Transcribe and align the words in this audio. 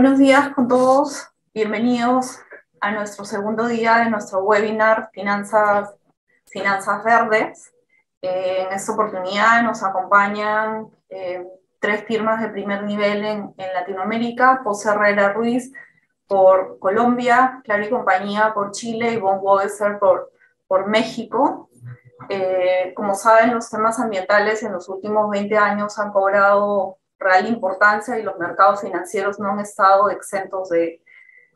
Buenos 0.00 0.20
días 0.20 0.50
con 0.50 0.68
todos, 0.68 1.26
bienvenidos 1.52 2.38
a 2.80 2.92
nuestro 2.92 3.24
segundo 3.24 3.66
día 3.66 3.96
de 3.96 4.10
nuestro 4.10 4.44
webinar 4.44 5.10
Finanzas, 5.12 5.92
Verdes. 7.04 7.74
Eh, 8.22 8.62
en 8.62 8.72
esta 8.74 8.92
oportunidad 8.92 9.60
nos 9.64 9.82
acompañan 9.82 10.86
eh, 11.08 11.44
tres 11.80 12.04
firmas 12.04 12.40
de 12.40 12.50
primer 12.50 12.84
nivel 12.84 13.24
en, 13.24 13.54
Latinoamérica, 13.74 14.60
José 14.62 14.90
Herrera 14.90 15.32
Ruiz 15.32 15.72
por 16.28 16.78
Colombia, 16.78 17.60
Claro 17.64 17.90
Compañía 17.90 18.54
por 18.54 18.70
Chile 18.70 19.14
y 19.14 19.18
Von 19.18 19.38
Webster 19.40 19.98
por, 19.98 20.30
por 20.68 20.86
México. 20.86 21.70
Eh, 22.28 22.92
como 22.94 23.16
saben, 23.16 23.52
los 23.52 23.68
temas 23.68 23.98
ambientales 23.98 24.62
en 24.62 24.74
los 24.74 24.88
últimos 24.88 25.28
20 25.28 25.58
años 25.58 25.98
han 25.98 26.12
cobrado 26.12 26.98
real 27.18 27.46
importancia 27.46 28.18
y 28.18 28.22
los 28.22 28.38
mercados 28.38 28.80
financieros 28.80 29.38
no 29.38 29.50
han 29.50 29.60
estado 29.60 30.10
exentos 30.10 30.68
de, 30.68 31.02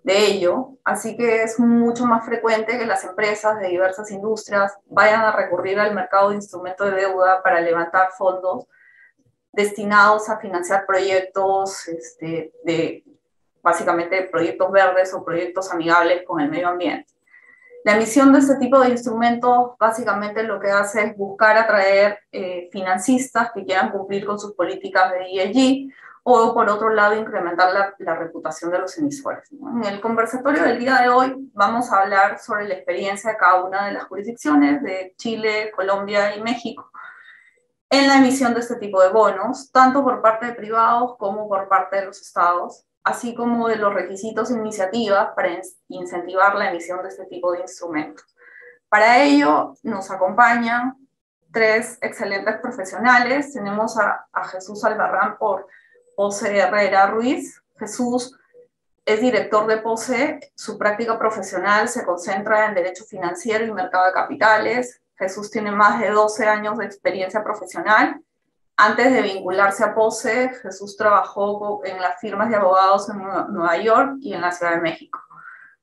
de 0.03 0.27
ello. 0.27 0.79
Así 0.85 1.17
que 1.17 1.43
es 1.43 1.59
mucho 1.59 2.05
más 2.05 2.25
frecuente 2.25 2.79
que 2.79 2.87
las 2.87 3.05
empresas 3.05 3.59
de 3.61 3.69
diversas 3.69 4.11
industrias 4.11 4.77
vayan 4.87 5.23
a 5.23 5.33
recurrir 5.33 5.79
al 5.79 5.95
mercado 5.95 6.31
de 6.31 6.37
instrumentos 6.37 6.91
de 6.91 6.97
deuda 6.97 7.43
para 7.43 7.61
levantar 7.61 8.11
fondos 8.13 8.67
destinados 9.53 10.29
a 10.29 10.39
financiar 10.39 10.87
proyectos 10.87 11.87
este, 11.89 12.53
de 12.65 13.05
básicamente 13.63 14.23
proyectos 14.25 14.73
verdes 14.73 15.15
o 15.15 15.25
proyectos 15.25 15.71
amigables 15.71 16.25
con 16.27 16.41
el 16.41 16.51
medio 16.51 16.69
ambiente. 16.69 17.12
La 17.85 17.97
emisión 17.97 18.33
de 18.33 18.39
este 18.39 18.57
tipo 18.57 18.79
de 18.79 18.91
instrumentos 18.91 19.73
básicamente 19.79 20.43
lo 20.43 20.61
que 20.61 20.71
hace 20.71 21.05
es 21.05 21.17
buscar 21.17 21.57
atraer 21.57 22.19
eh, 22.31 22.69
financistas 22.71 23.51
que 23.53 23.65
quieran 23.65 23.91
cumplir 23.91 24.25
con 24.25 24.39
sus 24.39 24.55
políticas 24.55 25.13
de 25.13 25.43
ESG 25.43 25.93
o 26.25 26.55
por 26.55 26.69
otro 26.71 26.91
lado 26.91 27.17
incrementar 27.17 27.73
la, 27.73 27.95
la 27.99 28.15
reputación 28.15 28.71
de 28.71 28.79
los 28.79 28.97
emisores. 28.99 29.51
En 29.51 29.85
el 29.85 30.01
conversatorio 30.01 30.63
del 30.63 30.79
día 30.79 31.01
de 31.03 31.09
hoy 31.09 31.35
vamos 31.53 31.91
a 31.91 32.03
hablar 32.03 32.39
sobre 32.39 32.69
la 32.69 32.75
experiencia 32.75 33.33
de 33.33 33.37
cada 33.37 33.65
una 33.65 33.87
de 33.87 33.93
las 33.93 34.05
jurisdicciones 34.05 34.83
de 34.83 35.15
Chile, 35.17 35.73
Colombia 35.75 36.37
y 36.37 36.43
México 36.43 36.93
en 37.93 38.09
la 38.09 38.17
emisión 38.17 38.55
de 38.55 38.61
este 38.61 38.77
tipo 38.77 39.03
de 39.03 39.11
bonos, 39.11 39.71
tanto 39.71 40.03
por 40.03 40.23
parte 40.23 40.47
de 40.47 40.55
privados 40.55 41.15
como 41.19 41.47
por 41.47 41.69
parte 41.69 41.97
de 41.97 42.07
los 42.07 42.23
estados, 42.23 42.87
así 43.05 43.35
como 43.35 43.69
de 43.69 43.77
los 43.77 43.93
requisitos 43.93 44.51
e 44.51 44.55
iniciativas 44.55 45.31
para 45.35 45.61
incentivar 45.89 46.55
la 46.55 46.71
emisión 46.71 47.03
de 47.03 47.09
este 47.09 47.27
tipo 47.27 47.53
de 47.53 47.61
instrumentos. 47.61 48.25
Para 48.89 49.23
ello 49.23 49.75
nos 49.83 50.11
acompañan 50.11 50.97
tres 51.51 51.99
excelentes 52.01 52.57
profesionales. 52.61 53.53
Tenemos 53.53 53.99
a, 53.99 54.27
Jesús 54.51 54.85
Albarrán 54.85 55.37
por 55.39 55.67
Pose 56.17 56.57
Herrera 56.57 57.07
Ruiz. 57.07 57.63
Jesús 57.79 58.39
es 59.05 59.21
director 59.21 59.67
de 59.67 59.79
POSE, 59.79 60.53
su 60.55 60.79
práctica 60.79 61.19
profesional 61.19 61.89
se 61.89 62.05
concentra 62.05 62.67
en 62.67 62.75
derecho 62.75 63.05
financiero 63.05 63.65
y 63.65 63.73
mercado 63.73 64.07
de 64.07 64.13
capitales. 64.13 65.01
Jesús 65.17 65.51
tiene 65.51 65.73
más 65.73 66.01
de 66.01 66.11
12 66.11 66.47
años 66.47 66.79
de 66.79 66.85
experiencia 66.85 67.43
profesional 67.43 68.23
antes 68.77 69.13
de 69.13 69.23
vincularse 69.23 69.85
a 69.85 69.95
POSE, 69.95 70.51
Jesús 70.63 70.97
trabajó 70.97 71.83
en 71.85 72.01
las 72.01 72.19
firmas 72.21 72.49
de 72.49 72.57
abogados 72.57 73.09
en 73.11 73.19
Nueva 73.19 73.77
York 73.77 74.17
y 74.21 74.33
en 74.33 74.41
la 74.41 74.53
Ciudad 74.53 74.73
de 74.73 74.81
México. 74.81 75.21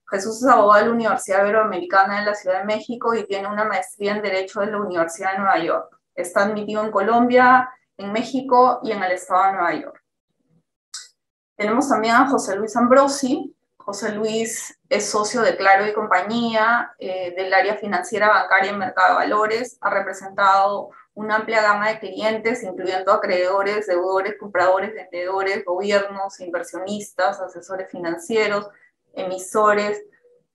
Jesús 0.10 0.42
es 0.42 0.48
abogado 0.48 0.80
de 0.80 0.90
la 0.90 0.96
Universidad 0.96 1.42
Iberoamericana 1.42 2.20
de 2.20 2.26
la 2.26 2.34
Ciudad 2.34 2.60
de 2.60 2.66
México 2.66 3.14
y 3.14 3.26
tiene 3.26 3.48
una 3.48 3.64
maestría 3.64 4.16
en 4.16 4.24
Derecho 4.24 4.62
de 4.62 4.72
la 4.72 4.82
Universidad 4.82 5.34
de 5.34 5.38
Nueva 5.38 5.60
York. 5.60 6.00
Está 6.16 6.46
admitido 6.46 6.84
en 6.84 6.92
Colombia, 6.92 7.70
en 7.96 8.12
México 8.12 8.80
y 8.84 8.92
en 8.92 9.04
el 9.04 9.12
estado 9.12 9.44
de 9.46 9.52
Nueva 9.54 9.74
York. 9.76 10.04
Tenemos 11.56 11.90
también 11.90 12.16
a 12.16 12.28
José 12.28 12.56
Luis 12.56 12.76
Ambrosi. 12.76 13.56
José 13.78 14.14
Luis 14.14 14.80
es 14.88 15.10
socio 15.10 15.42
de 15.42 15.58
Claro 15.58 15.86
y 15.86 15.94
Compañía 15.94 16.94
eh, 16.98 17.34
del 17.36 17.54
área 17.54 17.76
financiera, 17.76 18.30
bancaria 18.30 18.72
y 18.72 18.78
mercado 18.78 19.10
de 19.10 19.26
valores. 19.26 19.78
Ha 19.82 19.90
representado 19.90 20.90
una 21.20 21.36
amplia 21.36 21.62
gama 21.62 21.90
de 21.90 22.00
clientes, 22.00 22.64
incluyendo 22.64 23.12
acreedores, 23.12 23.88
deudores, 23.88 24.38
compradores, 24.40 24.94
vendedores, 24.94 25.66
gobiernos, 25.66 26.40
inversionistas, 26.40 27.42
asesores 27.42 27.92
financieros, 27.92 28.70
emisores, 29.12 30.02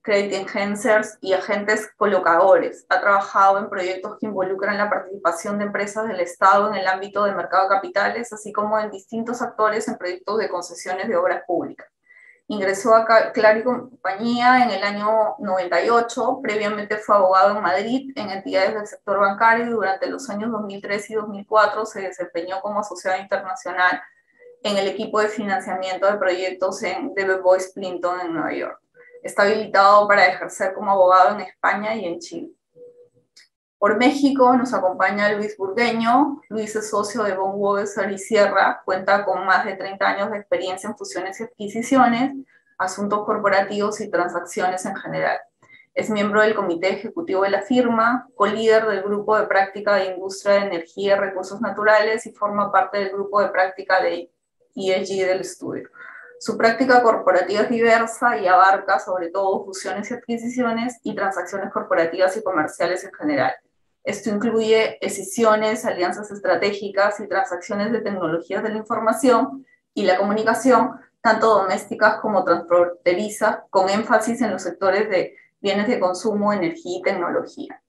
credit 0.01 0.33
enhancers 0.33 1.19
y 1.21 1.35
agentes 1.35 1.91
colocadores. 1.99 2.87
Ha 2.89 2.99
trabajado 2.99 3.59
en 3.59 3.69
proyectos 3.69 4.17
que 4.19 4.25
involucran 4.25 4.79
la 4.79 4.89
participación 4.89 5.59
de 5.59 5.67
empresas 5.67 6.09
del 6.09 6.21
Estado 6.21 6.69
en 6.69 6.77
el 6.77 6.87
ámbito 6.87 7.25
del 7.25 7.37
mercado 7.37 7.69
de 7.69 7.75
capitales, 7.75 8.33
así 8.33 8.51
como 8.51 8.79
en 8.79 8.91
distintos 8.91 9.43
actores 9.43 9.87
en 9.89 9.99
proyectos 9.99 10.39
de 10.39 10.49
concesiones 10.49 11.09
de 11.09 11.17
obras 11.17 11.43
públicas. 11.47 11.94
Ingresó 12.47 12.95
a 12.95 13.33
Claro 13.33 13.65
Compañía 13.65 14.65
en 14.65 14.71
el 14.71 14.85
año 14.85 15.37
98, 15.39 16.41
previamente 16.43 16.99
fue 16.99 17.17
abogado 17.17 17.57
en 17.57 17.63
Madrid 17.63 18.13
en 18.17 18.29
entidades 18.29 18.75
del 18.75 18.87
sector 18.87 19.19
bancario 19.19 19.65
y 19.65 19.71
durante 19.71 20.11
los 20.11 20.29
años 20.29 20.53
2003 20.53 21.11
y 21.11 21.15
2004 21.15 21.87
se 21.87 22.03
desempeñó 22.03 22.61
como 22.61 22.81
asociado 22.81 23.19
internacional 23.21 24.03
en 24.63 24.77
el 24.77 24.89
equipo 24.89 25.21
de 25.21 25.29
financiamiento 25.29 26.07
de 26.07 26.19
proyectos 26.19 26.83
en 26.83 27.15
DB 27.15 27.41
Boys 27.43 27.73
Clinton 27.73 28.21
en 28.21 28.35
Nueva 28.35 28.53
York. 28.53 28.81
Está 29.23 29.45
habilitado 29.45 30.07
para 30.07 30.27
ejercer 30.27 30.75
como 30.75 30.91
abogado 30.91 31.35
en 31.35 31.41
España 31.41 31.95
y 31.95 32.05
en 32.05 32.19
Chile. 32.19 32.51
Por 33.85 33.99
México 33.99 34.57
nos 34.57 34.73
acompaña 34.73 35.31
Luis 35.33 35.59
Burgueño. 35.59 36.41
Luis 36.49 36.75
es 36.75 36.89
socio 36.89 37.23
de 37.23 37.37
Von 37.37 37.53
Webster 37.57 38.11
y 38.11 38.17
Sierra, 38.17 38.81
cuenta 38.83 39.27
con 39.27 39.45
más 39.45 39.67
de 39.67 39.75
30 39.75 40.09
años 40.09 40.31
de 40.31 40.39
experiencia 40.39 40.89
en 40.89 40.97
fusiones 40.97 41.39
y 41.39 41.43
adquisiciones, 41.43 42.33
asuntos 42.79 43.27
corporativos 43.27 44.01
y 44.01 44.11
transacciones 44.11 44.87
en 44.87 44.97
general. 44.97 45.37
Es 45.93 46.09
miembro 46.09 46.41
del 46.41 46.55
comité 46.55 46.95
ejecutivo 46.95 47.43
de 47.43 47.51
la 47.51 47.61
firma, 47.61 48.27
co-líder 48.35 48.87
del 48.87 49.03
grupo 49.03 49.39
de 49.39 49.49
práctica 49.49 49.97
de 49.97 50.15
industria 50.15 50.55
de 50.55 50.61
energía 50.61 51.17
y 51.17 51.21
recursos 51.21 51.61
naturales 51.61 52.25
y 52.25 52.33
forma 52.33 52.73
parte 52.73 52.97
del 52.97 53.11
grupo 53.11 53.43
de 53.43 53.51
práctica 53.51 54.03
de 54.03 54.33
ESG 54.75 55.27
del 55.27 55.41
estudio. 55.41 55.91
Su 56.41 56.57
práctica 56.57 57.03
corporativa 57.03 57.61
es 57.61 57.69
diversa 57.69 58.39
y 58.39 58.47
abarca 58.47 58.99
sobre 58.99 59.29
todo 59.29 59.63
fusiones 59.67 60.11
y 60.11 60.15
adquisiciones 60.15 60.99
y 61.03 61.15
transacciones 61.15 61.71
corporativas 61.71 62.35
y 62.39 62.43
comerciales 62.43 63.05
en 63.05 63.13
general. 63.13 63.55
Esto 64.05 64.29
incluye 64.29 64.99
decisiones, 65.01 65.87
alianzas 65.87 66.31
estratégicas 66.31 67.21
y 67.21 67.27
transacciones 67.27 67.91
de 67.91 68.03
tecnologías 68.03 68.63
de 68.63 68.69
la 68.69 68.77
información 68.77 69.67
y 69.95 70.05
la 70.05 70.19
comunicación, 70.19 71.01
tanto 71.23 71.47
domésticas 71.49 72.21
como 72.21 72.45
transfronterizas, 72.45 73.61
con 73.71 73.89
énfasis 73.89 74.43
en 74.43 74.51
los 74.51 74.63
sectores 74.63 75.09
de 75.09 75.35
bienes 75.59 75.89
de 75.89 75.99
consumo, 75.99 76.53
energía 76.53 76.99
y 76.99 77.03
tecnología. 77.03 77.81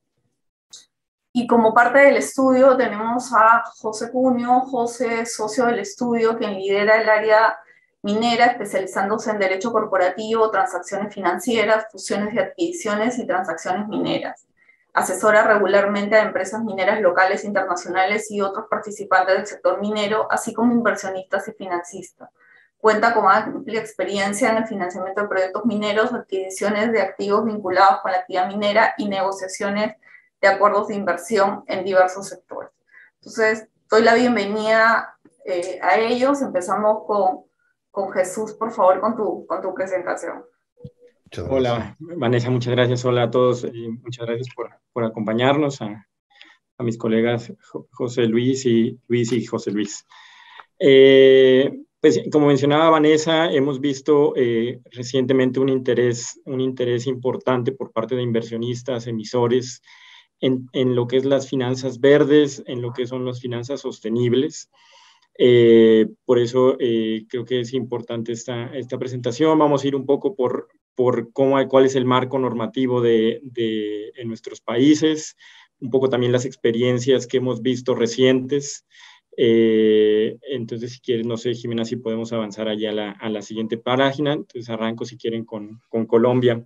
Y 1.34 1.48
como 1.48 1.74
parte 1.74 2.00
del 2.00 2.16
estudio 2.16 2.78
tenemos 2.78 3.34
a 3.34 3.66
José 3.76 4.09
Cuño, 4.09 4.62
José, 4.62 5.26
socio 5.26 5.66
del 5.66 5.80
estudio, 5.80 6.38
quien 6.38 6.53
lidera 6.53 7.02
el 7.02 7.09
área 7.09 7.59
minera, 8.03 8.46
especializándose 8.46 9.32
en 9.32 9.40
derecho 9.40 9.74
corporativo, 9.74 10.50
transacciones 10.50 11.14
financieras, 11.14 11.88
fusiones 11.92 12.34
y 12.34 12.40
adquisiciones 12.40 13.20
y 13.20 13.28
transacciones 13.28 13.90
mineras 13.90 14.47
asesora 14.96 15.44
regularmente 15.44 16.16
a 16.16 16.24
empresas 16.24 16.64
mineras 16.64 17.02
locales, 17.02 17.44
internacionales 17.44 18.32
y 18.32 18.40
otros 18.40 18.68
participantes 18.70 19.36
del 19.36 19.46
sector 19.46 19.82
minero, 19.82 20.26
así 20.32 20.54
como 20.54 20.72
inversionistas 20.72 21.50
y 21.50 21.52
financistas. 21.52 22.30
Cuenta 22.78 23.14
con 23.14 23.30
amplia 23.30 23.82
experiencia 23.82 24.50
en 24.50 24.58
el 24.58 24.68
financiamiento 24.68 25.22
de 25.22 25.28
proyectos 25.28 25.66
mineros, 25.66 26.14
adquisiciones 26.14 26.94
de 26.94 27.02
activos 27.02 27.44
vinculados 27.44 28.00
con 28.02 28.14
la 28.14 28.20
actividad 28.20 28.48
minera 28.48 28.94
y 28.98 29.10
negociaciones 29.10 29.98
de 30.40 30.48
acuerdos 30.48 30.88
de 30.88 30.96
inversión 30.96 31.66
en 31.68 31.84
diversos 31.84 32.30
sectores. 32.30 32.72
Entonces, 33.16 33.68
doy 33.90 34.02
la 34.02 34.14
bienvenida 34.14 35.18
eh, 35.44 35.78
a 35.82 35.98
ellos. 35.98 36.41
Empezamos 36.41 37.03
con, 37.06 37.44
con 37.91 38.14
Jesús, 38.14 38.53
por 38.53 38.72
favor, 38.72 39.02
con 39.02 39.18
tu, 39.18 39.46
con 39.46 39.62
tu 39.62 39.74
presentación. 39.74 40.46
Hola, 41.37 41.96
Vanessa, 41.99 42.49
muchas 42.49 42.73
gracias. 42.73 43.03
Hola 43.05 43.23
a 43.23 43.32
todos 43.32 43.67
muchas 44.03 44.26
gracias 44.26 44.47
por, 44.55 44.70
por 44.93 45.03
acompañarnos, 45.03 45.82
a, 45.82 46.08
a, 46.78 46.84
mis 46.84 46.97
colegas 46.97 47.53
José 47.91 48.28
Luis 48.28 48.66
y 48.66 48.99
Luis 49.08 49.32
y 49.32 49.46
José 49.46 49.72
Luis. 49.72 50.05
Eh, 50.79 51.72
pues 51.99 52.22
como 52.32 52.47
mencionaba 52.47 52.90
Vanessa, 52.90 53.52
hemos 53.52 53.79
visto 53.79 54.34
eh, 54.35 54.79
recientemente 54.91 55.59
un 55.59 55.70
interés, 55.70 56.40
un 56.46 56.61
interés 56.61 57.08
importante 57.08 57.72
por 57.72 57.91
parte 57.91 58.16
de 58.16 58.22
inversionistas, 58.22 59.08
emisores, 59.08 59.81
en, 60.40 60.70
en, 60.73 60.96
lo 60.96 61.08
que 61.08 61.17
es 61.17 61.26
las 61.26 61.49
finanzas 61.49 61.99
verdes, 61.99 62.64
en 62.67 62.81
lo 62.81 62.93
que 62.93 63.08
son 63.08 63.26
las 63.26 63.41
finanzas 63.41 63.81
sostenibles. 63.81 64.70
Eh, 65.38 66.08
por 66.26 66.40
eso 66.40 66.78
eh, 66.79 67.26
creo 67.28 67.43
que 67.43 67.61
es 67.61 67.73
importante 67.73 68.31
esta, 68.31 68.76
esta 68.76 68.97
presentación. 68.97 69.58
Vamos 69.58 69.84
a 69.84 69.88
ir 69.88 69.96
un 69.96 70.05
poco 70.05 70.35
por, 70.35 70.70
por 70.96 71.32
cómo, 71.34 71.68
cuál 71.68 71.86
es 71.86 71.96
el 71.96 72.06
marco 72.06 72.40
normativo 72.40 73.02
de, 73.02 73.42
de, 73.44 74.12
en 74.16 74.28
nuestros 74.28 74.62
países, 74.62 75.36
un 75.80 75.90
poco 75.90 76.09
también 76.09 76.32
las 76.32 76.46
experiencias 76.46 77.28
que 77.28 77.38
hemos 77.38 77.62
visto 77.62 77.96
recientes 77.96 78.86
Eh, 79.38 80.38
entonces, 80.44 80.94
si 80.94 81.00
quieren, 81.02 81.28
no 81.28 81.38
sé, 81.38 81.53
Jimena, 81.53 81.84
si 81.84 81.97
podemos 81.97 82.32
avanzar 82.32 82.68
allá 82.68 82.92
a 82.92 82.94
la, 82.94 83.12
a 83.12 83.30
la 83.30 83.42
siguiente 83.42 83.78
página. 83.78 84.34
Entonces, 84.34 84.70
arranco, 84.70 85.06
si 85.06 85.18
quieren, 85.18 85.44
con, 85.46 85.82
con 85.90 86.06
Colombia. 86.06 86.66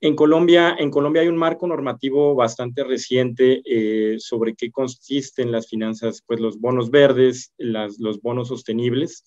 En 0.00 0.14
Colombia, 0.14 0.76
en 0.78 0.90
Colombia 0.90 1.22
hay 1.22 1.28
un 1.28 1.36
marco 1.36 1.66
normativo 1.66 2.36
bastante 2.36 2.84
reciente 2.84 3.62
eh, 3.64 4.16
sobre 4.20 4.54
qué 4.54 4.70
consisten 4.70 5.50
las 5.50 5.66
finanzas, 5.66 6.22
pues 6.24 6.38
los 6.38 6.60
bonos 6.60 6.90
verdes, 6.90 7.52
las, 7.58 7.98
los 7.98 8.20
bonos 8.20 8.48
sostenibles. 8.48 9.24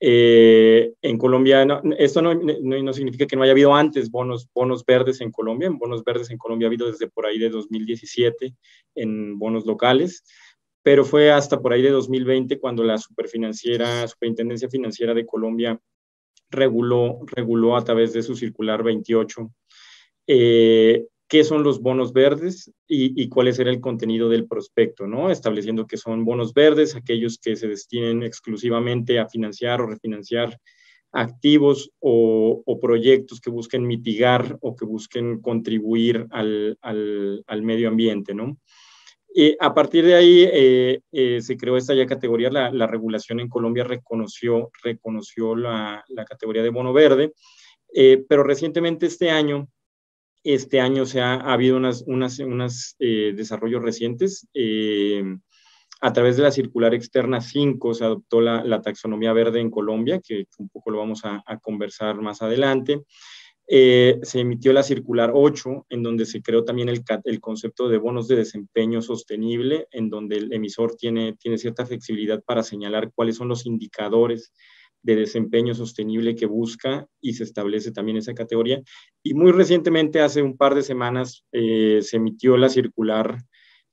Eh, 0.00 0.92
en 1.02 1.18
Colombia, 1.18 1.66
esto 1.98 2.22
no, 2.22 2.34
no, 2.34 2.92
significa 2.92 3.26
que 3.26 3.34
no 3.34 3.42
haya 3.42 3.52
habido 3.52 3.74
antes 3.74 4.10
bonos, 4.10 4.48
bonos 4.54 4.84
verdes 4.84 5.20
en 5.20 5.32
Colombia. 5.32 5.66
En 5.66 5.78
bonos 5.78 6.04
verdes 6.04 6.30
en 6.30 6.38
Colombia 6.38 6.66
ha 6.66 6.70
habido 6.70 6.90
desde 6.90 7.08
por 7.08 7.26
ahí 7.26 7.38
de 7.38 7.50
2017 7.50 8.54
en 8.94 9.38
bonos 9.38 9.66
locales, 9.66 10.22
pero 10.82 11.04
fue 11.04 11.32
hasta 11.32 11.60
por 11.60 11.72
ahí 11.72 11.82
de 11.82 11.90
2020 11.90 12.60
cuando 12.60 12.84
la 12.84 12.98
superfinanciera, 12.98 14.06
Superintendencia 14.06 14.68
Financiera 14.68 15.14
de 15.14 15.26
Colombia 15.26 15.80
reguló, 16.50 17.18
reguló 17.26 17.76
a 17.76 17.84
través 17.84 18.12
de 18.12 18.22
su 18.22 18.34
circular 18.34 18.82
28 18.82 19.50
eh, 20.30 21.06
qué 21.28 21.44
son 21.44 21.62
los 21.62 21.80
bonos 21.82 22.14
verdes 22.14 22.72
y, 22.88 23.28
cuál 23.28 23.48
es 23.48 23.58
el 23.58 23.80
contenido 23.80 24.30
del 24.30 24.48
prospecto, 24.48 25.06
¿no? 25.06 25.30
Estableciendo 25.30 25.86
que 25.86 25.98
son 25.98 26.24
bonos 26.24 26.54
verdes, 26.54 26.96
aquellos 26.96 27.38
que 27.38 27.54
se 27.54 27.68
destinen 27.68 28.22
exclusivamente 28.22 29.18
a 29.18 29.28
financiar 29.28 29.82
o 29.82 29.86
refinanciar 29.86 30.58
activos 31.12 31.90
o, 32.00 32.64
proyectos 32.80 33.40
que 33.40 33.50
busquen 33.50 33.86
mitigar 33.86 34.56
o 34.62 34.74
que 34.74 34.86
busquen 34.86 35.40
contribuir 35.40 36.26
al, 36.30 36.78
medio 37.62 37.88
ambiente, 37.88 38.34
¿no? 38.34 38.58
a 39.60 39.74
partir 39.74 40.04
de 40.06 40.14
ahí 40.14 40.48
eh, 40.50 41.00
eh, 41.12 41.40
se 41.42 41.56
creó 41.56 41.76
esta 41.76 41.94
ya 41.94 42.06
categoría, 42.06 42.50
la, 42.50 42.86
regulación 42.86 43.38
en 43.40 43.48
Colombia 43.48 43.84
reconoció, 43.84 44.70
reconoció 44.82 45.54
la, 45.54 46.02
categoría 46.26 46.62
de 46.62 46.70
bono 46.70 46.94
verde, 46.94 47.34
pero 48.28 48.42
recientemente 48.42 49.06
este 49.06 49.30
año 49.30 49.68
este 50.44 50.80
año 50.80 51.06
se 51.06 51.20
ha, 51.20 51.34
habido 51.34 51.76
unos 51.76 52.04
unas, 52.06 52.96
eh, 52.98 53.32
desarrollos 53.36 53.82
recientes. 53.82 54.48
Eh, 54.54 55.22
a 56.00 56.12
través 56.12 56.36
de 56.36 56.44
la 56.44 56.52
circular 56.52 56.94
externa 56.94 57.40
5 57.40 57.94
se 57.94 58.04
adoptó 58.04 58.40
la, 58.40 58.82
taxonomía 58.82 59.32
verde 59.32 59.60
en 59.60 59.70
Colombia, 59.70 60.20
que 60.24 60.46
un 60.58 60.68
poco 60.68 60.90
lo 60.90 60.98
vamos 60.98 61.22
a, 61.24 61.42
conversar 61.60 62.20
más 62.20 62.40
adelante. 62.40 63.02
Eh, 63.66 64.18
se 64.22 64.40
emitió 64.40 64.72
la 64.72 64.82
circular 64.82 65.32
8, 65.34 65.86
en 65.90 66.02
donde 66.02 66.24
se 66.24 66.40
creó 66.40 66.64
también 66.64 66.88
el, 66.88 67.02
el, 67.24 67.40
concepto 67.40 67.88
de 67.88 67.98
bonos 67.98 68.28
de 68.28 68.36
desempeño 68.36 69.02
sostenible, 69.02 69.88
en 69.90 70.08
donde 70.08 70.36
el 70.36 70.52
emisor 70.52 70.94
tiene, 70.94 71.34
tiene 71.34 71.58
cierta 71.58 71.84
flexibilidad 71.84 72.42
para 72.44 72.62
señalar 72.62 73.12
cuáles 73.12 73.36
son 73.36 73.48
los 73.48 73.66
indicadores 73.66 74.52
de 75.08 75.16
desempeño 75.16 75.74
sostenible 75.74 76.34
que 76.34 76.44
busca 76.44 77.06
y 77.22 77.32
se 77.32 77.44
establece 77.44 77.92
también 77.92 78.18
esa 78.18 78.34
categoría. 78.34 78.82
Y 79.22 79.32
muy 79.32 79.52
recientemente, 79.52 80.20
hace 80.20 80.42
un 80.42 80.58
par 80.58 80.74
de 80.74 80.82
semanas, 80.82 81.46
eh, 81.52 82.00
se 82.02 82.18
emitió 82.18 82.58
la 82.58 82.68
circular, 82.68 83.38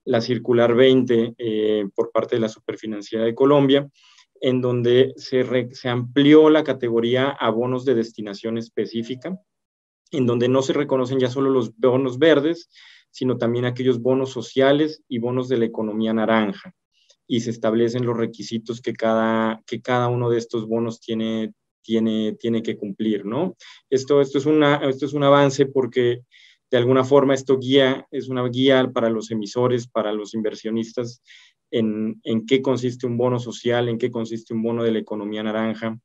la 0.04 0.20
circular 0.20 0.76
20 0.76 1.36
eh, 1.38 1.86
por 1.96 2.12
parte 2.12 2.36
de 2.36 2.42
la 2.42 2.50
Superfinanciera 2.50 3.24
de 3.24 3.34
Colombia, 3.34 3.90
en 4.42 4.60
donde 4.60 5.14
se, 5.16 5.70
se 5.74 5.88
amplió 5.88 6.50
la 6.50 6.66
categoría 6.66 7.30
a 7.30 7.50
bonos 7.50 7.86
de 7.86 7.96
destinación 7.96 8.58
específica, 8.58 9.40
en 10.12 10.26
donde 10.26 10.50
no 10.50 10.62
se 10.62 10.74
reconocen 10.74 11.20
ya 11.20 11.30
solo 11.30 11.50
los 11.50 11.74
bonos 11.78 12.20
verdes, 12.20 12.70
sino 13.10 13.38
también 13.38 13.64
aquellos 13.64 14.02
bonos 14.02 14.32
sociales 14.32 15.02
y 15.08 15.20
bonos 15.20 15.48
de 15.48 15.58
la 15.60 15.66
economía 15.66 16.14
naranja 16.14 16.76
y 17.28 17.42
se 17.42 17.50
establecen 17.50 18.06
los 18.06 18.18
requisitos 18.18 18.82
que 18.82 18.94
cada, 18.94 19.62
que 19.66 19.82
cada 19.82 20.08
uno 20.08 20.30
de 20.30 20.38
estos 20.38 20.68
bonos 20.68 21.00
tiene, 21.00 21.54
tiene, 21.82 22.34
tiene 22.40 22.62
que 22.62 22.78
cumplir, 22.78 23.26
¿no? 23.26 23.56
Esto, 23.90 24.22
esto, 24.22 24.38
es 24.38 24.46
una, 24.46 24.78
esto 24.88 25.06
es 25.06 25.14
un 25.14 25.24
avance 25.24 25.66
porque 25.66 26.22
de 26.72 26.78
alguna 26.78 27.04
forma 27.04 27.34
esto 27.34 27.58
guía, 27.58 28.08
es 28.12 28.28
una 28.28 28.48
guía 28.48 28.92
para 28.92 29.10
los 29.10 29.32
emisores, 29.32 29.88
para 29.88 30.12
los 30.12 30.34
inversionistas, 30.34 31.22
en, 31.72 32.20
en 32.24 32.46
qué 32.46 32.62
consiste 32.62 33.08
un 33.08 33.18
bono 33.18 33.40
social, 33.40 33.90
en 33.90 33.98
qué 33.98 34.12
consiste 34.12 34.54
un 34.54 34.64
bono 34.64 34.84
de 34.84 34.92
la 34.92 35.00
economía 35.00 35.44
naranja, 35.44 36.00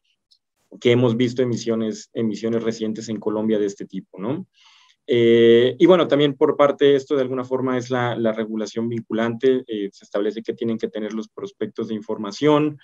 que 0.80 0.92
hemos 0.92 1.16
visto 1.16 1.42
emisiones, 1.42 2.10
emisiones 2.12 2.62
recientes 2.62 3.08
en 3.08 3.18
Colombia 3.18 3.58
de 3.58 3.66
este 3.66 3.86
tipo, 3.86 4.18
¿no? 4.20 4.46
Eh, 5.06 5.74
y 5.78 5.86
bueno, 5.86 6.06
también 6.06 6.34
por 6.34 6.56
parte 6.56 6.84
de 6.84 6.94
esto, 6.96 7.16
de 7.16 7.22
alguna 7.22 7.44
forma, 7.44 7.76
es 7.76 7.90
la, 7.90 8.14
regulación 8.32 8.88
vinculante. 8.88 9.64
Eh, 9.66 9.90
se 9.92 10.04
establece 10.04 10.42
que 10.42 10.54
tienen 10.54 10.78
que 10.78 10.88
tener 10.88 11.12
los 11.12 11.28
prospectos 11.28 11.88
de 11.88 11.94
información, 11.94 12.78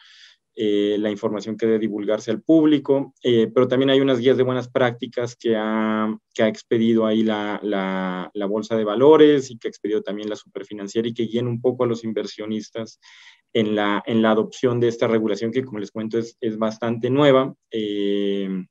eh, 0.56 0.96
la 0.98 1.10
información 1.10 1.56
que 1.56 1.66
debe 1.66 1.78
divulgarse 1.78 2.30
al 2.30 2.42
público, 2.42 3.14
pero 3.22 3.68
también 3.68 3.90
hay 3.90 4.00
unas 4.00 4.18
guías 4.18 4.38
de 4.38 4.42
buenas 4.42 4.68
prácticas 4.68 5.36
que 5.36 5.54
ha, 5.54 6.16
que 6.34 6.42
ha 6.42 6.48
expedido 6.48 7.06
ahí 7.06 7.22
la, 7.22 7.60
la, 7.62 8.46
Bolsa 8.46 8.74
de 8.74 8.84
Valores 8.84 9.50
y 9.50 9.58
que 9.58 9.68
ha 9.68 9.70
expedido 9.70 10.02
también 10.02 10.30
la 10.30 10.36
Superfinanciera 10.36 11.06
y 11.06 11.14
que 11.14 11.26
guían 11.26 11.46
un 11.46 11.60
poco 11.60 11.84
a 11.84 11.86
los 11.86 12.04
inversionistas 12.04 12.98
en 13.52 13.74
la, 13.76 14.02
en 14.06 14.22
la 14.22 14.30
adopción 14.30 14.80
de 14.80 14.88
esta 14.88 15.06
regulación 15.06 15.52
que, 15.52 15.62
como 15.62 15.78
les 15.78 15.92
cuento, 15.92 16.18
es, 16.18 16.36
es 16.40 16.56
bastante 16.58 17.10
nueva 17.10 17.54
en, 17.70 18.68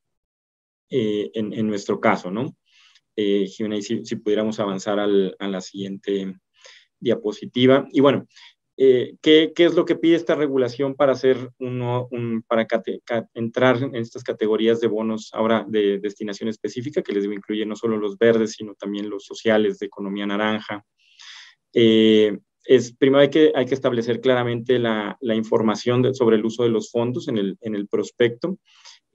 en 0.90 1.68
nuestro 1.68 2.00
caso, 2.00 2.32
¿no? 2.32 2.56
Eh, 3.16 3.48
si, 3.48 4.16
pudiéramos 4.18 4.60
avanzar 4.60 5.00
al, 5.00 5.36
a 5.40 5.48
la 5.48 5.62
siguiente 5.62 6.36
diapositiva. 7.00 7.88
Y 7.92 8.02
bueno, 8.02 8.28
eh, 8.78 9.16
¿qué, 9.22 9.54
¿qué, 9.56 9.66
es 9.66 9.76
lo 9.76 9.86
que 9.86 9.96
pide 9.96 10.16
esta 10.16 10.36
regulación 10.36 10.96
para 10.96 11.14
hacer 11.14 11.50
uno, 11.60 12.08
un, 12.12 12.44
para 12.46 12.68
entrar 13.34 13.78
en 13.82 13.96
estas 13.96 14.24
categorías 14.24 14.82
de 14.82 14.88
bonos 14.88 15.30
ahora 15.34 15.66
de 15.68 16.00
destinación 16.00 16.50
específica, 16.50 17.02
que 17.02 17.14
les 17.14 17.24
digo, 17.24 17.34
incluye 17.34 17.66
no 17.66 17.76
solo 17.76 17.98
los 17.98 18.18
verdes, 18.18 18.54
sino 18.54 18.74
también 18.76 19.10
los 19.10 19.24
sociales 19.24 19.80
de 19.80 19.86
economía 19.86 20.26
naranja? 20.26 20.84
Eh, 21.74 22.38
es, 22.66 22.94
primero 22.94 23.22
hay 23.22 23.30
que, 23.30 23.54
hay 23.56 23.66
que 23.66 23.76
establecer 23.76 24.20
claramente 24.20 24.78
la, 24.80 25.18
la 25.22 25.36
información 25.36 26.14
sobre 26.14 26.36
el 26.36 26.46
uso 26.46 26.64
de 26.64 26.70
los 26.70 26.92
fondos 26.92 27.28
en 27.30 27.38
el, 27.38 27.58
en 27.62 27.76
el 27.76 27.88
prospecto 27.88 28.58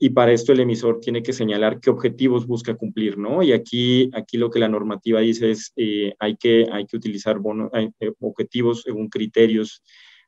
y 0.02 0.10
para 0.10 0.32
esto 0.32 0.52
el 0.52 0.60
emisor 0.60 0.98
tiene 0.98 1.22
que 1.22 1.34
señalar 1.34 1.78
qué 1.78 1.90
objetivos 1.90 2.46
busca 2.46 2.74
cumplir, 2.74 3.18
¿no? 3.18 3.42
Y 3.42 3.52
aquí, 3.52 4.10
aquí 4.14 4.38
lo 4.38 4.50
que 4.50 4.58
la 4.58 4.68
normativa 4.68 5.20
dice 5.20 5.50
es 5.50 5.74
eh, 5.76 6.14
hay, 6.18 6.36
que, 6.36 6.66
hay 6.72 6.86
que 6.86 6.96
utilizar 6.96 7.38
bonos, 7.38 7.70
eh, 7.74 7.90
objetivos 8.20 8.80
según 8.80 9.10
criterios 9.10 9.82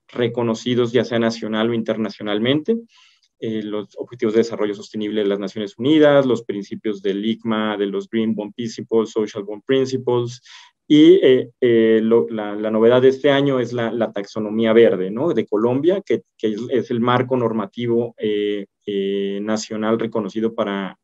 reconocidos 0.08 0.92
ya 0.92 1.04
sea 1.04 1.18
nacional 1.18 1.70
o 1.70 1.74
internacionalmente, 1.74 2.76
eh, 3.40 3.62
los 3.62 3.96
objetivos 3.96 4.34
de 4.34 4.40
desarrollo 4.40 4.74
sostenible 4.74 5.22
de 5.22 5.28
las 5.28 5.38
Naciones 5.38 5.78
Unidas, 5.78 6.26
los 6.26 6.44
principios 6.44 7.00
del 7.00 7.24
ICMA, 7.24 7.78
de 7.78 7.86
los 7.86 8.10
Green 8.10 8.34
Bond 8.34 8.54
Principles, 8.54 9.10
Social 9.10 9.42
Bond 9.42 9.62
Principles, 9.64 10.42
y 10.88 11.20
la, 11.60 12.54
la, 12.54 12.70
novedad 12.70 13.00
de 13.00 13.08
este 13.08 13.30
año 13.30 13.60
es 13.60 13.72
la, 13.72 14.12
taxonomía 14.12 14.72
verde 14.72 15.10
¿no? 15.10 15.32
de 15.32 15.46
Colombia, 15.46 16.02
que, 16.04 16.22
es, 16.40 16.90
el 16.90 17.00
marco 17.00 17.36
normativo 17.36 18.14
eh, 18.18 18.66
nacional 19.40 19.98
reconocido 19.98 20.54
para, 20.54 20.98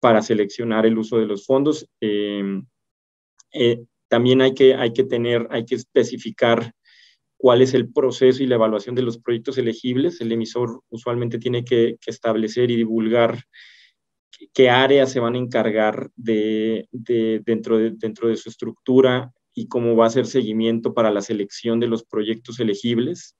para 0.00 0.22
seleccionar 0.22 0.86
el 0.86 0.98
uso 0.98 1.18
de 1.18 1.26
los 1.26 1.46
fondos. 1.46 1.88
Eh, 2.00 2.60
eh, 3.52 3.84
también 4.08 4.40
hay 4.40 4.54
que, 4.54 4.74
hay 4.74 4.92
que 4.92 5.04
tener, 5.04 5.46
hay 5.50 5.64
que 5.64 5.74
especificar 5.74 6.72
cuál 7.36 7.62
es 7.62 7.74
el 7.74 7.92
proceso 7.92 8.42
y 8.42 8.46
la 8.46 8.56
evaluación 8.56 8.94
de 8.94 9.02
los 9.02 9.18
proyectos 9.18 9.58
elegibles. 9.58 10.20
El 10.20 10.32
emisor 10.32 10.82
usualmente 10.88 11.38
tiene 11.38 11.64
que, 11.64 11.96
establecer 12.06 12.70
y 12.70 12.76
divulgar 12.76 13.42
qué 14.52 14.70
áreas 14.70 15.10
se 15.10 15.20
van 15.20 15.34
a 15.34 15.38
encargar 15.38 16.10
de, 16.16 16.88
dentro, 16.92 17.78
de, 17.78 18.36
su 18.36 18.48
estructura 18.48 19.32
y 19.54 19.68
cómo 19.68 19.96
va 19.96 20.06
a 20.06 20.10
ser 20.10 20.26
seguimiento 20.26 20.94
para 20.94 21.10
la 21.10 21.22
selección 21.22 21.80
de 21.80 21.88
los 21.88 22.04
proyectos 22.04 22.60
elegibles. 22.60 23.36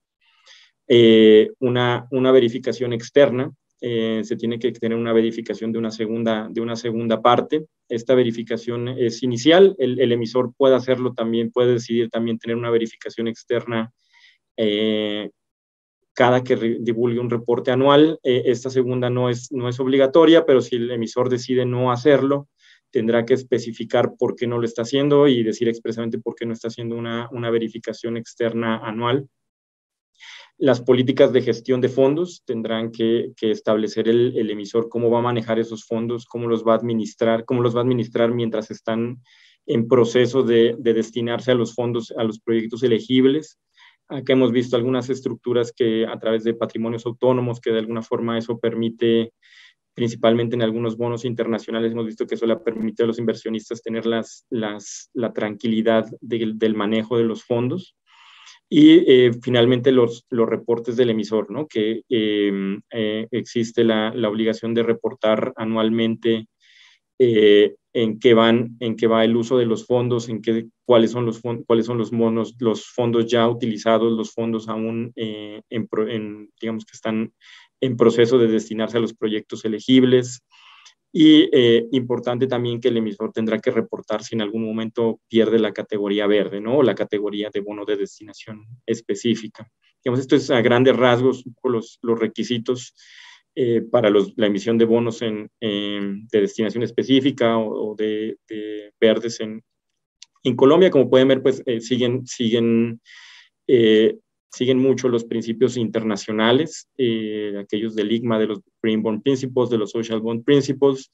Eh, 0.88 1.50
una, 1.58 2.06
una, 2.10 2.32
verificación 2.32 2.92
externa. 2.92 3.52
Eh, 3.80 4.22
se 4.24 4.34
tiene 4.34 4.58
que 4.58 4.72
tener 4.72 4.98
una 4.98 5.12
verificación 5.12 5.70
de 5.70 5.78
una 5.78 5.92
segunda, 5.92 6.48
de 6.50 6.60
una 6.60 6.74
segunda 6.74 7.22
parte. 7.22 7.66
Esta 7.88 8.14
verificación 8.14 8.88
es 8.88 9.22
inicial. 9.22 9.76
El, 9.78 10.10
emisor 10.10 10.52
puede 10.56 10.74
hacerlo 10.74 11.12
también, 11.14 11.52
puede 11.52 11.74
decidir 11.74 12.10
también 12.10 12.38
tener 12.38 12.56
una 12.56 12.70
verificación 12.70 13.28
externa 13.28 13.92
eh, 14.56 15.30
cada 16.18 16.42
que 16.42 16.56
divulgue 16.80 17.20
un 17.20 17.30
reporte 17.30 17.70
anual. 17.70 18.18
esta 18.24 18.70
segunda 18.70 19.08
no 19.08 19.30
es, 19.30 19.52
no 19.52 19.68
es 19.68 19.78
obligatoria, 19.78 20.44
pero 20.44 20.60
si 20.60 20.74
el 20.74 20.90
emisor 20.90 21.28
decide 21.28 21.64
no 21.64 21.92
hacerlo, 21.92 22.48
tendrá 22.90 23.24
que 23.24 23.34
especificar 23.34 24.16
por 24.18 24.34
qué 24.34 24.48
no 24.48 24.58
lo 24.58 24.64
está 24.64 24.82
haciendo 24.82 25.28
y 25.28 25.44
decir 25.44 25.68
expresamente 25.68 26.18
por 26.18 26.34
qué 26.34 26.44
no 26.44 26.54
está 26.54 26.66
haciendo 26.66 26.96
una, 26.96 27.28
una 27.30 27.50
verificación 27.50 28.16
externa 28.16 28.78
anual. 28.78 29.28
Las 30.56 30.80
políticas 30.80 31.32
de 31.32 31.40
gestión 31.40 31.80
de 31.80 31.88
fondos 31.88 32.42
tendrán 32.44 32.90
que, 32.90 33.32
establecer 33.40 34.08
el, 34.08 34.50
emisor 34.50 34.88
cómo 34.88 35.10
va 35.10 35.20
a 35.20 35.22
manejar 35.30 35.60
esos 35.60 35.84
fondos, 35.84 36.26
cómo 36.26 36.48
los 36.48 36.66
va 36.66 36.72
a 36.72 36.78
administrar, 36.78 37.44
cómo 37.44 37.62
los 37.62 37.76
va 37.76 37.78
a 37.78 37.84
administrar 37.84 38.34
mientras 38.34 38.72
están 38.72 39.22
en 39.66 39.86
proceso 39.86 40.42
de, 40.42 40.74
destinarse 40.80 41.52
a 41.52 41.54
los 41.54 41.76
fondos, 41.76 42.12
a 42.16 42.24
los 42.24 42.40
proyectos 42.40 42.82
elegibles. 42.82 43.60
Acá 44.08 44.32
hemos 44.32 44.52
visto 44.52 44.76
algunas 44.76 45.10
estructuras 45.10 45.72
que 45.72 46.06
a 46.06 46.18
través 46.18 46.42
de 46.44 46.54
patrimonios 46.54 47.04
autónomos, 47.04 47.60
que 47.60 47.70
de 47.70 47.80
alguna 47.80 48.02
forma 48.02 48.38
eso 48.38 48.58
permite, 48.58 49.32
principalmente 49.94 50.56
en 50.56 50.62
algunos 50.62 50.96
bonos 50.96 51.24
internacionales, 51.26 51.92
hemos 51.92 52.06
visto 52.06 52.26
que 52.26 52.34
eso 52.34 52.46
le 52.46 52.56
permite 52.56 53.02
a 53.02 53.06
los 53.06 53.18
inversionistas 53.18 53.82
tener 53.82 54.06
las, 54.06 54.46
las, 54.48 55.10
la 55.12 55.32
tranquilidad 55.32 56.06
del 56.20 56.74
manejo 56.74 57.18
de 57.18 57.24
los 57.24 57.44
fondos. 57.44 57.96
Y 58.70 59.04
eh, 59.10 59.32
finalmente 59.42 59.92
los, 59.92 60.26
los 60.28 60.48
reportes 60.48 60.96
del 60.96 61.10
emisor, 61.10 61.50
¿no? 61.50 61.66
que 61.66 62.02
em, 62.08 62.80
eh, 62.90 63.26
existe 63.30 63.82
la, 63.82 64.12
la, 64.14 64.28
obligación 64.28 64.74
de 64.74 64.82
reportar 64.82 65.54
anualmente 65.56 66.48
eh, 67.18 67.76
en 67.92 68.18
qué 68.18 68.34
van, 68.34 68.76
en 68.80 68.96
qué 68.96 69.06
va 69.06 69.24
el 69.24 69.36
uso 69.36 69.58
de 69.58 69.66
los 69.66 69.86
fondos, 69.86 70.28
en 70.28 70.42
qué, 70.42 70.66
cuáles 70.84 71.10
son 71.10 71.26
los 71.26 71.40
cuáles 71.66 71.86
son 71.86 71.98
los 71.98 72.12
monos, 72.12 72.54
los 72.58 72.86
fondos 72.86 73.26
ya 73.26 73.48
utilizados, 73.48 74.12
los 74.12 74.32
fondos 74.32 74.68
aún 74.68 75.12
en, 75.16 75.62
en, 75.70 76.50
digamos 76.60 76.84
que 76.84 76.94
están 76.94 77.32
en 77.80 77.96
proceso 77.96 78.38
de 78.38 78.48
destinarse 78.48 78.98
a 78.98 79.00
los 79.00 79.14
proyectos 79.14 79.64
elegibles, 79.64 80.42
y 81.12 81.48
eh, 81.52 81.86
importante 81.92 82.46
también 82.46 82.80
que 82.80 82.88
el 82.88 82.98
emisor 82.98 83.32
tendrá 83.32 83.58
que 83.58 83.70
reportar 83.70 84.22
si 84.22 84.34
en 84.34 84.42
algún 84.42 84.64
momento 84.64 85.20
pierde 85.28 85.58
la 85.58 85.72
categoría 85.72 86.26
verde, 86.26 86.60
¿no? 86.60 86.78
O 86.78 86.82
la 86.82 86.94
categoría 86.94 87.50
de 87.52 87.60
bono 87.60 87.84
de 87.84 87.96
destinación 87.96 88.66
específica. 88.84 89.70
Digamos, 90.04 90.20
esto 90.20 90.36
es 90.36 90.50
a 90.50 90.60
grandes 90.60 90.96
rasgos 90.96 91.44
los, 91.64 91.98
los 92.02 92.18
requisitos 92.18 92.94
eh, 93.60 93.82
para 93.82 94.08
los, 94.08 94.34
la 94.36 94.46
emisión 94.46 94.78
de 94.78 94.84
bonos 94.84 95.20
en, 95.20 95.50
de 95.60 96.40
destinación 96.40 96.84
específica 96.84 97.58
o, 97.58 97.96
de, 97.96 98.36
de, 98.48 98.92
verdes 99.00 99.40
en, 99.40 99.64
en 100.44 100.54
Colombia. 100.54 100.90
Como 100.90 101.10
pueden 101.10 101.26
ver, 101.26 101.42
pues 101.42 101.62
eh, 101.66 101.80
siguen, 101.80 102.24
siguen 102.24 103.00
siguen 104.50 104.78
mucho 104.78 105.08
los 105.08 105.24
principios 105.24 105.76
internacionales, 105.76 106.88
eh, 106.96 107.54
aquellos 107.58 107.94
del 107.94 108.12
IGMA, 108.12 108.38
de 108.38 108.46
los 108.46 108.60
Green 108.82 109.02
Bond 109.02 109.22
Principles, 109.22 109.70
de 109.70 109.78
los 109.78 109.90
Social 109.90 110.20
Bond 110.20 110.44
Principles. 110.44 111.10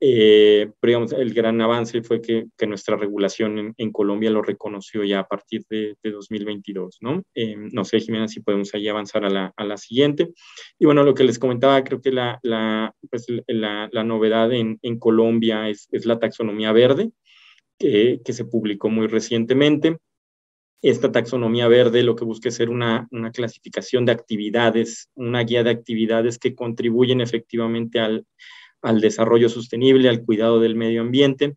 Eh, 0.00 0.70
pero 0.78 0.90
digamos, 0.90 1.12
el 1.12 1.34
gran 1.34 1.60
avance 1.60 2.02
fue 2.02 2.20
que, 2.20 2.46
que 2.56 2.66
nuestra 2.68 2.96
regulación 2.96 3.74
en, 3.76 3.92
Colombia 3.92 4.30
lo 4.30 4.42
reconoció 4.42 5.02
ya 5.02 5.20
a 5.20 5.26
partir 5.26 5.64
de, 5.68 5.96
de 6.02 6.10
2022, 6.12 6.98
¿no? 7.00 7.22
Eh, 7.34 7.56
no 7.56 7.84
sé, 7.84 7.98
Jimena, 7.98 8.28
si 8.28 8.40
podemos 8.40 8.72
ahí 8.74 8.86
avanzar 8.86 9.24
a 9.24 9.30
la, 9.30 9.52
a 9.56 9.64
la, 9.64 9.76
siguiente. 9.76 10.32
Y 10.78 10.84
bueno, 10.84 11.02
lo 11.02 11.14
que 11.14 11.24
les 11.24 11.38
comentaba, 11.38 11.82
creo 11.82 12.00
que 12.00 12.12
la, 12.12 12.38
la, 12.42 12.94
pues, 13.10 13.26
la 13.48 14.04
novedad 14.04 14.52
en, 14.52 14.78
en 14.82 14.98
Colombia 14.98 15.68
es, 15.68 15.88
es, 15.90 16.06
la 16.06 16.20
taxonomía 16.20 16.70
verde, 16.72 17.10
que, 17.78 18.20
que 18.24 18.32
se 18.32 18.44
publicó 18.44 18.90
muy 18.90 19.08
recientemente. 19.08 19.98
Esta 20.80 21.10
taxonomía 21.10 21.66
verde 21.66 22.04
lo 22.04 22.14
que 22.14 22.24
busca 22.24 22.50
es 22.50 22.54
ser 22.54 22.70
una, 22.70 23.08
una, 23.10 23.32
clasificación 23.32 24.06
de 24.06 24.12
actividades, 24.12 25.10
una 25.16 25.42
guía 25.42 25.64
de 25.64 25.70
actividades 25.70 26.38
que 26.38 26.54
contribuyen 26.54 27.20
efectivamente 27.20 27.98
al, 27.98 28.24
al 28.82 29.00
desarrollo 29.00 29.48
sostenible, 29.48 30.08
al 30.08 30.24
cuidado 30.24 30.60
del 30.60 30.74
medio 30.74 31.02
ambiente. 31.02 31.56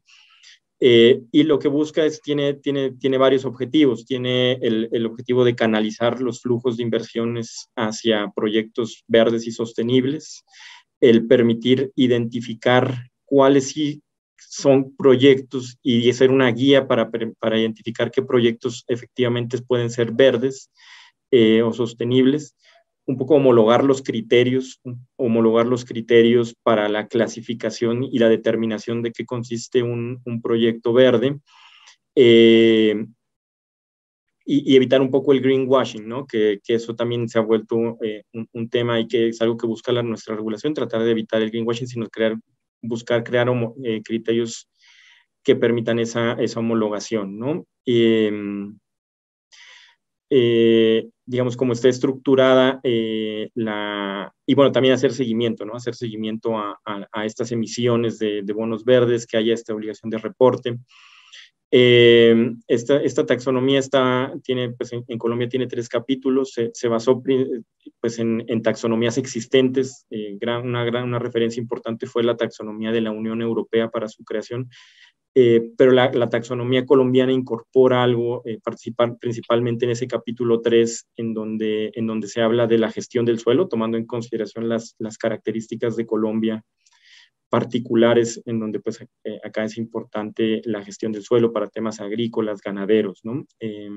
Eh, 0.84 1.22
y 1.32 1.44
lo 1.44 1.60
que 1.60 1.68
busca 1.68 2.04
es, 2.06 2.22
tiene, 2.24 2.56
tiene, 2.56 2.92
tiene 2.94 3.20
varios 3.20 3.46
objetivos. 3.46 4.06
Tiene 4.06 4.54
el, 4.54 5.06
objetivo 5.06 5.46
de 5.46 5.56
canalizar 5.56 6.20
los 6.22 6.42
flujos 6.42 6.78
de 6.78 6.84
inversiones 6.84 7.70
hacia 7.75 8.32
proyectos 8.36 9.04
verdes 9.08 9.46
y 9.46 9.51
sostenibles, 9.51 10.44
el 11.00 11.28
permitir 11.28 11.92
identificar 11.96 13.10
cuáles 13.25 13.70
sí 13.70 14.01
son 14.38 14.96
proyectos 14.96 15.78
y 15.84 16.10
hacer 16.10 16.32
una 16.32 16.51
guía 16.51 16.88
para, 16.88 17.12
para 17.40 17.60
identificar 17.60 18.10
qué 18.10 18.24
proyectos 18.24 18.84
efectivamente 18.88 19.62
pueden 19.62 19.92
ser 19.92 20.12
verdes 20.12 20.72
eh, 21.30 21.62
o 21.62 21.72
sostenibles, 21.72 22.56
un 23.05 23.17
poco 23.17 23.36
homologar 23.36 23.84
los 23.84 24.01
criterios, 24.01 24.79
homologar 25.15 25.65
los 25.65 25.86
criterios 25.86 26.55
para 26.63 26.88
la 26.89 27.08
clasificación 27.08 28.03
y 28.03 28.20
la 28.20 28.29
determinación 28.29 29.01
de 29.01 29.12
qué 29.12 29.25
consiste 29.25 29.84
un, 29.84 30.22
un 30.25 30.41
proyecto 30.41 30.93
verde. 30.93 31.39
Eh, 32.15 33.05
y, 34.43 34.74
y, 34.74 34.75
evitar 34.75 35.01
un 35.01 35.12
poco 35.12 35.34
el 35.34 35.41
greenwashing, 35.41 36.08
¿no? 36.08 36.25
Que, 36.25 36.60
que 36.63 36.74
eso 36.75 36.96
también 36.96 37.29
se 37.29 37.38
ha 37.39 37.41
vuelto 37.41 37.98
eh, 38.01 38.24
un, 38.34 38.48
un, 38.53 38.70
tema 38.70 39.00
y 39.00 39.08
que 39.08 39.29
es 39.29 39.41
algo 39.41 39.55
que 39.55 39.67
busca 39.67 39.91
la, 39.91 40.03
nuestra 40.03 40.36
regulación, 40.36 40.74
tratar 40.74 41.03
de 41.03 41.12
evitar 41.12 41.41
el 41.41 41.51
greenwashing, 41.51 41.88
sino 41.88 42.10
crear 42.10 42.36
buscar 42.81 43.24
crear 43.24 43.48
eh, 43.84 44.01
criterios 44.03 44.70
que 45.43 45.55
permitan 45.55 46.00
esa, 46.00 46.34
esa 46.34 46.60
homologación, 46.60 47.38
¿no? 47.38 47.65
Eh, 50.33 51.09
digamos, 51.25 51.57
como 51.57 51.73
está 51.73 51.89
estructurada 51.89 52.79
eh, 52.83 53.50
la... 53.53 54.33
Y 54.45 54.55
bueno, 54.55 54.71
también 54.71 54.93
hacer 54.93 55.11
seguimiento, 55.11 55.65
¿no? 55.65 55.75
Hacer 55.75 55.93
seguimiento 55.93 56.57
a, 56.57 56.79
a, 56.85 57.07
a 57.11 57.25
estas 57.25 57.51
emisiones 57.51 58.17
de, 58.17 58.41
de, 58.41 58.53
bonos 58.53 58.85
verdes, 58.85 59.27
que 59.27 59.35
haya 59.35 59.53
esta 59.53 59.73
obligación 59.73 60.09
de 60.09 60.17
reporte. 60.19 60.77
Eh, 61.73 62.53
esta, 62.67 62.97
esta, 62.97 63.25
taxonomía 63.25 63.79
está, 63.79 64.33
tiene, 64.43 64.71
pues 64.71 64.93
en, 64.93 65.03
en, 65.07 65.17
Colombia 65.17 65.50
tiene 65.50 65.67
tres 65.67 65.88
capítulos, 65.88 66.51
se, 66.51 66.71
se 66.73 66.89
basó 66.89 67.23
pues 68.01 68.19
en, 68.19 68.43
en, 68.47 68.61
taxonomías 68.61 69.17
existentes, 69.17 70.05
eh, 70.09 70.38
gran, 70.39 70.67
una, 70.67 70.83
gran, 70.83 71.05
una 71.05 71.19
referencia 71.19 71.61
importante 71.61 72.07
fue 72.07 72.23
la 72.23 72.35
taxonomía 72.35 72.91
de 72.91 73.01
la 73.01 73.11
Unión 73.11 73.41
Europea 73.41 73.89
para 73.89 74.09
su 74.09 74.25
creación, 74.25 74.69
eh, 75.33 75.71
pero 75.77 75.91
la, 75.91 76.11
la, 76.11 76.29
taxonomía 76.29 76.85
colombiana 76.85 77.31
incorpora 77.31 78.03
algo, 78.03 78.41
eh, 78.45 78.59
principalmente 79.19 79.85
en 79.85 79.91
ese 79.91 80.07
capítulo 80.07 80.61
3, 80.61 81.07
en 81.17 81.33
donde, 81.33 81.91
en 81.95 82.07
donde 82.07 82.27
se 82.27 82.41
habla 82.41 82.67
de 82.67 82.77
la 82.77 82.91
gestión 82.91 83.25
del 83.25 83.39
suelo, 83.39 83.67
tomando 83.67 83.97
en 83.97 84.05
consideración 84.05 84.67
las, 84.67 84.95
las 85.00 85.17
características 85.17 85.95
de 85.95 86.05
Colombia 86.05 86.63
particulares 87.51 88.41
en 88.45 88.59
donde 88.61 88.79
pues 88.79 89.05
eh, 89.25 89.39
acá 89.43 89.65
es 89.65 89.77
importante 89.77 90.61
la 90.63 90.83
gestión 90.83 91.11
del 91.11 91.21
suelo 91.21 91.51
para 91.51 91.67
temas 91.67 92.00
agrícolas, 92.00 92.61
ganaderos, 92.61 93.19
¿no? 93.23 93.45
Eh, 93.59 93.89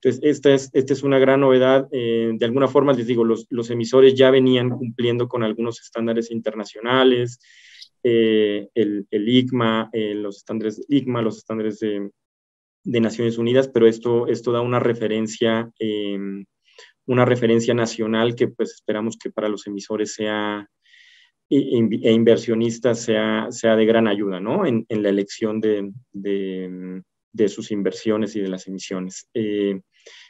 entonces, 0.00 0.20
esta 0.22 0.54
es, 0.54 0.70
esta 0.72 0.92
es 0.92 1.02
una 1.02 1.18
gran 1.18 1.40
novedad. 1.40 1.88
Eh, 1.90 2.30
de 2.34 2.46
alguna 2.46 2.68
forma, 2.68 2.92
les 2.92 3.06
digo, 3.06 3.24
los, 3.24 3.46
los, 3.50 3.70
emisores 3.70 4.14
ya 4.14 4.30
venían 4.30 4.70
cumpliendo 4.70 5.26
con 5.26 5.42
algunos 5.42 5.80
estándares 5.80 6.30
internacionales, 6.30 7.40
eh, 8.08 8.68
el, 8.76 9.04
el, 9.10 9.28
ICMA, 9.28 9.90
eh, 9.92 10.14
los 10.14 10.36
estándares 10.36 10.80
ICMA, 10.88 11.22
los 11.22 11.38
estándares 11.38 11.80
de, 11.80 12.08
de, 12.84 13.00
Naciones 13.00 13.36
Unidas, 13.36 13.66
pero 13.66 13.88
esto, 13.88 14.28
esto 14.28 14.52
da 14.52 14.60
una 14.60 14.78
referencia, 14.78 15.72
una 17.04 17.24
referencia 17.24 17.74
nacional 17.74 18.36
que 18.36 18.46
pues 18.46 18.74
esperamos 18.74 19.16
que 19.20 19.32
para 19.32 19.48
los 19.48 19.66
emisores 19.66 20.14
sea 20.14 20.68
e 21.50 22.12
inversionistas 22.12 23.00
sea, 23.00 23.48
sea 23.50 23.74
de 23.74 23.86
gran 23.86 24.06
ayuda 24.06 24.38
¿no? 24.38 24.66
en, 24.66 24.86
en 24.88 25.02
la 25.02 25.08
elección 25.08 25.60
de, 25.60 25.90
de, 26.12 27.02
de, 27.32 27.48
sus 27.48 27.72
inversiones 27.72 28.36
y 28.36 28.40
de 28.40 28.48
las 28.48 28.68
emisiones. 28.68 29.28
Eh, 29.34 29.80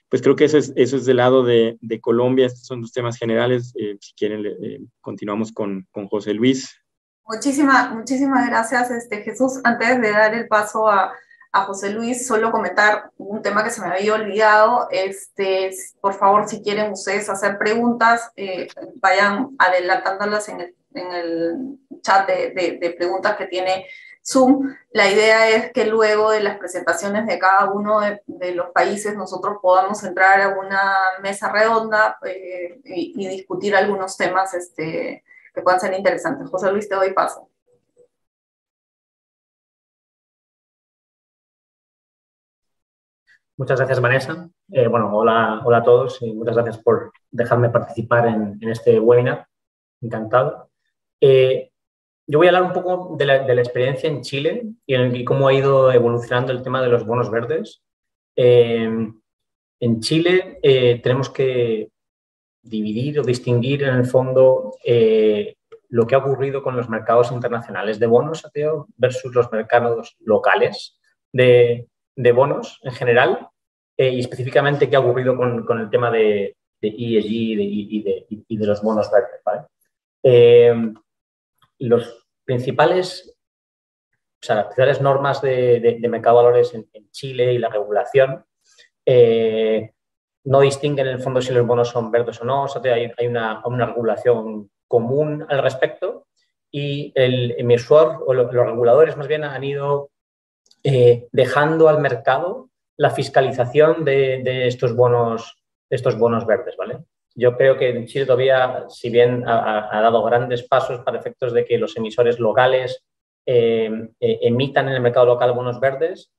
pues 0.09 0.23
creo 0.23 0.35
que 0.35 0.47
eso 0.47 0.57
es, 0.57 0.73
eso 0.77 0.97
es 0.97 1.05
del 1.05 1.19
lado 1.19 1.45
de, 1.45 1.77
de 1.83 2.01
Colombia, 2.01 2.47
estos 2.47 2.67
son 2.67 2.81
los 2.81 2.93
temas 2.93 3.19
generales. 3.19 3.75
Si 4.01 4.15
quieren, 4.15 4.89
continuamos 5.03 5.53
con, 5.53 5.87
con, 5.91 6.07
José 6.07 6.33
Luis. 6.33 6.86
Muchísimas, 7.27 7.91
muchísimas 7.91 8.49
gracias, 8.49 8.91
este, 8.91 9.23
Jesús. 9.23 9.61
Antes 9.65 10.01
de 10.01 10.13
dar 10.13 10.33
el 10.35 10.47
paso 10.47 10.89
a, 10.89 11.13
José 11.67 11.89
Luis, 11.89 12.27
solo 12.27 12.53
comentar 12.53 13.11
un 13.17 13.41
tema 13.41 13.65
que 13.65 13.71
se 13.71 13.81
me 13.81 13.87
había 13.87 14.13
olvidado. 14.13 14.89
Este, 14.91 15.71
por 16.03 16.13
favor, 16.13 16.47
si 16.47 16.63
quieren 16.63 16.93
ustedes 16.93 17.31
hacer 17.31 17.57
preguntas, 17.57 18.31
eh, 18.37 18.69
vayan 18.97 19.57
adelantándolas 19.59 20.51
en 20.51 20.61
el 20.93 21.79
chat 22.03 22.29
de, 22.29 22.95
preguntas 22.99 23.39
que 23.39 23.47
tiene 23.47 23.87
Zoom. 24.23 24.77
La 24.91 25.11
idea 25.11 25.49
es 25.49 25.73
que 25.73 25.87
luego 25.87 26.31
de 26.31 26.43
las 26.43 26.59
presentaciones 26.59 27.27
de 27.27 27.39
cada 27.39 27.71
uno 27.71 28.01
de, 28.01 28.21
de 28.27 28.55
los 28.55 28.71
países 28.73 29.17
nosotros 29.17 29.57
podamos 29.63 30.05
entrar 30.05 30.43
a 30.43 30.59
una 30.59 30.95
mesa 31.23 31.51
redonda 31.51 32.19
eh, 32.23 32.81
y, 32.85 33.15
y, 33.17 33.29
discutir 33.29 33.75
algunos 33.75 34.19
temas 34.19 34.53
este, 34.53 35.25
que 35.57 35.63
puedan 35.63 35.81
ser 35.81 35.95
interesantes. 35.95 36.51
José 36.51 36.71
Luis, 36.71 36.87
te 36.87 36.95
doy 36.95 37.13
paso. 37.15 37.49
Muchas 43.57 43.79
gracias, 43.79 44.01
Vanessa. 44.01 44.51
Eh, 44.71 44.87
bueno, 44.87 45.17
hola, 45.17 45.63
hola 45.65 45.79
a 45.79 45.83
todos 45.83 46.21
y 46.21 46.35
muchas 46.35 46.57
gracias 46.57 46.79
por 46.83 47.11
dejarme 47.31 47.71
participar 47.71 48.27
en, 48.29 48.59
este 48.69 49.01
webinar. 49.01 49.47
Encantado. 50.03 50.71
Eh, 51.23 51.71
yo 52.27 52.39
voy 52.39 52.49
a 52.49 52.51
hablar 52.51 52.65
un 52.65 52.75
poco 52.75 53.17
de 53.17 53.25
la, 53.25 53.55
experiencia 53.55 54.11
en 54.11 54.21
Chile 54.21 54.75
y, 54.85 55.25
cómo 55.25 55.49
ha 55.49 55.55
ido 55.55 55.91
evolucionando 55.91 56.53
el 56.53 56.63
tema 56.63 56.83
de 56.83 56.89
los 56.89 57.07
bonos 57.07 57.31
verdes. 57.31 57.83
Eh, 58.37 58.91
en 59.81 60.01
Chile 60.01 60.61
tenemos 61.03 61.31
que 61.31 61.91
dividir 62.69 63.21
o 63.21 63.23
distinguir 63.23 63.83
en 63.85 63.95
el 63.95 64.07
fondo 64.07 64.77
eh, 64.85 65.57
lo 65.89 66.07
que 66.07 66.15
ha 66.15 66.19
ocurrido 66.19 66.63
con 66.63 66.77
los 66.77 66.89
mercados 66.89 67.33
internacionales 67.33 67.99
de 67.99 68.07
bonos 68.07 68.49
versus 68.97 69.35
los 69.35 69.51
mercados 69.53 70.17
locales 70.21 70.99
de, 71.33 71.89
de 72.15 72.33
bonos 72.33 72.81
en 72.83 72.93
general. 72.93 73.49
y 73.97 74.21
específicamente 74.21 74.91
qué 74.91 74.97
ha 74.97 75.01
ocurrido 75.01 75.37
con, 75.37 75.81
el 75.81 75.91
tema 75.91 76.11
de, 76.11 76.57
de 76.81 76.89
ESG 76.89 77.31
y 77.31 78.03
de, 78.03 78.27
y 78.29 78.57
de, 78.57 78.67
los 78.67 78.83
bonos 78.83 79.11
verdes. 79.11 79.41
¿vale? 79.45 79.63
los 81.79 82.27
principales 82.45 83.37
o 84.43 84.47
sea, 84.47 84.57
las 84.57 84.67
principales 84.67 85.01
normas 85.01 85.43
de, 85.43 85.99
mercado 86.09 86.39
de 86.39 86.45
valores 86.45 86.75
en, 86.75 87.11
Chile 87.11 87.55
y 87.55 87.59
la 87.59 87.71
regulación 87.71 88.45
eh, 89.07 89.93
no 90.47 90.61
distinguen 90.61 91.09
en 91.09 91.15
el 91.15 91.21
fondo 91.21 91.43
si 91.43 91.53
los 91.53 91.67
bonos 91.67 91.89
son 91.89 92.11
verdes 92.11 92.41
o 92.41 92.45
no, 92.45 92.65
o 92.65 92.69
sea, 92.69 92.81
hay, 92.95 93.27
una, 93.27 93.63
regulación 93.87 94.71
común 94.87 95.45
al 95.49 95.63
respecto 95.63 96.27
y 96.71 97.13
el 97.17 97.57
emisor 97.59 98.23
o 98.25 98.33
los, 98.33 98.53
reguladores 98.53 99.17
más 99.17 99.27
bien 99.27 99.43
han 99.43 99.65
ido 99.65 100.11
eh, 100.85 101.27
dejando 101.33 101.89
al 101.89 102.01
mercado 102.01 102.71
la 102.97 103.11
fiscalización 103.11 104.05
de, 104.05 104.67
estos 104.67 104.95
bonos 104.95 105.59
estos 105.91 106.19
bonos 106.19 106.47
verdes, 106.47 106.77
¿vale? 106.77 106.99
Yo 107.35 107.57
creo 107.57 107.77
que 107.77 108.05
Chile 108.07 108.25
todavía, 108.25 108.87
si 108.89 109.11
bien 109.11 109.45
ha, 109.47 110.01
dado 110.01 110.23
grandes 110.25 110.67
pasos 110.67 111.01
para 111.01 111.19
efectos 111.19 111.53
de 111.53 111.65
que 111.65 111.79
los 111.79 111.97
emisores 111.97 112.41
locales 112.41 113.05
eh, 113.45 113.91
eh, 114.19 114.39
emitan 114.43 114.89
en 114.89 114.95
el 114.95 115.01
mercado 115.01 115.27
local 115.27 115.53
bonos 115.53 115.79
verdes, 115.79 116.33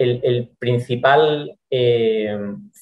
el, 0.00 0.50
principal 0.58 1.58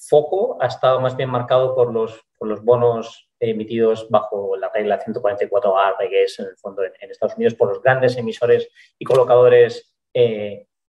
foco 0.09 0.57
ha 0.61 0.67
estado 0.67 1.01
más 1.01 1.17
bien 1.17 1.31
marcado 1.31 1.75
por 1.75 1.93
los, 1.93 2.21
los 2.41 2.65
bonos 2.65 3.29
emitidos 3.41 4.09
bajo 4.09 4.57
la 4.57 4.71
regla 4.73 5.01
144A, 5.05 6.09
que 6.09 6.25
es 6.25 6.39
en 6.39 6.47
el 6.47 6.57
fondo 6.57 6.83
en, 6.85 7.11
Estados 7.11 7.37
Unidos, 7.37 7.55
por 7.55 7.69
los 7.69 7.83
grandes 7.83 8.17
emisores 8.17 8.69
y 8.99 9.05
colocadores 9.05 9.95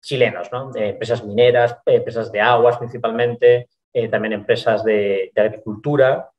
chilenos, 0.01 0.51
¿no? 0.51 0.71
empresas 0.75 1.23
mineras, 1.23 1.77
empresas 1.85 2.31
de 2.31 2.41
aguas 2.41 2.77
principalmente, 2.77 3.69
también 4.11 4.33
empresas 4.33 4.83
de, 4.83 5.31
agricultura. 5.35 6.29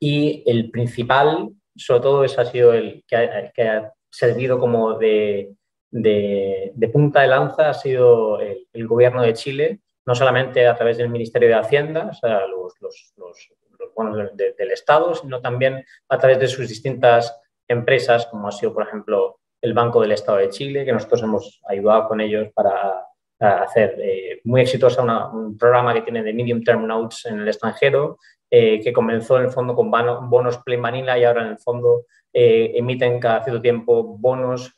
Y 0.00 0.42
el 0.46 0.70
principal, 0.70 1.50
sobre 1.76 2.00
todo, 2.00 2.24
ese 2.24 2.40
ha 2.40 2.44
sido 2.44 2.72
el 2.72 3.04
que 3.06 3.68
ha 3.68 3.92
servido 4.10 4.58
como 4.58 4.94
de, 4.94 5.52
de, 5.90 6.90
punta 6.92 7.22
de 7.22 7.28
lanza 7.28 7.70
ha 7.70 7.74
sido 7.74 8.40
el, 8.40 8.86
gobierno 8.86 9.22
de 9.22 9.34
Chile, 9.34 9.80
no 10.06 10.14
solamente 10.14 10.66
a 10.66 10.74
través 10.74 10.98
del 10.98 11.08
Ministerio 11.08 11.48
de 11.48 11.54
Hacienda, 11.54 12.08
o 12.10 12.14
sea, 12.14 12.46
los, 12.46 12.74
los, 12.80 13.12
los, 13.16 13.48
bonos 13.94 14.36
del 14.36 14.70
Estado, 14.70 15.14
sino 15.14 15.40
también 15.40 15.84
a 16.08 16.18
través 16.18 16.38
de 16.38 16.46
sus 16.46 16.68
distintas 16.68 17.40
empresas, 17.66 18.26
como 18.26 18.48
ha 18.48 18.52
sido, 18.52 18.72
por 18.72 18.86
ejemplo, 18.86 19.40
el 19.60 19.74
Banco 19.74 20.00
del 20.00 20.12
Estado 20.12 20.38
de 20.38 20.50
Chile, 20.50 20.84
que 20.84 20.92
nosotros 20.92 21.22
hemos 21.22 21.60
ayudado 21.68 22.06
con 22.06 22.20
ellos 22.20 22.48
para 22.54 23.07
hacer 23.40 23.96
eh, 24.00 24.40
muy 24.44 24.62
exitosa 24.62 25.02
un 25.02 25.56
programa 25.56 25.94
que 25.94 26.02
tiene 26.02 26.22
de 26.22 26.32
Medium 26.32 26.62
Term 26.62 26.86
Notes 26.86 27.26
en 27.26 27.40
el 27.40 27.48
extranjero, 27.48 28.18
eh, 28.50 28.80
que 28.80 28.92
comenzó 28.92 29.38
en 29.38 29.44
el 29.44 29.50
fondo 29.50 29.74
con 29.74 29.90
bonos 29.90 30.58
Plain 30.58 30.82
Vanilla 30.82 31.18
y 31.18 31.24
ahora 31.24 31.42
en 31.42 31.48
el 31.48 31.58
fondo 31.58 32.06
eh, 32.32 32.72
emiten 32.74 33.20
cada 33.20 33.42
cierto 33.44 33.60
tiempo 33.60 34.02
bonos 34.02 34.74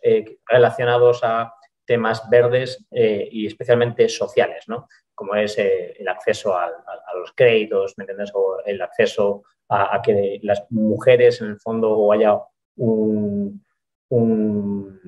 relacionados 0.47 1.21
a 1.23 1.53
temas 1.85 2.29
verdes 2.31 2.87
y 2.91 3.47
especialmente 3.47 4.09
sociales, 4.09 4.65
¿no? 4.69 4.87
como 5.21 5.35
es 5.35 5.59
el 5.59 6.09
acceso 6.09 6.57
a, 6.57 6.71
los 7.19 7.33
créditos, 7.35 7.93
¿me 7.99 8.05
entiendes? 8.05 8.31
O 8.35 8.63
el 8.65 8.81
acceso 8.81 9.43
a, 9.69 10.01
que 10.03 10.41
las 10.43 10.65
mujeres 10.71 11.43
en 11.43 11.49
el 11.49 11.61
fondo 11.61 12.11
haya 12.11 12.41
un, 12.77 13.63
un, 14.09 15.01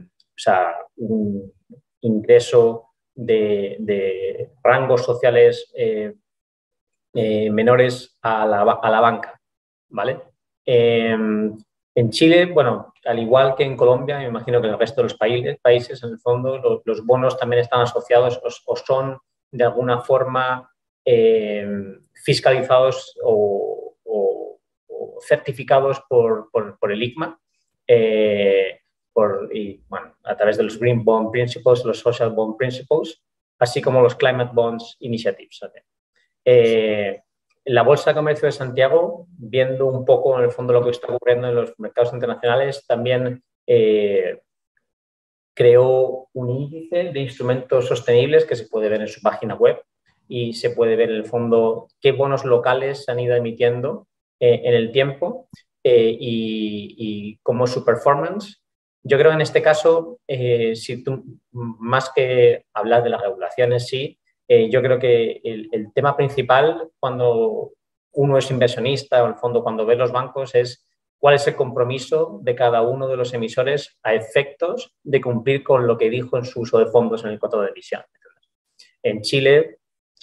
ingreso 2.03 2.92
de, 3.15 4.51
rangos 4.63 5.05
sociales 5.05 5.73
menores 7.15 8.19
a 8.23 8.47
la, 8.47 8.63
a 8.63 8.91
la, 8.91 9.01
banca, 9.01 9.41
¿vale? 9.89 10.21
Em, 10.65 11.57
en 11.95 12.11
Chile, 12.11 12.47
bueno, 12.47 12.95
al 13.05 13.19
igual 13.19 13.55
que 13.55 13.65
en 13.65 13.77
Colombia, 13.77 14.19
me 14.19 14.27
imagino 14.27 14.61
que 14.61 14.67
en 14.69 14.75
el 14.75 14.79
resto 14.79 15.03
de 15.03 15.09
los 15.09 15.17
países, 15.17 16.03
en 16.03 16.11
el 16.11 16.19
fondo, 16.19 16.83
los, 16.85 17.05
bonos 17.05 17.37
también 17.37 17.61
están 17.61 17.83
asociados 17.83 18.41
o, 18.65 18.77
son 18.77 19.19
de 19.51 19.65
alguna 19.65 20.01
forma 20.01 20.71
eh, 21.05 21.67
fiscalizados 22.15 23.19
o, 23.23 23.81
certificados 25.29 26.03
por, 26.09 26.51
el 26.91 27.03
ICMA. 27.03 27.39
Eh, 27.87 28.81
y, 29.53 29.81
bueno, 29.89 30.15
a 30.25 30.37
través 30.37 30.57
de 30.57 30.65
los 30.65 30.79
Green 30.79 31.05
Bond 31.05 31.31
Principles, 31.31 31.85
los 31.85 31.99
Social 31.99 32.31
Bond 32.31 32.57
Principles, 32.57 33.23
así 33.59 33.81
como 33.81 34.01
los 34.01 34.15
Climate 34.15 34.51
Bonds 34.53 34.97
Initiatives. 35.01 35.61
Eh, 36.45 37.21
la 37.65 37.83
Bolsa 37.83 38.11
de 38.11 38.17
Comercio 38.17 38.47
de 38.47 38.53
Santiago, 38.53 39.27
viendo 39.29 39.87
un 39.87 40.05
poco 40.05 40.37
en 40.39 40.45
el 40.45 40.51
fondo 40.51 40.73
lo 40.73 40.83
que 40.83 40.91
está 40.91 41.13
ocurriendo 41.13 41.49
en 41.49 41.55
los 41.55 41.79
mercados 41.79 42.13
internacionales, 42.13 42.85
también 42.87 43.43
eh, 43.67 44.41
creó 45.55 46.29
un 46.33 46.51
índice 46.51 47.13
de 47.13 47.21
instrumentos 47.21 47.87
sostenibles 47.87 48.45
que 48.45 48.57
se 48.57 48.69
puede 48.69 48.89
ver 48.89 49.03
en 49.03 49.09
su 49.09 49.21
página 49.21 49.55
web 49.55 49.81
y 50.29 50.55
se 50.55 50.71
puede 50.71 50.97
ver 50.97 51.11
en 51.11 51.17
el 51.17 51.25
fondo 51.27 51.89
qué 52.01 52.13
bonos 52.13 52.45
locales 52.45 53.05
se 53.05 53.13
han 53.13 53.21
ido 53.21 53.37
emitiendo 53.37 54.07
eh, 54.41 54.63
en 54.65 54.75
el 54.75 54.91
tiempo 54.91 55.49
eh, 55.85 56.17
y, 56.19 57.39
cómo 57.43 57.67
su 57.67 57.85
performance. 57.85 58.62
Yo 59.03 59.19
creo 59.19 59.31
que 59.31 59.35
en 59.35 59.41
este 59.41 59.63
caso, 59.63 60.21
si 60.29 61.03
tú, 61.03 61.25
más 61.51 62.11
que 62.15 62.67
hablar 62.73 63.03
de 63.03 63.11
las 63.11 63.21
regulaciones, 63.21 63.89
sí, 63.89 64.19
eh, 64.55 64.69
yo 64.71 64.83
creo 64.83 64.99
que 64.99 65.41
el, 65.45 65.93
tema 65.95 66.15
principal 66.17 66.91
cuando 67.01 67.73
uno 68.13 68.37
es 68.37 68.51
inversionista 68.51 69.23
o 69.23 69.27
en 69.27 69.33
el 69.33 69.39
fondo 69.39 69.63
cuando 69.63 69.87
ve 69.87 69.97
los 69.97 70.13
bancos 70.13 70.55
es 70.55 70.87
cuál 71.19 71.37
es 71.37 71.47
el 71.47 71.57
compromiso 71.57 72.39
de 72.43 72.55
cada 72.55 72.83
uno 72.83 73.09
de 73.09 73.17
los 73.17 73.33
emisores 73.33 73.99
a 74.03 74.13
efectos 74.15 74.95
de 75.03 75.23
cumplir 75.23 75.63
con 75.63 75.87
lo 75.87 75.97
que 75.97 76.11
dijo 76.11 76.37
en 76.37 76.45
su 76.45 76.61
uso 76.61 76.79
de 76.79 76.87
fondos 76.87 77.25
en 77.25 77.31
el 77.31 77.39
contrato 77.39 77.63
de 77.63 77.71
emisión. 77.71 78.03
En 79.03 79.23
Chile, 79.23 79.79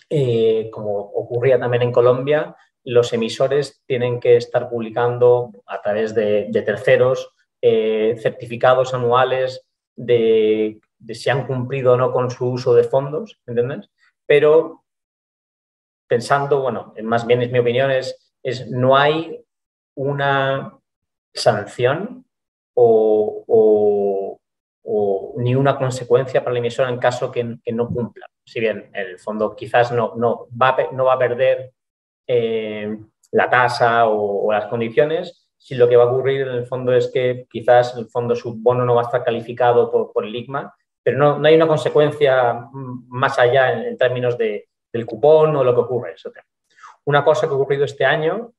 eh, 0.09 0.69
como 0.71 0.99
ocurría 0.99 1.57
también 1.57 1.83
en 1.83 1.91
Colombia, 1.91 2.55
los 2.83 3.11
emisores 3.13 3.81
tienen 3.87 4.19
que 4.19 4.35
estar 4.35 4.69
publicando 4.69 5.51
a 5.65 5.81
través 5.81 6.13
de, 6.13 6.49
terceros 6.65 7.33
eh, 7.61 8.15
certificados 8.21 8.93
anuales 8.93 9.65
de, 9.95 10.79
si 11.09 11.29
han 11.29 11.45
cumplido 11.45 11.93
o 11.93 11.97
no 11.97 12.11
con 12.11 12.29
su 12.31 12.47
uso 12.47 12.73
de 12.73 12.83
fondos, 12.83 13.39
¿entiendes? 13.45 13.89
pero 14.25 14.83
pensando, 16.07 16.61
bueno, 16.61 16.93
más 17.03 17.25
bien 17.25 17.41
es 17.41 17.51
mi 17.51 17.59
opinión, 17.59 17.91
es, 17.91 18.33
es 18.43 18.69
no 18.69 18.95
hay 18.95 19.43
una 19.95 20.79
sanción 21.33 22.25
o, 22.73 24.37
ni 25.37 25.55
una 25.55 25.77
consecuencia 25.77 26.41
para 26.43 26.53
la 26.53 26.59
emisora 26.59 26.89
en 26.89 26.99
caso 26.99 27.31
que, 27.31 27.43
no 27.71 27.87
cumpla. 27.87 28.27
Si 28.45 28.59
bien 28.59 28.89
en 28.93 29.07
el 29.07 29.19
fondo 29.19 29.55
quizás 29.55 29.91
no, 29.91 30.13
no, 30.15 30.47
va, 30.61 30.75
no 30.91 31.05
va 31.05 31.13
a 31.13 31.19
perder 31.19 31.71
eh, 32.27 32.97
la 33.31 33.49
tasa 33.49 34.07
o, 34.07 34.51
las 34.51 34.65
condiciones, 34.65 35.48
si 35.59 35.75
lo 35.75 35.87
que 35.87 35.97
va 35.97 36.05
a 36.05 36.11
ocurrir 36.11 36.41
en 36.41 36.55
el 36.55 36.65
fondo 36.65 36.93
es 36.93 37.11
que 37.13 37.45
quizás 37.49 37.95
el 37.95 38.07
fondo 38.07 38.35
su 38.35 38.55
bono 38.55 38.83
no 38.85 38.95
va 38.95 39.01
a 39.01 39.05
estar 39.05 39.23
calificado 39.23 39.91
por, 39.91 40.11
por 40.11 40.25
el 40.25 40.35
ICMA 40.35 40.73
pero 41.03 41.17
no, 41.17 41.47
hay 41.47 41.55
una 41.55 41.67
consecuencia 41.67 42.69
más 43.07 43.39
allá 43.39 43.87
en, 43.87 43.97
términos 43.97 44.37
de, 44.37 44.69
del 44.91 45.05
cupón 45.05 45.55
o 45.55 45.63
lo 45.63 45.73
que 45.73 45.81
ocurre. 45.81 46.15
Una 47.05 47.23
cosa 47.23 47.47
que 47.47 47.53
ha 47.53 47.55
ocurrido 47.55 47.85
este 47.85 48.05
año 48.05 48.53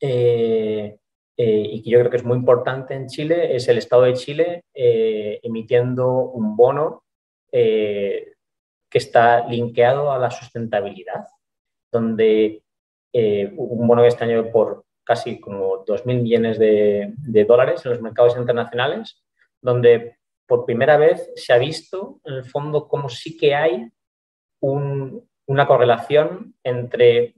eh, 0.00 0.98
eh, 1.36 1.66
y 1.70 1.82
que 1.82 1.90
yo 1.90 1.98
creo 2.00 2.10
que 2.10 2.16
es 2.16 2.24
muy 2.24 2.36
importante 2.36 2.94
en 2.94 3.06
Chile 3.06 3.54
es 3.54 3.68
el 3.68 3.78
Estado 3.78 4.02
de 4.02 4.14
Chile 4.14 4.64
eh, 4.74 5.40
emitiendo 5.42 6.10
un 6.10 6.56
bono 6.56 7.04
que 7.50 8.98
está 8.98 9.46
linkeado 9.46 10.10
a 10.10 10.18
la 10.18 10.30
sustentabilidad, 10.30 11.26
donde 11.90 12.62
un 13.12 13.86
bono 13.86 14.00
que 14.00 14.08
este 14.08 14.24
año 14.24 14.50
por 14.50 14.84
casi 15.04 15.40
como 15.40 15.84
2.000 15.84 16.22
millones 16.22 16.58
de, 16.58 17.12
de 17.16 17.44
dólares 17.44 17.84
en 17.84 17.92
los 17.92 18.00
mercados 18.00 18.36
internacionales, 18.36 19.22
donde 19.60 20.16
por 20.46 20.66
primera 20.66 20.96
vez 20.96 21.30
se 21.36 21.52
ha 21.52 21.58
visto, 21.58 22.20
en 22.24 22.34
el 22.34 22.44
fondo, 22.44 22.88
como 22.88 23.08
sí 23.08 23.36
que 23.36 23.54
hay 23.54 23.90
una 24.60 25.66
correlación 25.66 26.54
entre 26.62 27.34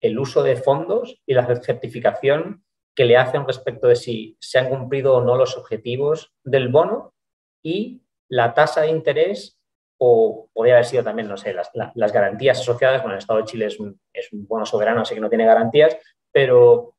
el 0.00 0.18
uso 0.18 0.42
de 0.42 0.56
fondos 0.56 1.20
y 1.26 1.34
la 1.34 1.46
certificación 1.62 2.64
que 2.94 3.04
le 3.04 3.16
hacen 3.16 3.46
respecto 3.46 3.88
de 3.88 3.96
si 3.96 4.36
se 4.40 4.58
han 4.58 4.68
cumplido 4.68 5.16
o 5.16 5.24
no 5.24 5.36
los 5.36 5.56
objetivos 5.56 6.32
del 6.44 6.68
bono 6.68 7.14
y 7.62 8.02
la 8.28 8.54
tasa 8.54 8.82
de 8.82 8.88
interés 8.88 9.58
o 9.98 10.48
podría 10.52 10.74
haber 10.74 10.84
sido 10.84 11.02
también, 11.02 11.28
no 11.28 11.36
sé, 11.36 11.54
las, 11.54 11.72
garantías 12.12 12.60
asociadas. 12.60 13.00
Bueno, 13.00 13.14
el 13.14 13.20
Estado 13.20 13.40
de 13.40 13.46
Chile 13.46 13.66
es 13.66 13.80
un, 13.80 13.98
es 14.12 14.32
un, 14.32 14.46
bono 14.46 14.66
soberano, 14.66 15.00
así 15.00 15.14
que 15.14 15.20
no 15.20 15.28
tiene 15.28 15.46
garantías, 15.46 15.96
pero 16.34 16.96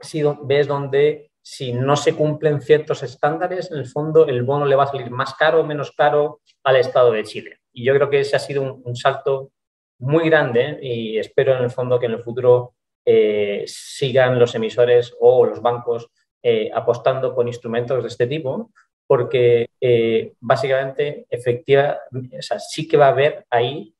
si 0.00 0.22
ves 0.44 0.66
donde 0.66 1.30
si 1.42 1.72
no 1.72 1.96
se 1.96 2.14
cumplen 2.14 2.62
ciertos 2.62 3.02
estándares, 3.02 3.70
en 3.70 3.78
el 3.78 3.86
fondo 3.86 4.26
el 4.26 4.42
bono 4.42 4.64
le 4.64 4.74
va 4.76 4.84
a 4.84 4.86
salir 4.86 5.10
más 5.10 5.34
caro 5.34 5.60
o 5.60 5.66
menos 5.66 5.92
caro 5.92 6.40
al 6.64 6.76
Estado 6.76 7.12
de 7.12 7.24
Chile. 7.24 7.58
Y 7.72 7.84
yo 7.84 7.94
creo 7.94 8.08
que 8.08 8.20
ese 8.20 8.36
ha 8.36 8.38
sido 8.38 8.80
un, 8.82 8.96
salto 8.96 9.52
muy 9.98 10.30
grande 10.30 10.78
y 10.80 11.18
espero 11.18 11.56
en 11.56 11.64
el 11.64 11.70
fondo 11.70 11.98
que 11.98 12.06
en 12.06 12.12
el 12.12 12.22
futuro 12.22 12.74
eh, 13.04 13.64
sigan 13.66 14.38
los 14.38 14.54
emisores 14.54 15.14
o 15.20 15.44
los 15.44 15.60
bancos 15.60 16.08
eh, 16.42 16.70
apostando 16.72 17.34
con 17.34 17.48
instrumentos 17.48 18.02
de 18.02 18.08
este 18.08 18.26
tipo, 18.26 18.70
porque 19.06 19.68
eh, 19.80 20.32
básicamente 20.40 21.26
efectiva, 21.28 21.98
sí 22.58 22.88
que 22.88 22.96
va 22.96 23.06
a 23.06 23.10
haber 23.10 23.44
ahí 23.50 23.94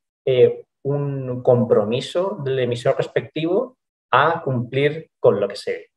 un 0.82 1.42
compromiso 1.42 2.38
del 2.44 2.60
emisor 2.60 2.96
respectivo 2.96 3.76
a 4.10 4.42
cumplir 4.42 5.10
con 5.18 5.40
lo 5.40 5.48
que 5.48 5.56
se, 5.56 5.90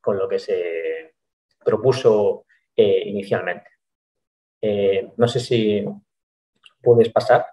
con 0.00 0.18
lo 0.18 0.28
que 0.28 0.38
se 0.38 1.14
propuso 1.64 2.44
inicialmente. 2.76 3.70
no 5.16 5.28
sé 5.28 5.40
si 5.40 5.84
puedes 6.82 7.10
pasar. 7.10 7.46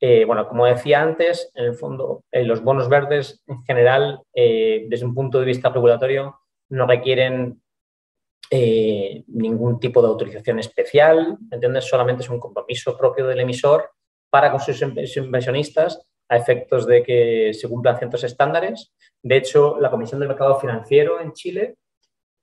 Eh, 0.00 0.24
bueno, 0.26 0.46
como 0.46 0.66
decía 0.66 1.00
antes, 1.00 1.50
en 1.54 1.64
el 1.64 1.74
fondo, 1.74 2.24
eh, 2.30 2.44
los 2.44 2.62
bonos 2.62 2.88
verdes 2.88 3.42
en 3.46 3.62
general, 3.64 4.20
eh, 4.34 4.84
desde 4.88 5.06
un 5.06 5.14
punto 5.14 5.40
de 5.40 5.46
vista 5.46 5.70
regulatorio, 5.70 6.40
no 6.68 6.86
requieren 6.86 7.60
ningún 9.26 9.80
tipo 9.80 10.00
de 10.00 10.06
autorización 10.06 10.60
especial, 10.60 11.38
¿entiendes? 11.50 11.86
Solamente 11.86 12.22
es 12.22 12.28
un 12.28 12.38
compromiso 12.38 12.96
propio 12.96 13.26
del 13.26 13.40
emisor 13.40 13.90
para 14.30 14.52
con 14.52 14.60
sus 14.60 14.80
inversionistas 14.80 16.06
a 16.28 16.36
efectos 16.36 16.86
de 16.86 17.02
que 17.02 17.52
se 17.54 17.68
cumplan 17.68 17.98
ciertos 17.98 18.24
estándares. 18.24 18.92
De 19.22 19.36
hecho, 19.36 19.78
la 19.80 19.90
Comisión 19.90 20.20
del 20.20 20.28
Mercado 20.28 20.58
Financiero 20.58 21.20
en 21.20 21.32
Chile, 21.32 21.76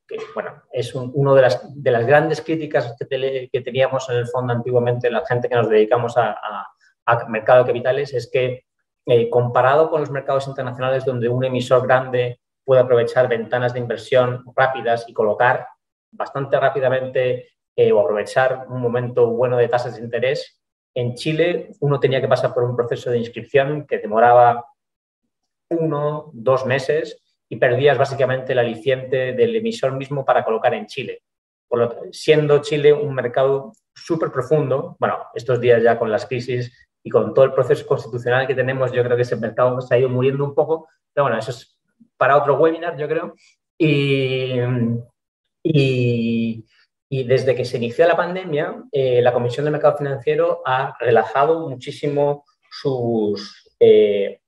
que 0.08 0.18
bueno, 0.34 0.64
es 0.72 0.94
una 0.94 1.34
de 1.34 1.42
las, 1.42 1.84
de 1.84 1.92
las 1.92 2.06
grandes 2.06 2.42
críticas 2.42 2.96
que, 2.98 3.62
teníamos 3.62 4.10
en 4.10 4.18
el 4.18 4.28
fondo 4.28 4.54
antiguamente 4.54 5.10
la 5.10 5.26
gente 5.26 5.50
que 5.50 5.56
nos 5.56 5.70
dedicamos 5.70 6.18
a 6.18 6.38
a 7.06 7.28
mercado 7.28 7.64
de 7.64 7.68
capitales 7.68 8.14
es 8.14 8.30
que 8.32 8.66
eh, 9.06 9.30
comparado 9.30 9.90
con 9.90 10.02
los 10.02 10.12
mercados 10.12 10.48
internacionales 10.48 11.06
donde 11.06 11.30
un 11.30 11.44
emisor 11.44 11.86
grande 11.88 12.40
puede 12.64 12.82
aprovechar 12.82 13.28
ventanas 13.28 13.74
de 13.74 13.80
inversión 13.80 14.44
rápidas 14.56 15.06
y 15.08 15.14
colocar 15.14 15.68
bastante 16.12 16.60
rápidamente 16.60 17.50
eh, 17.76 17.92
o 17.92 18.00
aprovechar 18.00 18.66
un 18.70 18.82
momento 18.82 19.28
bueno 19.28 19.58
de 19.58 19.68
tasas 19.68 19.96
de 19.96 20.04
interés, 20.04 20.61
en 20.94 21.16
Chile 21.16 21.72
uno 21.80 22.00
tenía 22.00 22.22
que 22.22 22.28
pasar 22.28 22.54
por 22.54 22.64
un 22.64 22.76
proceso 22.76 23.10
de 23.10 23.20
inscripción 23.20 23.86
que 23.86 24.00
demoraba 24.00 24.66
uno, 25.70 26.32
dos 26.34 26.66
meses 26.66 27.22
y 27.50 27.58
perdías 27.58 27.98
básicamente 27.98 28.54
el 28.54 28.60
aliciente 28.60 29.34
del 29.34 29.56
emisor 29.56 29.94
mismo 29.94 30.24
para 30.26 30.44
colocar 30.44 30.74
en 30.74 30.88
Chile. 30.88 31.24
Por 31.68 31.80
lo, 31.80 31.96
siendo 32.12 32.62
Chile 32.62 32.92
un 32.94 33.14
mercado 33.14 33.74
súper 33.94 34.32
profundo, 34.32 34.96
bueno, 35.00 35.18
estos 35.34 35.60
días 35.60 35.82
ya 35.84 35.98
con 35.98 36.12
las 36.12 36.26
crisis 36.26 36.72
y 37.04 37.10
con 37.10 37.34
todo 37.34 37.46
el 37.46 37.54
proceso 37.54 37.86
constitucional 37.86 38.48
que 38.48 38.56
tenemos, 38.56 38.92
yo 38.92 39.04
creo 39.04 39.16
que 39.16 39.24
ese 39.24 39.36
mercado 39.36 39.82
se 39.82 39.96
ha 39.96 40.00
ido 40.00 40.10
muriendo 40.10 40.44
un 40.44 40.54
poco. 40.54 40.88
Pero 41.14 41.26
bueno, 41.26 41.40
eso 41.40 41.52
es 41.52 41.80
para 42.18 42.38
otro 42.38 42.58
webinar, 42.58 42.98
yo 42.98 43.08
creo. 43.08 43.36
Y, 43.78 44.60
y, 45.64 46.66
desde 47.12 47.56
que 47.56 47.66
se 47.66 47.76
inició 47.76 48.08
la 48.08 48.16
pandemia, 48.16 48.86
eh, 48.90 49.22
la 49.22 49.34
Comisión 49.34 49.66
de 49.66 49.72
Mercado 49.72 49.98
Financiero 49.98 50.62
ha 50.66 50.96
relajado 50.98 51.68
muchísimo 51.68 52.46
sus 52.70 53.70
eh, 53.82 54.40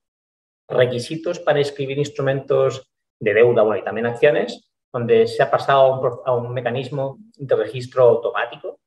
requisitos 0.70 1.42
para 1.42 1.60
inscribir 1.60 1.98
instrumentos 1.98 2.90
de 3.20 3.34
deuda 3.34 3.64
bueno, 3.64 3.82
y 3.82 3.84
también 3.84 4.06
acciones, 4.06 4.70
donde 4.94 5.28
se 5.28 5.44
ha 5.44 5.52
pasado 5.52 6.24
a 6.26 6.34
un, 6.34 6.54
mecanismo 6.54 7.18
de 7.36 7.54
registro 7.54 8.06
automático 8.06 8.80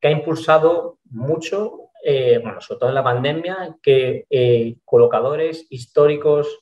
que 0.00 0.08
ha 0.08 0.10
impulsado 0.10 0.98
mucho 1.10 1.90
eh, 2.02 2.40
bueno, 2.42 2.62
sobre 2.62 2.78
todo 2.78 2.88
en 2.88 2.94
la 2.94 3.04
pandemia, 3.04 3.76
que 3.82 4.24
colocadores 4.86 5.66
históricos 5.68 6.60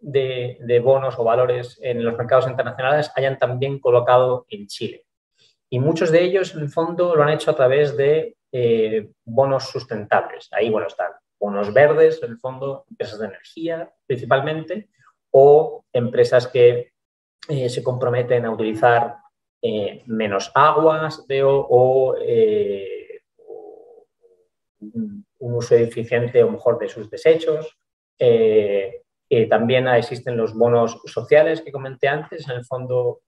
de, 0.00 0.80
bonos 0.82 1.16
o 1.16 1.22
valores 1.22 1.78
en 1.80 2.04
los 2.04 2.16
mercados 2.16 2.48
internacionales 2.48 3.12
hayan 3.14 3.38
también 3.38 3.78
colocado 3.78 4.46
en 4.48 4.66
Chile. 4.66 5.04
Y 5.70 5.78
muchos 5.78 6.10
de 6.10 6.22
ellos, 6.22 6.54
en 6.54 6.60
el 6.60 6.70
fondo, 6.70 7.14
lo 7.14 7.22
han 7.22 7.30
hecho 7.30 7.50
a 7.50 7.56
través 7.56 7.96
de 7.96 8.36
eh, 8.52 9.10
bonos 9.24 9.68
sustentables. 9.68 10.48
Ahí, 10.52 10.70
bueno, 10.70 10.86
están 10.86 11.12
bonos 11.38 11.72
verdes, 11.72 12.22
en 12.22 12.30
el 12.32 12.38
fondo, 12.38 12.84
empresas 12.90 13.18
de 13.18 13.26
energía 13.26 13.92
principalmente, 14.06 14.88
o 15.30 15.84
empresas 15.92 16.48
que 16.48 16.92
se 17.48 17.82
comprometen 17.82 18.44
a 18.44 18.50
utilizar 18.50 19.16
menos 20.06 20.50
aguas 20.54 21.24
o 21.68 22.16
un 25.38 25.54
uso 25.54 25.74
eficiente 25.76 26.42
o 26.42 26.50
mejor 26.50 26.78
de 26.78 26.88
sus 26.88 27.08
desechos. 27.10 27.78
Eh, 28.18 29.02
también 29.48 29.86
existen 29.88 30.36
los 30.36 30.54
bonos 30.54 31.00
sociales 31.04 31.60
que 31.60 31.72
comenté 31.72 32.08
antes, 32.08 32.48
en 32.48 32.56
el 32.56 32.64
fondo 32.64 33.20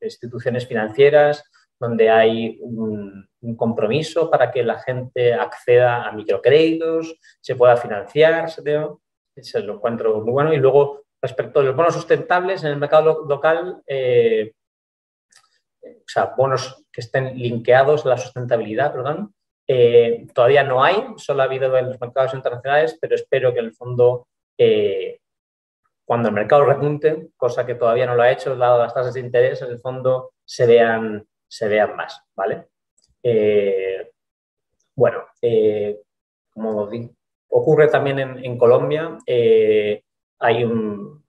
instituciones 0.00 0.66
financieras, 0.66 1.44
donde 1.80 2.10
hay 2.10 2.58
un, 2.60 3.26
compromiso 3.56 4.28
para 4.28 4.50
que 4.50 4.64
la 4.64 4.80
gente 4.80 5.32
acceda 5.32 6.08
a 6.08 6.12
microcréditos, 6.12 7.14
se 7.40 7.54
pueda 7.54 7.76
financiar, 7.76 8.50
se 8.50 9.60
lo 9.60 9.74
encuentro 9.74 10.20
muy 10.20 10.32
bueno. 10.32 10.52
Y 10.52 10.56
luego, 10.56 11.04
respecto 11.22 11.60
a 11.60 11.62
los 11.62 11.76
bonos 11.76 11.94
sustentables 11.94 12.64
en 12.64 12.70
el 12.70 12.78
mercado 12.78 13.24
local, 13.26 13.80
eh, 13.86 14.52
o 15.82 16.08
sea, 16.08 16.34
bonos 16.36 16.84
que 16.92 17.00
estén 17.00 17.38
linkeados 17.38 18.04
a 18.04 18.10
la 18.10 18.18
sustentabilidad, 18.18 18.92
perdón, 18.92 19.32
eh, 19.70 20.26
todavía 20.32 20.64
no 20.64 20.82
hay, 20.82 20.96
solo 21.16 21.42
ha 21.42 21.44
habido 21.44 21.76
en 21.76 21.88
los 21.90 22.00
mercados 22.00 22.32
internacionales, 22.32 22.96
pero 22.98 23.14
espero 23.14 23.52
que 23.52 23.60
en 23.60 23.66
el 23.66 23.74
fondo, 23.74 24.26
eh, 24.56 25.20
cuando 26.06 26.28
el 26.28 26.34
mercado 26.34 26.64
repunte, 26.64 27.28
cosa 27.36 27.66
que 27.66 27.74
todavía 27.74 28.06
no 28.06 28.14
lo 28.14 28.22
ha 28.22 28.32
hecho, 28.32 28.56
dado 28.56 28.78
las 28.78 28.94
tasas 28.94 29.12
de 29.12 29.20
interés, 29.20 29.60
en 29.60 29.70
el 29.70 29.78
fondo 29.78 30.32
se 30.42 30.66
vean, 30.66 31.27
se 31.48 31.68
vean 31.68 31.96
más, 31.96 32.22
¿vale? 32.36 32.68
Eh, 33.22 34.10
bueno, 34.94 35.24
como 36.50 36.88
ocurre 37.48 37.88
también 37.88 38.18
en, 38.18 38.58
Colombia, 38.58 39.16
hay 39.26 40.64
un, 40.64 41.24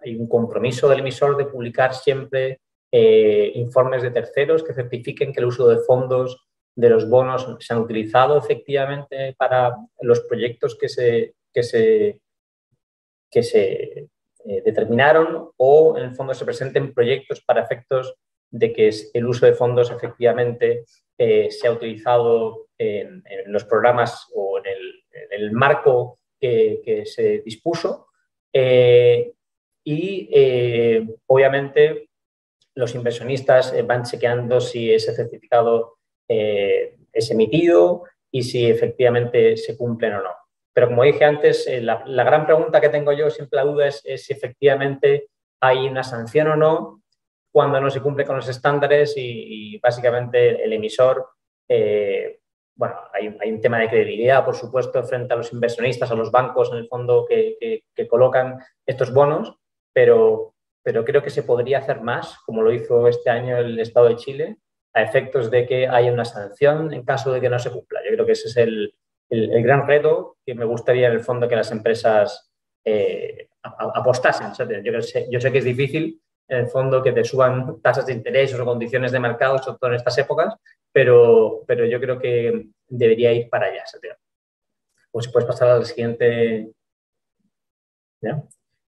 hay 0.00 0.16
un 0.16 0.28
compromiso 0.28 0.88
del 0.88 1.00
emisor 1.00 1.36
de 1.36 1.46
publicar 1.46 1.94
siempre 1.94 2.60
informes 2.90 4.02
de 4.02 4.10
terceros 4.10 4.62
que 4.62 4.72
certifiquen 4.72 5.32
que 5.32 5.40
el 5.40 5.46
uso 5.46 5.68
de 5.68 5.78
fondos 5.78 6.48
de 6.78 6.90
los 6.90 7.08
bonos 7.08 7.56
se 7.58 7.74
han 7.74 7.80
utilizado 7.80 8.38
efectivamente 8.38 9.34
para 9.36 9.76
los 10.00 10.20
proyectos 10.20 10.78
que 10.78 10.88
se, 10.88 11.34
que 11.52 11.64
se, 11.64 12.20
que 13.28 13.42
se 13.42 14.08
eh, 14.44 14.62
determinaron 14.64 15.50
o 15.56 15.98
en 15.98 16.04
el 16.04 16.14
fondo 16.14 16.34
se 16.34 16.44
presenten 16.44 16.94
proyectos 16.94 17.40
para 17.40 17.62
efectos 17.62 18.14
de 18.50 18.72
que 18.72 18.90
el 19.14 19.26
uso 19.26 19.46
de 19.46 19.54
fondos 19.54 19.90
efectivamente 19.90 20.84
eh, 21.18 21.50
se 21.50 21.66
ha 21.66 21.72
utilizado 21.72 22.68
en, 22.78 23.24
los 23.46 23.64
programas 23.64 24.26
o 24.34 24.58
en 24.58 24.64
el, 25.30 25.52
marco 25.52 26.18
que, 26.40 27.02
se 27.06 27.40
dispuso. 27.40 28.06
Eh, 28.52 29.32
y 29.84 30.30
obviamente 31.26 32.08
los 32.74 32.94
inversionistas 32.94 33.74
van 33.86 34.04
chequeando 34.04 34.60
si 34.60 34.92
ese 34.92 35.14
certificado 35.14 35.98
eh, 36.28 36.96
es 37.12 37.30
emitido 37.30 38.04
y 38.30 38.42
si 38.42 38.66
efectivamente 38.66 39.56
se 39.56 39.76
cumplen 39.76 40.14
o 40.14 40.22
no. 40.22 40.30
Pero 40.74 40.88
como 40.88 41.02
dije 41.02 41.24
antes, 41.24 41.66
eh, 41.66 41.80
la, 41.80 42.04
gran 42.06 42.46
pregunta 42.46 42.80
que 42.80 42.90
tengo 42.90 43.12
yo, 43.12 43.30
siempre 43.30 43.56
la 43.56 43.64
duda, 43.64 43.88
es, 43.88 44.02
si 44.04 44.32
efectivamente 44.32 45.28
hay 45.60 45.88
una 45.88 46.04
sanción 46.04 46.48
o 46.48 46.56
no 46.56 47.02
cuando 47.52 47.80
no 47.80 47.90
se 47.90 48.00
cumple 48.00 48.24
con 48.24 48.36
los 48.36 48.48
estándares 48.48 49.14
y, 49.16 49.78
básicamente 49.78 50.62
el 50.62 50.72
emisor, 50.72 51.26
eh, 51.68 52.40
bueno, 52.76 52.94
hay, 53.12 53.50
un 53.50 53.60
tema 53.60 53.80
de 53.80 53.88
credibilidad, 53.88 54.44
por 54.44 54.54
supuesto, 54.54 55.02
frente 55.02 55.34
a 55.34 55.36
los 55.36 55.52
inversionistas, 55.52 56.10
a 56.10 56.14
los 56.14 56.30
bancos 56.30 56.70
en 56.70 56.78
el 56.78 56.88
fondo 56.88 57.26
que, 57.28 57.82
que 57.94 58.08
colocan 58.08 58.58
estos 58.86 59.12
bonos, 59.12 59.56
pero, 59.92 60.54
pero 60.82 61.04
creo 61.04 61.22
que 61.22 61.30
se 61.30 61.42
podría 61.42 61.78
hacer 61.78 62.00
más, 62.00 62.38
como 62.46 62.62
lo 62.62 62.72
hizo 62.72 63.08
este 63.08 63.30
año 63.30 63.58
el 63.58 63.78
Estado 63.80 64.08
de 64.08 64.16
Chile, 64.16 64.58
a 64.94 65.02
efectos 65.02 65.50
de 65.50 65.66
que 65.66 65.88
haya 65.88 66.12
una 66.12 66.24
sanción 66.24 66.92
en 66.92 67.04
caso 67.04 67.32
de 67.32 67.40
que 67.40 67.48
no 67.48 67.58
se 67.58 67.70
cumpla. 67.70 68.00
Yo 68.04 68.12
creo 68.14 68.26
que 68.26 68.32
ese 68.32 68.48
es 68.48 68.56
el, 68.56 68.94
el, 69.30 69.62
gran 69.62 69.86
reto 69.86 70.38
que 70.44 70.54
me 70.54 70.64
gustaría 70.64 71.08
en 71.08 71.14
el 71.14 71.20
fondo 71.20 71.48
que 71.48 71.56
las 71.56 71.70
empresas 71.70 72.50
eh, 72.84 73.48
apostasen. 73.62 74.52
Yo, 74.82 75.02
sé, 75.02 75.26
yo, 75.30 75.40
sé, 75.40 75.52
que 75.52 75.58
es 75.58 75.64
difícil 75.64 76.20
en 76.48 76.58
el 76.58 76.68
fondo 76.68 77.02
que 77.02 77.12
te 77.12 77.24
suban 77.24 77.80
tasas 77.80 78.06
de 78.06 78.14
interés 78.14 78.54
o 78.54 78.64
condiciones 78.64 79.12
de 79.12 79.20
mercado, 79.20 79.58
sobre 79.58 79.78
todo 79.78 79.90
en 79.90 79.96
estas 79.96 80.18
épocas, 80.18 80.54
pero, 80.90 81.62
pero 81.66 81.84
yo 81.84 82.00
creo 82.00 82.18
que 82.18 82.68
debería 82.88 83.32
ir 83.32 83.48
para 83.48 83.66
allá. 83.66 83.84
O 85.12 85.20
si 85.20 85.30
puedes 85.30 85.46
pasar 85.46 85.70
al 85.70 85.84
siguiente. 85.84 86.72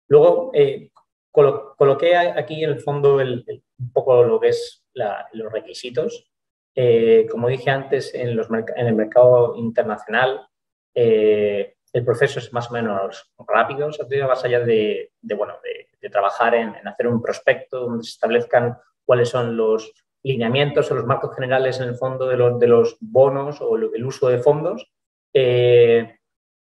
Luego, 0.09 0.51
eh, 0.55 0.90
coloqué 1.31 2.16
aquí 2.16 2.64
en 2.64 2.70
el 2.70 2.81
fondo 2.81 3.16
un 3.16 3.92
poco 3.92 4.25
lo 4.25 4.40
que 4.40 4.49
es 4.49 4.85
los 5.33 5.53
requisitos. 5.53 6.31
Eh, 6.75 7.27
como 7.31 7.49
dije 7.49 7.70
antes, 7.70 8.14
en, 8.14 8.37
los, 8.37 8.49
en, 8.51 8.87
el 8.87 8.94
mercado 8.94 9.57
internacional, 9.57 10.49
eh, 10.94 11.77
el 11.92 12.05
proceso 12.05 12.38
es 12.38 12.53
más 12.53 12.70
o 12.70 12.74
menos 12.74 13.33
rápido, 13.46 13.88
o 13.88 13.92
sea, 13.92 14.07
más 14.26 14.44
allá 14.44 14.61
de, 14.61 15.11
bueno, 15.22 15.55
de, 15.62 16.09
trabajar 16.11 16.55
en, 16.55 16.74
hacer 16.88 17.07
un 17.07 17.20
prospecto 17.20 17.81
donde 17.81 18.05
se 18.05 18.11
establezcan 18.11 18.76
cuáles 19.05 19.29
son 19.29 19.57
los 19.57 19.92
lineamientos 20.22 20.90
o 20.90 20.94
los 20.94 21.07
marcos 21.07 21.35
generales 21.35 21.79
en 21.81 21.88
el 21.88 21.96
fondo 21.96 22.26
de 22.26 22.37
los, 22.37 22.59
de 22.59 22.66
los 22.66 22.96
bonos 23.00 23.61
o 23.61 23.76
el 23.76 24.05
uso 24.05 24.29
de 24.29 24.38
fondos. 24.38 24.90
Eh, 25.33 26.16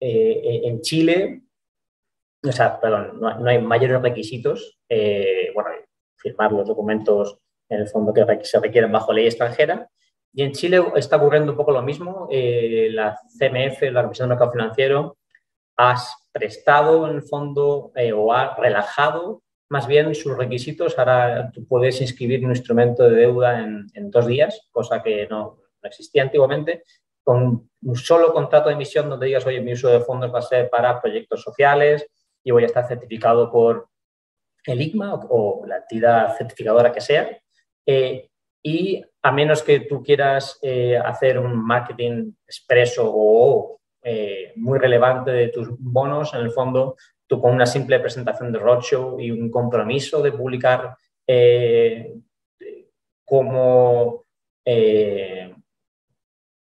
eh, 0.00 0.60
en 0.64 0.80
Chile, 0.80 1.42
o 2.42 2.52
sea, 2.52 2.80
perdón, 2.80 3.20
no, 3.20 3.46
hay 3.46 3.60
mayores 3.60 4.00
requisitos. 4.00 4.78
Eh, 4.88 5.50
bueno, 5.54 5.70
firmar 6.16 6.52
los 6.52 6.66
documentos 6.66 7.38
en 7.68 7.80
el 7.80 7.88
fondo 7.88 8.12
que 8.12 8.44
se 8.44 8.60
requieren 8.60 8.92
bajo 8.92 9.12
ley 9.12 9.26
extranjera. 9.26 9.88
Y 10.32 10.42
en 10.42 10.52
Chile 10.52 10.80
está 10.96 11.16
ocurriendo 11.16 11.52
un 11.52 11.58
poco 11.58 11.72
lo 11.72 11.82
mismo. 11.82 12.28
la 12.30 13.18
CMF, 13.38 13.82
la 13.90 14.02
Comisión 14.02 14.28
de 14.28 14.34
Mercado 14.34 14.52
Financiero, 14.52 15.18
has 15.76 16.28
prestado 16.32 17.08
en 17.08 17.16
el 17.16 17.22
fondo 17.22 17.92
o 18.14 18.32
ha 18.32 18.54
relajado 18.56 19.42
más 19.70 19.86
bien 19.86 20.14
sus 20.14 20.36
requisitos. 20.36 20.98
Ahora 20.98 21.50
tú 21.52 21.66
puedes 21.66 22.00
inscribir 22.00 22.44
un 22.44 22.50
instrumento 22.50 23.08
de 23.08 23.16
deuda 23.16 23.60
en, 23.60 24.10
dos 24.10 24.26
días, 24.26 24.68
cosa 24.70 25.02
que 25.02 25.26
no, 25.28 25.58
existía 25.82 26.22
antiguamente, 26.22 26.82
con 27.22 27.70
un 27.82 27.96
solo 27.96 28.32
contrato 28.32 28.68
de 28.68 28.74
emisión 28.74 29.08
donde 29.08 29.26
digas, 29.26 29.46
oye, 29.46 29.60
mi 29.60 29.72
uso 29.72 29.88
de 29.88 30.00
fondos 30.00 30.34
va 30.34 30.40
a 30.40 30.42
ser 30.42 30.68
para 30.68 31.00
proyectos 31.00 31.42
sociales 31.42 32.06
y 32.42 32.50
voy 32.50 32.64
a 32.64 32.66
estar 32.66 32.86
certificado 32.86 33.50
por 33.50 33.88
el 34.66 34.82
ICMA 34.82 35.14
o, 35.14 35.64
la 35.66 35.78
entidad 35.78 36.36
certificadora 36.36 36.92
que 36.92 37.00
sea. 37.00 37.38
Eh, 37.86 38.28
y 38.62 39.04
a 39.22 39.32
menos 39.32 39.62
que 39.62 39.80
tú 39.80 40.02
quieras 40.02 40.58
eh, 40.62 40.96
hacer 40.96 41.38
un 41.38 41.56
marketing 41.56 42.32
expreso 42.46 43.10
o 43.12 43.80
eh, 44.02 44.52
muy 44.56 44.78
relevante 44.78 45.30
de 45.30 45.48
tus 45.48 45.68
bonos, 45.78 46.32
en 46.32 46.40
el 46.40 46.50
fondo 46.50 46.96
tú 47.26 47.40
con 47.40 47.52
una 47.52 47.66
simple 47.66 48.00
presentación 48.00 48.50
de 48.50 48.58
roadshow 48.58 49.20
y 49.20 49.30
un 49.30 49.50
compromiso 49.50 50.22
de 50.22 50.32
publicar 50.32 50.96
eh, 51.26 52.14
como 53.24 54.24
eh, 54.64 55.54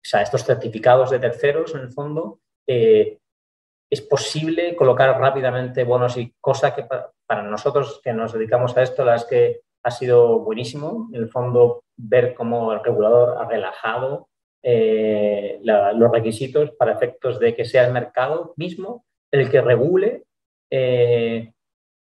estos 0.03 0.45
certificados 0.45 1.11
de 1.11 1.21
terceros 1.21 1.75
en 1.75 1.83
el 1.83 1.93
fondo, 1.93 2.41
es 2.67 4.01
posible 4.03 4.75
colocar 4.75 5.19
rápidamente 5.19 5.85
bonos 5.85 6.17
y 6.17 6.35
cosa 6.41 6.75
que 6.75 6.85
para, 6.85 7.43
nosotros 7.43 8.01
que 8.03 8.13
nos 8.13 8.33
dedicamos 8.33 8.77
a 8.77 8.83
esto, 8.83 9.05
la 9.05 9.17
es 9.17 9.25
que 9.25 9.61
ha 9.83 9.91
sido 9.91 10.41
buenísimo, 10.41 11.09
en 11.13 11.23
el 11.23 11.29
fondo, 11.29 11.85
ver 11.97 12.35
cómo 12.35 12.73
el 12.73 12.83
regulador 12.83 13.39
ha 13.39 13.49
relajado 13.49 14.29
los 14.65 16.11
requisitos 16.13 16.71
para 16.73 16.93
efectos 16.93 17.41
de 17.41 17.57
que 17.57 17.65
sea 17.65 17.85
el 17.85 17.93
mercado 17.93 18.55
mismo 18.57 19.05
el 19.33 19.51
que 19.51 19.61
regule 19.61 20.25
eh, 20.71 21.53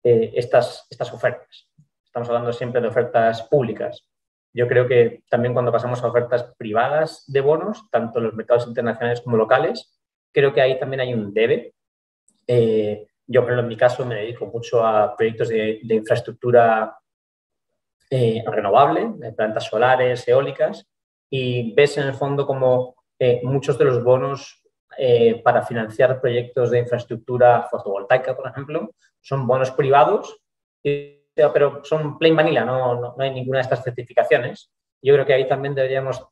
eh, 0.04 0.32
estas, 0.34 0.86
estas 0.90 1.12
ofertas. 1.12 1.68
Estamos 2.04 2.28
hablando 2.28 2.52
siempre 2.52 2.80
de 2.80 2.88
ofertas 2.88 3.42
públicas. 3.44 4.06
Yo 4.54 4.68
creo 4.68 4.86
que 4.86 5.22
también 5.30 5.54
cuando 5.54 5.72
pasamos 5.72 6.02
a 6.02 6.08
ofertas 6.08 6.54
privadas 6.58 7.24
de 7.26 7.40
bonos, 7.40 7.88
tanto 7.90 8.18
en 8.18 8.26
los 8.26 8.34
mercados 8.34 8.66
internacionales 8.66 9.22
como 9.22 9.38
locales, 9.38 9.98
creo 10.30 10.52
que 10.52 10.60
ahí 10.60 10.78
también 10.78 11.00
hay 11.00 11.14
un 11.14 11.32
debe. 11.32 11.74
Eh, 12.46 13.06
yo, 13.26 13.40
por 13.40 13.50
ejemplo, 13.50 13.62
en 13.62 13.68
mi 13.68 13.76
caso 13.76 14.04
me 14.04 14.16
dedico 14.16 14.46
mucho 14.46 14.84
a 14.84 15.16
proyectos 15.16 15.48
de, 15.48 15.80
infraestructura 15.88 16.94
renovable, 18.46 19.12
de 19.16 19.32
plantas 19.32 19.64
solares, 19.64 20.26
eólicas, 20.28 20.86
y 21.30 21.72
ves 21.74 21.96
en 21.98 22.08
el 22.08 22.14
fondo 22.14 22.46
como 22.46 22.94
muchos 23.42 23.78
de 23.78 23.84
los 23.84 24.02
bonos 24.02 24.62
eh, 24.98 25.40
para 25.42 25.62
financiar 25.62 26.20
proyectos 26.20 26.70
de 26.70 26.80
infraestructura 26.80 27.66
fotovoltaica, 27.70 28.36
por 28.36 28.48
ejemplo, 28.48 28.90
son 29.20 29.46
bonos 29.46 29.70
privados, 29.70 30.38
pero 31.34 31.82
son 31.84 32.18
plain 32.18 32.36
vanilla, 32.36 32.64
no, 32.64 33.00
no, 33.00 33.14
hay 33.18 33.30
ninguna 33.30 33.58
de 33.58 33.62
estas 33.62 33.82
certificaciones. 33.82 34.70
Yo 35.00 35.14
creo 35.14 35.24
que 35.24 35.32
ahí 35.32 35.48
también 35.48 35.74
deberíamos, 35.74 36.22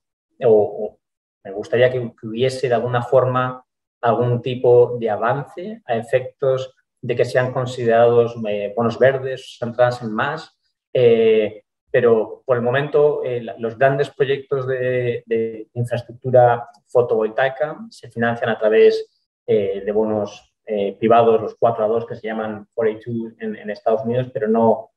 o, 0.44 0.98
me 1.42 1.52
gustaría 1.52 1.90
que, 1.90 2.12
hubiese 2.22 2.68
de 2.68 2.74
alguna 2.74 3.02
forma 3.02 3.64
algún 4.02 4.42
tipo 4.42 4.98
de 4.98 5.08
avance 5.08 5.80
a 5.86 5.96
efectos 5.96 6.74
de 7.00 7.16
que 7.16 7.24
sean 7.24 7.52
considerados 7.52 8.36
eh, 8.46 8.74
bonos 8.76 8.98
verdes, 8.98 9.56
centradas 9.58 10.02
en 10.02 10.12
más, 10.12 10.58
eh, 10.92 11.62
pero 11.90 12.42
por 12.44 12.56
el 12.56 12.62
momento 12.62 13.22
eh, 13.24 13.44
los 13.58 13.76
grandes 13.76 14.10
proyectos 14.10 14.66
de, 14.66 15.68
infraestructura 15.74 16.68
fotovoltaica 16.86 17.78
se 17.90 18.10
financian 18.10 18.50
a 18.50 18.58
través 18.58 19.08
eh, 19.46 19.82
de 19.84 19.92
bonos 19.92 20.54
eh, 20.66 20.96
privados, 20.98 21.40
los 21.40 21.56
4 21.56 21.84
a 21.84 21.88
2 21.88 22.06
que 22.06 22.14
se 22.14 22.28
llaman 22.28 22.66
42 22.74 23.32
en, 23.40 23.56
en 23.56 23.70
Estados 23.70 24.04
Unidos, 24.04 24.30
pero 24.32 24.46
no, 24.46 24.90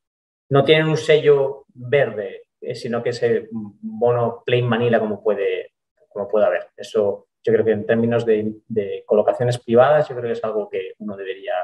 no 0.49 0.63
tienen 0.63 0.87
un 0.87 0.97
sello 0.97 1.65
verde, 1.73 2.43
sino 2.75 3.01
que 3.01 3.09
es 3.09 3.21
un 3.51 3.77
bono 3.81 4.43
plain 4.45 4.67
manila 4.67 4.99
como 4.99 5.23
puede, 5.23 5.71
como 6.09 6.27
puede 6.27 6.45
haber. 6.45 6.67
Eso 6.77 7.27
yo 7.43 7.51
creo 7.51 7.65
que 7.65 7.71
en 7.71 7.85
términos 7.85 8.25
de, 8.25 8.53
de 8.67 9.03
colocaciones 9.05 9.57
privadas, 9.57 10.07
yo 10.07 10.15
creo 10.15 10.27
que 10.27 10.33
es 10.37 10.43
algo 10.43 10.69
que 10.69 10.93
uno 10.99 11.17
debería 11.17 11.55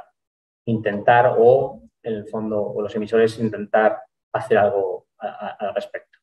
intentar 0.66 1.36
o, 1.38 1.84
en 2.04 2.14
el 2.14 2.28
fondo, 2.28 2.62
o 2.62 2.82
los 2.82 2.96
emisores 2.96 3.40
intentar 3.40 4.00
hacer 4.34 4.58
algo 4.58 5.08
al 5.20 5.76
respecto. 5.76 6.20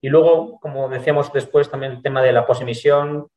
Y 0.00 0.08
luego, 0.08 0.58
como 0.60 0.88
decíamos 0.88 1.32
después, 1.32 1.70
también 1.70 1.92
el 1.92 2.02
tema 2.02 2.22
de 2.22 2.32
la 2.32 2.44
posemisión, 2.44 3.28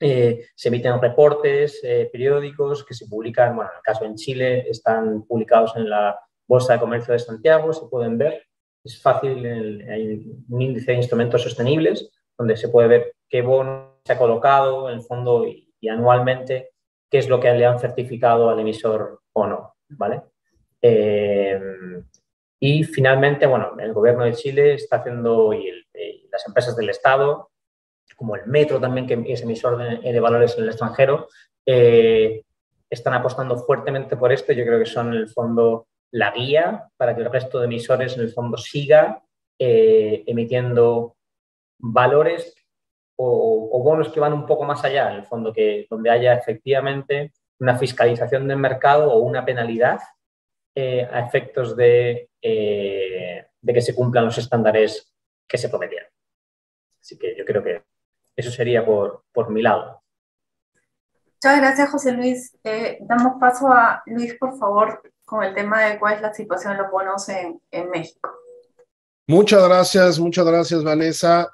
eh, 0.00 0.46
se 0.54 0.68
emiten 0.68 1.00
reportes 1.00 1.80
eh, 1.84 2.08
periódicos 2.10 2.84
que 2.84 2.94
se 2.94 3.06
publican, 3.06 3.54
bueno, 3.54 3.70
en 3.70 3.76
el 3.76 3.82
caso 3.82 4.04
en 4.04 4.16
Chile, 4.16 4.68
están 4.68 5.22
publicados 5.24 5.76
en 5.76 5.88
la 5.88 6.18
Bolsa 6.48 6.74
de 6.74 6.80
Comercio 6.80 7.12
de 7.12 7.18
Santiago, 7.18 7.72
se 7.72 7.86
pueden 7.86 8.18
ver. 8.18 8.46
Es 8.82 9.00
fácil, 9.00 9.46
hay 9.88 10.26
un 10.48 10.62
índice 10.62 10.92
de 10.92 10.98
instrumentos 10.98 11.42
sostenibles 11.42 12.10
donde 12.36 12.56
se 12.56 12.68
puede 12.68 12.88
ver 12.88 13.14
qué 13.28 13.40
bono 13.40 14.00
se 14.04 14.12
ha 14.12 14.18
colocado 14.18 14.90
en 14.90 14.96
el 14.96 15.02
fondo 15.02 15.46
y, 15.46 15.62
anualmente 15.88 16.70
qué 17.10 17.18
es 17.18 17.28
lo 17.28 17.38
que 17.38 17.52
le 17.52 17.66
han 17.66 17.78
certificado 17.78 18.48
al 18.48 18.58
emisor 18.58 19.20
o 19.34 19.46
no, 19.46 19.74
¿vale? 19.90 20.22
Eh, 20.80 21.60
y 22.66 22.82
finalmente, 22.82 23.44
bueno, 23.44 23.76
el 23.78 23.92
gobierno 23.92 24.24
de 24.24 24.32
Chile 24.32 24.72
está 24.72 24.96
haciendo, 24.96 25.52
y, 25.52 25.70
las 26.32 26.46
empresas 26.46 26.74
del 26.74 26.88
Estado, 26.88 27.50
como 28.16 28.36
el 28.36 28.46
Metro 28.46 28.80
también, 28.80 29.06
que 29.06 29.22
es 29.30 29.42
emisor 29.42 29.76
de, 29.76 30.20
valores 30.20 30.56
en 30.56 30.62
el 30.62 30.70
extranjero, 30.70 31.28
eh, 31.66 32.42
están 32.88 33.12
apostando 33.12 33.58
fuertemente 33.58 34.16
por 34.16 34.32
esto. 34.32 34.54
Yo 34.54 34.64
creo 34.64 34.78
que 34.78 34.86
son, 34.86 35.08
en 35.08 35.18
el 35.18 35.28
fondo, 35.28 35.88
la 36.10 36.30
guía 36.30 36.88
para 36.96 37.14
que 37.14 37.20
el 37.20 37.30
resto 37.30 37.58
de 37.58 37.66
emisores, 37.66 38.16
en 38.16 38.22
el 38.22 38.32
fondo, 38.32 38.56
siga 38.56 39.22
eh, 39.58 40.24
emitiendo 40.26 41.16
valores 41.78 42.54
o, 43.16 43.78
bonos 43.84 44.08
que 44.08 44.20
van 44.20 44.32
un 44.32 44.46
poco 44.46 44.64
más 44.64 44.82
allá, 44.84 45.10
en 45.10 45.16
el 45.16 45.26
fondo, 45.26 45.52
que 45.52 45.86
donde 45.90 46.08
haya 46.08 46.32
efectivamente 46.32 47.34
una 47.60 47.76
fiscalización 47.76 48.48
del 48.48 48.56
mercado 48.56 49.12
o 49.12 49.18
una 49.18 49.44
penalidad 49.44 50.00
eh, 50.74 51.06
a 51.12 51.20
efectos 51.20 51.76
de, 51.76 52.30
eh, 52.46 53.46
de 53.58 53.72
que 53.72 53.80
se 53.80 53.94
cumplan 53.94 54.26
los 54.26 54.36
estándares 54.36 55.10
que 55.48 55.56
se 55.56 55.70
prometían. 55.70 56.04
Así 57.00 57.16
que 57.18 57.34
yo 57.34 57.42
creo 57.46 57.64
que 57.64 57.82
eso 58.36 58.50
sería 58.50 58.84
por, 58.84 59.24
por 59.32 59.50
mi 59.50 59.62
lado. 59.62 60.02
Muchas 61.42 61.58
gracias, 61.58 61.90
José 61.90 62.12
Luis. 62.12 62.54
Eh, 62.62 62.98
damos 63.00 63.40
paso 63.40 63.68
a 63.68 64.02
Luis, 64.04 64.34
por 64.34 64.58
favor, 64.58 65.02
con 65.24 65.42
el 65.42 65.54
tema 65.54 65.84
de 65.84 65.98
cuál 65.98 66.16
es 66.16 66.20
la 66.20 66.34
situación 66.34 66.74
de 66.74 66.82
los 66.82 66.90
bonos 66.90 67.26
en, 67.30 67.58
en 67.70 67.88
México. 67.88 68.30
Muchas 69.26 69.66
gracias, 69.66 70.18
muchas 70.18 70.44
gracias, 70.44 70.84
Vanessa. 70.84 71.50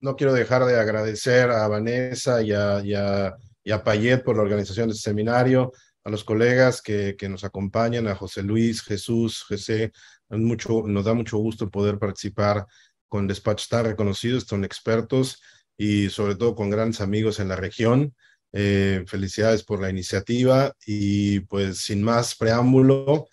no 0.00 0.16
quiero 0.16 0.32
dejar 0.32 0.64
de 0.64 0.76
agradecer 0.78 1.50
a 1.50 1.68
Vanessa 1.68 2.42
y 2.42 2.52
a, 2.52 2.80
y 2.82 2.94
a, 2.94 3.36
y 3.62 3.70
a 3.70 3.84
Payet 3.84 4.24
por 4.24 4.34
la 4.34 4.42
organización 4.42 4.88
de 4.88 4.94
este 4.94 5.08
seminario 5.08 5.70
a 6.04 6.10
los 6.10 6.24
colegas 6.24 6.82
que, 6.82 7.16
que, 7.16 7.28
nos 7.28 7.44
acompañan, 7.44 8.08
a 8.08 8.14
José 8.14 8.42
Luis, 8.42 8.82
Jesús, 8.82 9.42
José. 9.42 9.92
Nos 10.28 11.04
da 11.04 11.14
mucho 11.14 11.38
gusto 11.38 11.70
poder 11.70 11.98
participar 11.98 12.66
con 13.08 13.28
despachos 13.28 13.68
tan 13.68 13.84
reconocidos, 13.84 14.44
son 14.44 14.64
expertos 14.64 15.42
y 15.76 16.08
sobre 16.08 16.34
todo 16.34 16.54
con 16.54 16.70
grandes 16.70 17.00
amigos 17.00 17.40
en 17.40 17.48
la 17.48 17.56
región. 17.56 18.14
Eh, 18.54 19.04
felicidades 19.06 19.64
por 19.64 19.80
la 19.80 19.88
iniciativa 19.88 20.74
y 20.86 21.40
pues 21.40 21.78
sin 21.78 22.02
más 22.02 22.34
preámbulo, 22.34 23.26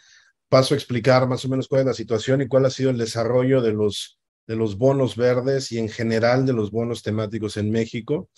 paso 0.47 0.73
a 0.73 0.77
explicar 0.77 1.27
más 1.27 1.43
o 1.43 1.49
menos 1.49 1.67
cuál 1.67 1.82
es 1.82 1.88
la 1.88 1.93
situación 1.93 2.41
y 2.41 2.47
cuál 2.47 2.65
ha 2.65 2.69
sido 2.69 2.89
el 2.89 2.97
desarrollo 2.97 3.62
de 3.62 3.73
los, 3.73 4.17
de 4.47 4.55
los 4.55 4.77
bonos 4.77 5.17
verdes 5.17 5.73
y 5.73 5.77
en 5.77 5.89
general 5.89 6.45
de 6.45 6.53
los 6.53 6.71
bonos 6.71 7.03
temáticos 7.03 7.58
en 7.58 7.69
México. 7.69 8.29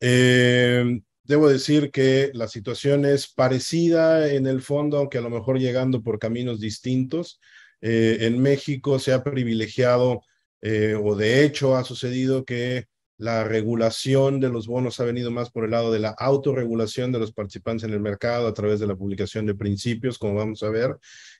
Eh, 0.00 1.00
Debo 1.24 1.48
decir 1.48 1.90
que 1.90 2.30
la 2.34 2.48
situación 2.48 3.06
es 3.06 3.26
parecida 3.28 4.30
en 4.30 4.46
el 4.46 4.60
fondo, 4.60 4.98
aunque 4.98 5.18
a 5.18 5.22
lo 5.22 5.30
mejor 5.30 5.58
llegando 5.58 6.02
por 6.02 6.18
caminos 6.18 6.60
distintos. 6.60 7.40
Eh, 7.80 8.18
en 8.20 8.40
México 8.40 8.98
se 8.98 9.12
ha 9.14 9.24
privilegiado, 9.24 10.22
eh, 10.60 10.94
o 11.02 11.16
de 11.16 11.44
hecho 11.44 11.76
ha 11.76 11.84
sucedido 11.84 12.44
que 12.44 12.86
la 13.16 13.44
regulación 13.44 14.38
de 14.40 14.50
los 14.50 14.66
bonos 14.66 15.00
ha 15.00 15.04
venido 15.04 15.30
más 15.30 15.50
por 15.50 15.64
el 15.64 15.70
lado 15.70 15.92
de 15.92 16.00
la 16.00 16.10
autorregulación 16.10 17.10
de 17.12 17.20
los 17.20 17.32
participantes 17.32 17.84
en 17.84 17.94
el 17.94 18.00
mercado 18.00 18.46
a 18.46 18.54
través 18.54 18.80
de 18.80 18.86
la 18.86 18.96
publicación 18.96 19.46
de 19.46 19.54
principios, 19.54 20.18
como 20.18 20.34
vamos 20.34 20.62
a 20.62 20.68
ver, 20.68 20.96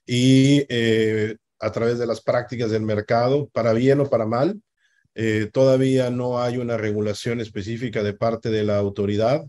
y 0.06 0.64
eh, 0.68 1.36
a 1.58 1.72
través 1.72 1.98
de 1.98 2.06
las 2.06 2.20
prácticas 2.22 2.70
del 2.70 2.82
mercado, 2.82 3.48
para 3.52 3.72
bien 3.72 4.00
o 4.00 4.08
para 4.08 4.26
mal. 4.26 4.60
Eh, 5.14 5.50
todavía 5.52 6.10
no 6.10 6.40
hay 6.42 6.56
una 6.56 6.76
regulación 6.76 7.40
específica 7.40 8.02
de 8.02 8.14
parte 8.14 8.50
de 8.50 8.64
la 8.64 8.78
autoridad 8.78 9.44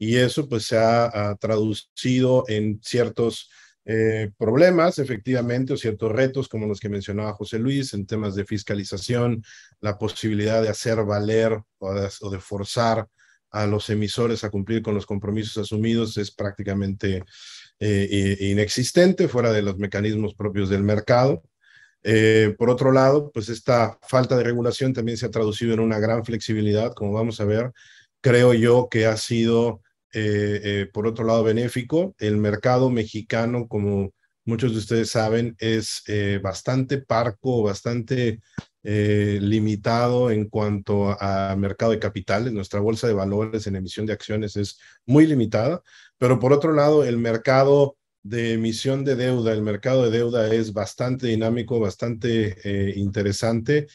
y 0.00 0.16
eso 0.16 0.48
pues 0.48 0.64
se 0.64 0.78
ha 0.78 1.36
traducido 1.38 2.44
en 2.48 2.80
ciertos 2.82 3.50
eh, 3.84 4.30
problemas, 4.38 4.98
efectivamente, 4.98 5.74
o 5.74 5.76
ciertos 5.76 6.10
retos 6.10 6.48
como 6.48 6.66
los 6.66 6.80
que 6.80 6.88
mencionaba 6.88 7.34
José 7.34 7.58
Luis 7.58 7.92
en 7.92 8.06
temas 8.06 8.34
de 8.34 8.46
fiscalización, 8.46 9.44
la 9.80 9.98
posibilidad 9.98 10.62
de 10.62 10.70
hacer 10.70 11.04
valer 11.04 11.60
o 11.78 12.30
de, 12.30 12.40
forzar 12.40 13.08
a 13.50 13.66
los 13.66 13.90
emisores 13.90 14.42
a 14.42 14.50
cumplir 14.50 14.80
con 14.80 14.94
los 14.94 15.04
compromisos 15.04 15.58
asumidos 15.58 16.16
es 16.16 16.30
prácticamente 16.30 17.24
eh, 17.78 18.36
inexistente 18.40 19.28
fuera 19.28 19.52
de 19.52 19.62
los 19.62 19.76
mecanismos 19.76 20.34
propios 20.34 20.70
del 20.70 20.82
mercado. 20.82 21.42
Eh, 22.02 22.54
por 22.56 22.70
otro 22.70 22.92
lado, 22.92 23.30
pues 23.32 23.50
esta 23.50 23.98
falta 24.08 24.34
de 24.34 24.44
regulación 24.44 24.94
también 24.94 25.18
se 25.18 25.26
ha 25.26 25.30
traducido 25.30 25.74
en 25.74 25.80
una 25.80 25.98
gran 25.98 26.24
flexibilidad, 26.24 26.94
como 26.94 27.12
vamos 27.12 27.38
a 27.40 27.44
ver. 27.44 27.70
Creo 28.22 28.54
yo 28.54 28.88
que 28.90 29.06
ha 29.06 29.16
sido 29.16 29.82
eh, 30.12 30.60
eh, 30.64 30.90
por 30.92 31.06
otro 31.06 31.24
lado, 31.24 31.44
benéfico. 31.44 32.14
El 32.18 32.36
mercado 32.36 32.90
mexicano, 32.90 33.68
como 33.68 34.12
muchos 34.44 34.72
de 34.72 34.78
ustedes 34.78 35.10
saben, 35.10 35.56
es 35.58 36.02
eh, 36.08 36.40
bastante 36.42 36.98
parco, 36.98 37.62
bastante 37.62 38.40
limitado 38.82 40.30
en 40.30 40.48
cuanto 40.48 41.14
a 41.20 41.54
mercado 41.56 41.92
de 41.92 41.98
capitales. 41.98 42.50
Nuestra 42.52 42.80
bolsa 42.80 43.06
de 43.06 43.12
valores 43.12 43.66
en 43.66 43.76
emisión 43.76 44.06
de 44.06 44.14
acciones 44.14 44.56
es 44.56 44.78
muy 45.04 45.26
limitada, 45.26 45.82
pero 46.16 46.38
por 46.38 46.54
otro 46.54 46.72
lado, 46.72 47.04
el 47.04 47.18
mercado 47.18 47.98
de 48.22 48.54
emisión 48.54 49.04
de 49.04 49.16
deuda, 49.16 49.52
el 49.52 49.60
mercado 49.60 50.04
de 50.04 50.16
deuda 50.16 50.52
es 50.54 50.72
bastante 50.72 51.26
dinámico, 51.26 51.78
bastante 51.78 52.56
interesante 52.96 53.86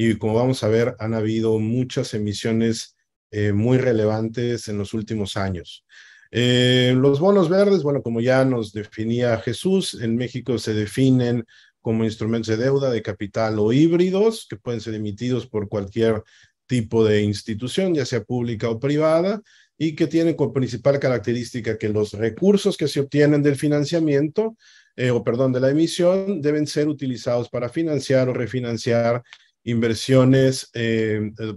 y 0.00 0.16
como 0.16 0.34
vamos 0.34 0.62
a 0.62 0.68
ver, 0.68 0.94
han 1.00 1.12
habido 1.12 1.58
muchas 1.58 2.14
emisiones 2.14 2.96
eh, 3.30 3.52
muy 3.52 3.76
relevantes 3.76 4.68
en 4.68 4.78
los 4.78 4.94
últimos 4.94 5.36
años. 5.36 5.84
Eh, 6.30 6.94
los 6.96 7.20
bonos 7.20 7.50
verdes, 7.50 7.82
bueno, 7.82 8.02
como 8.02 8.20
ya 8.20 8.44
nos 8.44 8.72
definía 8.72 9.38
Jesús, 9.38 9.98
en 10.00 10.16
México 10.16 10.58
se 10.58 10.72
definen 10.72 11.44
como 11.82 12.04
instrumentos 12.04 12.48
de 12.48 12.64
deuda, 12.64 12.90
de 12.90 13.02
capital 13.02 13.58
o 13.58 13.72
híbridos, 13.72 14.46
que 14.48 14.56
pueden 14.56 14.80
ser 14.80 14.94
emitidos 14.94 15.46
por 15.46 15.68
cualquier 15.68 16.22
tipo 16.66 17.04
de 17.04 17.22
institución, 17.22 17.94
ya 17.94 18.06
sea 18.06 18.24
pública 18.24 18.70
o 18.70 18.80
privada, 18.80 19.42
y 19.76 19.94
que 19.94 20.06
tienen 20.06 20.34
como 20.34 20.52
principal 20.52 20.98
característica 20.98 21.78
que 21.78 21.88
los 21.90 22.12
recursos 22.12 22.76
que 22.76 22.88
se 22.88 23.00
obtienen 23.00 23.42
del 23.42 23.56
financiamiento, 23.56 24.56
eh, 24.96 25.10
o 25.10 25.22
perdón, 25.22 25.52
de 25.52 25.60
la 25.60 25.70
emisión, 25.70 26.40
deben 26.40 26.66
ser 26.66 26.88
utilizados 26.88 27.48
para 27.50 27.68
financiar 27.68 28.28
o 28.28 28.34
refinanciar 28.34 29.22
inversiones, 29.64 30.70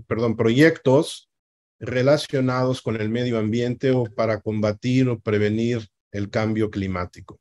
perdón, 0.06 0.36
proyectos 0.36 1.31
relacionados 1.82 2.82
con 2.82 2.96
el 2.96 3.10
medio 3.10 3.39
ambiente 3.39 3.91
o 3.91 4.06
para 4.06 4.39
combatir 4.39 5.10
o 5.10 5.20
prevenir 5.20 5.88
el 6.12 6.30
cambio 6.30 6.70
climático. 6.70 7.39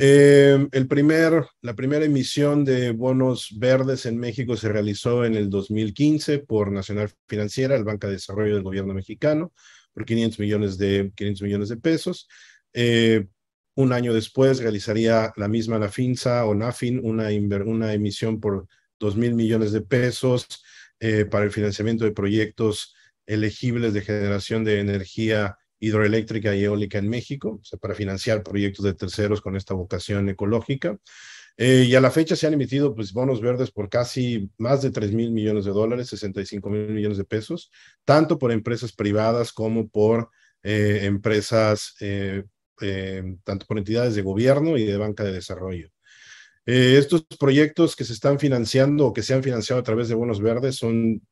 Eh, 0.00 0.68
la 1.60 1.74
primera 1.74 2.04
emisión 2.04 2.64
de 2.64 2.92
bonos 2.92 3.48
verdes 3.58 4.06
en 4.06 4.16
México 4.16 4.56
se 4.56 4.68
realizó 4.68 5.24
en 5.24 5.34
el 5.34 5.50
2015 5.50 6.38
por 6.38 6.70
Nacional 6.70 7.10
Financiera, 7.26 7.74
el 7.74 7.82
Banca 7.82 8.06
de 8.06 8.12
Desarrollo 8.12 8.54
del 8.54 8.62
Gobierno 8.62 8.94
mexicano, 8.94 9.52
por 9.92 10.04
500 10.04 10.38
millones 10.38 10.78
de, 10.78 11.10
500 11.16 11.42
millones 11.42 11.68
de 11.68 11.76
pesos. 11.78 12.28
Eh, 12.72 13.26
un 13.74 13.92
año 13.92 14.14
después 14.14 14.60
realizaría 14.60 15.32
la 15.36 15.48
misma 15.48 15.80
la 15.80 15.88
FINSA 15.88 16.46
o 16.46 16.54
NAFIN 16.54 17.00
una, 17.02 17.28
una 17.64 17.92
emisión 17.92 18.38
por 18.38 18.68
2 19.00 19.16
mil 19.16 19.34
millones 19.34 19.72
de 19.72 19.80
pesos 19.80 20.46
eh, 21.00 21.24
para 21.24 21.44
el 21.44 21.50
financiamiento 21.50 22.04
de 22.04 22.12
proyectos 22.12 22.94
elegibles 23.28 23.92
de 23.92 24.00
generación 24.00 24.64
de 24.64 24.80
energía 24.80 25.56
hidroeléctrica 25.78 26.56
y 26.56 26.64
eólica 26.64 26.98
en 26.98 27.08
México, 27.08 27.60
o 27.60 27.64
sea, 27.64 27.78
para 27.78 27.94
financiar 27.94 28.42
proyectos 28.42 28.84
de 28.84 28.94
terceros 28.94 29.40
con 29.40 29.54
esta 29.54 29.74
vocación 29.74 30.28
ecológica. 30.28 30.98
Eh, 31.56 31.86
y 31.88 31.94
a 31.94 32.00
la 32.00 32.10
fecha 32.10 32.36
se 32.36 32.46
han 32.46 32.54
emitido 32.54 32.94
pues, 32.94 33.12
bonos 33.12 33.40
verdes 33.40 33.70
por 33.70 33.88
casi 33.88 34.50
más 34.58 34.80
de 34.82 34.90
3 34.90 35.12
mil 35.12 35.30
millones 35.30 35.64
de 35.66 35.72
dólares, 35.72 36.08
65 36.08 36.70
mil 36.70 36.88
millones 36.88 37.18
de 37.18 37.24
pesos, 37.24 37.70
tanto 38.04 38.38
por 38.38 38.50
empresas 38.50 38.92
privadas 38.92 39.52
como 39.52 39.88
por 39.88 40.30
eh, 40.62 41.00
empresas, 41.02 41.96
eh, 42.00 42.44
tanto 43.44 43.66
por 43.66 43.78
entidades 43.78 44.14
de 44.14 44.22
gobierno 44.22 44.76
y 44.76 44.84
de 44.84 44.96
banca 44.96 45.24
de 45.24 45.32
desarrollo. 45.32 45.90
estos 46.64 47.24
proyectos 47.38 47.96
que 47.96 48.04
se 48.04 48.12
están 48.12 48.38
financiando 48.38 49.06
o 49.06 49.12
que 49.12 49.22
se 49.22 49.34
han 49.34 49.42
financiado 49.42 49.80
a 49.80 49.84
través 49.84 50.08
de 50.08 50.14
bonos 50.14 50.40
verdes 50.40 50.76
son 50.76 51.22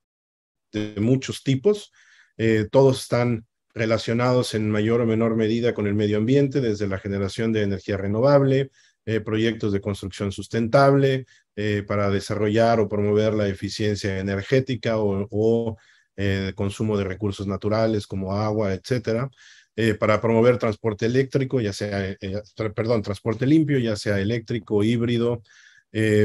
de 0.76 1.00
muchos 1.00 1.42
tipos. 1.42 1.92
Eh, 2.36 2.68
todos 2.70 3.02
están 3.02 3.46
relacionados 3.74 4.54
en 4.54 4.70
mayor 4.70 5.00
o 5.00 5.06
menor 5.06 5.36
medida 5.36 5.74
con 5.74 5.86
el 5.86 5.94
medio 5.94 6.18
ambiente, 6.18 6.60
desde 6.60 6.88
la 6.88 6.98
generación 6.98 7.52
de 7.52 7.62
energía 7.62 7.96
renovable, 7.96 8.70
eh, 9.04 9.20
proyectos 9.20 9.72
de 9.72 9.80
construcción 9.80 10.32
sustentable 10.32 11.26
eh, 11.54 11.84
para 11.86 12.10
desarrollar 12.10 12.80
o 12.80 12.88
promover 12.88 13.34
la 13.34 13.48
eficiencia 13.48 14.18
energética 14.18 14.98
o, 14.98 15.26
o 15.30 15.76
consumo 16.54 16.96
de 16.96 17.04
recursos 17.04 17.46
naturales 17.46 18.06
como 18.06 18.32
agua, 18.32 18.72
etcétera. 18.72 19.28
para 20.00 20.18
promover 20.18 20.56
transporte 20.56 21.04
eléctrico, 21.04 21.60
ya 21.60 21.74
sea, 21.74 22.16
perdón, 22.74 23.02
transporte 23.02 23.44
limpio, 23.46 23.78
ya 23.78 23.96
sea 23.96 24.18
eléctrico, 24.18 24.82
híbrido, 24.82 25.42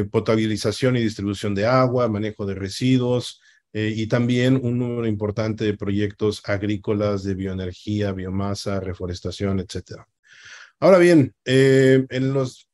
potabilización 0.10 0.96
y 0.96 1.02
distribución 1.02 1.54
de 1.54 1.66
agua, 1.66 2.08
manejo 2.08 2.46
de 2.46 2.56
residuos, 2.56 3.41
eh, 3.74 3.94
y 3.96 4.08
también 4.08 4.60
un 4.62 4.78
número 4.78 5.08
importante 5.08 5.64
de 5.64 5.78
proyectos 5.78 6.42
agrícolas 6.46 7.24
de 7.24 7.36
bioenergía, 7.36 8.12
biomasa, 8.12 8.82
reforestación, 8.82 9.62
etc. 9.62 10.02
Ahora 10.80 10.98
bien, 10.98 11.34
eh, 11.46 12.06
en 12.10 12.34
los 12.34 12.68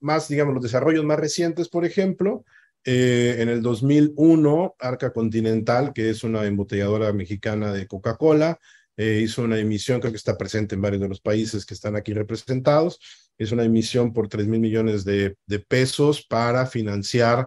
más, 0.00 0.28
digamos, 0.28 0.54
los 0.54 0.62
desarrollos 0.62 1.04
más 1.04 1.18
recientes, 1.18 1.68
por 1.68 1.84
ejemplo, 1.84 2.44
eh, 2.84 3.36
en 3.40 3.50
el 3.50 3.60
2001, 3.60 4.76
Arca 4.78 5.12
Continental, 5.12 5.92
que 5.92 6.08
es 6.08 6.24
una 6.24 6.46
embotelladora 6.46 7.12
mexicana 7.12 7.72
de 7.72 7.86
Coca-Cola, 7.86 8.58
hizo 8.98 9.42
una 9.42 9.58
emisión, 9.58 10.00
creo 10.00 10.10
que 10.10 10.16
está 10.16 10.38
presente 10.38 10.74
en 10.74 10.80
varios 10.80 11.02
de 11.02 11.08
los 11.08 11.20
países 11.20 11.66
que 11.66 11.74
están 11.74 11.96
aquí 11.96 12.14
representados, 12.14 12.98
es 13.36 13.52
una 13.52 13.64
emisión 13.64 14.14
por 14.14 14.26
3 14.26 14.46
mil 14.46 14.58
millones 14.58 15.04
de, 15.04 15.36
de 15.44 15.58
pesos 15.58 16.24
para 16.24 16.64
financiar 16.64 17.46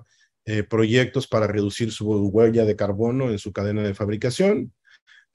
eh, 0.51 0.63
proyectos 0.63 1.27
para 1.27 1.45
reducir 1.45 1.91
su 1.91 2.09
huella 2.09 2.65
de 2.65 2.75
carbono 2.75 3.29
en 3.29 3.37
su 3.37 3.53
cadena 3.53 3.83
de 3.83 3.93
fabricación. 3.93 4.73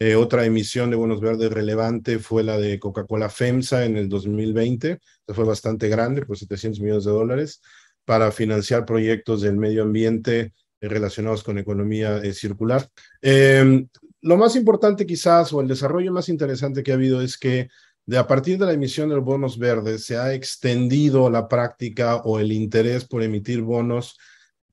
Eh, 0.01 0.17
otra 0.17 0.45
emisión 0.45 0.91
de 0.91 0.97
bonos 0.97 1.21
verdes 1.21 1.53
relevante 1.53 2.19
fue 2.19 2.43
la 2.43 2.59
de 2.59 2.81
Coca-Cola 2.81 3.31
FEMSA 3.31 3.85
en 3.85 3.97
el 3.97 4.09
2020, 4.09 4.99
que 5.25 5.35
fue 5.35 5.45
bastante 5.45 5.89
grande, 5.89 6.27
por 6.27 6.37
700 6.37 6.81
millones 6.81 7.05
de 7.05 7.13
dólares, 7.13 7.63
para 8.05 8.33
financiar 8.33 8.85
proyectos 8.85 9.43
del 9.43 9.57
medio 9.57 9.85
ambiente 9.85 10.53
eh, 10.81 10.89
relacionados 10.89 11.45
con 11.45 11.59
economía 11.59 12.21
circular. 12.33 12.89
Em, 13.23 13.87
lo 14.21 14.37
más 14.37 14.57
importante 14.57 15.07
quizás, 15.07 15.53
o 15.53 15.61
el 15.61 15.69
desarrollo 15.69 16.11
más 16.11 16.29
interesante 16.29 16.83
que 16.83 16.91
ha 16.91 16.97
habido 16.97 17.21
es 17.21 17.39
que 17.39 17.69
de 18.05 18.19
a 18.19 18.27
partir 18.27 18.59
de 18.59 18.67
la 18.67 18.73
emisión 18.73 19.11
de 19.11 19.15
los 19.15 19.25
bonos 19.25 19.61
verdes 19.61 20.07
se 20.07 20.17
ha 20.17 20.35
extendido 20.35 21.31
la 21.31 21.47
práctica 21.47 22.17
o 22.17 22.41
el 22.41 22.51
interés 22.51 23.05
por 23.05 23.23
emitir 23.23 23.63
bonos 23.63 24.19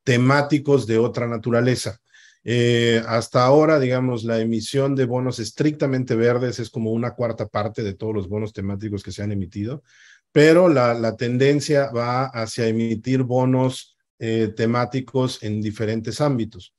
temáticos 0.04 0.88
de 0.88 0.98
otra 0.98 1.28
naturaleza. 1.28 2.00
Eh, 2.44 3.02
hasta 3.08 3.44
ahora, 3.44 3.80
digamos, 3.80 4.24
la 4.24 4.40
emisión 4.40 4.96
de 4.96 5.06
bonos 5.06 5.40
estrictamente 5.40 6.16
verdes 6.16 6.60
es 6.60 6.70
como 6.70 6.92
una 6.92 7.12
cuarta 7.12 7.48
parte 7.48 7.84
de 7.84 7.94
todos 7.94 8.16
los 8.16 8.28
bonos 8.28 8.52
temáticos 8.52 9.04
que 9.04 9.12
se 9.12 9.22
han 9.22 9.32
emitido, 9.32 9.84
pero 10.32 10.68
la, 10.68 11.16
tendencia 11.18 11.92
va 11.92 12.26
hacia 12.26 12.68
emitir 12.68 13.24
bonos 13.24 13.98
eh, 14.18 14.52
temáticos 14.56 15.44
en 15.44 15.62
diferentes 15.62 16.20
ámbitos. 16.20 16.74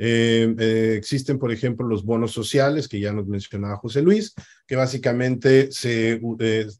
Eh, 0.00 0.94
existen, 0.96 1.40
por 1.40 1.50
ejemplo, 1.50 1.84
los 1.84 2.04
bonos 2.04 2.30
sociales, 2.30 2.86
que 2.86 3.00
ya 3.00 3.12
nos 3.12 3.26
mencionaba 3.26 3.78
José 3.78 4.02
Luis, 4.02 4.34
que 4.66 4.76
básicamente 4.76 5.72
se 5.72 6.20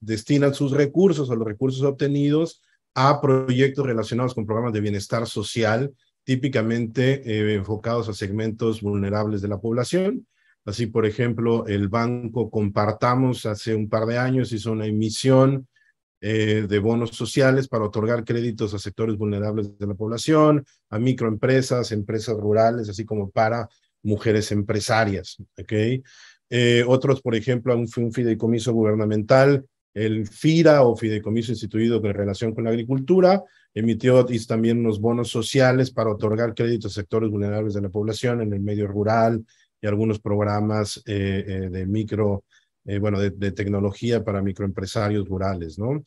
destinan 0.01 0.55
sus 0.55 0.70
recursos 0.70 1.28
o 1.28 1.34
los 1.34 1.49
recursos 1.49 1.82
obtenidos 1.82 2.62
a 3.01 3.20
proyectos 3.20 3.86
relacionados 3.86 4.34
con 4.34 4.44
programas 4.44 4.72
de 4.72 4.80
bienestar 4.80 5.24
social, 5.28 5.94
típicamente 6.24 7.22
eh, 7.24 7.55
enfocados 7.55 8.09
a 8.09 8.12
segmentos 8.12 8.82
vulnerables 8.82 9.40
de 9.40 9.46
la 9.46 9.61
población. 9.61 10.26
Así, 10.64 10.88
por 10.88 11.07
ejemplo, 11.07 11.64
el 11.68 11.88
banco 11.88 12.51
Compartamos 12.51 13.46
hace 13.46 13.74
un 13.74 13.88
par 13.88 14.05
de 14.05 14.18
años 14.18 14.53
hizo 14.53 14.72
una 14.72 14.86
emisión 14.86 15.68
eh, 16.20 16.66
de 16.68 16.78
bonos 16.80 17.11
sociales 17.11 17.68
para 17.68 17.84
otorgar 17.84 18.24
créditos 18.24 18.74
a 18.74 18.80
sectores 18.80 19.16
vulnerables 19.16 19.78
de 19.78 19.86
la 19.86 19.94
población, 19.94 20.64
a 20.90 20.99
microempresas, 20.99 21.92
empresas 21.92 22.36
rurales, 22.36 22.88
así 22.88 23.05
como 23.05 23.30
para 23.30 23.68
mujeres 24.03 24.51
empresarias. 24.51 25.36
¿okay? 25.57 26.03
Eh, 26.51 26.84
otros, 26.84 27.22
por 27.22 27.36
ejemplo, 27.36 27.76
un, 27.76 27.88
un 27.96 28.12
fideicomiso 28.12 28.72
gubernamental, 28.72 29.64
el 30.05 30.26
FIRA 30.26 30.82
o 30.82 30.96
Fideicomiso 30.96 31.53
Instituido 31.53 32.05
en 32.05 32.14
relación 32.14 32.55
con 32.55 32.64
la 32.64 32.70
agricultura, 32.70 33.42
emitió 33.74 34.24
también 34.46 34.80
unos 34.80 35.01
bonos 35.01 35.28
sociales 35.28 35.90
para 35.90 36.11
otorgar 36.11 36.55
créditos 36.55 36.92
a 36.92 37.01
sectores 37.01 37.30
vulnerables 37.30 37.74
de 37.74 37.82
la 37.82 37.88
población 37.88 38.40
en 38.42 38.53
el 38.53 38.61
medio 38.61 38.86
rural 38.86 39.44
y 39.80 39.86
algunos 39.86 40.20
programas 40.20 41.03
eh, 41.07 41.44
eh, 41.46 41.68
de 41.70 41.86
micro, 41.86 42.44
bueno, 43.01 43.20
de, 43.20 43.30
de, 43.30 43.53
tecnología 43.53 44.24
para 44.24 44.40
microempresarios 44.40 45.28
rurales, 45.28 45.78
¿no? 45.78 46.03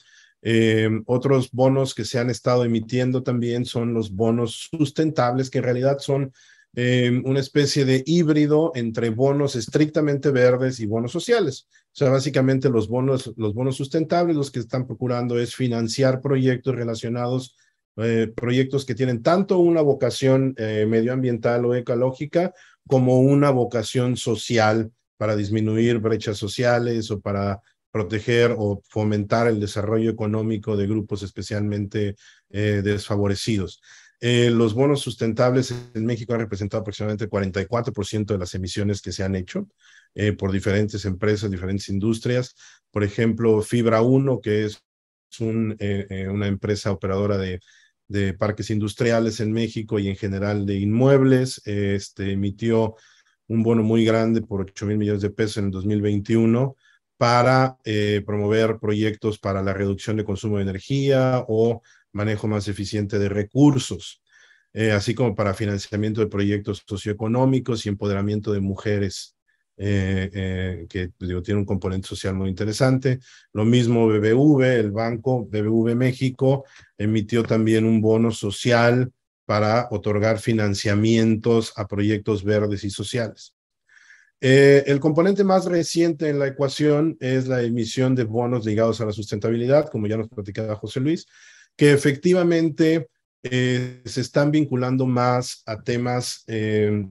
otros 1.06 1.52
bonos 1.52 1.94
que 1.94 2.04
se 2.04 2.18
han 2.18 2.32
estado 2.32 2.66
emitiendo 2.66 3.22
también 3.22 3.64
son 3.64 3.94
los 3.94 4.10
bonos 4.10 4.70
sustentables, 4.72 5.52
que 5.52 5.60
en 5.60 5.64
realidad 5.64 6.00
son 6.00 6.32
Em, 6.74 7.22
una 7.26 7.42
especie 7.42 7.84
de 7.84 8.02
híbrido 8.06 8.72
entre 8.76 9.10
bonos 9.10 9.58
estrictamente 9.58 10.32
verdes 10.32 10.80
y 10.80 10.86
bonos 10.86 11.12
sociales. 11.12 11.68
O 11.94 11.96
sea, 11.96 12.10
básicamente 12.10 12.70
los 12.70 12.88
bonos, 12.88 13.34
los 13.36 13.54
bonos 13.54 13.76
sustentables, 13.76 14.36
los 14.36 14.50
que 14.50 14.60
están 14.60 14.88
procurando 14.88 15.38
es 15.38 15.56
financiar 15.56 16.22
proyectos 16.22 16.74
relacionados, 16.74 17.58
eh, 17.98 18.32
proyectos 18.34 18.86
que 18.86 18.96
tienen 18.96 19.22
tanto 19.22 19.58
una 19.58 19.82
vocación 19.82 20.54
eh, 20.58 20.86
medioambiental 20.88 21.66
o 21.66 21.76
ecológica 21.76 22.54
como 22.88 23.20
una 23.20 23.52
vocación 23.52 24.16
social 24.16 24.92
para 25.18 25.36
disminuir 25.36 26.00
brechas 26.00 26.38
sociales 26.38 27.12
o 27.12 27.20
para 27.20 27.62
proteger 27.92 28.56
o 28.58 28.82
fomentar 28.88 29.48
el 29.48 29.60
desarrollo 29.60 30.10
económico 30.10 30.78
de 30.78 30.88
grupos 30.88 31.24
especialmente 31.24 32.16
eh, 32.50 32.82
desfavorecidos. 32.84 33.82
Eh, 34.20 34.50
los 34.50 34.74
bonos 34.74 35.02
sustentables 35.02 35.74
en 35.94 36.06
México 36.06 36.34
han 36.34 36.42
representado 36.42 36.82
aproximadamente 36.82 37.26
el 37.26 37.30
44% 37.30 38.26
de 38.26 38.38
las 38.38 38.54
emisiones 38.54 39.02
que 39.02 39.12
se 39.12 39.24
han 39.24 39.36
hecho 39.36 39.68
eh, 40.16 40.34
por 40.34 40.52
diferentes 40.52 41.06
empresas, 41.06 41.52
diferentes 41.52 41.90
industrias. 41.90 42.56
Por 42.92 43.04
ejemplo, 43.04 43.62
Fibra 43.62 44.02
1, 44.02 44.42
que 44.42 44.66
es 44.66 44.84
eh, 45.40 46.28
una 46.30 46.48
empresa 46.48 46.92
operadora 46.92 47.38
de, 47.38 47.60
parques 48.38 48.70
industriales 48.70 49.40
en 49.40 49.54
México 49.54 49.98
y 49.98 50.10
en 50.10 50.18
general 50.18 50.66
de 50.66 50.76
inmuebles, 50.80 51.62
este, 51.66 52.34
emitió 52.34 52.96
un 53.48 53.64
bono 53.64 53.84
muy 53.84 54.04
grande 54.04 54.42
por 54.42 54.62
8 54.62 54.86
mil 54.86 54.98
millones 54.98 55.22
de 55.22 55.30
pesos 55.30 55.58
en 55.58 55.66
el 55.66 55.72
2021 55.72 56.76
para 57.16 57.78
promover 58.26 58.80
proyectos 58.80 59.40
para 59.40 59.62
la 59.62 59.74
reducción 59.74 60.18
de 60.18 60.26
consumo 60.26 60.58
de 60.58 60.64
energía 60.64 61.46
o 61.48 61.82
manejo 62.14 62.48
más 62.48 62.68
eficiente 62.68 63.20
de 63.20 63.30
recursos, 63.30 64.22
eh, 64.74 64.92
así 64.92 65.14
como 65.16 65.36
para 65.36 65.54
financiamiento 65.54 66.22
de 66.22 66.28
proyectos 66.28 66.84
socioeconómicos 66.88 67.86
y 67.86 67.90
empoderamiento 67.90 68.52
de 68.52 68.62
mujeres, 68.62 69.36
eh, 69.84 70.30
eh, 70.34 70.86
que 70.88 71.10
digo, 71.20 71.42
tiene 71.42 71.60
un 71.60 71.66
componente 71.66 72.08
social 72.08 72.36
muy 72.36 72.50
interesante. 72.50 73.20
Lo 73.54 73.66
mismo 73.66 74.08
BBV, 74.08 74.62
el 74.80 74.92
banco 74.92 75.46
BBV 75.46 75.96
México, 75.96 76.66
emitió 76.98 77.44
también 77.44 77.86
un 77.86 78.00
bono 78.00 78.32
social 78.32 79.12
para 79.46 79.88
otorgar 79.92 80.40
financiamientos 80.40 81.74
a 81.76 81.88
proyectos 81.88 82.44
verdes 82.44 82.84
y 82.84 82.90
sociales. 82.90 83.56
el 84.40 85.00
componente 85.00 85.44
más 85.44 85.66
reciente 85.66 86.30
en 86.30 86.40
la 86.40 86.48
ecuación 86.48 87.18
es 87.20 87.48
la 87.48 87.62
emisión 87.62 88.16
de 88.16 88.24
bonos 88.24 88.66
ligados 88.66 89.02
a 89.02 89.06
la 89.06 89.12
sustentabilidad, 89.12 89.90
como 89.90 90.08
ya 90.08 90.18
nos 90.18 90.30
platicaba 90.30 90.76
José 90.76 91.00
Luis, 91.00 91.28
que 91.76 91.92
efectivamente 91.92 93.08
eh, 93.44 94.02
se 94.06 94.22
están 94.22 94.52
vinculando 94.52 95.06
más 95.08 95.64
a 95.66 95.82
temas 95.82 96.44
eh, 96.48 97.08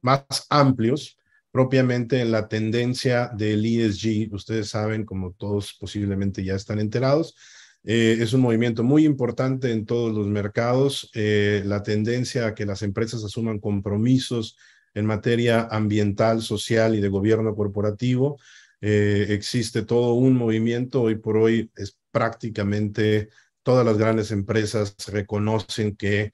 más 0.00 0.24
amplios, 0.48 1.18
propiamente 1.54 2.20
en 2.20 2.32
la 2.32 2.48
tendencia 2.48 3.30
del 3.32 3.64
ESG. 3.64 4.34
Ustedes 4.34 4.70
saben, 4.70 5.04
como 5.04 5.34
todos 5.34 5.76
posiblemente 5.78 6.42
ya 6.42 6.56
están 6.56 6.80
enterados, 6.80 7.36
eh, 7.84 8.16
es 8.18 8.32
un 8.32 8.40
movimiento 8.40 8.82
muy 8.82 9.04
importante 9.04 9.70
en 9.70 9.86
todos 9.86 10.12
los 10.12 10.26
mercados. 10.26 11.12
la 11.14 11.84
tendencia 11.84 12.48
a 12.48 12.54
que 12.56 12.66
las 12.66 12.82
empresas 12.82 13.22
asuman 13.22 13.60
compromisos 13.60 14.56
en 14.94 15.06
materia 15.06 15.68
ambiental, 15.70 16.42
social 16.42 16.96
y 16.96 17.00
de 17.00 17.08
gobierno 17.08 17.54
corporativo. 17.54 18.36
existe 18.80 19.82
todo 19.84 20.14
un 20.14 20.34
movimiento, 20.34 21.02
hoy 21.02 21.14
por 21.16 21.36
hoy 21.36 21.70
es 21.76 21.96
prácticamente 22.10 23.28
todas 23.62 23.86
las 23.86 23.96
grandes 23.96 24.32
empresas 24.32 24.96
reconocen 25.06 25.94
que 25.94 26.32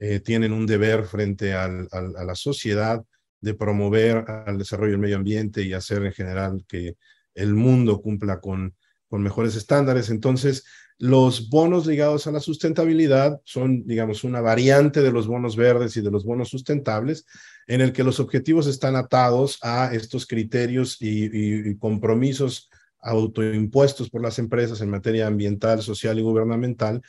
eh, 0.00 0.18
tienen 0.18 0.52
un 0.52 0.66
deber 0.66 1.04
frente 1.04 1.54
a 1.54 1.68
la 1.68 2.34
sociedad 2.34 3.04
de 3.46 3.54
promover 3.54 4.24
al 4.28 4.58
desarrollo 4.58 4.90
del 4.90 5.00
medio 5.00 5.16
ambiente 5.16 5.62
y 5.62 5.72
hacer 5.72 6.04
en 6.04 6.12
general 6.12 6.64
que 6.66 6.96
el 7.32 7.54
mundo 7.54 8.02
cumpla 8.02 8.40
con, 8.40 8.74
con 9.08 9.22
mejores 9.22 9.54
estándares. 9.54 10.10
Entonces, 10.10 10.64
los 10.98 11.48
bonos 11.48 11.86
ligados 11.86 12.26
a 12.26 12.32
la 12.32 12.40
sustentabilidad 12.40 13.40
son, 13.44 13.86
digamos, 13.86 14.24
una 14.24 14.40
variante 14.40 15.00
de 15.00 15.12
los 15.12 15.28
bonos 15.28 15.54
verdes 15.54 15.96
y 15.96 16.00
de 16.00 16.10
los 16.10 16.24
bonos 16.24 16.48
sustentables, 16.48 17.24
en 17.68 17.82
el 17.82 17.92
que 17.92 18.02
los 18.02 18.18
objetivos 18.18 18.66
están 18.66 18.96
atados 18.96 19.60
a 19.62 19.94
estos 19.94 20.26
criterios 20.26 21.00
y, 21.00 21.70
y 21.70 21.78
compromisos 21.78 22.68
autoimpuestos 23.00 24.10
por 24.10 24.22
las 24.22 24.40
empresas 24.40 24.80
en 24.80 24.90
materia 24.90 25.28
ambiental, 25.28 25.82
social 25.82 26.18
y 26.18 26.22
gubernamental, 26.22 27.00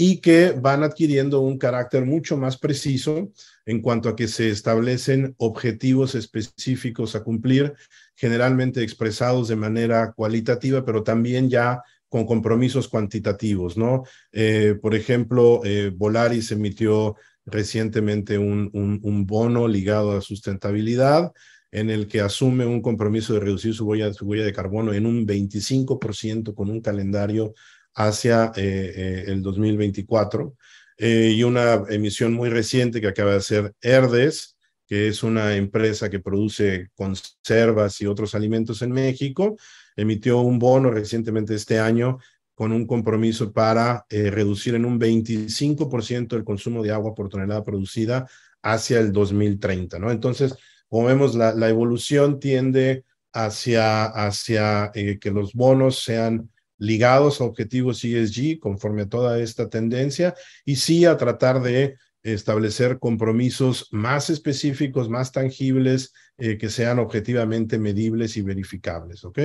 y 0.00 0.20
que 0.20 0.52
van 0.52 0.84
adquiriendo 0.84 1.40
un 1.40 1.58
carácter 1.58 2.06
mucho 2.06 2.36
más 2.36 2.56
preciso 2.56 3.32
en 3.66 3.82
cuanto 3.82 4.08
a 4.08 4.14
que 4.14 4.28
se 4.28 4.48
establecen 4.48 5.34
objetivos 5.38 6.14
específicos 6.14 7.16
a 7.16 7.24
cumplir, 7.24 7.74
generalmente 8.14 8.80
expresados 8.84 9.48
de 9.48 9.56
manera 9.56 10.12
cualitativa, 10.12 10.84
pero 10.84 11.02
también 11.02 11.50
ya 11.50 11.82
con 12.08 12.26
compromisos 12.26 12.86
cuantitativos, 12.86 13.76
¿no? 13.76 14.04
Eh, 14.30 14.76
por 14.80 14.94
ejemplo, 14.94 15.62
eh, 15.64 15.90
Volaris 15.94 16.52
emitió 16.52 17.16
recientemente 17.44 18.38
un, 18.38 18.70
un 18.72 19.26
bono 19.26 19.66
ligado 19.66 20.16
a 20.16 20.20
sustentabilidad, 20.20 21.32
en 21.70 21.90
el 21.90 22.06
que 22.06 22.20
asume 22.20 22.64
un 22.64 22.80
compromiso 22.80 23.34
de 23.34 23.40
reducir 23.40 23.74
su 23.74 23.84
huella, 23.84 24.12
su 24.12 24.26
huella 24.26 24.44
de 24.44 24.52
carbono 24.52 24.92
en 24.94 25.06
un 25.06 25.26
25% 25.26 26.54
con 26.54 26.70
un 26.70 26.80
calendario 26.80 27.52
hacia 27.98 28.52
eh, 28.54 28.92
eh, 28.96 29.24
el 29.26 29.42
2024 29.42 30.54
eh, 30.98 31.32
y 31.34 31.42
una 31.42 31.82
emisión 31.88 32.32
muy 32.32 32.48
reciente 32.48 33.00
que 33.00 33.08
acaba 33.08 33.32
de 33.32 33.38
hacer 33.38 33.74
Herdes, 33.80 34.56
que 34.86 35.08
es 35.08 35.24
una 35.24 35.56
empresa 35.56 36.08
que 36.08 36.20
produce 36.20 36.90
conservas 36.94 38.00
y 38.00 38.06
otros 38.06 38.36
alimentos 38.36 38.82
en 38.82 38.92
México, 38.92 39.56
emitió 39.96 40.40
un 40.40 40.60
bono 40.60 40.90
recientemente 40.90 41.56
este 41.56 41.80
año 41.80 42.18
con 42.54 42.72
un 42.72 42.86
compromiso 42.86 43.52
para 43.52 44.04
reducir 44.08 44.74
en 44.74 44.84
un 44.84 44.98
25% 44.98 46.36
el 46.36 46.44
consumo 46.44 46.82
de 46.82 46.92
agua 46.92 47.14
por 47.14 47.28
tonelada 47.28 47.64
producida 47.64 48.28
hacia 48.62 48.98
el 48.98 49.12
2030, 49.12 49.98
¿no? 49.98 50.10
Entonces, 50.10 50.54
como 50.88 51.06
vemos, 51.06 51.34
la, 51.36 51.68
evolución 51.68 52.40
tiende 52.40 53.04
hacia, 53.32 54.06
hacia 54.06 54.90
que 54.92 55.30
los 55.30 55.52
bonos 55.52 56.02
sean 56.02 56.50
ligados 56.78 57.40
a 57.40 57.44
objetivos 57.44 58.02
ESG 58.04 58.58
conforme 58.58 59.02
a 59.02 59.08
toda 59.08 59.40
esta 59.40 59.68
tendencia 59.68 60.34
y 60.64 60.76
sí 60.76 61.04
a 61.04 61.16
tratar 61.16 61.60
de 61.60 61.96
establecer 62.22 62.98
compromisos 62.98 63.88
más 63.90 64.30
específicos, 64.30 65.08
más 65.08 65.32
tangibles, 65.32 66.12
eh, 66.36 66.58
que 66.58 66.68
sean 66.68 66.98
objetivamente 66.98 67.78
medibles 67.78 68.36
y 68.36 68.42
verificables, 68.42 69.24
¿ok? 69.24 69.38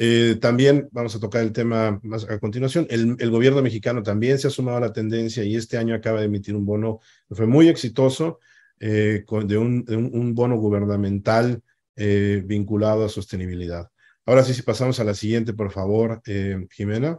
Eh, 0.00 0.36
también 0.40 0.88
vamos 0.92 1.16
a 1.16 1.20
tocar 1.20 1.42
el 1.42 1.52
tema 1.52 1.98
más 2.02 2.28
a 2.28 2.38
continuación. 2.38 2.86
El, 2.88 3.30
gobierno 3.30 3.62
mexicano 3.62 4.02
también 4.02 4.38
se 4.38 4.46
ha 4.46 4.50
sumado 4.50 4.76
a 4.78 4.80
la 4.80 4.92
tendencia 4.92 5.42
y 5.42 5.56
este 5.56 5.76
año 5.76 5.94
acaba 5.94 6.20
de 6.20 6.26
emitir 6.26 6.54
un 6.54 6.64
bono 6.64 7.00
que 7.28 7.34
fue 7.34 7.46
muy 7.46 7.68
exitoso 7.68 8.38
eh, 8.78 9.24
de, 9.46 9.58
un, 9.58 10.34
bono 10.34 10.56
gubernamental 10.56 11.62
vinculado 11.96 13.04
a 13.04 13.08
sostenibilidad. 13.08 13.90
Ahora 14.28 14.44
sí, 14.44 14.52
si 14.52 14.60
pasamos 14.60 15.00
a 15.00 15.04
la 15.04 15.14
siguiente, 15.14 15.54
por 15.54 15.70
favor, 15.70 16.20
eh, 16.26 16.66
Jimena. 16.72 17.18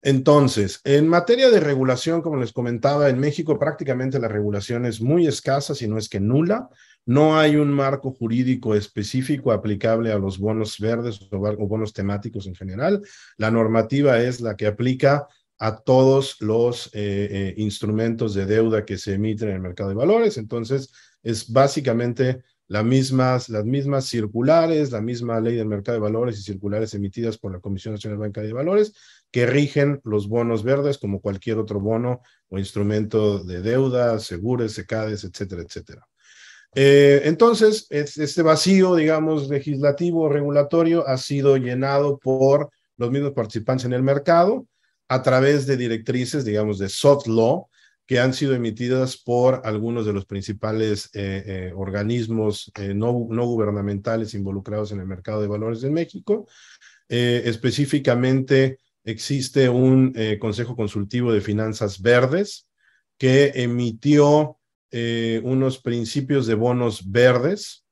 Entonces, 0.00 0.80
en 0.84 1.06
materia 1.06 1.50
de 1.50 1.60
regulación, 1.60 2.22
como 2.22 2.38
les 2.38 2.50
comentaba, 2.50 3.10
en 3.10 3.18
México 3.18 3.58
prácticamente 3.58 4.18
la 4.18 4.28
regulación 4.28 4.86
es 4.86 5.02
muy 5.02 5.26
escasa, 5.26 5.74
si 5.74 5.86
no 5.86 5.98
es 5.98 6.08
que 6.08 6.18
nula. 6.18 6.70
No 7.04 7.36
hay 7.36 7.56
un 7.56 7.70
marco 7.74 8.12
jurídico 8.12 8.74
específico 8.74 9.52
aplicable 9.52 10.10
a 10.10 10.18
los 10.18 10.38
bonos 10.38 10.78
verdes 10.78 11.20
o 11.30 11.66
bonos 11.68 11.92
temáticos 11.92 12.46
en 12.46 12.54
general. 12.54 13.02
La 13.36 13.50
normativa 13.50 14.18
es 14.22 14.40
la 14.40 14.56
que 14.56 14.66
aplica 14.66 15.28
a 15.58 15.76
todos 15.76 16.40
los 16.40 16.86
eh, 16.94 17.28
eh, 17.30 17.54
instrumentos 17.58 18.32
de 18.32 18.46
deuda 18.46 18.86
que 18.86 18.96
se 18.96 19.12
emiten 19.12 19.50
en 19.50 19.56
el 19.56 19.60
mercado 19.60 19.90
de 19.90 19.96
valores. 19.96 20.38
Entonces, 20.38 20.90
es 21.22 21.52
básicamente 21.52 22.42
las 22.68 22.84
mismas, 22.84 23.48
las 23.48 23.64
mismas 23.64 24.06
circulares, 24.06 24.90
la 24.90 25.00
misma 25.00 25.40
ley 25.40 25.56
del 25.56 25.66
mercado 25.66 25.96
de 25.96 26.02
valores 26.02 26.38
y 26.38 26.42
circulares 26.42 26.94
emitidas 26.94 27.38
por 27.38 27.52
la 27.52 27.60
Comisión 27.60 27.94
Nacional 27.94 28.18
Bancaria 28.18 28.48
de 28.48 28.54
Valores 28.54 28.94
que 29.30 29.46
rigen 29.46 30.00
los 30.04 30.28
bonos 30.28 30.62
verdes 30.62 30.98
como 30.98 31.20
cualquier 31.20 31.58
otro 31.58 31.80
bono 31.80 32.20
o 32.48 32.58
instrumento 32.58 33.42
de 33.42 33.60
deuda, 33.62 34.18
seguros, 34.18 34.72
secades, 34.72 35.24
etcétera, 35.24 35.62
etcétera. 35.62 36.06
Eh, 36.76 37.22
entonces, 37.24 37.86
este 37.90 38.42
vacío, 38.42 38.96
digamos, 38.96 39.48
legislativo, 39.48 40.28
regulatorio, 40.28 41.06
ha 41.06 41.18
sido 41.18 41.56
llenado 41.56 42.18
por 42.18 42.70
los 42.96 43.10
mismos 43.10 43.32
participantes 43.32 43.86
en 43.86 43.92
el 43.92 44.02
mercado 44.02 44.66
a 45.08 45.22
través 45.22 45.66
de 45.66 45.76
directrices, 45.76 46.44
digamos, 46.44 46.78
de 46.78 46.88
soft 46.88 47.26
law, 47.26 47.68
que 48.06 48.20
han 48.20 48.34
sido 48.34 48.54
emitidas 48.54 49.16
por 49.16 49.62
algunos 49.64 50.04
de 50.04 50.12
los 50.12 50.26
principales 50.26 51.10
eh, 51.14 51.42
eh, 51.46 51.72
organismos 51.74 52.70
no, 52.94 53.26
no, 53.30 53.46
gubernamentales 53.46 54.34
involucrados 54.34 54.92
en 54.92 55.00
el 55.00 55.06
mercado 55.06 55.40
de 55.40 55.48
valores 55.48 55.80
de 55.80 55.90
México. 55.90 56.46
específicamente, 57.08 58.78
existe 59.04 59.68
un 59.68 60.14
Consejo 60.38 60.74
Consultivo 60.76 61.32
de 61.32 61.40
Finanzas 61.40 62.00
Verdes 62.00 62.66
que 63.18 63.52
emitió 63.54 64.58
eh, 64.96 65.40
unos 65.42 65.78
principios 65.78 66.46
de 66.46 66.54
bonos 66.54 67.10
verdes 67.10 67.84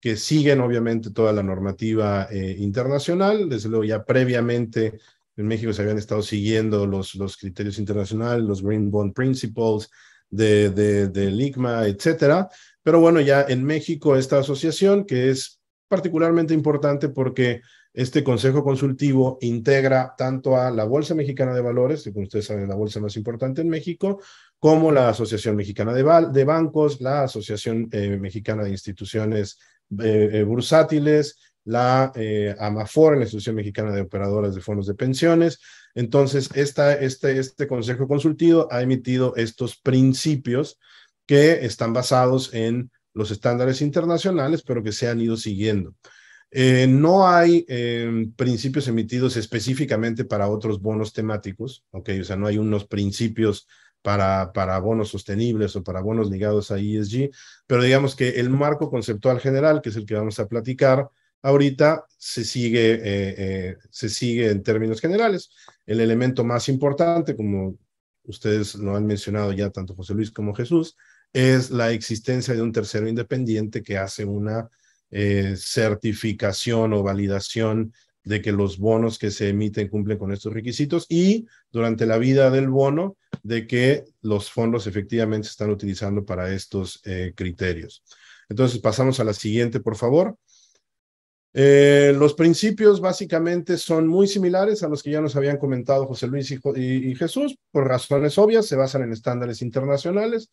que 0.00 0.16
siguen 0.16 0.60
obviamente 0.60 1.10
toda 1.10 1.32
la 1.32 1.42
normativa 1.42 2.28
eh, 2.30 2.56
internacional. 2.58 3.48
Desde 3.48 3.70
luego 3.70 3.84
ya 3.84 4.04
previamente 4.04 4.98
en 5.36 5.46
México 5.46 5.72
se 5.72 5.82
habían 5.82 5.98
estado 5.98 6.22
siguiendo 6.22 6.86
los, 6.86 7.14
los 7.14 7.36
criterios 7.36 7.78
internacionales, 7.78 8.44
los 8.44 8.62
Green 8.62 8.90
Bond 8.90 9.14
Principles 9.14 9.88
de, 10.28 10.70
de, 10.70 11.08
del 11.08 11.40
ICMA, 11.40 11.86
etcétera. 11.86 12.48
Pero 12.82 13.00
bueno, 13.00 13.20
ya 13.20 13.42
en 13.42 13.64
México 13.64 14.16
esta 14.16 14.38
asociación 14.38 15.04
que 15.04 15.30
es 15.30 15.60
particularmente 15.88 16.54
importante 16.54 17.08
porque 17.08 17.60
este 17.94 18.24
consejo 18.24 18.64
consultivo 18.64 19.36
integra 19.42 20.14
tanto 20.16 20.56
a 20.56 20.70
la 20.70 20.84
Bolsa 20.84 21.14
Mexicana 21.14 21.54
de 21.54 21.60
Valores, 21.60 22.02
que 22.02 22.12
como 22.12 22.24
ustedes 22.24 22.46
saben 22.46 22.68
la 22.68 22.74
bolsa 22.74 23.00
más 23.00 23.16
importante 23.16 23.60
en 23.60 23.68
México, 23.68 24.20
como 24.58 24.90
la 24.90 25.10
Asociación 25.10 25.56
Mexicana 25.56 25.92
de, 25.92 26.02
de 26.32 26.44
Bancos, 26.44 27.00
la 27.00 27.24
Asociación 27.24 27.88
eh, 27.92 28.16
Mexicana 28.16 28.64
de 28.64 28.70
Instituciones 28.70 29.58
eh, 30.02 30.30
eh, 30.32 30.42
Bursátiles, 30.42 31.38
la 31.64 32.12
AMAFOR, 32.58 33.16
la 33.16 33.22
Institución 33.22 33.56
Mexicana 33.56 33.92
de 33.92 34.02
Operadoras 34.02 34.54
de 34.54 34.60
Fondos 34.60 34.86
de 34.86 34.94
Pensiones. 34.94 35.60
Entonces, 35.94 36.50
este, 36.54 37.04
este 37.38 37.66
consejo 37.66 38.08
consultivo 38.08 38.68
ha 38.70 38.82
emitido 38.82 39.34
estos 39.36 39.76
principios 39.76 40.78
que 41.26 41.64
están 41.64 41.92
basados 41.92 42.52
en 42.54 42.90
los 43.14 43.30
estándares 43.30 43.82
internacionales, 43.82 44.62
pero 44.62 44.82
que 44.82 44.92
se 44.92 45.08
han 45.08 45.20
ido 45.20 45.36
siguiendo. 45.36 45.94
Eh, 46.50 46.86
no 46.86 47.26
hay 47.26 47.64
eh, 47.68 48.26
principios 48.36 48.86
emitidos 48.86 49.36
específicamente 49.36 50.24
para 50.24 50.48
otros 50.48 50.80
bonos 50.80 51.12
temáticos, 51.12 51.84
¿ok? 51.90 52.10
O 52.20 52.24
sea, 52.24 52.36
no 52.36 52.46
hay 52.46 52.58
unos 52.58 52.86
principios 52.86 53.66
para, 54.02 54.52
para 54.52 54.78
bonos 54.78 55.08
sostenibles 55.08 55.74
o 55.76 55.82
para 55.82 56.02
bonos 56.02 56.30
ligados 56.30 56.70
a 56.70 56.78
ESG, 56.78 57.30
pero 57.66 57.82
digamos 57.82 58.14
que 58.14 58.40
el 58.40 58.50
marco 58.50 58.90
conceptual 58.90 59.40
general, 59.40 59.80
que 59.80 59.88
es 59.88 59.96
el 59.96 60.04
que 60.04 60.14
vamos 60.14 60.38
a 60.40 60.48
platicar 60.48 61.08
ahorita, 61.42 62.06
se 62.16 62.44
sigue, 62.44 63.00
eh, 63.02 63.76
se 63.90 64.08
sigue 64.08 64.50
en 64.50 64.62
términos 64.62 65.00
generales. 65.00 65.50
El 65.86 66.00
elemento 66.00 66.44
más 66.44 66.68
importante, 66.68 67.36
como 67.36 67.76
ustedes 68.24 68.76
lo 68.76 68.96
han 68.96 69.06
mencionado 69.06 69.52
ya 69.52 69.70
tanto 69.70 69.94
José 69.94 70.14
Luis 70.14 70.30
como 70.30 70.54
Jesús, 70.54 70.96
es 71.32 71.70
la 71.70 71.90
existencia 71.92 72.54
de 72.54 72.62
un 72.62 72.72
tercero 72.72 73.08
independiente 73.08 73.82
que 73.82 73.98
hace 73.98 74.24
una 74.24 74.68
eh, 75.10 75.54
certificación 75.56 76.92
o 76.92 77.02
validación 77.02 77.92
de 78.24 78.40
que 78.40 78.52
los 78.52 78.78
bonos 78.78 79.18
que 79.18 79.30
se 79.30 79.48
emiten 79.48 79.88
cumplen 79.88 80.18
con 80.18 80.32
estos 80.32 80.52
requisitos 80.52 81.06
y 81.08 81.46
durante 81.72 82.06
la 82.06 82.18
vida 82.18 82.50
del 82.50 82.68
bono 82.68 83.16
de 83.42 83.66
que 83.66 84.04
los 84.20 84.50
fondos 84.50 84.86
efectivamente 84.86 85.48
se 85.48 85.52
están 85.52 85.70
utilizando 85.70 86.24
para 86.24 86.52
estos 86.52 87.00
eh, 87.04 87.32
criterios. 87.34 88.04
Entonces 88.48 88.78
pasamos 88.78 89.18
a 89.18 89.24
la 89.24 89.32
siguiente, 89.32 89.80
por 89.80 89.96
favor. 89.96 90.36
Eh, 91.54 92.14
los 92.16 92.32
principios 92.32 93.00
básicamente 93.00 93.76
son 93.76 94.06
muy 94.06 94.26
similares 94.26 94.82
a 94.82 94.88
los 94.88 95.02
que 95.02 95.10
ya 95.10 95.20
nos 95.20 95.36
habían 95.36 95.58
comentado 95.58 96.06
José 96.06 96.26
Luis 96.26 96.50
y 96.50 97.14
Jesús, 97.14 97.58
por 97.70 97.86
razones 97.86 98.38
obvias, 98.38 98.66
se 98.66 98.76
basan 98.76 99.02
en 99.02 99.12
estándares 99.12 99.60
internacionales, 99.60 100.50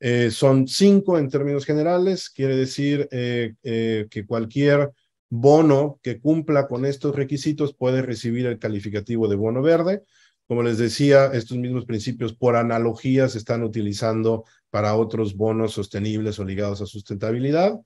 eh, 0.00 0.32
son 0.32 0.66
cinco 0.66 1.16
en 1.16 1.28
términos 1.28 1.64
generales, 1.64 2.28
quiere 2.28 2.56
decir 2.56 3.08
eh, 3.12 3.54
que 3.62 4.26
cualquier 4.26 4.90
bono 5.28 6.00
que 6.02 6.20
cumpla 6.20 6.66
con 6.66 6.84
estos 6.84 7.14
requisitos 7.14 7.74
puede 7.74 8.02
recibir 8.02 8.46
el 8.46 8.58
calificativo 8.58 9.28
de 9.28 9.36
bono 9.36 9.62
verde. 9.62 10.02
Como 10.48 10.62
les 10.64 10.76
decía, 10.76 11.26
estos 11.32 11.56
mismos 11.56 11.86
principios 11.86 12.34
por 12.34 12.56
analogía 12.56 13.28
se 13.28 13.38
están 13.38 13.62
utilizando 13.62 14.44
para 14.70 14.96
otros 14.96 15.36
bonos 15.36 15.72
sostenibles 15.72 16.38
o 16.38 16.44
ligados 16.44 16.82
a 16.82 16.86
sustentabilidad. 16.86 17.78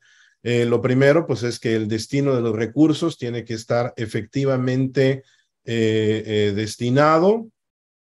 Lo 0.69 0.81
primero, 0.81 1.27
pues 1.27 1.43
es 1.43 1.59
que 1.59 1.75
el 1.75 1.89
destino 1.89 2.35
de 2.35 2.41
los 2.41 2.55
recursos 2.55 3.19
tiene 3.19 3.45
que 3.45 3.55
estar 3.55 3.93
efectivamente 3.97 5.25
destinado 5.65 7.49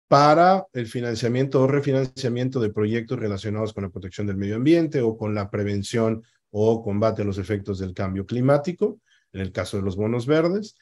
para 0.09 0.67
el 0.73 0.87
financiamiento 0.87 1.63
o 1.63 1.67
refinanciamiento 1.67 2.61
de 2.61 2.71
proyectos 2.71 3.19
relacionados 3.19 3.73
con 3.73 3.85
la 3.85 3.91
protección 3.91 4.27
del 4.27 4.37
medio 4.37 4.57
ambiente 4.57 5.03
o 5.03 5.17
con 5.17 5.35
la 5.35 5.51
prevención 5.51 6.23
o 6.51 6.83
combate 6.83 7.23
a 7.23 7.25
los 7.25 7.39
efectos 7.39 7.79
del 7.79 7.95
cambio 7.95 8.27
climático, 8.27 9.01
en 9.33 9.43
el 9.43 9.53
caso 9.53 9.77
de 9.77 9.83
los 9.83 9.97
bonos 9.97 10.27
verdes. 10.27 10.77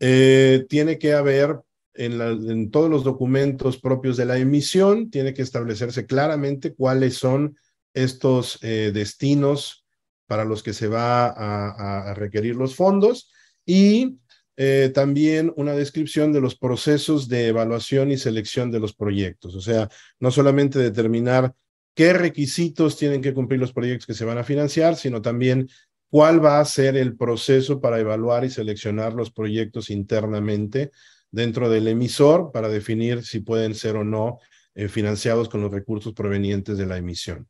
Eh, 0.00 0.66
tiene 0.68 0.98
que 0.98 1.12
haber 1.14 1.60
en, 1.94 2.70
todos 2.70 2.90
los 2.90 3.04
documentos 3.04 3.78
propios 3.78 4.16
de 4.16 4.24
la 4.24 4.38
emisión, 4.38 5.10
tiene 5.10 5.32
que 5.32 5.42
establecerse 5.42 6.06
claramente 6.06 6.74
cuáles 6.74 7.14
son 7.14 7.56
estos 7.94 8.58
eh, 8.62 8.90
destinos 8.92 9.81
para 10.32 10.46
los 10.46 10.62
que 10.62 10.72
se 10.72 10.88
va 10.88 11.26
a 11.26 12.14
requerir 12.14 12.56
los 12.56 12.74
fondos 12.74 13.30
y 13.66 14.16
eh, 14.56 14.90
también 14.94 15.52
una 15.56 15.72
descripción 15.72 16.32
de 16.32 16.40
los 16.40 16.56
procesos 16.56 17.28
de 17.28 17.48
evaluación 17.48 18.10
y 18.10 18.16
selección 18.16 18.70
de 18.70 18.80
los 18.80 18.94
proyectos. 18.94 19.54
O 19.54 19.60
sea, 19.60 19.90
no 20.20 20.30
solamente 20.30 20.78
determinar 20.78 21.52
qué 21.94 22.14
requisitos 22.14 22.96
tienen 22.96 23.20
que 23.20 23.34
cumplir 23.34 23.60
los 23.60 23.72
proyectos 23.74 24.06
que 24.06 24.14
se 24.14 24.24
van 24.24 24.38
a 24.38 24.44
financiar, 24.44 24.96
sino 24.96 25.20
también 25.20 25.68
cuál 26.08 26.42
va 26.42 26.60
a 26.60 26.64
ser 26.64 26.96
el 26.96 27.16
proceso 27.16 27.80
para 27.80 27.98
evaluar 27.98 28.44
y 28.44 28.50
seleccionar 28.50 29.14
los 29.14 29.32
proyectos 29.32 29.90
internamente 29.90 30.92
dentro 31.30 31.68
del 31.68 31.88
emisor 31.88 32.52
para 32.52 32.68
definir 32.68 33.24
si 33.24 33.40
pueden 33.40 33.74
ser 33.74 33.96
o 33.96 34.04
no 34.04 34.38
eh, 34.76 34.88
financiados 34.88 35.48
con 35.48 35.60
los 35.60 35.72
recursos 35.72 36.14
provenientes 36.14 36.78
de 36.78 36.86
la 36.86 36.98
emisión. 36.98 37.48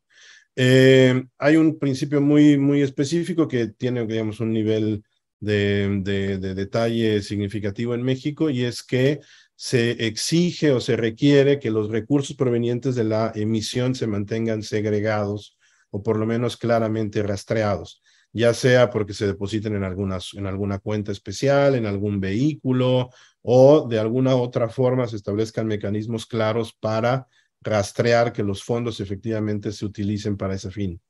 Eh, 0.55 1.23
hay 1.37 1.55
un 1.55 1.79
principio 1.79 2.21
muy, 2.21 2.57
muy 2.57 2.81
específico 2.81 3.47
que 3.47 3.67
tiene, 3.67 4.05
digamos, 4.05 4.39
un 4.39 4.51
nivel 4.53 5.03
de, 5.43 6.37
detalle 6.55 7.21
significativo 7.21 7.93
en 7.93 8.03
México 8.03 8.49
y 8.49 8.63
es 8.63 8.83
que 8.83 9.19
se 9.55 9.91
exige 10.07 10.71
o 10.71 10.79
se 10.79 10.95
requiere 10.95 11.59
que 11.59 11.71
los 11.71 11.89
recursos 11.89 12.35
provenientes 12.35 12.95
de 12.95 13.03
la 13.03 13.31
emisión 13.35 13.95
se 13.95 14.07
mantengan 14.07 14.63
segregados 14.63 15.57
o 15.91 16.01
por 16.01 16.17
lo 16.17 16.25
menos 16.25 16.57
claramente 16.57 17.21
rastreados, 17.23 18.01
ya 18.31 18.53
sea 18.53 18.89
porque 18.89 19.13
se 19.13 19.27
depositen 19.27 19.75
en, 19.75 19.83
algunas, 19.83 20.33
en 20.33 20.47
alguna 20.47 20.79
cuenta 20.79 21.11
especial, 21.11 21.75
en 21.75 21.85
algún 21.85 22.19
vehículo 22.19 23.09
o 23.41 23.87
de 23.87 23.99
alguna 23.99 24.35
otra 24.35 24.69
forma 24.69 25.07
se 25.07 25.17
establezcan 25.17 25.67
mecanismos 25.67 26.25
claros 26.25 26.73
para 26.73 27.27
rastrear 27.63 28.33
que 28.33 28.43
los 28.43 28.63
fondos 28.63 28.99
efectivamente 28.99 29.71
se 29.71 29.85
utilicen 29.85 30.37
para 30.37 30.55
ese 30.55 30.71
fin. 30.71 31.01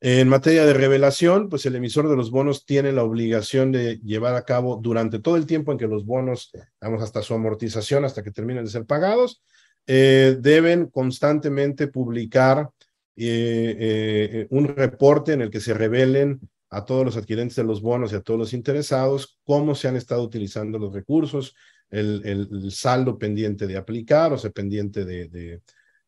En 0.00 0.28
materia 0.28 0.66
de 0.66 0.74
revelación, 0.74 1.48
pues 1.48 1.64
el 1.64 1.74
emisor 1.74 2.08
de 2.08 2.16
los 2.16 2.30
bonos 2.30 2.66
tiene 2.66 2.92
la 2.92 3.02
obligación 3.02 3.72
de 3.72 3.96
llevar 4.00 4.34
a 4.34 4.44
cabo 4.44 4.78
durante 4.82 5.20
todo 5.20 5.36
el 5.36 5.46
tiempo 5.46 5.72
en 5.72 5.78
que 5.78 5.86
los 5.86 6.04
bonos, 6.04 6.52
vamos 6.80 7.02
hasta 7.02 7.22
su 7.22 7.32
amortización, 7.32 8.04
hasta 8.04 8.22
que 8.22 8.30
terminen 8.30 8.64
de 8.64 8.70
ser 8.70 8.84
pagados, 8.84 9.42
eh, 9.86 10.36
deben 10.38 10.86
constantemente 10.90 11.86
publicar 11.86 12.68
eh, 13.16 13.76
eh, 13.78 14.46
un 14.50 14.68
reporte 14.68 15.32
en 15.32 15.40
el 15.40 15.50
que 15.50 15.60
se 15.60 15.72
revelen 15.72 16.40
a 16.68 16.84
todos 16.84 17.06
los 17.06 17.16
adquirentes 17.16 17.56
de 17.56 17.64
los 17.64 17.80
bonos 17.80 18.12
y 18.12 18.16
a 18.16 18.20
todos 18.20 18.38
los 18.38 18.52
interesados 18.52 19.38
cómo 19.44 19.74
se 19.74 19.88
han 19.88 19.96
estado 19.96 20.22
utilizando 20.22 20.78
los 20.78 20.92
recursos, 20.92 21.54
el, 21.88 22.70
saldo 22.70 23.16
pendiente 23.18 23.66
de 23.66 23.78
aplicar, 23.78 24.32
o 24.34 24.38
sea, 24.38 24.50
pendiente 24.50 25.06
de 25.06 25.62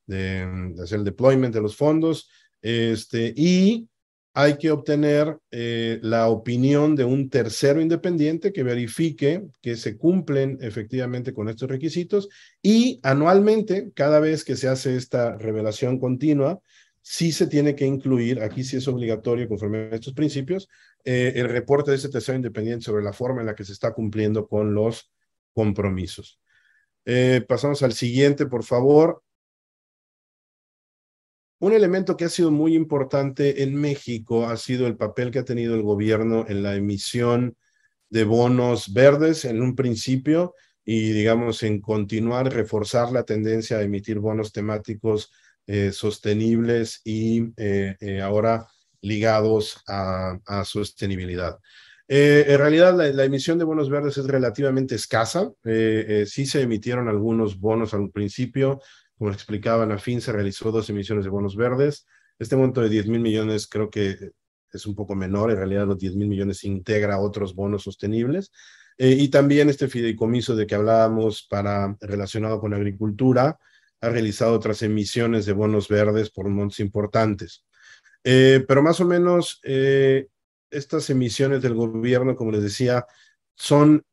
hacer 0.09 0.99
el 0.99 1.05
deployment 1.05 1.55
de 1.55 1.61
los 1.61 1.77
fondos, 1.77 2.31
este, 2.63 3.33
y 3.37 3.89
hay 4.35 4.57
que 4.57 4.71
obtener 4.71 5.37
eh, 5.51 5.99
la 6.03 6.29
opinión 6.29 6.95
de 6.95 7.05
un 7.05 7.29
tercero 7.29 7.81
independiente 7.81 8.53
que 8.53 8.63
verifique 8.63 9.43
que 9.61 9.75
se 9.75 9.97
cumplen 9.97 10.59
efectivamente 10.61 11.33
con 11.33 11.49
estos 11.49 11.69
requisitos 11.69 12.29
y 12.63 13.01
anualmente, 13.03 13.91
cada 13.95 14.21
vez 14.21 14.45
que 14.45 14.55
se 14.55 14.69
hace 14.69 14.95
esta 14.95 15.37
revelación 15.37 15.99
continua, 15.99 16.61
sí 17.03 17.33
se 17.33 17.47
tiene 17.47 17.75
que 17.75 17.87
incluir, 17.87 18.41
aquí 18.41 18.63
sí 18.63 18.77
es 18.77 18.87
obligatorio 18.87 19.49
conforme 19.49 19.89
a 19.91 19.95
estos 19.97 20.13
principios, 20.13 20.69
eh, 21.05 21.33
el 21.35 21.49
reporte 21.49 21.91
de 21.91 21.97
ese 21.97 22.09
tercero 22.09 22.37
independiente 22.37 22.85
sobre 22.85 23.03
la 23.03 23.13
forma 23.13 23.41
en 23.41 23.47
la 23.47 23.55
que 23.55 23.65
se 23.65 23.73
está 23.73 23.93
cumpliendo 23.93 24.47
con 24.47 24.73
los 24.73 25.11
compromisos. 25.53 26.39
Eh, 27.05 27.45
pasamos 27.49 27.83
al 27.83 27.93
siguiente, 27.93 28.47
por 28.47 28.63
favor. 28.63 29.23
Un 31.61 31.73
elemento 31.73 32.17
que 32.17 32.25
ha 32.25 32.29
sido 32.29 32.53
muy 32.53 32.75
importante 32.77 33.65
en 33.65 33.75
México 33.75 34.47
ha 34.47 34.57
sido 34.57 34.87
el 34.87 34.97
papel 34.97 35.33
que 35.33 35.41
ha 35.41 35.45
tenido 35.45 35.75
el 35.75 35.83
gobierno 35.83 36.45
en 36.49 36.63
la 36.63 36.77
emisión 36.77 37.57
de 38.11 38.25
bonos 38.25 38.93
verdes 38.93 39.45
en 39.45 39.61
un 39.61 39.75
principio 39.75 40.55
y, 40.85 41.11
digamos, 41.11 41.63
en 41.65 41.81
continuar, 41.81 42.53
reforzar 42.53 43.13
la 43.13 43.25
tendencia 43.25 43.79
a 43.79 43.83
emitir 43.83 44.21
bonos 44.21 44.53
temáticos 44.53 45.33
eh, 45.67 45.93
sostenibles 45.93 47.03
y 47.05 47.53
eh, 47.57 47.97
eh, 48.01 48.23
ahora 48.23 48.67
ligados 49.03 49.83
a, 49.87 50.39
sostenibilidad. 50.65 51.59
en 52.09 52.59
realidad, 52.59 52.97
la, 52.97 53.25
emisión 53.25 53.59
de 53.59 53.65
bonos 53.65 53.91
verdes 53.91 54.17
es 54.17 54.27
relativamente 54.27 54.95
escasa. 54.95 55.53
sí 55.63 56.47
se 56.47 56.63
emitieron 56.63 57.09
algunos 57.09 57.61
bonos 57.61 57.93
al 57.93 58.11
principio, 58.11 58.81
como 59.19 59.33
explicaba 59.33 59.85
la 59.85 59.99
FIN, 59.99 60.21
se 60.21 60.33
realizó 60.33 60.71
dos 60.71 60.89
emisiones 60.91 61.25
de 61.25 61.31
bonos 61.31 61.57
verdes. 61.57 62.07
Este 62.39 62.57
monto 62.57 62.81
de 62.81 62.89
10 62.89 63.09
mil 63.09 63.21
millones 63.21 63.67
creo 63.67 63.91
que 63.91 64.31
es 64.73 64.87
un 64.87 64.95
poco 64.95 65.15
menor, 65.17 65.51
en 65.51 65.57
realidad 65.57 65.87
los 65.87 65.99
10 65.99 66.15
mil 66.15 66.29
millones 66.29 66.63
integra 66.65 67.19
otros 67.19 67.55
bonos 67.55 67.83
sostenibles. 67.83 68.53
Eh, 68.97 69.17
y 69.19 69.29
también 69.29 69.69
este 69.69 69.89
fideicomiso 69.89 70.55
de 70.55 70.67
que 70.67 70.75
hablábamos 70.77 71.47
para, 71.49 71.97
relacionado 72.01 72.61
con 72.61 72.75
agricultura, 72.75 73.59
ha 74.01 74.09
realizado 74.09 74.55
otras 74.55 74.83
emisiones 74.83 75.47
de 75.47 75.53
bonos 75.53 75.89
verdes 75.89 76.31
por 76.31 76.49
montos 76.49 76.79
importantes. 76.79 77.65
Eh, 78.23 78.65
pero 78.69 78.83
más 78.83 79.01
o 79.01 79.05
menos 79.05 79.61
eh, 79.65 80.29
estas 80.71 81.11
emisiones 81.11 81.63
del 81.63 81.75
gobierno, 81.75 82.37
como 82.37 82.53
les 82.53 82.63
decía, 82.63 83.05
son 83.57 84.05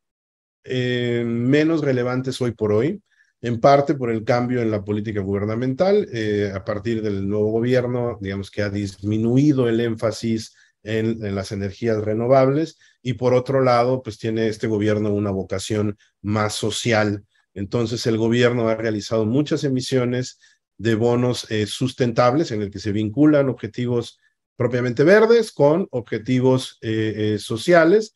menos 0.67 1.81
relevantes 1.81 2.41
hoy 2.41 2.49
por 2.49 2.71
hoy 2.71 2.99
en 3.41 3.59
parte 3.59 3.95
por 3.95 4.09
el 4.09 4.23
cambio 4.23 4.61
en 4.61 4.71
la 4.71 4.83
política 4.83 5.21
gubernamental, 5.21 6.07
eh, 6.11 6.51
a 6.53 6.63
partir 6.63 7.01
del 7.01 7.27
nuevo 7.27 7.51
gobierno, 7.51 8.17
digamos 8.19 8.49
que 8.49 8.61
ha 8.61 8.69
disminuido 8.69 9.67
el 9.69 9.79
énfasis 9.79 10.55
en, 10.83 11.35
las 11.35 11.51
energías 11.51 12.03
renovables 12.03 12.77
y 13.01 13.13
por 13.13 13.33
otro 13.33 13.61
lado, 13.61 14.01
pues 14.01 14.17
tiene 14.17 14.47
este 14.47 14.67
gobierno 14.67 15.13
una 15.13 15.31
vocación 15.31 15.97
más 16.21 16.53
social. 16.53 17.23
Entonces 17.53 18.05
el 18.07 18.17
gobierno 18.17 18.67
ha 18.67 18.75
realizado 18.75 19.25
muchas 19.25 19.63
emisiones 19.63 20.39
de 20.77 20.95
bonos 20.95 21.49
eh, 21.51 21.65
sustentables 21.65 22.51
en 22.51 22.61
el 22.61 22.69
que 22.69 22.79
se 22.79 22.91
vinculan 22.91 23.49
objetivos 23.49 24.19
propiamente 24.55 25.03
verdes 25.03 25.51
con 25.51 25.87
objetivos 25.91 26.77
eh, 26.81 27.37
sociales 27.39 28.15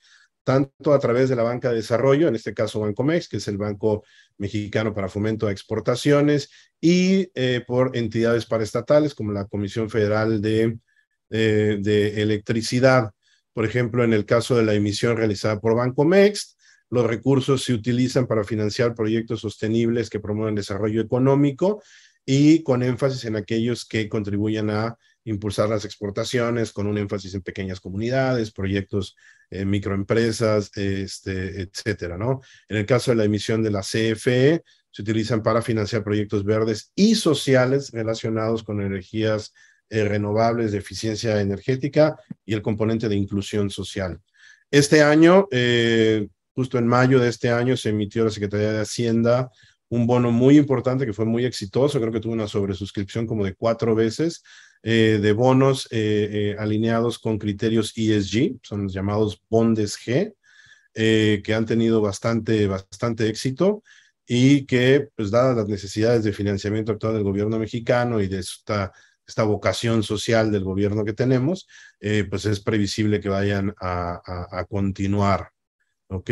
tanto 0.49 0.93
a 0.93 0.99
través 0.99 1.29
de 1.29 1.35
la 1.35 1.43
banca 1.43 1.69
de 1.69 1.75
desarrollo, 1.75 2.27
en 2.27 2.33
este 2.33 2.55
caso 2.55 2.79
Bancomex, 2.79 3.29
que 3.29 3.37
es 3.37 3.47
el 3.47 3.59
Banco 3.59 4.03
Mexicano 4.39 4.95
para 4.95 5.07
Fomento 5.07 5.45
de 5.45 5.51
Exportaciones, 5.51 6.49
y 6.81 7.29
eh, 7.35 7.63
por 7.67 7.95
entidades 7.95 8.47
paraestatales 8.47 9.13
como 9.13 9.31
la 9.31 9.45
Comisión 9.45 9.91
Federal 9.91 10.41
de, 10.41 10.79
eh, 11.29 11.77
de 11.79 12.23
Electricidad. 12.23 13.11
Por 13.53 13.63
ejemplo, 13.63 14.03
en 14.03 14.11
el 14.11 14.25
caso 14.25 14.55
de 14.55 14.63
la 14.63 14.73
emisión 14.73 15.17
realizada 15.17 15.59
por 15.59 15.75
Bancomex, 15.75 16.57
los 16.89 17.05
recursos 17.05 17.63
se 17.63 17.75
utilizan 17.75 18.25
para 18.25 18.43
financiar 18.43 18.95
proyectos 18.95 19.41
sostenibles 19.41 20.09
que 20.09 20.19
promueven 20.19 20.55
desarrollo 20.55 20.99
económico 20.99 21.83
y 22.25 22.63
con 22.63 22.81
énfasis 22.81 23.23
en 23.25 23.35
aquellos 23.35 23.85
que 23.85 24.09
contribuyan 24.09 24.71
a 24.71 24.97
impulsar 25.29 25.69
las 25.69 25.85
exportaciones 25.85 26.71
con 26.71 26.87
un 26.87 26.97
énfasis 26.97 27.35
en 27.35 27.41
pequeñas 27.41 27.79
comunidades, 27.79 28.51
proyectos, 28.51 29.15
eh, 29.49 29.63
microempresas, 29.63 30.71
este, 30.75 31.61
etcétera, 31.61 32.17
¿no? 32.17 32.41
En 32.67 32.77
el 32.77 32.85
caso 32.85 33.11
de 33.11 33.17
la 33.17 33.25
emisión 33.25 33.61
de 33.61 33.71
la 33.71 33.81
CFE, 33.81 34.63
se 34.91 35.01
utilizan 35.01 35.43
para 35.43 35.61
financiar 35.61 36.03
proyectos 36.03 36.43
verdes 36.43 36.91
y 36.95 37.15
sociales 37.15 37.91
relacionados 37.91 38.63
con 38.63 38.81
energías 38.81 39.53
eh, 39.89 40.03
renovables 40.03 40.71
de 40.71 40.79
eficiencia 40.79 41.39
energética 41.39 42.17
y 42.43 42.53
el 42.53 42.61
componente 42.61 43.07
de 43.07 43.15
inclusión 43.15 43.69
social. 43.69 44.19
Este 44.71 45.03
año, 45.03 45.47
eh, 45.51 46.27
justo 46.55 46.77
en 46.77 46.87
mayo 46.87 47.19
de 47.19 47.29
este 47.29 47.51
año, 47.51 47.77
se 47.77 47.89
emitió 47.89 48.23
la 48.23 48.31
Secretaría 48.31 48.71
de 48.71 48.81
Hacienda 48.81 49.51
un 49.89 50.05
bono 50.05 50.31
muy 50.31 50.57
importante 50.57 51.05
que 51.05 51.13
fue 51.13 51.25
muy 51.25 51.45
exitoso, 51.45 51.99
creo 51.99 52.11
que 52.11 52.19
tuvo 52.19 52.33
una 52.33 52.47
sobresuscripción 52.47 53.25
como 53.25 53.43
de 53.43 53.55
cuatro 53.55 53.95
veces, 53.95 54.43
eh, 54.81 55.19
de 55.21 55.33
bonos 55.33 55.87
eh, 55.91 56.29
eh, 56.31 56.55
alineados 56.57 57.19
con 57.19 57.37
criterios 57.37 57.93
ESG, 57.95 58.59
son 58.63 58.83
los 58.83 58.93
llamados 58.93 59.41
bondes 59.49 59.97
G, 59.97 60.33
que 60.93 61.53
han 61.53 61.65
tenido 61.65 62.01
bastante, 62.01 62.67
bastante 62.67 63.29
éxito 63.29 63.83
y 64.27 64.65
que, 64.65 65.07
pues 65.15 65.31
dadas 65.31 65.55
las 65.55 65.67
necesidades 65.67 66.23
de 66.25 66.33
financiamiento 66.33 66.91
actual 66.91 67.13
del 67.13 67.23
gobierno 67.23 67.57
mexicano 67.57 68.19
y 68.19 68.27
de 68.27 68.39
esta, 68.39 68.91
esta 69.25 69.43
vocación 69.43 70.03
social 70.03 70.51
del 70.51 70.65
gobierno 70.65 71.05
que 71.05 71.13
tenemos, 71.13 71.67
pues 72.29 72.45
es 72.45 72.59
previsible 72.59 73.21
que 73.21 73.29
vayan 73.29 73.73
a, 73.79 74.21
a, 74.25 74.59
a 74.59 74.65
continuar. 74.65 75.51
¿Ok? 76.09 76.31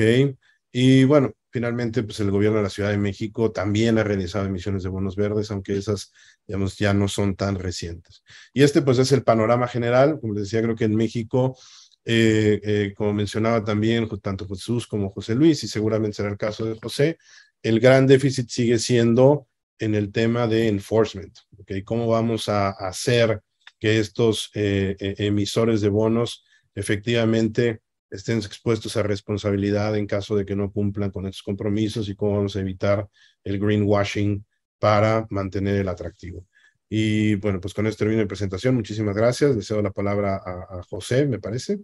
Y 0.72 1.06
bueno, 1.06 1.34
finalmente, 1.50 2.04
pues 2.04 2.20
el 2.20 2.32
gobierno 2.32 2.58
de 2.58 2.64
la 2.64 2.70
Ciudad 2.70 2.92
de 2.92 2.98
México 2.98 3.52
también 3.52 3.98
ha 3.98 4.04
realizado 4.04 4.46
emisiones 4.46 4.84
de 4.84 4.90
bonos 4.90 5.16
verdes, 5.16 5.50
aunque 5.52 5.78
esas, 5.78 6.12
digamos, 6.46 6.78
ya 6.78 6.94
no 6.94 7.08
son 7.08 7.36
tan 7.36 7.56
recientes. 7.56 8.24
Y 8.54 8.64
este, 8.64 8.82
pues, 8.82 9.00
es 9.00 9.12
el 9.12 9.24
panorama 9.24 9.68
general. 9.68 10.20
Como 10.20 10.34
les 10.34 10.44
decía, 10.44 10.62
creo 10.62 10.76
que 10.76 10.86
en 10.86 10.96
México, 10.96 11.58
eh, 12.06 12.60
eh, 12.64 12.94
como 12.96 13.14
mencionaba 13.14 13.64
también 13.64 14.08
tanto 14.22 14.48
Jesús 14.48 14.88
como 14.88 15.10
José 15.10 15.36
Luis, 15.36 15.64
y 15.64 15.68
seguramente 15.68 16.18
será 16.18 16.30
el 16.30 16.38
caso 16.38 16.66
de 16.66 16.78
José, 16.80 17.18
el 17.64 17.80
gran 17.80 18.06
déficit 18.06 18.50
sigue 18.50 18.78
siendo 18.78 19.48
en 19.80 19.96
el 19.96 20.12
tema 20.12 20.48
de 20.48 20.68
enforcement. 20.68 21.36
¿okay? 21.58 21.84
¿Cómo 21.84 22.08
vamos 22.08 22.50
a 22.50 22.70
hacer 22.70 23.42
que 23.80 24.00
estos 24.00 24.52
eh, 24.54 24.96
emisores 25.00 25.82
de 25.82 25.90
bonos 25.90 26.44
efectivamente 26.76 27.82
estén 28.10 28.38
expuestos 28.38 28.96
a 28.98 29.04
responsabilidad 29.04 29.96
en 29.98 30.08
caso 30.08 30.36
de 30.36 30.46
que 30.46 30.56
no 30.56 30.72
cumplan 30.72 31.12
con 31.12 31.26
estos 31.26 31.44
compromisos 31.44 32.10
y 32.10 32.16
cómo 32.16 32.38
vamos 32.38 32.56
a 32.56 32.62
evitar 32.62 33.08
el 33.44 33.60
greenwashing 33.60 34.46
para 34.80 35.26
mantener 35.30 35.76
el 35.76 35.90
atractivo. 35.90 36.46
Y 36.90 37.36
bueno, 37.36 37.60
pues 37.60 37.74
con 37.74 37.86
esto 37.88 38.00
termino 38.00 38.22
mi 38.22 38.28
presentación. 38.28 38.76
Muchísimas 38.76 39.16
gracias. 39.16 39.56
Le 39.56 39.62
cedo 39.62 39.82
la 39.82 39.92
palabra 39.92 40.38
a, 40.38 40.82
José, 40.90 41.26
me 41.26 41.40
parece. 41.40 41.78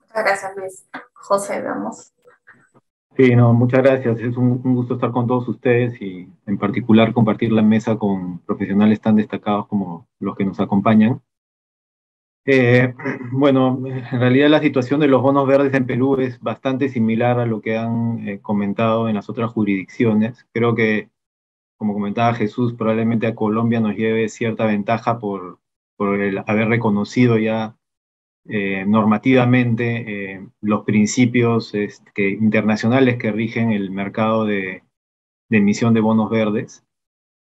Muchas 0.00 0.24
gracias, 0.24 0.52
Luis. 0.56 0.86
José, 1.12 1.62
vamos. 1.62 2.12
Sí, 3.16 3.34
no, 3.34 3.52
muchas 3.54 3.82
gracias. 3.82 4.20
Es 4.20 4.36
un, 4.36 4.60
un, 4.62 4.74
gusto 4.74 4.94
estar 4.94 5.10
con 5.10 5.26
todos 5.26 5.48
ustedes 5.48 6.00
y 6.00 6.28
en 6.46 6.58
particular 6.58 7.12
compartir 7.12 7.50
la 7.50 7.62
mesa 7.62 7.96
con 7.96 8.40
profesionales 8.40 9.00
tan 9.00 9.16
destacados 9.16 9.66
como 9.68 10.06
los 10.20 10.36
que 10.36 10.44
nos 10.44 10.60
acompañan. 10.60 11.20
Eh, 12.48 12.94
bueno, 13.32 13.82
en 13.84 14.20
realidad 14.20 14.48
la 14.48 14.60
situación 14.60 15.00
de 15.00 15.08
los 15.08 15.20
bonos 15.20 15.48
verdes 15.48 15.74
en 15.74 15.84
Perú 15.84 16.16
es 16.20 16.40
bastante 16.40 16.88
similar 16.88 17.40
a 17.40 17.46
lo 17.46 17.60
que 17.60 17.76
han 17.76 18.28
eh, 18.28 18.38
comentado 18.40 19.08
en 19.08 19.16
las 19.16 19.28
otras 19.28 19.50
jurisdicciones. 19.50 20.46
Creo 20.52 20.76
que, 20.76 21.10
como 21.76 21.92
comentaba 21.92 22.34
Jesús, 22.34 22.74
probablemente 22.74 23.26
a 23.26 23.34
Colombia 23.34 23.80
nos 23.80 23.96
lleve 23.96 24.28
cierta 24.28 24.64
ventaja 24.64 25.18
por, 25.18 25.58
por 25.96 26.20
haber 26.46 26.68
reconocido 26.68 27.36
ya 27.36 27.76
eh, 28.48 28.84
normativamente 28.86 30.48
los 30.60 30.84
principios 30.84 31.74
este, 31.74 32.30
internacionales 32.30 33.16
que 33.18 33.32
rigen 33.32 33.72
el 33.72 33.90
mercado 33.90 34.44
de, 34.44 34.84
emisión 35.50 35.94
de 35.94 36.00
bonos 36.00 36.30
verdes. 36.30 36.84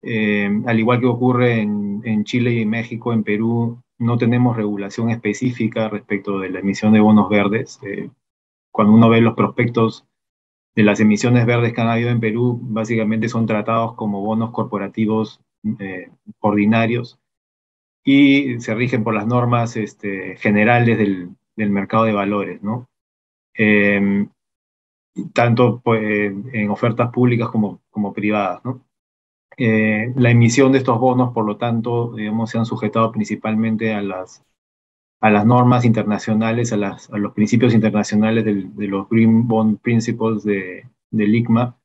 al 0.03 0.79
igual 0.79 1.01
que 1.01 1.07
ocurre 1.07 1.61
en, 1.61 2.01
en 2.05 2.25
Chile 2.25 2.53
y 2.53 2.65
México, 2.65 3.13
en 3.13 3.23
Perú 3.25 3.83
no 3.99 4.17
tenemos 4.17 4.57
regulación 4.57 5.11
específica 5.11 5.89
respecto 5.89 6.39
de 6.39 6.51
la 6.51 6.61
emisión 6.61 6.93
de 6.93 7.01
bonos 7.01 7.29
verdes. 7.29 7.81
Eh, 7.83 8.11
cuando 8.71 8.93
uno 8.93 9.09
ve 9.09 9.21
los 9.21 9.35
prospectos 9.35 10.07
de 10.75 10.85
las 10.85 11.01
emisiones 11.01 11.45
verdes 11.47 11.73
que 11.73 11.81
han 11.81 11.89
habido 11.89 12.11
en 12.11 12.21
Perú, 12.21 12.59
básicamente 12.63 13.29
son 13.29 13.47
tratados 13.47 13.95
como 13.95 14.23
bonos 14.23 14.53
corporativos 14.53 15.41
eh, 15.81 16.11
ordinarios 16.39 17.19
y 18.05 18.61
se 18.61 18.75
rigen 18.75 19.05
por 19.05 19.15
las 19.15 19.27
normas 19.27 19.77
este, 19.77 20.37
generales 20.37 20.97
del, 20.99 21.37
mercado 21.57 22.05
de 22.05 22.13
valores, 22.13 22.63
¿no? 22.63 22.89
Em, 23.55 24.31
tanto 25.35 25.81
pues, 25.81 26.33
en 26.53 26.71
ofertas 26.71 27.11
públicas 27.11 27.49
como, 27.49 27.81
privadas. 28.15 28.63
Eh, 29.61 30.13
la 30.15 30.31
emisión 30.31 30.71
de 30.71 30.79
estos 30.79 31.01
bonos, 31.01 31.33
por 31.35 31.45
lo 31.45 31.57
tanto, 31.57 32.13
digamos, 32.15 32.51
se 32.51 32.59
han 32.59 32.65
sujetado 32.65 33.11
principalmente 33.11 33.93
a 33.93 34.01
las, 34.01 34.45
a 35.21 35.31
las 35.31 35.45
normas 35.45 35.85
internacionales, 35.85 36.73
a, 36.73 36.77
las, 36.77 37.11
a 37.11 37.19
los 37.19 37.33
principios 37.33 37.75
internacionales 37.75 38.45
de 38.45 38.87
los 38.87 39.09
Green 39.09 39.49
Bond 39.49 39.81
Principles 39.81 40.45
de, 40.45 40.89
del 41.11 41.35
ICMA, 41.35 41.77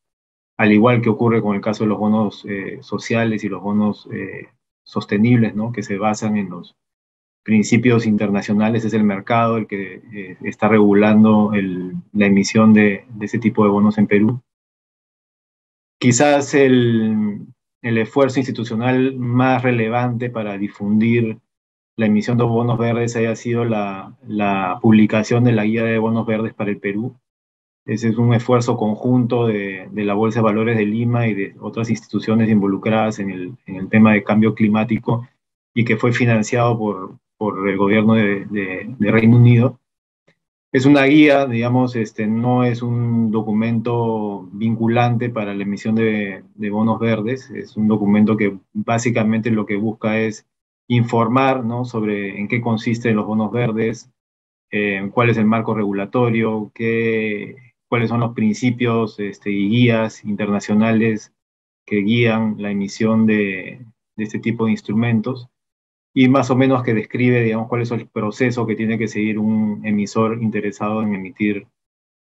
al 0.58 0.72
igual 0.72 1.02
que 1.02 1.10
ocurre 1.10 1.42
con 1.42 1.56
el 1.56 1.62
caso 1.62 1.84
de 1.84 1.90
los 1.90 1.98
bonos 1.98 2.46
eh, 2.48 2.78
sociales 2.82 3.44
y 3.44 3.50
los 3.50 3.64
bonos 3.64 4.08
eh, 4.14 4.50
sostenibles, 4.84 5.56
¿no? 5.56 5.72
que 5.72 5.82
se 5.82 5.98
basan 5.98 6.38
en 6.38 6.52
los 6.52 6.76
principios 7.44 8.06
internacionales. 8.06 8.86
Es 8.86 8.94
el 8.94 9.04
mercado 9.04 9.58
el 9.58 9.66
que 9.66 10.38
está 10.44 10.68
regulando 10.68 11.54
el, 11.54 11.94
la 12.14 12.28
emisión 12.28 12.72
de, 12.72 13.06
de 13.10 13.26
ese 13.26 13.40
tipo 13.40 13.64
de 13.64 13.72
bonos 13.72 13.98
en 13.98 14.06
Perú 14.06 14.42
quizás 16.04 16.54
el, 16.54 17.48
el 17.84 17.98
esfuerzo 17.98 18.40
institucional 18.40 19.16
más 19.18 19.62
relevante 19.62 20.30
para 20.30 20.58
difundir 20.58 21.38
la 21.96 22.08
emisión 22.08 22.38
de 22.38 22.46
bonos 22.46 22.80
verdes 22.80 23.16
haya 23.16 23.36
sido 23.36 23.66
la, 23.66 24.16
publicación 24.82 25.44
de 25.44 25.52
la 25.52 25.66
guía 25.66 25.84
de 25.84 26.00
bonos 26.00 26.26
verdes 26.26 26.54
para 26.54 26.72
el 26.72 26.80
Perú. 26.80 27.16
Ese 27.86 28.08
es 28.08 28.18
un 28.18 28.34
esfuerzo 28.34 28.78
conjunto 28.78 29.48
de, 29.48 29.90
la 29.94 30.14
Bolsa 30.14 30.40
de 30.40 30.46
Valores 30.46 30.78
de 30.78 30.86
Lima 30.86 31.28
y 31.28 31.34
de 31.34 31.56
otras 31.60 31.90
instituciones 31.90 32.50
involucradas 32.50 33.20
en 33.20 33.30
el, 33.30 33.90
tema 33.90 34.14
de 34.14 34.24
cambio 34.24 34.56
climático 34.56 35.28
y 35.74 35.84
que 35.84 35.98
fue 35.98 36.14
financiado 36.14 36.80
por, 36.80 37.68
el 37.68 37.78
gobierno 37.78 38.14
de, 38.14 38.96
Reino 39.00 39.36
Unido. 39.36 39.78
Es 40.74 40.88
una 40.88 41.04
guía, 41.04 41.46
digamos, 41.46 41.96
este, 41.96 42.26
no 42.26 42.64
es 42.64 42.82
un 42.82 43.30
documento 43.30 44.50
vinculante 44.52 45.30
para 45.30 45.54
la 45.54 45.62
emisión 45.62 45.94
de, 45.94 46.44
bonos 46.72 47.00
verdes, 47.00 47.52
es 47.52 47.78
un 47.78 47.88
documento 47.88 48.36
que 48.36 48.58
básicamente 48.74 49.52
lo 49.52 49.68
que 49.68 49.76
busca 49.76 50.20
es 50.20 50.48
informar 50.88 51.64
¿no? 51.64 51.86
sobre 51.86 52.40
en 52.40 52.48
qué 52.48 52.60
consisten 52.60 53.16
los 53.16 53.28
bonos 53.28 53.52
verdes, 53.52 54.10
eh, 54.72 55.08
cuál 55.14 55.30
es 55.30 55.38
el 55.38 55.46
marco 55.46 55.76
regulatorio, 55.76 56.72
qué, 56.74 57.56
cuáles 57.88 58.10
son 58.10 58.22
los 58.22 58.34
principios 58.34 59.20
este, 59.20 59.52
y 59.52 59.70
guías 59.70 60.26
internacionales 60.26 61.32
que 61.86 61.98
guían 61.98 62.56
la 62.58 62.72
emisión 62.72 63.28
de, 63.28 63.86
este 64.18 64.40
tipo 64.40 64.66
de 64.66 64.72
instrumentos 64.72 65.50
y 66.14 66.28
más 66.28 66.52
o 66.52 66.56
menos 66.56 66.84
que 66.84 66.94
describe, 66.94 67.42
digamos, 67.42 67.68
cuál 67.68 67.82
es 67.82 67.92
el 67.92 68.08
proceso 68.08 68.68
que 68.68 68.76
tiene 68.76 68.98
que 68.98 69.08
seguir 69.08 69.40
un 69.40 69.82
emisor 69.84 70.42
interesado 70.42 71.02
en 71.02 71.16
emitir 71.16 71.68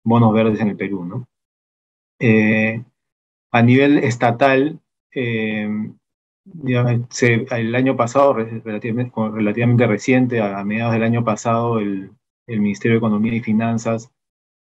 bonos 0.04 0.32
verdes 0.32 0.60
en 0.60 0.68
el 0.68 0.76
Perú, 0.76 1.04
¿no? 1.04 1.26
Eh, 2.20 2.84
a 3.50 3.62
nivel 3.62 3.98
estatal, 3.98 4.80
eh, 5.12 5.68
el 6.66 7.74
año 7.74 7.96
pasado, 7.96 8.34
relativamente, 8.34 9.86
reciente, 9.86 10.40
a 10.40 10.62
mediados 10.64 10.92
del 10.92 11.02
año 11.02 11.24
pasado, 11.24 11.78
el, 11.78 12.10
Ministerio 12.46 12.96
de 12.96 12.98
Economía 12.98 13.34
y 13.34 13.40
Finanzas 13.40 14.10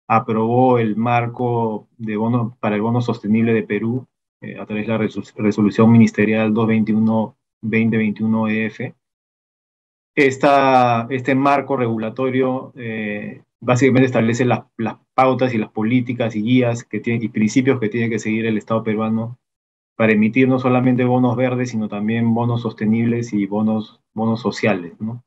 aprobó 0.08 0.80
el 0.80 0.96
marco 0.96 1.86
de 1.96 2.16
bono, 2.16 2.56
para 2.58 2.74
el 2.74 2.82
bono 2.82 3.00
sostenible 3.00 3.52
de 3.52 3.62
Perú 3.62 4.04
eh, 4.40 4.58
a 4.58 4.66
través 4.66 4.88
de 4.88 4.92
la 4.92 4.98
resolución 4.98 5.92
ministerial 5.92 6.52
221-2021-EF. 7.62 8.94
Esta, 10.14 11.06
este 11.10 11.34
marco 11.34 11.76
regulatorio 11.76 12.72
eh, 12.76 13.42
básicamente 13.60 14.06
establece 14.06 14.44
las 14.44 14.64
pautas 15.14 15.54
y 15.54 15.58
las 15.58 15.70
políticas 15.70 16.34
y 16.36 16.42
guías 16.42 16.84
que 16.84 17.00
tiene, 17.00 17.24
y 17.24 17.28
principios 17.28 17.78
que 17.80 17.88
tiene 17.88 18.10
que 18.10 18.18
seguir 18.18 18.46
el 18.46 18.58
Estado 18.58 18.82
peruano 18.82 19.38
para 19.96 20.12
emitir 20.12 20.48
no 20.48 20.58
solamente 20.60 21.04
bonos 21.04 21.36
verdes, 21.36 21.70
sino 21.70 21.88
también 21.88 22.32
bonos 22.32 22.62
sostenibles 22.62 23.32
y 23.32 23.46
bonos, 23.46 24.00
bonos 24.14 24.40
sociales. 24.40 24.92
¿no? 25.00 25.24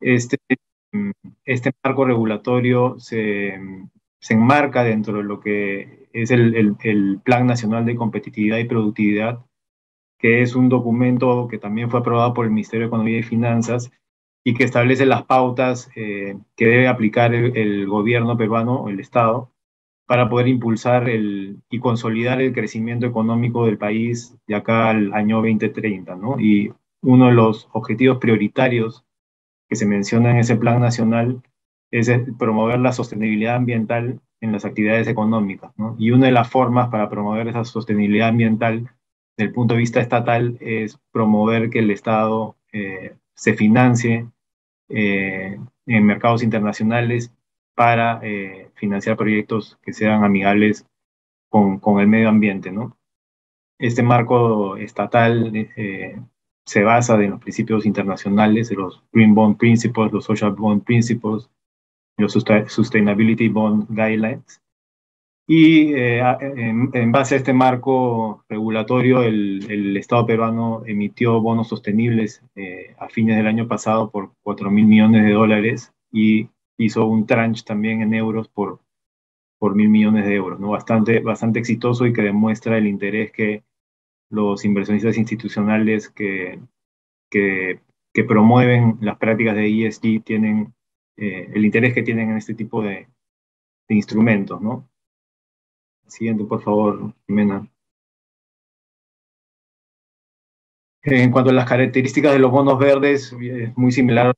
Este, 0.00 0.38
este 1.44 1.72
marco 1.84 2.06
regulatorio 2.06 2.98
se, 2.98 3.60
se, 4.18 4.34
enmarca 4.34 4.84
dentro 4.84 5.18
de 5.18 5.24
lo 5.24 5.40
que 5.40 6.08
es 6.14 6.30
el, 6.30 6.54
el, 6.56 6.76
el, 6.82 7.20
Plan 7.22 7.46
Nacional 7.46 7.84
de 7.84 7.96
Competitividad 7.96 8.58
y 8.58 8.64
Productividad, 8.64 9.44
que 10.20 10.42
es 10.42 10.54
un 10.54 10.68
documento 10.68 11.48
que 11.48 11.58
también 11.58 11.90
fue 11.90 12.00
aprobado 12.00 12.34
por 12.34 12.44
el 12.44 12.52
Ministerio 12.52 12.86
de 12.86 12.88
Economía 12.88 13.18
y 13.18 13.22
Finanzas 13.22 13.90
y 14.44 14.54
que 14.54 14.64
establece 14.64 15.06
las 15.06 15.24
pautas 15.24 15.90
eh, 15.96 16.36
que 16.56 16.66
debe 16.66 16.88
aplicar 16.88 17.34
el, 17.34 17.56
el 17.56 17.86
gobierno 17.86 18.36
peruano, 18.36 18.88
el 18.88 19.00
Estado, 19.00 19.50
para 20.10 20.28
poder 20.28 20.48
impulsar 20.48 21.08
el, 21.08 21.62
y 21.70 21.78
consolidar 21.78 22.40
el 22.40 22.52
crecimiento 22.52 23.06
económico 23.06 23.66
del 23.66 23.78
país 23.78 24.36
de 24.48 24.56
acá 24.56 24.90
al 24.90 25.12
año 25.14 25.36
2030. 25.36 26.16
¿no? 26.16 26.40
Y 26.40 26.72
uno 27.02 27.26
de 27.26 27.32
los 27.32 27.68
objetivos 27.70 28.18
prioritarios 28.18 29.04
que 29.68 29.76
se 29.76 29.86
menciona 29.86 30.32
en 30.32 30.38
ese 30.38 30.56
plan 30.56 30.80
nacional 30.80 31.40
es 31.92 32.10
promover 32.40 32.80
la 32.80 32.92
sostenibilidad 32.92 33.54
ambiental 33.54 34.20
en 34.40 34.50
las 34.50 34.64
actividades 34.64 35.06
económicas. 35.06 35.70
¿no? 35.76 35.94
Y 35.96 36.10
una 36.10 36.26
de 36.26 36.32
las 36.32 36.50
formas 36.50 36.88
para 36.88 37.08
promover 37.08 37.46
esa 37.46 37.64
sostenibilidad 37.64 38.30
ambiental 38.30 38.90
el 39.40 39.52
punto 39.52 39.74
de 39.74 39.80
vista 39.80 40.00
estatal 40.00 40.56
es 40.60 40.98
promover 41.12 41.70
que 41.70 41.80
el 41.80 41.90
Estado 41.90 42.56
eh, 42.72 43.14
se 43.34 43.54
financie 43.54 44.26
eh, 44.88 45.58
en 45.86 46.06
mercados 46.06 46.42
internacionales 46.42 47.32
para 47.74 48.20
eh, 48.22 48.70
financiar 48.74 49.16
proyectos 49.16 49.78
que 49.82 49.92
sean 49.92 50.24
amigables 50.24 50.86
con, 51.48 51.80
el 52.00 52.06
medio 52.06 52.28
ambiente. 52.28 52.72
Este 53.78 54.02
marco 54.02 54.76
estatal 54.76 55.52
se 56.64 56.82
basa 56.82 57.14
en 57.22 57.30
los 57.30 57.40
principios 57.40 57.86
internacionales, 57.86 58.70
los 58.70 59.02
Green 59.12 59.34
Bond 59.34 59.56
Principles, 59.56 60.12
los 60.12 60.24
Social 60.24 60.52
Bond 60.52 60.84
Principles, 60.84 61.50
los 62.18 62.32
Sustainability 62.32 63.48
Bond 63.48 63.88
Guidelines. 63.88 64.59
Y 65.52 65.94
eh, 65.94 66.22
en, 66.40 67.10
base 67.10 67.34
a 67.34 67.38
este 67.38 67.52
marco 67.52 68.44
regulatorio, 68.48 69.24
el, 69.24 69.68
el 69.68 69.96
Estado 69.96 70.24
peruano 70.24 70.84
emitió 70.86 71.40
bonos 71.40 71.66
sostenibles 71.66 72.44
eh, 72.54 72.94
a 73.00 73.08
fines 73.08 73.36
del 73.36 73.48
año 73.48 73.66
pasado 73.66 74.12
por 74.12 74.30
4 74.42 74.70
mil 74.70 74.86
millones 74.86 75.24
de 75.24 75.32
dólares 75.32 75.92
y 76.12 76.48
hizo 76.78 77.04
un 77.04 77.26
tranche 77.26 77.64
también 77.66 78.00
en 78.00 78.14
euros 78.14 78.46
por, 78.46 78.78
por 79.58 79.74
mil 79.74 79.88
millones 79.88 80.24
de 80.24 80.36
euros, 80.36 80.60
¿no? 80.60 80.68
Bastante, 80.70 81.18
bastante 81.18 81.58
exitoso 81.58 82.06
y 82.06 82.12
que 82.12 82.22
demuestra 82.22 82.78
el 82.78 82.86
interés 82.86 83.32
que 83.32 83.64
los 84.28 84.64
inversionistas 84.64 85.18
institucionales 85.18 86.10
que, 86.10 86.60
que, 87.28 87.80
que 88.14 88.22
promueven 88.22 88.98
las 89.00 89.18
prácticas 89.18 89.56
de 89.56 89.88
ESG 89.88 90.22
tienen, 90.22 90.74
eh, 91.16 91.50
el 91.52 91.64
interés 91.64 91.92
que 91.92 92.04
tienen 92.04 92.30
en 92.30 92.36
este 92.36 92.54
tipo 92.54 92.82
de, 92.82 93.08
de 93.88 93.94
instrumentos, 93.96 94.62
¿no? 94.62 94.89
Siguiente, 96.10 96.44
por 96.44 96.62
favor, 96.62 97.14
Jimena. 97.26 97.66
En 101.02 101.30
cuanto 101.30 101.50
a 101.50 101.54
las 101.54 101.68
características 101.68 102.32
de 102.32 102.38
los 102.38 102.50
bonos 102.50 102.78
verdes, 102.78 103.34
es 103.40 103.76
muy 103.76 103.90
similar 103.90 104.34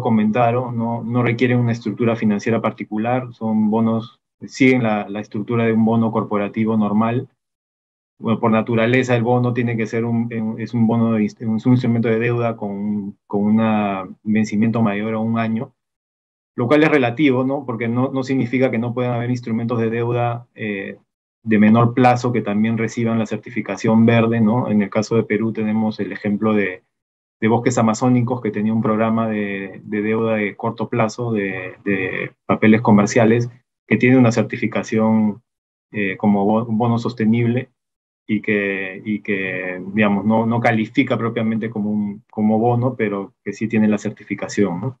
comentaron, 0.00 0.76
no, 0.76 1.02
no 1.02 1.22
requieren 1.22 1.58
una 1.58 1.72
estructura 1.72 2.16
financiera 2.16 2.60
particular, 2.60 3.32
son 3.32 3.70
bonos, 3.70 4.20
siguen 4.46 4.82
la, 4.82 5.06
estructura 5.20 5.64
de 5.64 5.72
un 5.72 5.84
bono 5.84 6.10
corporativo 6.10 6.76
normal. 6.76 7.28
Por 8.18 8.52
naturaleza 8.52 9.16
el 9.16 9.24
bono 9.24 9.52
tiene 9.52 9.76
que 9.76 9.86
ser 9.86 10.04
un, 10.04 10.28
es 10.58 10.74
un 10.74 10.86
bono, 10.86 11.14
de, 11.14 11.24
es 11.24 11.40
un 11.40 11.72
instrumento 11.72 12.08
de 12.08 12.20
deuda 12.20 12.56
con, 12.56 13.18
con 13.26 13.42
un 13.42 14.16
vencimiento 14.22 14.80
mayor 14.80 15.14
a 15.14 15.18
un 15.18 15.38
año, 15.38 15.74
lo 16.54 16.66
cual 16.66 16.82
es 16.82 16.90
relativo, 16.90 17.44
¿no? 17.44 17.64
Porque 17.64 17.88
no, 17.88 18.10
no 18.12 18.22
significa 18.22 18.70
que 18.70 18.78
no 18.78 18.92
puedan 18.94 19.14
haber 19.14 19.30
instrumentos 19.30 19.78
de 19.78 19.90
deuda 19.90 20.46
eh, 20.54 20.98
de 21.42 21.58
menor 21.58 21.94
plazo 21.94 22.32
que 22.32 22.42
también 22.42 22.78
reciban 22.78 23.18
la 23.18 23.26
certificación 23.26 24.06
verde, 24.06 24.40
¿no? 24.40 24.70
En 24.70 24.82
el 24.82 24.90
caso 24.90 25.16
de 25.16 25.24
Perú 25.24 25.52
tenemos 25.52 25.98
el 25.98 26.12
ejemplo 26.12 26.54
de, 26.54 26.82
de 27.40 27.48
bosques 27.48 27.76
amazónicos 27.78 28.40
que 28.40 28.52
tenía 28.52 28.72
un 28.72 28.82
programa 28.82 29.28
de, 29.28 29.80
de 29.82 30.02
deuda 30.02 30.36
de 30.36 30.54
corto 30.56 30.88
plazo 30.88 31.32
de, 31.32 31.74
de, 31.84 32.32
papeles 32.46 32.80
comerciales 32.82 33.50
que 33.88 33.96
tiene 33.96 34.16
una 34.16 34.30
certificación 34.30 35.42
eh, 35.90 36.16
como 36.16 36.64
bono 36.66 36.98
sostenible 36.98 37.70
y 38.28 38.40
que, 38.40 39.02
y 39.04 39.22
que 39.22 39.82
digamos, 39.92 40.24
no, 40.24 40.46
no 40.46 40.60
califica 40.60 41.18
propiamente 41.18 41.68
como, 41.68 41.90
un, 41.90 42.22
como 42.30 42.60
bono, 42.60 42.94
pero 42.94 43.34
que 43.44 43.52
sí 43.52 43.66
tiene 43.66 43.88
la 43.88 43.98
certificación. 43.98 44.80
¿no? 44.80 45.00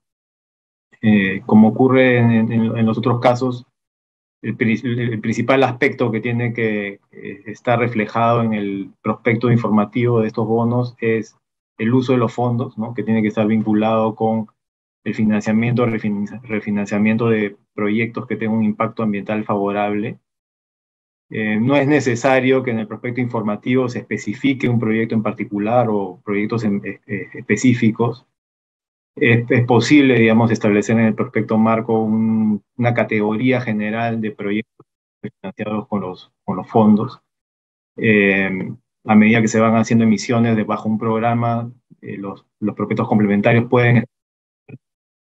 Eh, 1.02 1.42
como 1.46 1.68
ocurre 1.68 2.18
en, 2.18 2.52
en, 2.52 2.76
en, 2.76 2.86
los 2.86 2.96
otros 2.96 3.20
casos, 3.20 3.66
el, 4.42 4.56
el, 4.60 5.20
principal 5.20 5.62
aspecto 5.62 6.10
que 6.10 6.20
tiene 6.20 6.52
que 6.52 7.00
eh, 7.10 7.42
estar 7.46 7.78
reflejado 7.78 8.42
en 8.42 8.54
el 8.54 8.90
prospecto 9.02 9.50
informativo 9.50 10.20
de 10.20 10.28
estos 10.28 10.46
bonos 10.46 10.96
es 11.00 11.36
el 11.78 11.94
uso 11.94 12.12
de 12.12 12.18
los 12.18 12.32
fondos, 12.32 12.76
¿no? 12.78 12.94
que 12.94 13.02
tiene 13.02 13.22
que 13.22 13.28
estar 13.28 13.46
vinculado 13.46 14.14
con 14.14 14.46
el 15.04 15.14
financiamiento, 15.14 15.86
refinanciamiento 15.86 17.28
de 17.28 17.56
proyectos 17.74 18.26
que 18.26 18.36
tengan 18.36 18.58
un 18.58 18.64
impacto 18.64 19.02
ambiental 19.02 19.44
favorable. 19.44 20.18
Eh, 21.30 21.58
no 21.60 21.76
es 21.76 21.88
necesario 21.88 22.62
que 22.62 22.70
en 22.70 22.78
el 22.78 22.86
prospecto 22.86 23.20
informativo 23.20 23.88
se 23.88 24.00
especifique 24.00 24.68
un 24.68 24.78
proyecto 24.78 25.14
en 25.14 25.22
particular 25.22 25.88
o 25.90 26.20
proyectos 26.24 26.64
en, 26.64 26.84
eh, 26.84 27.00
eh 27.06 27.28
específicos. 27.34 28.26
Es, 29.14 29.44
es, 29.50 29.66
posible, 29.66 30.18
digamos, 30.18 30.50
establecer 30.50 30.98
en 30.98 31.06
el 31.06 31.14
prospecto 31.14 31.58
marco 31.58 32.00
un, 32.02 32.62
una 32.76 32.94
categoría 32.94 33.60
general 33.60 34.20
de 34.20 34.32
proyectos 34.32 34.86
financiados 35.20 35.86
con 35.88 36.00
los, 36.00 36.30
fondos. 36.68 37.20
Eh, 37.96 38.72
a 39.04 39.14
medida 39.14 39.42
que 39.42 39.48
se 39.48 39.60
van 39.60 39.76
haciendo 39.76 40.04
emisiones 40.04 40.56
de 40.56 40.64
bajo 40.64 40.88
un 40.88 40.98
programa, 40.98 41.70
eh, 42.00 42.16
los, 42.16 42.46
los 42.60 42.74
prospectos 42.74 43.08
complementarios 43.08 43.68
pueden 43.68 44.04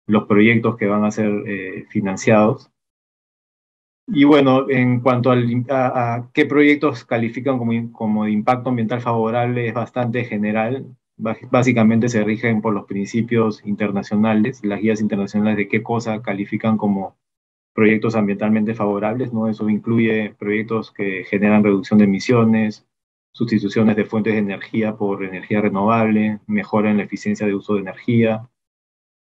los 0.10 0.26
proyectos 0.26 0.76
que 0.76 0.88
van 0.88 1.06
a 1.06 1.12
ser 1.12 1.32
eh, 1.48 1.86
financiados. 1.90 2.72
Y 4.08 4.24
bueno, 4.24 4.68
en 4.70 5.02
cuanto 5.02 5.32
a, 5.32 6.30
qué 6.34 6.46
proyectos 6.46 7.06
califican 7.06 7.60
como, 7.60 7.92
como 7.92 8.26
de 8.26 8.32
impacto 8.32 8.70
ambiental 8.70 9.02
favorable, 9.02 9.68
es 9.68 9.74
bastante 9.74 10.26
general. 10.26 10.98
Básicamente 11.20 12.08
se 12.08 12.24
rigen 12.24 12.62
por 12.62 12.74
los 12.74 12.86
principios 12.86 13.62
internacionales, 13.66 14.64
las 14.64 14.80
guías 14.80 15.02
internacionales 15.02 15.58
de 15.58 15.68
qué 15.68 15.84
cosa 15.84 16.22
califican 16.22 16.78
como 16.78 17.18
proyectos 17.74 18.16
ambientalmente 18.16 18.74
favorables, 18.74 19.34
¿no? 19.34 19.50
Eso 19.50 19.70
incluye 19.70 20.34
proyectos 20.40 20.92
que 20.92 21.26
generan 21.26 21.64
reducción 21.64 22.00
de 22.00 22.06
emisiones, 22.06 22.88
sustituciones 23.34 23.96
de 23.98 24.06
fuentes 24.06 24.34
de 24.34 24.40
energía 24.40 24.96
por 24.96 25.24
energía 25.24 25.62
renovable, 25.62 26.40
mejora 26.48 26.90
en 26.90 26.98
la 26.98 27.04
eficiencia 27.04 27.46
de 27.46 27.56
uso 27.56 27.76
de 27.76 27.82
energía, 27.82 28.50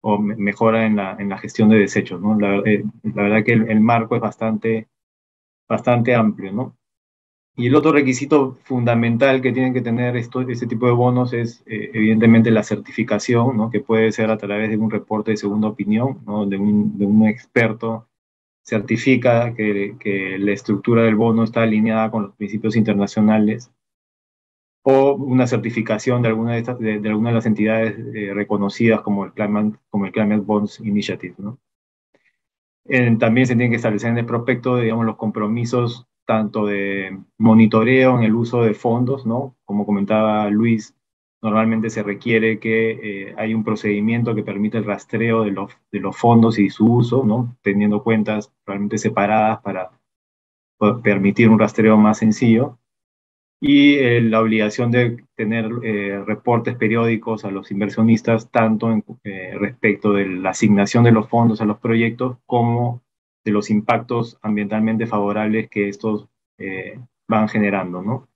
o 0.02 0.20
mejora 0.20 0.86
en 0.86 0.96
la, 0.96 1.18
en 1.20 1.30
la 1.30 1.38
gestión 1.38 1.70
de 1.70 1.80
desechos. 1.80 2.22
¿no? 2.22 2.40
La, 2.40 2.58
eh, 2.60 2.84
la 3.04 3.24
verdad 3.24 3.44
que 3.44 3.54
el, 3.54 3.82
marco 3.82 4.16
es 4.16 4.22
bastante, 4.22 4.88
bastante 5.68 6.16
amplio. 6.16 6.52
¿no? 6.54 6.77
Y 7.60 7.66
el 7.68 7.76
otro 7.76 7.92
requisito 7.92 8.54
fundamental 8.66 9.42
que 9.42 9.52
tienen 9.52 9.74
que 9.74 9.82
tener 9.82 10.16
esto, 10.16 10.42
este 10.42 10.68
tipo 10.68 10.86
de 10.86 10.92
bonos 10.92 11.34
es 11.34 11.64
eh, 11.66 11.90
evidentemente 11.92 12.52
la 12.52 12.62
certificación, 12.62 13.58
¿no? 13.58 13.72
que 13.72 13.80
puede 13.80 14.12
ser 14.12 14.30
a 14.30 14.38
través 14.38 14.70
de 14.70 14.78
un 14.78 14.92
reporte 14.92 15.32
de 15.32 15.38
segunda 15.38 15.68
opinión, 15.68 16.20
¿no? 16.28 16.46
de, 16.46 16.58
un, 16.58 17.00
de 17.00 17.06
un 17.08 17.26
experto 17.28 18.08
certifica 18.64 19.56
que, 19.56 19.96
que 20.00 20.38
la 20.38 20.52
estructura 20.52 21.02
del 21.02 21.16
bono 21.16 21.44
está 21.44 21.64
alineada 21.64 22.12
con 22.12 22.24
los 22.24 22.36
principios 22.36 22.76
internacionales 22.76 23.72
o 24.84 25.16
una 25.16 25.48
certificación 25.48 26.22
de 26.22 26.28
alguna 26.28 26.54
de, 26.54 26.60
estas, 26.60 26.78
de, 26.78 27.02
alguna 27.10 27.30
de 27.30 27.36
las 27.36 27.48
entidades 27.48 27.98
eh, 28.14 28.34
reconocidas 28.36 29.02
como 29.02 29.26
el, 29.26 29.34
Climate, 29.34 29.80
como 29.90 30.06
el 30.06 30.12
Climate 30.12 30.42
Bonds 30.42 30.80
Initiative. 30.82 31.34
¿no? 31.40 31.58
también 33.18 33.48
se 33.48 33.56
tienen 33.56 33.72
que 33.72 33.78
establecer 33.78 34.12
en 34.12 34.20
el 34.20 34.28
prospecto, 34.28 34.78
digamos, 34.78 35.08
los 35.08 35.18
compromisos 35.18 36.08
tanto 36.28 36.68
de 36.68 37.18
monitoreo 37.40 38.18
en 38.18 38.24
el 38.24 38.36
uso 38.36 38.62
de 38.62 38.74
fondos, 38.76 39.26
¿no? 39.26 39.56
Como 39.66 39.86
comentaba 39.86 40.50
Luis, 40.50 40.96
normalmente 41.42 41.90
se 41.90 42.04
requiere 42.04 42.60
que 42.60 43.30
eh, 43.30 43.36
hay 43.38 43.54
un 43.54 43.64
procedimiento 43.64 44.36
que 44.36 44.44
permite 44.44 44.78
el 44.78 44.86
rastreo 44.86 45.44
de 45.44 45.52
los, 45.52 45.72
de 45.92 46.00
los 46.00 46.16
fondos 46.18 46.60
y 46.60 46.70
su 46.70 46.86
uso, 46.94 47.24
¿no? 47.26 47.58
Teniendo 47.64 48.04
cuentas 48.04 48.54
realmente 48.66 48.98
separadas 48.98 49.62
para 49.62 49.92
permitir 51.02 51.50
un 51.50 51.58
rastreo 51.58 51.98
más 51.98 52.20
sencillo 52.20 52.78
y 53.60 53.96
eh, 53.96 54.22
la 54.22 54.42
obligación 54.42 54.92
de 54.92 55.24
tener 55.36 55.70
eh, 55.84 56.24
reportes 56.26 56.76
periódicos 56.76 57.44
a 57.44 57.52
los 57.52 57.72
inversionistas, 57.72 58.52
tanto 58.52 58.92
en, 58.92 59.04
eh, 59.24 59.56
respecto 59.58 60.14
de 60.14 60.28
la 60.28 60.52
asignación 60.52 61.04
de 61.04 61.12
los 61.12 61.28
fondos 61.28 61.62
a 61.62 61.66
los 61.66 61.80
proyectos 61.80 62.38
como 62.46 63.02
de 63.48 63.54
los 63.54 63.70
impactos 63.70 64.38
ambientalmente 64.42 65.08
favorables 65.08 65.70
que 65.70 65.90
estos 65.90 66.28
van 67.28 67.48
generando. 67.48 68.02
¿no? 68.02 68.28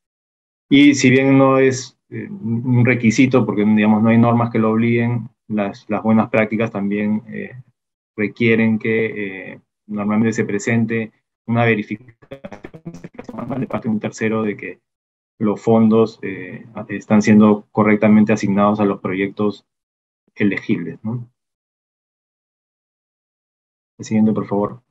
Y 0.69 0.95
si 0.95 1.09
bien 1.09 1.37
no 1.37 1.59
es 1.59 1.97
un 2.09 2.85
requisito, 2.85 3.45
porque 3.45 3.65
digamos, 3.65 4.01
no 4.01 4.09
hay 4.09 4.17
normas 4.17 4.51
que 4.51 4.59
lo 4.59 4.71
obliguen, 4.71 5.29
las, 5.47 5.85
buenas 6.03 6.29
prácticas 6.29 6.71
también 6.71 7.23
requieren 8.15 8.79
que 8.79 9.59
normalmente 9.87 10.33
se 10.33 10.45
presente 10.45 11.11
una 11.45 11.65
verificación 11.65 12.17
de 13.59 13.67
parte 13.67 13.87
de 13.87 13.93
un 13.93 13.99
tercero 13.99 14.43
de 14.43 14.55
que 14.55 14.79
los 15.39 15.59
fondos 15.61 16.19
eh, 16.21 16.65
están 16.89 17.21
siendo 17.21 17.67
correctamente 17.71 18.33
asignados 18.33 18.79
a 18.79 18.85
los 18.85 19.01
proyectos 19.01 19.65
elegibles. 20.35 20.99
El 23.97 24.05
siguiente, 24.05 24.31
por 24.33 24.45
favor. 24.45 24.81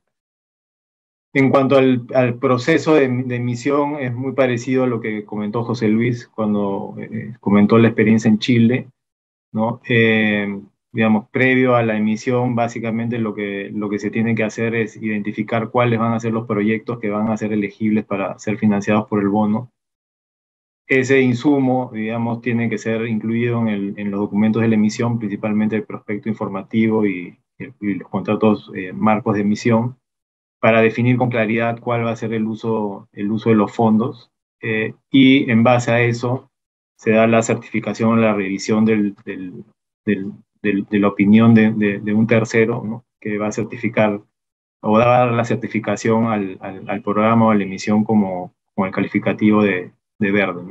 En 1.33 1.49
cuanto 1.49 1.77
al, 1.77 2.37
proceso 2.39 2.95
de, 2.95 3.05
emisión, 3.05 3.95
es 3.99 4.13
muy 4.13 4.33
parecido 4.33 4.83
a 4.83 4.87
lo 4.87 4.99
que 4.99 5.23
comentó 5.23 5.63
José 5.63 5.87
Luis 5.87 6.27
cuando 6.27 6.95
eh, 6.99 7.33
comentó 7.39 7.77
la 7.77 7.87
experiencia 7.87 8.29
en 8.29 8.39
Chile. 8.39 8.87
¿no? 9.53 9.81
Eh, 9.87 10.61
digamos, 10.91 11.29
previo 11.29 11.75
a 11.75 11.83
la 11.83 11.95
emisión, 11.97 12.55
básicamente 12.55 13.17
lo 13.17 13.33
que, 13.33 13.71
lo 13.73 13.89
que 13.89 13.99
se 13.99 14.11
tiene 14.11 14.35
que 14.35 14.43
hacer 14.43 14.75
es 14.75 14.97
identificar 14.97 15.69
cuáles 15.69 15.99
van 15.99 16.13
a 16.13 16.19
ser 16.19 16.33
los 16.33 16.47
proyectos 16.47 16.99
que 16.99 17.09
van 17.09 17.29
a 17.29 17.37
ser 17.37 17.53
elegibles 17.53 18.03
para 18.05 18.37
ser 18.39 18.57
financiados 18.57 19.07
por 19.07 19.21
el 19.21 19.29
bono 19.29 19.71
ese 20.99 21.21
insumo, 21.21 21.89
digamos, 21.93 22.41
tiene 22.41 22.69
que 22.69 22.77
ser 22.77 23.07
incluido 23.07 23.65
en, 23.65 24.11
los 24.11 24.19
documentos 24.19 24.61
de 24.61 24.67
la 24.67 24.75
emisión, 24.75 25.19
principalmente 25.19 25.77
el 25.77 25.85
prospecto 25.85 26.27
informativo 26.27 27.05
y, 27.05 27.37
los 27.79 28.09
contratos 28.09 28.71
eh, 28.75 28.91
marcos 28.91 29.35
de 29.35 29.41
emisión, 29.41 29.95
para 30.61 30.81
definir 30.81 31.17
con 31.17 31.31
claridad 31.31 31.79
cuál 31.79 32.05
va 32.05 32.11
a 32.11 32.15
ser 32.15 32.33
el 32.33 32.45
uso, 32.45 33.09
el 33.13 33.31
uso 33.31 33.49
de 33.49 33.55
los 33.55 33.73
fondos. 33.73 34.31
Eh, 34.61 34.93
y 35.09 35.49
en 35.49 35.63
base 35.63 35.91
a 35.91 36.01
eso 36.01 36.51
se 36.95 37.11
da 37.11 37.25
la 37.25 37.41
certificación, 37.41 38.21
la 38.21 38.35
revisión 38.35 38.85
de 38.85 39.15
la 40.91 41.07
opinión 41.07 41.55
de, 41.55 42.13
un 42.13 42.27
tercero 42.27 43.03
que 43.19 43.39
va 43.39 43.47
a 43.47 43.51
certificar 43.51 44.21
o 44.83 44.99
dar 44.99 45.31
la 45.31 45.45
certificación 45.45 46.27
al, 46.27 47.01
programa 47.03 47.47
o 47.47 47.51
a 47.51 47.55
la 47.55 47.63
emisión 47.63 48.03
como, 48.03 48.53
el 48.77 48.91
calificativo 48.91 49.63
de, 49.63 49.91
de 50.19 50.31
verde. 50.31 50.61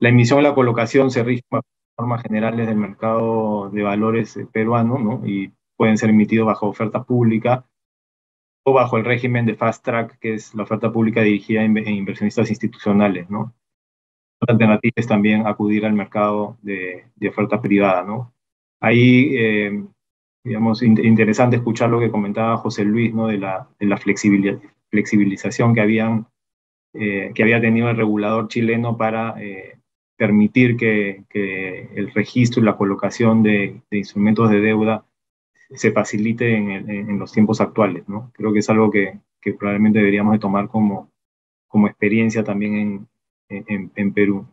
La 0.00 0.08
emisión 0.08 0.40
y 0.40 0.42
la 0.42 0.56
colocación 0.56 1.12
se 1.12 1.22
rigen 1.22 1.44
por 1.48 1.62
normas 1.96 2.22
generales 2.22 2.66
del 2.66 2.76
mercado 2.76 3.70
de 3.70 3.82
valores 3.84 4.36
peruano 4.52 4.98
¿no? 4.98 5.22
y 5.24 5.52
pueden 5.76 5.98
ser 5.98 6.10
emitidos 6.10 6.46
bajo 6.46 6.66
oferta 6.66 7.04
pública 7.04 7.64
o 7.64 7.73
bajo 8.72 8.96
el 8.96 9.04
régimen 9.04 9.46
de 9.46 9.54
Fast 9.54 9.84
Track, 9.84 10.18
que 10.18 10.34
es 10.34 10.54
la 10.54 10.62
oferta 10.62 10.90
pública 10.92 11.22
dirigida 11.22 11.60
a 11.60 11.64
inversionistas 11.64 12.48
institucionales. 12.50 13.28
¿no? 13.28 13.54
Otra 14.40 14.54
alternativa 14.54 14.92
es 14.96 15.06
también 15.06 15.46
acudir 15.46 15.84
al 15.84 15.92
mercado 15.92 16.56
de, 16.62 17.04
de 17.16 17.28
oferta 17.28 17.60
privada. 17.60 18.02
¿no? 18.02 18.32
Ahí, 18.80 19.36
eh, 19.36 19.84
digamos, 20.44 20.82
interesante 20.82 21.56
escuchar 21.56 21.90
lo 21.90 22.00
que 22.00 22.10
comentaba 22.10 22.56
José 22.56 22.84
Luis 22.84 23.14
¿no? 23.14 23.26
de 23.26 23.38
la, 23.38 23.68
de 23.78 23.86
la 23.86 23.98
flexibilización 23.98 25.74
que 25.74 25.80
habían 25.80 26.26
eh, 26.96 27.32
que 27.34 27.42
había 27.42 27.60
tenido 27.60 27.90
el 27.90 27.96
regulador 27.96 28.46
chileno 28.46 28.96
para 28.96 29.34
eh, 29.42 29.78
permitir 30.16 30.76
que, 30.76 31.24
el 31.32 32.12
registro 32.12 32.62
y 32.62 32.66
la 32.66 32.76
colocación 32.76 33.42
de, 33.42 33.82
instrumentos 33.90 34.48
de 34.48 34.60
deuda 34.60 35.04
se 35.70 35.92
facilite 35.92 36.54
en, 36.56 37.18
los 37.18 37.32
tiempos 37.32 37.60
actuales. 37.60 38.08
¿no? 38.08 38.30
Creo 38.34 38.52
que 38.52 38.60
es 38.60 38.70
algo 38.70 38.90
que, 38.90 39.18
probablemente 39.58 39.98
deberíamos 39.98 40.32
de 40.32 40.38
tomar 40.38 40.68
como, 40.68 41.10
experiencia 41.86 42.44
también 42.44 43.08
en, 43.48 43.92
en 43.94 44.12
Perú. 44.12 44.46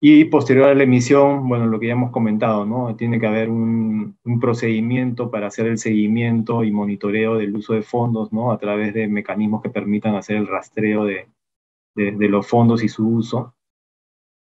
Y 0.00 0.26
posterior 0.26 0.68
a 0.68 0.74
la 0.74 0.84
emisión, 0.84 1.48
bueno, 1.48 1.66
lo 1.66 1.80
que 1.80 1.88
ya 1.88 1.94
hemos 1.94 2.12
comentado, 2.12 2.64
¿no? 2.64 2.94
Tiene 2.94 3.18
que 3.18 3.26
haber 3.26 3.50
un, 3.50 4.16
procedimiento 4.40 5.30
para 5.30 5.48
hacer 5.48 5.66
el 5.66 5.78
seguimiento 5.78 6.62
y 6.62 6.70
monitoreo 6.70 7.36
del 7.36 7.56
uso 7.56 7.74
de 7.74 7.82
fondos, 7.82 8.32
¿no? 8.32 8.52
A 8.52 8.58
través 8.58 8.94
de 8.94 9.08
mecanismos 9.08 9.60
que 9.60 9.70
permitan 9.70 10.14
hacer 10.14 10.36
el 10.36 10.46
rastreo 10.46 11.04
de, 11.04 11.28
los 11.96 12.46
fondos 12.46 12.84
y 12.84 12.88
su 12.88 13.08
uso. 13.08 13.54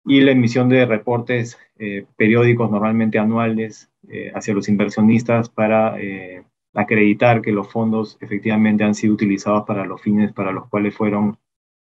Y 0.04 0.20
la 0.22 0.32
emisión 0.32 0.68
de 0.68 0.86
reportes 0.86 1.58
eh, 1.78 2.06
periódicos, 2.16 2.70
normalmente 2.70 3.18
anuales, 3.18 3.90
eh, 4.08 4.32
hacia 4.34 4.54
los 4.54 4.68
inversionistas 4.68 5.50
para 5.50 6.00
eh, 6.00 6.44
acreditar 6.74 7.42
que 7.42 7.52
los 7.52 7.70
fondos 7.70 8.16
efectivamente 8.20 8.84
han 8.84 8.94
sido 8.94 9.14
utilizados 9.14 9.64
para 9.66 9.84
los 9.84 10.00
fines 10.00 10.32
para 10.32 10.52
los 10.52 10.68
cuales 10.68 10.94
fueron 10.94 11.38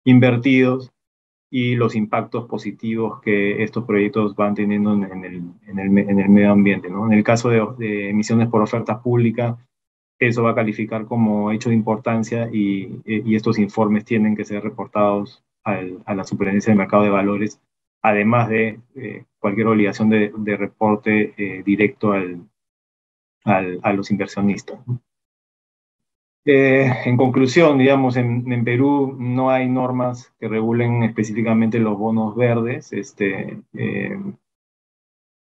invertidos 0.04 0.90
y 1.50 1.74
los 1.74 1.94
impactos 1.94 2.46
positivos 2.46 3.20
que 3.22 3.62
estos 3.62 3.84
proyectos 3.84 4.34
van 4.36 4.54
teniendo 4.54 4.92
en, 4.94 5.24
el, 5.24 5.42
en, 5.66 5.78
el, 5.78 5.98
en 5.98 6.20
el, 6.20 6.28
medio 6.28 6.52
ambiente. 6.52 6.90
¿no? 6.90 7.06
En 7.06 7.12
el 7.12 7.24
caso 7.24 7.48
de, 7.48 8.10
emisiones 8.10 8.48
por 8.48 8.62
ofertas 8.62 9.00
públicas, 9.00 9.56
eso 10.18 10.42
va 10.42 10.50
a 10.50 10.54
calificar 10.54 11.06
como 11.06 11.52
hecho 11.52 11.70
de 11.70 11.76
importancia 11.76 12.48
y, 12.52 13.00
y 13.04 13.34
estos 13.36 13.58
informes 13.58 14.04
tienen 14.04 14.36
que 14.36 14.44
ser 14.44 14.62
reportados 14.62 15.44
al, 15.64 15.98
a 16.06 16.14
la 16.14 16.24
Superintendencia 16.24 16.72
del 16.72 16.78
Mercado 16.78 17.04
de 17.04 17.10
Valores, 17.10 17.60
además 18.02 18.48
de 18.48 18.80
eh, 18.96 19.24
cualquier 19.38 19.68
obligación 19.68 20.10
de, 20.10 20.32
de 20.36 20.56
reporte 20.56 21.34
eh, 21.36 21.62
directo 21.64 22.12
al, 22.12 22.48
al, 23.44 23.80
a 23.82 23.92
los 23.92 24.10
inversionistas. 24.10 24.78
Eh, 26.50 26.90
en 27.04 27.18
conclusión, 27.18 27.76
digamos, 27.76 28.16
en, 28.16 28.64
Perú 28.64 29.14
no 29.18 29.50
hay 29.50 29.68
normas 29.68 30.32
que 30.40 30.48
regulen 30.48 31.02
específicamente 31.02 31.78
los 31.78 31.98
bonos 31.98 32.34
verdes. 32.36 32.90
Este, 32.94 33.60
eh, 33.74 34.16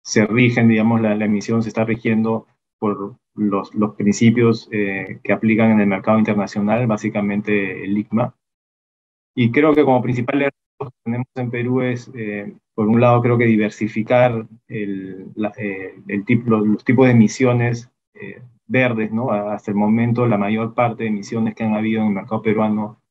se 0.03 0.27
rigen, 0.27 0.67
digamos, 0.67 1.01
la, 1.01 1.13
emisión 1.13 1.63
se 1.63 1.69
está 1.69 1.85
rigiendo 1.85 2.45
por 2.77 3.15
los, 3.33 3.73
los 3.73 3.95
principios 3.95 4.69
eh, 4.71 5.19
que 5.23 5.33
aplican 5.33 5.71
en 5.71 5.79
el 5.79 5.87
mercado 5.87 6.19
internacional, 6.19 6.85
básicamente 6.85 7.83
el 7.83 7.97
ICMA. 7.97 8.35
Y 9.33 9.51
creo 9.51 9.73
que 9.73 9.83
como 9.83 10.03
principal 10.03 10.51
tenemos 11.03 11.27
en 11.35 11.51
Perú 11.51 11.81
es, 11.81 12.11
por 12.73 12.87
un 12.87 13.01
lado, 13.01 13.21
creo 13.21 13.37
que 13.37 13.45
diversificar 13.45 14.47
el, 14.67 15.27
el 16.07 16.25
tipo, 16.25 16.49
los, 16.57 16.83
tipos 16.83 17.05
de 17.05 17.11
emisiones 17.11 17.89
verdes, 18.67 19.11
¿no? 19.11 19.31
Hasta 19.31 19.71
el 19.71 19.77
momento 19.77 20.25
la 20.25 20.37
mayor 20.37 20.73
parte 20.73 21.03
de 21.03 21.09
emisiones 21.09 21.55
que 21.55 21.63
han 21.63 21.75
habido 21.75 22.01
en 22.01 22.07
el 22.07 22.13
mercado 22.13 22.41
peruano 22.41 23.01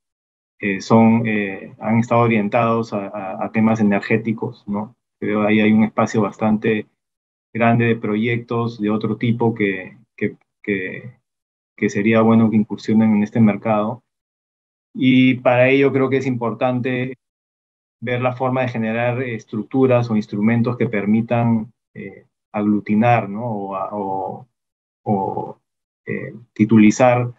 eh, 0.59 0.81
son, 0.83 1.27
eh, 1.27 1.75
han 1.79 1.99
estado 1.99 2.21
orientados 2.21 2.93
a, 2.93 3.51
temas 3.53 3.81
energéticos, 3.81 4.65
¿no? 4.67 4.95
Pero 5.19 5.43
ahí 5.43 5.61
hay 5.61 5.73
un 5.73 5.85
espacio 5.85 6.21
bastante 6.21 6.87
grande 7.53 7.87
de 7.87 7.97
proyectos 7.97 8.81
de 8.81 8.91
otro 8.91 9.17
tipo 9.17 9.55
que, 9.55 9.99
que, 10.17 10.37
que, 10.63 11.89
sería 11.89 12.21
bueno 12.21 12.51
que 12.51 12.57
incursionen 12.57 13.17
en 13.17 13.23
este 13.23 13.41
mercado. 13.41 14.03
Y 14.95 15.35
para 15.37 15.69
ello 15.69 15.93
creo 15.93 16.11
que 16.11 16.19
es 16.19 16.27
importante 16.27 17.17
ver 18.01 18.21
la 18.21 18.35
forma 18.35 18.63
de 18.63 18.69
generar 18.69 19.23
estructuras 19.23 20.11
o 20.11 20.17
instrumentos 20.17 20.77
que 20.77 20.89
permitan 20.89 21.73
eh, 21.95 22.27
aglutinar 22.53 23.29
¿no? 23.29 23.45
o, 23.45 24.47
o, 25.03 25.57
titulizar 26.55 27.33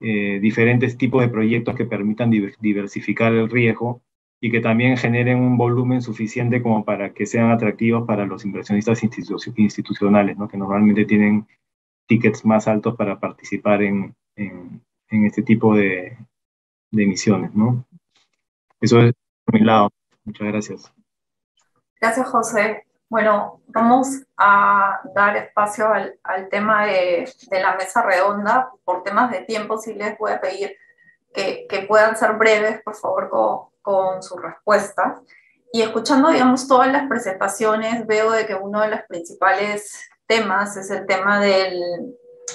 eh, 0.00 0.38
diferentes 0.40 0.96
tipos 0.96 1.20
de 1.20 1.28
proyectos 1.28 1.74
que 1.74 1.84
permitan 1.84 2.30
diversificar 2.30 3.32
el 3.32 3.50
riesgo 3.50 4.00
y 4.40 4.50
que 4.50 4.60
también 4.60 4.96
generen 4.96 5.38
un 5.38 5.56
volumen 5.56 6.00
suficiente 6.00 6.62
como 6.62 6.84
para 6.84 7.12
que 7.12 7.26
sean 7.26 7.50
atractivos 7.50 8.06
para 8.06 8.24
los 8.24 8.44
inversionistas 8.44 9.02
institucionales, 9.02 10.38
¿no? 10.38 10.48
que 10.48 10.56
normalmente 10.56 11.04
tienen 11.04 11.46
tickets 12.06 12.44
más 12.44 12.68
altos 12.68 12.96
para 12.96 13.18
participar 13.18 13.82
en, 13.82 14.14
en, 14.36 14.80
este 15.10 15.42
tipo 15.42 15.74
de, 15.74 16.16
de, 16.92 17.02
emisiones. 17.02 17.52
¿no? 17.54 17.84
Eso 18.80 19.02
es 19.02 19.14
por 19.48 19.58
mi 19.58 19.64
lado. 19.64 19.90
Muchas 20.24 20.48
gracias. 20.48 20.92
Gracias, 21.98 22.28
José. 22.28 22.86
Bueno, 23.08 23.62
vamos 23.68 24.08
a 24.36 25.00
dar 25.14 25.38
espacio 25.38 25.88
al, 25.88 26.18
al 26.22 26.50
tema 26.50 26.84
de, 26.84 27.32
de, 27.50 27.60
la 27.60 27.74
mesa 27.76 28.02
redonda. 28.02 28.70
Por 28.84 29.02
temas 29.02 29.30
de 29.30 29.40
tiempo, 29.40 29.78
sí 29.78 29.94
les 29.94 30.18
voy 30.18 30.32
a 30.32 30.40
pedir 30.40 30.76
que, 31.32 31.66
que 31.66 31.80
puedan 31.86 32.14
ser 32.14 32.34
breves, 32.34 32.82
por 32.82 32.94
favor, 32.94 33.30
con, 33.30 33.68
con 33.80 34.22
sus 34.22 34.38
respuestas. 34.42 35.22
Y 35.72 35.80
escuchando, 35.80 36.28
digamos, 36.28 36.68
todas 36.68 36.92
las 36.92 37.08
presentaciones, 37.08 38.06
veo 38.06 38.30
de 38.30 38.44
que 38.44 38.54
uno 38.54 38.82
de 38.82 38.88
los 38.88 39.00
principales 39.08 40.10
temas 40.26 40.76
es 40.76 40.90
el 40.90 41.06
tema 41.06 41.40
del, 41.40 41.80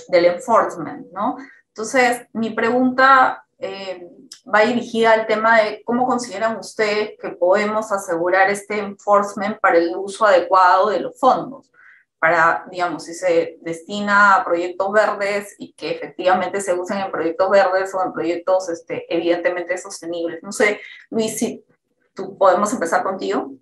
del 0.09 0.25
enforcement, 0.25 1.11
¿no? 1.11 1.37
Entonces, 1.69 2.27
mi 2.33 2.51
pregunta 2.51 3.43
eh, 3.57 4.07
va 4.45 4.61
dirigida 4.61 5.13
al 5.13 5.27
tema 5.27 5.61
de 5.61 5.83
cómo 5.83 6.05
consideran 6.05 6.57
ustedes 6.57 7.11
que 7.19 7.29
podemos 7.29 7.91
asegurar 7.91 8.49
este 8.49 8.79
enforcement 8.79 9.59
para 9.59 9.77
el 9.77 9.95
uso 9.95 10.25
adecuado 10.25 10.89
de 10.89 10.99
los 10.99 11.17
fondos, 11.17 11.71
para, 12.19 12.65
digamos, 12.69 13.05
si 13.05 13.13
se 13.13 13.57
destina 13.61 14.35
a 14.35 14.43
proyectos 14.43 14.91
verdes 14.91 15.55
y 15.57 15.73
que 15.73 15.91
efectivamente 15.91 16.61
se 16.61 16.73
usen 16.73 16.97
en 16.99 17.11
proyectos 17.11 17.49
verdes 17.49 17.93
o 17.93 18.03
en 18.03 18.13
proyectos 18.13 18.69
este, 18.69 19.05
evidentemente 19.13 19.77
sostenibles. 19.77 20.41
No 20.43 20.51
sé, 20.51 20.79
Luis, 21.09 21.37
si 21.37 21.65
tú 22.13 22.37
podemos 22.37 22.71
empezar 22.73 23.03
contigo. 23.03 23.53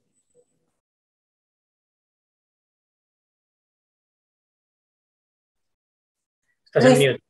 Estás 6.65 6.85
en 6.85 7.11
mute, 7.11 7.23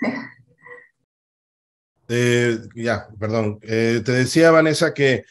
eh, 2.14 2.58
ya, 2.74 3.08
perdón. 3.18 3.58
Eh, 3.62 4.02
te 4.04 4.12
decía, 4.12 4.50
Vanessa, 4.50 4.92
que 4.92 5.24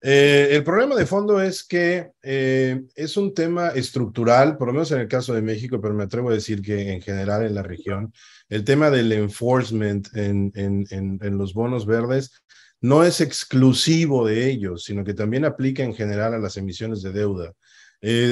eh, 0.00 0.48
el 0.52 0.62
problema 0.62 0.94
de 0.94 1.04
fondo 1.04 1.40
es 1.40 1.64
que 1.64 2.12
es 2.22 3.16
un 3.16 3.34
tema 3.34 3.70
estructural, 3.70 4.56
por 4.56 4.68
lo 4.68 4.74
menos 4.74 4.92
en 4.92 5.00
el 5.00 5.08
caso 5.08 5.34
de 5.34 5.42
México, 5.42 5.80
pero 5.80 5.94
me 5.94 6.04
atrevo 6.04 6.30
a 6.30 6.34
decir 6.34 6.62
que 6.62 6.92
en 6.92 7.02
general 7.02 7.44
en 7.44 7.56
la 7.56 7.64
región, 7.64 8.12
el 8.48 8.62
tema 8.62 8.88
del 8.88 9.10
enforcement 9.12 10.06
en, 10.14 10.52
en, 10.54 10.86
en 11.20 11.38
los 11.38 11.54
bonos 11.54 11.86
verdes 11.86 12.30
no 12.80 13.02
es 13.02 13.20
exclusivo 13.20 14.24
de 14.24 14.48
ellos, 14.48 14.84
sino 14.84 15.02
que 15.02 15.14
también 15.14 15.44
aplica 15.44 15.82
en 15.82 15.94
general 15.94 16.34
a 16.34 16.38
las 16.38 16.56
emisiones 16.56 17.02
de 17.02 17.12
deuda. 17.12 17.52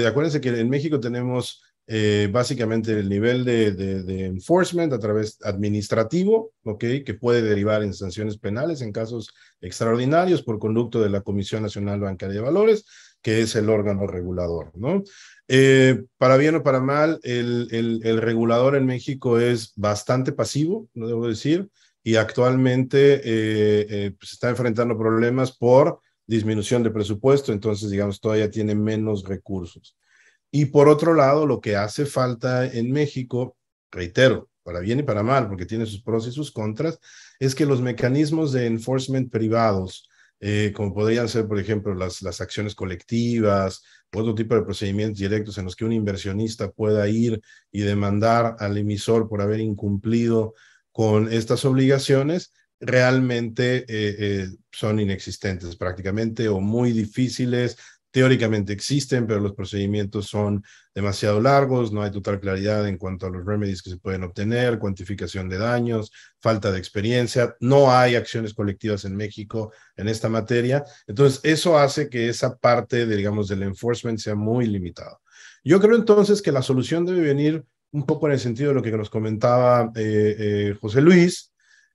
acuérdense 0.07 0.41
que 0.41 0.61
en 0.61 0.71
México 0.71 1.01
tenemos 1.01 1.61
eh, 1.89 2.29
básicamente 2.33 2.93
el 2.93 3.09
nivel 3.09 3.45
de, 3.45 4.27
enforcement 4.27 4.93
a 4.93 4.99
través 4.99 5.39
administrativo, 5.43 6.53
¿ok? 6.65 6.85
que 7.05 7.15
puede 7.15 7.43
derivar 7.43 7.83
en 7.83 7.95
sanciones 7.95 8.39
penales 8.39 8.81
en 8.81 8.93
casos 8.93 9.33
extraordinarios 9.61 10.43
por 10.43 10.59
conducto 10.59 11.01
de 11.01 11.11
la 11.11 11.21
Comisión 11.21 11.63
Nacional 11.63 12.01
Bancaria 12.01 12.37
de 12.37 12.41
Valores, 12.41 12.87
que 13.23 13.41
es 13.41 13.55
el 13.55 13.71
órgano 13.71 14.07
regulador. 14.09 14.73
¿no? 14.75 15.05
Eh, 15.47 16.03
para 16.19 16.37
bien 16.37 16.57
o 16.57 16.63
para 16.65 16.81
mal, 16.81 17.21
el, 17.23 17.69
el, 17.71 18.01
el, 18.03 18.21
regulador 18.21 18.75
en 18.75 18.87
México 18.87 19.39
es 19.39 19.73
bastante 19.77 20.33
pasivo, 20.33 20.89
no 20.95 21.07
debo 21.07 21.29
decir, 21.29 21.69
y 22.03 22.17
actualmente 22.17 23.21
eh, 23.25 24.13
se 24.21 24.35
está 24.35 24.49
enfrentando 24.49 24.99
problemas 24.99 25.57
por 25.57 26.01
disminución 26.27 26.83
de 26.83 26.91
presupuesto, 26.91 27.53
entonces, 27.53 27.91
digamos, 27.91 28.21
todavía 28.21 28.51
tiene 28.51 28.75
menos 28.75 29.25
recursos. 29.25 29.97
Y 30.51 30.67
por 30.67 30.89
otro 30.89 31.15
lado, 31.15 31.47
lo 31.47 31.61
que 31.61 31.77
hace 31.77 32.07
falta 32.07 32.67
en 32.67 32.93
México, 32.93 33.57
reitero, 33.91 34.49
para 34.63 34.81
bien 34.81 35.01
y 35.01 35.03
para 35.03 35.23
mal, 35.23 35.49
porque 35.49 35.67
tiene 35.67 35.87
sus 35.87 36.03
pros 36.03 36.27
y 36.27 36.33
sus 36.33 36.51
contras, 36.51 36.99
es 37.39 37.55
que 37.55 37.67
los 37.67 37.81
mecanismos 37.81 38.53
de 38.53 38.67
enforcement 38.67 39.31
privados, 39.31 40.09
eh, 40.41 40.73
como 40.75 40.93
podrían 40.93 41.29
ser, 41.29 41.47
por 41.47 41.59
ejemplo, 41.59 41.95
las, 41.95 42.21
las 42.23 42.41
acciones 42.41 42.75
colectivas, 42.75 43.83
otro 44.13 44.35
tipo 44.35 44.55
de 44.55 44.63
procedimientos 44.63 45.19
directos 45.19 45.59
en 45.59 45.65
los 45.65 45.77
que 45.77 45.85
un 45.85 45.93
inversionista 45.93 46.71
pueda 46.71 47.09
ir 47.09 47.41
y 47.71 47.81
demandar 47.81 48.57
al 48.59 48.77
emisor 48.77 49.29
por 49.29 49.41
haber 49.41 49.61
incumplido 49.61 50.55
con 50.91 51.33
estas 51.33 51.65
obligaciones, 51.65 52.53
realmente 52.81 53.79
eh, 53.79 53.85
eh, 53.89 54.49
son 54.73 55.01
inexistentes 55.01 55.77
prácticamente 55.77 56.49
o 56.49 56.61
muy 56.61 56.93
difíciles 56.93 57.77
teóricamente 58.17 58.73
existen, 58.73 59.27
pero 59.27 59.41
los 59.41 59.53
procedimientos 59.53 60.25
son 60.25 60.65
demasiado 60.95 61.39
largos, 61.39 61.93
no 61.93 62.03
hay 62.03 62.11
total 62.11 62.41
claridad 62.41 62.89
en 62.89 62.97
cuanto 62.97 63.27
a 63.27 63.31
los 63.31 63.45
remedies 63.45 63.83
que 63.83 63.91
se 63.91 63.99
pueden 63.99 64.23
obtener, 64.23 64.79
cuantificación 64.79 65.51
de 65.51 65.59
daños, 65.59 66.11
falta 66.41 66.73
de 66.73 66.79
experiencia, 66.79 67.55
no 67.61 67.93
hay 67.93 68.15
acciones 68.15 68.55
colectivas 68.55 69.05
en 69.05 69.17
México 69.17 69.71
en 69.99 70.09
esta 70.09 70.31
materia. 70.31 70.83
Entonces, 71.07 71.41
eso 71.43 71.79
hace 71.79 72.09
que 72.09 72.31
esa 72.31 72.57
parte, 72.57 73.05
digamos, 73.05 73.49
del 73.49 73.65
enforcement 73.65 74.19
sea 74.19 74.35
muy 74.35 74.67
limitada. 74.67 75.19
Yo 75.63 75.79
creo 75.79 75.97
entonces 75.97 76.41
que 76.41 76.53
la 76.53 76.63
solución 76.63 77.05
debe 77.05 77.21
venir 77.21 77.67
un 77.91 78.07
poco 78.07 78.29
en 78.29 78.33
el 78.33 78.41
sentido 78.41 78.71
de 78.71 78.77
lo 78.77 78.83
que 78.83 78.93
nos 78.93 79.11
comentaba 79.11 79.93
eh, 79.95 80.37
eh, 80.39 80.77
José 80.81 81.03
Luis, 81.03 81.53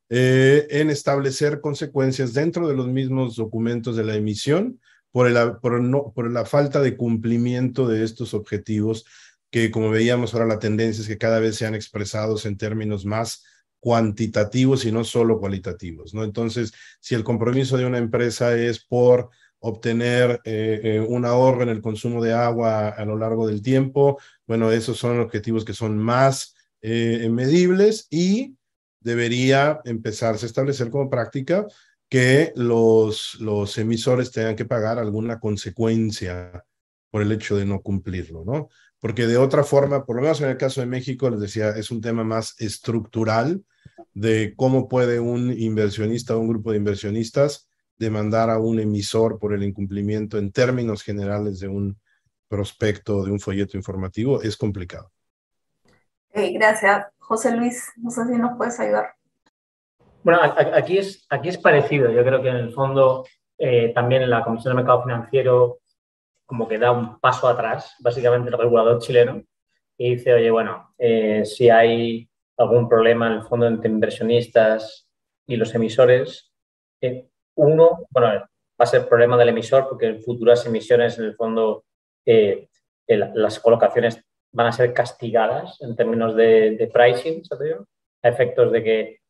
eh, 0.07 0.67
en 0.69 0.91
establecer 0.91 1.61
consecuencias 1.61 2.36
dentro 2.36 2.67
de 2.67 2.76
los 2.76 2.88
mismos 2.89 3.38
documentos 3.38 3.95
de 3.95 4.03
la 4.03 4.13
emisión 4.13 4.80
por, 5.12 5.28
el, 5.28 5.57
por, 5.57 5.82
no, 5.82 6.12
por 6.14 6.32
la 6.32 6.45
falta 6.45 6.82
de 6.82 6.97
cumplimiento 6.97 7.88
de 7.88 8.03
estos 8.03 8.34
objetivos 8.34 9.05
que 9.51 9.70
como 9.70 9.89
veíamos 9.89 10.34
ahora 10.34 10.45
la 10.45 10.59
tendencia 10.59 11.01
es 11.01 11.07
que 11.07 11.18
cada 11.18 11.39
vez 11.39 11.57
sean 11.57 11.76
expresados 11.76 12.45
en 12.45 12.57
términos 12.57 13.05
más 13.05 13.43
cuantitativos 13.80 14.86
y 14.86 14.91
no 14.91 15.03
solo 15.03 15.39
cualitativos, 15.39 16.14
¿no? 16.14 16.24
Entonces, 16.24 16.72
si 16.99 17.16
el 17.16 17.24
compromiso 17.24 17.78
de 17.78 17.86
una 17.86 17.97
empresa 17.97 18.55
es 18.55 18.86
por 18.86 19.30
obtener 19.59 20.39
eh, 20.45 20.82
eh, 20.84 20.99
un 20.99 21.26
ahorro 21.26 21.64
en 21.64 21.70
el 21.70 21.82
consumo 21.82 22.24
de 22.24 22.34
agua 22.34 22.89
a 22.89 23.05
lo 23.05 23.18
largo 23.18 23.47
del 23.47 23.62
tiempo, 23.62 24.20
bueno, 24.47 24.72
esos 24.72 24.97
son 24.97 25.20
objetivos 25.20 25.66
que 25.66 25.74
son 25.74 25.97
más 25.97 26.55
eh, 26.82 27.28
medibles 27.30 28.07
y 28.09 28.55
debería 29.01 29.82
empezarse 29.84 30.45
a 30.45 30.47
establecer 30.47 30.89
como 30.89 31.09
práctica 31.09 31.66
que 32.12 32.51
los, 32.57 33.38
los 33.39 33.78
emisores 33.78 34.34
tengan 34.34 34.57
que 34.57 34.66
pagar 34.66 34.99
alguna 34.99 35.39
consecuencia 35.39 36.66
por 37.09 37.22
el 37.22 37.32
hecho 37.32 37.55
de 37.55 37.66
no 37.66 37.82
cumplirlo, 37.82 38.43
¿no? 38.43 38.68
Porque 38.99 39.28
de 39.28 39.38
otra 39.38 39.64
forma, 39.64 40.05
por 40.05 40.18
lo 40.18 40.22
menos 40.22 40.41
en 40.41 40.49
el 40.49 40.57
caso 40.57 40.82
de 40.82 40.88
México, 40.88 41.30
les 41.30 41.39
decía, 41.39 41.70
es 41.70 41.89
un 41.89 42.01
tema 42.01 42.26
más 42.26 42.59
estructural 42.59 43.64
de 44.14 44.53
cómo 44.57 44.89
puede 44.89 45.22
un 45.22 45.57
inversionista 45.57 46.36
o 46.36 46.39
un 46.39 46.49
grupo 46.49 46.72
de 46.72 46.80
inversionistas 46.80 47.70
demandar 47.97 48.49
a 48.49 48.59
un 48.59 48.82
emisor 48.82 49.39
por 49.39 49.53
el 49.53 49.64
incumplimiento 49.64 50.38
en 50.38 50.51
términos 50.51 51.03
generales 51.03 51.62
de 51.62 51.70
un 51.70 51.97
prospecto, 52.49 53.24
de 53.24 53.32
un 53.32 53.39
folleto 53.39 53.78
informativo, 53.78 54.41
es 54.41 54.57
complicado. 54.57 55.14
gracias. 56.34 57.05
José 57.20 57.55
Luis, 57.55 57.88
no 57.95 58.12
sé 58.12 58.26
si 58.26 58.34
nos 58.34 58.57
puedes 58.57 58.78
ayudar. 58.82 59.16
Bueno, 60.24 60.39
aquí 60.41 60.97
es, 60.97 61.26
aquí 61.30 61.49
es 61.49 61.57
parecido. 61.57 62.11
Yo 62.11 62.24
creo 62.24 62.41
que 62.41 62.49
en 62.49 62.57
el 62.57 62.72
fondo 62.74 63.26
eh, 63.57 63.91
también 63.93 64.30
la 64.30 64.43
Comisión 64.43 64.72
de 64.72 64.82
Mercado 64.82 65.03
Financiero 65.03 65.80
como 66.45 66.67
que 66.67 66.78
da 66.78 66.91
un 66.91 67.19
paso 67.19 67.47
atrás, 67.47 67.95
básicamente 67.99 68.49
el 68.49 68.57
regulador 68.57 68.99
chileno, 68.99 69.41
y 69.97 70.15
dice, 70.15 70.34
oye, 70.34 70.51
bueno, 70.51 70.93
eh, 70.97 71.45
si 71.45 71.69
hay 71.69 72.30
algún 72.57 72.89
problema 72.89 73.28
en 73.28 73.34
el 73.34 73.43
fondo 73.43 73.67
entre 73.67 73.89
inversionistas 73.89 75.07
y 75.47 75.55
los 75.55 75.74
emisores, 75.74 76.51
eh, 77.01 77.30
uno, 77.55 78.05
bueno, 78.09 78.28
va 78.28 78.47
a 78.78 78.86
ser 78.86 79.07
problema 79.07 79.38
del 79.38 79.49
emisor 79.49 79.88
porque 79.88 80.07
en 80.07 80.22
futuras 80.22 80.65
emisiones, 80.65 81.17
en 81.17 81.26
el 81.26 81.36
fondo, 81.36 81.86
las 82.26 83.59
colocaciones 83.59 84.24
van 84.51 84.67
a 84.67 84.72
ser 84.72 84.93
castigadas 84.93 85.80
en 85.82 85.95
términos 85.95 86.36
de, 86.36 86.89
pricing, 86.93 87.41
A 88.24 88.30
efectos 88.30 88.72
de 88.72 88.84
que 88.84 89.20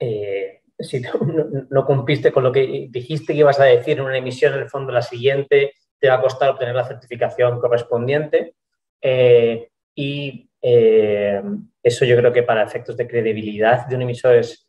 eh, 0.00 0.62
si 0.78 1.00
no, 1.00 1.84
cumpliste 1.84 2.32
con 2.32 2.42
lo 2.42 2.50
que 2.50 2.88
dijiste 2.90 3.32
que 3.32 3.40
ibas 3.40 3.60
a 3.60 3.64
decir 3.64 3.98
en 3.98 4.04
una 4.04 4.16
emisión, 4.16 4.54
en 4.54 4.60
el 4.60 4.70
fondo 4.70 4.92
la 4.92 5.02
siguiente 5.02 5.74
te 5.98 6.08
va 6.08 6.14
a 6.14 6.22
costar 6.22 6.48
obtener 6.48 6.74
la 6.74 6.86
certificación 6.86 7.60
correspondiente. 7.60 8.54
Eh, 9.00 9.68
y 9.94 10.48
eh, 10.62 11.42
eso 11.82 12.04
yo 12.04 12.16
creo 12.16 12.32
que 12.32 12.42
para 12.42 12.62
efectos 12.62 12.96
de 12.96 13.06
credibilidad 13.06 13.86
de 13.86 13.96
un 13.96 14.02
emisor 14.02 14.36
es 14.36 14.66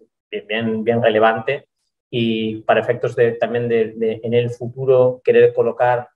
bien, 0.48 0.84
bien 0.84 1.02
relevante 1.02 1.68
y 2.10 2.62
para 2.62 2.82
efectos 2.82 3.16
de, 3.16 3.34
también 3.34 3.70
de, 3.70 4.20
en 4.22 4.34
el 4.34 4.50
futuro 4.50 5.22
querer 5.24 5.54
colocar, 5.54 6.10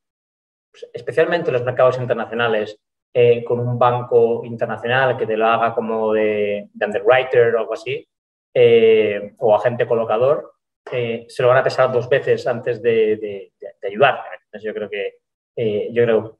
pues, 0.69 0.89
especialmente 0.93 1.49
en 1.49 1.53
los 1.53 1.63
mercados 1.63 1.97
internacionales, 1.97 2.77
eh, 3.13 3.45
con 3.45 3.61
un 3.61 3.79
banco 3.79 4.43
internacional 4.43 5.17
que 5.17 5.25
te 5.25 5.37
lo 5.37 5.47
haga 5.47 5.73
como 5.73 6.11
de, 6.11 6.67
underwriter 6.73 7.55
o 7.55 7.59
algo 7.59 7.73
así, 7.73 8.05
eh, 8.57 9.33
o 9.39 9.53
agente 9.53 9.85
colocador, 9.85 10.53
eh, 10.89 11.25
se 11.27 11.43
lo 11.43 11.49
van 11.49 11.57
a 11.57 11.63
pesar 11.63 11.91
dos 11.91 12.07
veces 12.07 12.47
antes 12.47 12.81
de, 12.81 13.51
ayudar. 13.83 14.21
Entonces 14.45 14.63
yo 14.63 14.73
creo 14.73 14.89
que 14.89 15.17
yo 15.91 16.03
creo 16.03 16.39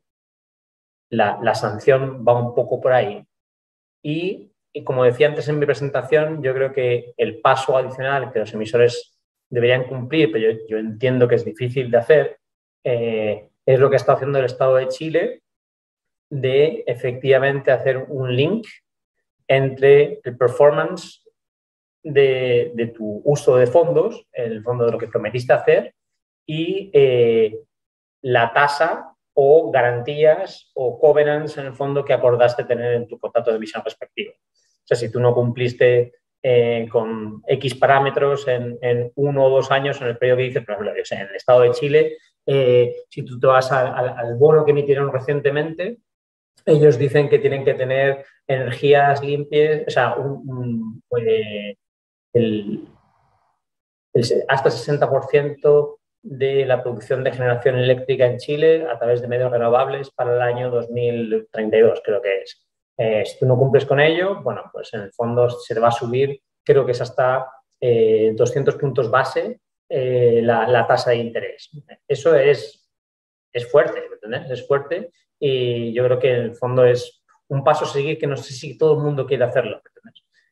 la, 1.10 1.56
sanción 1.56 2.26
va 2.26 2.40
un 2.40 2.56
poco 2.56 2.80
por 2.80 2.94
ahí. 2.94 3.26
Y, 4.02 4.52
y, 4.72 4.84
como 4.84 5.04
decía 5.04 5.28
antes 5.28 5.50
en 5.50 5.60
mi 5.60 5.66
presentación, 5.66 6.42
yo 6.42 6.54
creo 6.54 6.72
que 6.72 7.14
el 7.18 7.42
paso 7.42 7.78
adicional 7.78 8.32
que 8.32 8.40
los 8.40 8.54
emisores 8.54 9.18
deberían 9.50 9.84
cumplir, 9.84 10.32
pero 10.32 10.58
yo, 10.70 10.78
entiendo 10.78 11.28
que 11.28 11.36
es 11.36 11.44
difícil 11.44 11.92
de 11.92 11.98
hacer, 11.98 12.40
es 12.84 13.80
lo 13.80 13.90
que 13.90 13.96
está 13.96 14.14
haciendo 14.14 14.40
el 14.40 14.46
Estado 14.46 14.76
de 14.76 14.88
Chile 14.88 15.44
de 16.30 16.84
efectivamente 16.88 17.72
hacer 17.72 18.06
un 18.08 18.36
link 18.36 18.68
entre 19.48 20.22
el 20.24 20.38
performance 20.38 21.25
de, 22.06 22.94
tu 22.96 23.22
uso 23.26 23.58
de 23.58 23.68
fondos, 23.68 24.26
el 24.32 24.64
fondo 24.64 24.86
de 24.86 24.92
lo 24.92 24.98
que 24.98 25.08
prometiste 25.08 25.54
hacer, 25.54 25.94
y 26.46 26.92
eh, 26.94 27.60
la 28.22 28.54
tasa 28.54 29.16
o 29.34 29.72
garantías 29.72 30.72
o 30.76 31.00
covenants 31.00 31.58
en 31.58 31.66
el 31.66 31.74
fondo 31.74 32.06
que 32.06 32.14
acordaste 32.14 32.64
tener 32.64 32.94
en 32.94 33.08
tu 33.08 33.20
contrato 33.20 33.52
de 33.52 33.58
visión 33.58 33.84
respectivo. 33.84 34.34
O 34.34 34.88
sea, 34.88 34.96
si 34.96 35.12
tú 35.12 35.20
no 35.20 35.34
cumpliste 35.34 36.14
eh, 36.44 36.88
con 36.92 37.42
X 37.48 37.76
parámetros 37.76 38.48
en, 38.48 39.12
uno 39.16 39.46
o 39.46 39.50
dos 39.50 39.72
años 39.72 40.00
en 40.00 40.08
el 40.08 40.18
periodo 40.18 40.38
que 40.38 40.44
dices, 40.44 40.64
por 40.64 40.76
ejemplo, 40.76 40.94
en 40.94 41.28
el 41.28 41.36
estado 41.36 41.62
de 41.62 41.72
Chile, 41.72 42.18
eh, 42.46 42.96
si 43.10 43.24
tú 43.26 43.40
te 43.40 43.48
vas 43.48 43.72
al 43.72 44.36
bono 44.36 44.64
que 44.64 44.72
emitieron 44.72 45.12
recientemente, 45.12 45.98
ellos 46.66 46.98
dicen 46.98 47.30
que 47.30 47.40
tienen 47.40 47.66
que 47.66 47.74
tener 47.74 48.26
energías 48.48 49.24
limpias, 49.24 49.84
o 49.88 49.90
sea, 49.90 50.16
pues, 51.10 51.24
el, 52.36 52.88
hasta 54.48 54.70
60% 54.70 55.98
de 56.22 56.66
la 56.66 56.82
producción 56.82 57.24
de 57.24 57.32
generación 57.32 57.78
eléctrica 57.78 58.26
en 58.26 58.38
Chile 58.38 58.88
a 58.90 58.98
través 58.98 59.22
de 59.22 59.28
medios 59.28 59.52
renovables 59.52 60.10
para 60.12 60.36
el 60.36 60.42
año 60.42 60.70
2032, 60.70 62.02
creo 62.04 62.22
que 62.22 62.42
es. 62.42 62.66
Eh, 62.98 63.24
si 63.26 63.40
tú 63.40 63.46
no 63.46 63.58
cumples 63.58 63.86
con 63.86 64.00
ello, 64.00 64.42
bueno, 64.42 64.64
pues 64.72 64.94
en 64.94 65.02
el 65.02 65.12
fondo 65.12 65.50
se 65.50 65.74
te 65.74 65.80
va 65.80 65.90
a 65.90 65.92
subir, 65.92 66.42
creo 66.64 66.86
que 66.86 66.94
es 66.94 67.02
hasta 67.02 67.48
200 67.80 68.76
eh, 68.76 68.78
puntos 68.78 69.12
base 69.12 69.60
eh, 69.90 70.40
la, 70.42 70.68
la, 70.68 70.88
tasa 70.88 71.12
de 71.12 71.18
interés. 71.18 71.70
Eso 72.08 72.36
es, 72.36 72.90
es 73.54 73.70
fuerte, 73.70 74.02
¿entendés? 74.12 74.50
Es 74.50 74.68
fuerte 74.68 75.12
y 75.40 75.94
yo 75.94 76.04
creo 76.06 76.20
que 76.20 76.34
en 76.34 76.42
el 76.42 76.56
fondo 76.56 76.86
es 76.86 77.24
un 77.50 77.64
paso 77.64 77.86
a 77.86 77.88
seguir 77.88 78.18
que 78.18 78.28
no 78.28 78.38
sé 78.38 78.54
si 78.54 78.78
todo 78.78 78.94
el 78.98 79.04
mundo 79.04 79.28
quiere 79.28 79.44
hacerlo. 79.44 79.82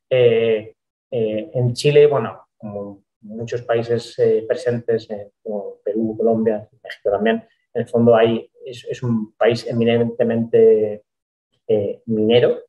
Eh, 0.09 0.75
eh, 1.13 1.51
en 1.53 1.73
Chile, 1.73 2.07
bueno, 2.07 2.47
como 2.57 3.03
muchos 3.21 3.61
países 3.61 4.17
eh, 4.19 4.45
presentes, 4.47 5.07
como 5.41 5.75
Perú, 5.83 6.15
Colombia, 6.17 6.67
México 6.83 7.11
también, 7.11 7.43
en 7.73 7.81
el 7.81 7.87
fondo 7.87 8.15
hay, 8.15 8.49
es, 8.65 9.03
un 9.03 9.33
país 9.33 9.65
eminentemente 9.67 11.03
minero. 12.05 12.59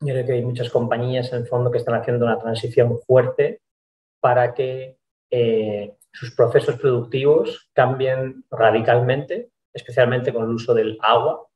Yo 0.00 0.14
creo 0.14 0.26
que 0.26 0.32
hay 0.32 0.44
muchas 0.44 0.70
compañías 0.70 1.32
en 1.32 1.40
el 1.40 1.46
fondo 1.46 1.70
que 1.70 1.78
están 1.78 1.94
haciendo 1.94 2.26
una 2.26 2.38
transición 2.38 2.98
fuerte 3.06 3.60
para 4.20 4.54
que 4.54 4.96
sus 6.12 6.34
procesos 6.34 6.78
productivos 6.78 7.70
cambien 7.72 8.44
radicalmente 8.50 9.50
especialmente 9.72 10.32
con 10.32 10.44
el 10.44 10.50
uso 10.50 10.74
del 10.74 10.98
agua, 11.00 11.46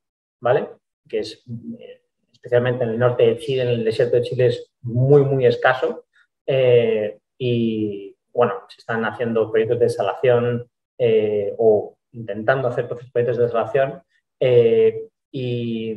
¿vale? 0.40 0.68
Que 1.09 1.20
es, 1.20 1.44
eh, 1.78 2.02
especialmente 2.45 2.84
en 2.84 2.90
el 2.90 2.99
norte 2.99 3.22
de 3.22 3.38
Chile, 3.38 3.62
en 3.62 3.68
el 3.68 3.84
desierto 3.84 4.16
de 4.16 4.22
Chile, 4.22 4.47
es 4.47 4.70
muy, 4.82 5.22
muy 5.22 5.47
escaso. 5.47 6.05
Eh, 6.47 7.18
y, 7.38 8.14
bueno, 8.32 8.55
se 8.68 8.80
están 8.80 9.05
haciendo 9.05 9.51
proyectos 9.51 9.78
de 9.78 9.86
desalación 9.86 10.70
eh, 10.99 11.55
o 11.57 11.97
intentando 12.12 12.68
hacer 12.68 12.86
proyectos 12.86 13.38
de 13.38 13.45
desalación. 13.45 14.03
y, 15.30 15.97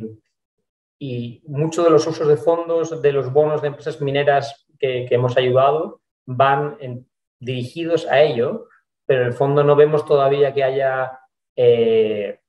y 0.98 1.42
muchos 1.46 1.84
de 1.84 1.90
los 1.90 2.06
usos 2.06 2.26
de 2.26 2.36
fondos 2.36 3.00
de 3.00 3.12
los 3.12 3.32
bonos 3.32 3.62
de 3.62 3.68
empresas 3.68 4.00
mineras 4.00 4.66
que, 4.78 5.06
hemos 5.10 5.36
ayudado 5.36 6.00
van 6.26 7.06
dirigidos 7.38 8.06
a 8.06 8.20
ello, 8.22 8.68
pero 9.06 9.22
en 9.22 9.28
el 9.28 9.32
fondo 9.32 9.62
no 9.62 9.76
vemos 9.76 10.04
todavía 10.04 10.52
que 10.52 10.64
haya 10.64 11.20
eh, 11.56 12.40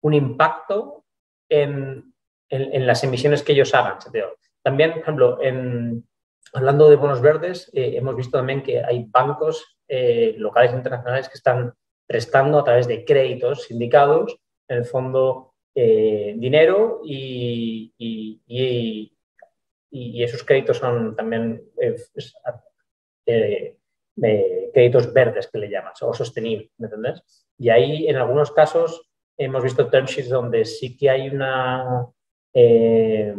un 0.00 0.14
impacto 0.14 1.03
en, 1.48 2.12
las 2.50 3.02
emisiones 3.02 3.42
que 3.42 3.52
ellos 3.52 3.74
hagan. 3.74 3.98
También, 4.62 4.92
por 4.92 5.02
ejemplo, 5.02 5.42
en, 5.42 6.06
hablando 6.52 6.88
de 6.88 6.96
bonos 6.96 7.20
verdes, 7.20 7.70
eh, 7.72 7.94
hemos 7.96 8.14
visto 8.14 8.38
también 8.38 8.62
que 8.62 8.82
hay 8.82 9.06
bancos 9.08 9.78
eh, 9.88 10.34
locales 10.38 10.72
e 10.72 10.76
internacionales 10.76 11.28
que 11.28 11.36
están 11.36 11.74
prestando 12.06 12.58
a 12.58 12.64
través 12.64 12.86
de 12.86 13.04
créditos 13.04 13.64
sindicados, 13.64 14.38
en 14.68 14.78
el 14.78 14.84
fondo, 14.84 15.50
dinero 15.74 17.00
y, 17.04 17.92
y, 17.98 19.10
esos 20.22 20.44
créditos 20.44 20.78
son 20.78 21.16
también 21.16 21.64
créditos 24.72 25.12
verdes 25.12 25.48
que 25.48 25.58
le 25.58 25.68
llamas, 25.68 26.00
o 26.02 26.14
sostenible, 26.14 26.70
¿me 26.78 26.86
entendés? 26.86 27.22
Y 27.58 27.70
ahí, 27.70 28.06
en 28.08 28.16
algunos 28.16 28.52
casos, 28.52 29.10
hemos 29.36 29.62
visto 29.62 29.88
term 29.88 30.06
sheets 30.06 30.28
donde 30.28 30.64
sí 30.64 30.96
que 30.96 31.10
hay 31.10 31.28
una... 31.28 32.06
Eh, 32.52 33.34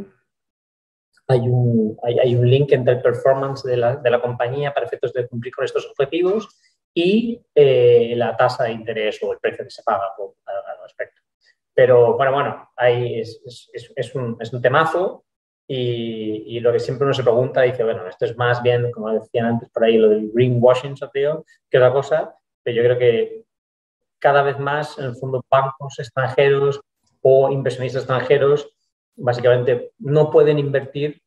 hay 1.28 1.40
un, 1.40 1.98
hay, 2.04 2.36
un, 2.36 2.48
link 2.48 2.72
entre 2.72 2.94
el 2.94 3.02
performance 3.02 3.64
de 3.64 3.78
la, 3.78 3.96
de 3.96 4.12
la, 4.12 4.22
compañía 4.22 4.72
para 4.72 4.86
efectos 4.86 5.12
de 5.12 5.28
cumplir 5.28 5.56
con 5.56 5.66
estos 5.66 5.88
objetivos 5.90 6.48
y 6.94 7.42
eh, 7.56 8.14
la 8.16 8.38
tasa 8.38 8.66
de 8.66 8.74
interés 8.74 9.18
o 9.24 9.34
el 9.34 9.40
precio 9.40 9.64
que 9.64 9.72
se 9.72 9.82
paga 9.82 10.04
al 10.18 10.84
respecto. 10.84 11.22
Pero 11.74 12.16
bueno, 12.16 12.32
bueno, 12.32 12.70
ahí 12.76 13.20
es, 13.22 13.42
es, 13.74 13.92
es, 13.96 14.14
un, 14.14 14.38
es 14.40 14.54
un 14.54 14.62
temazo 14.62 15.26
y, 15.68 16.60
lo 16.60 16.72
que 16.72 16.80
siempre 16.80 17.06
uno 17.06 17.14
se 17.14 17.24
pregunta, 17.24 17.62
dice, 17.62 17.84
bueno, 17.84 18.08
esto 18.08 18.26
es 18.26 18.38
más 18.38 18.62
bien, 18.62 18.92
como 18.92 19.12
decían 19.12 19.48
antes 19.48 19.70
por 19.70 19.84
ahí, 19.84 19.98
lo 19.98 20.10
del 20.10 20.32
greenwashing, 20.32 20.96
que 21.12 21.28
otra 21.28 21.92
cosa, 21.92 22.36
pero 22.64 22.78
yo 22.78 22.84
creo 22.84 22.98
que 23.00 23.45
cada 24.26 24.42
vez 24.42 24.58
más, 24.58 24.98
en 24.98 25.06
el 25.06 25.16
fondo, 25.16 25.46
bancos 25.52 26.00
extranjeros 26.00 26.82
o 27.22 27.52
inversionistas 27.52 28.02
extranjeros 28.02 28.68
básicamente 29.16 29.92
no 30.00 30.32
pueden 30.32 30.58
invertir 30.58 31.22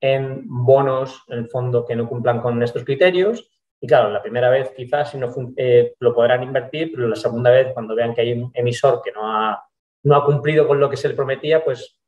en 0.00 0.44
bonos, 0.46 1.24
en 1.26 1.38
el 1.38 1.48
fondo, 1.48 1.84
que 1.84 1.96
no 1.96 2.08
cumplan 2.08 2.40
con 2.40 2.62
estos 2.62 2.84
criterios. 2.84 3.50
Y 3.80 3.88
claro, 3.88 4.08
la 4.10 4.22
primera 4.22 4.50
vez 4.50 4.70
quizás 4.70 5.10
si 5.10 5.18
no, 5.18 5.34
eh, 5.56 5.94
lo 5.98 6.14
podrán 6.14 6.44
invertir, 6.44 6.92
pero 6.94 7.08
la 7.08 7.16
segunda 7.16 7.50
vez, 7.50 7.72
cuando 7.74 7.96
vean 7.96 8.14
que 8.14 8.20
hay 8.20 8.32
un 8.34 8.52
emisor 8.54 9.02
que 9.02 9.10
no 9.10 9.28
ha, 9.28 9.60
no 10.04 10.14
ha 10.14 10.24
cumplido 10.24 10.68
con 10.68 10.78
lo 10.78 10.88
que 10.88 10.96
se 10.96 11.08
le 11.08 11.14
prometía, 11.14 11.64
pues 11.64 11.98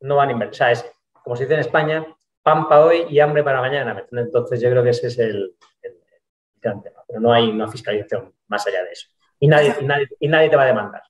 no 0.00 0.16
van 0.16 0.30
a 0.30 0.32
invertir. 0.32 0.54
O 0.54 0.56
sea, 0.56 0.70
es 0.70 0.90
como 1.22 1.36
se 1.36 1.42
dice 1.42 1.52
en 1.52 1.60
España, 1.60 2.06
pan 2.42 2.66
para 2.66 2.86
hoy 2.86 3.04
y 3.10 3.20
hambre 3.20 3.44
para 3.44 3.60
mañana. 3.60 4.06
Entonces 4.10 4.58
yo 4.58 4.70
creo 4.70 4.82
que 4.82 4.90
ese 4.90 5.08
es 5.08 5.18
el, 5.18 5.54
gran 6.62 6.82
tema. 6.82 7.02
Pero 7.06 7.20
no 7.20 7.30
hay 7.30 7.50
una 7.50 7.68
fiscalización 7.68 8.32
más 8.48 8.66
allá 8.66 8.84
de 8.84 8.92
eso. 8.92 9.08
Y 9.42 9.48
nadie, 9.48 9.74
y 10.20 10.28
nadie, 10.28 10.48
te 10.48 10.54
va 10.54 10.62
a 10.62 10.66
demandar. 10.66 11.02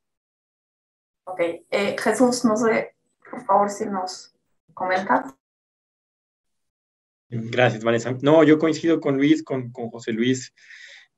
Ok. 1.24 1.40
Eh, 1.70 1.96
Jesús, 1.98 2.46
no 2.46 2.56
sé, 2.56 2.94
por 3.30 3.44
favor, 3.44 3.68
si 3.68 3.84
nos 3.84 4.34
comentas. 4.72 5.34
Gracias, 7.28 7.84
Vanessa. 7.84 8.16
No, 8.22 8.42
yo 8.42 8.58
coincido 8.58 9.00
con 9.00 9.18
Luis, 9.18 9.42
con, 9.42 9.70
con 9.70 9.90
José 9.90 10.12
Luis. 10.12 10.54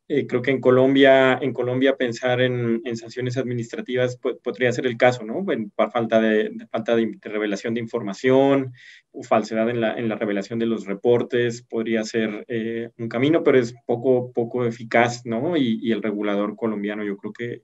Eh, 0.06 0.26
creo 0.26 0.43
que 0.43 0.51
en 0.51 0.60
Colombia, 0.60 1.39
en 1.40 1.55
Colombia 1.55 1.97
pensar 1.97 2.43
en, 2.43 2.82
sanciones 2.94 3.39
administrativas 3.39 4.18
podría 4.43 4.70
ser 4.70 4.86
el 4.86 4.98
caso, 4.98 5.24
¿no? 5.24 5.43
por 5.74 5.90
falta 5.90 6.20
de, 6.20 6.52
falta 6.70 6.94
de, 6.94 7.18
revelación 7.22 7.72
de 7.72 7.81
información 7.81 8.74
o 9.12 9.22
falsedad 9.22 9.70
en 9.70 9.81
la, 9.81 9.94
en 9.94 10.10
la 10.10 10.16
revelación 10.16 10.59
de 10.59 10.66
los 10.66 10.85
reportes 10.85 11.62
podría 11.62 12.05
ser 12.05 12.44
eh, 12.48 12.90
un 12.98 13.09
camino, 13.09 13.43
pero 13.43 13.59
es 13.59 13.74
poco, 13.86 14.31
poco 14.32 14.66
eficaz, 14.66 15.24
¿no? 15.24 15.56
Y, 15.56 15.90
el 15.90 16.02
regulador 16.02 16.55
colombiano 16.56 17.02
yo 17.05 17.16
creo 17.16 17.32
que 17.32 17.62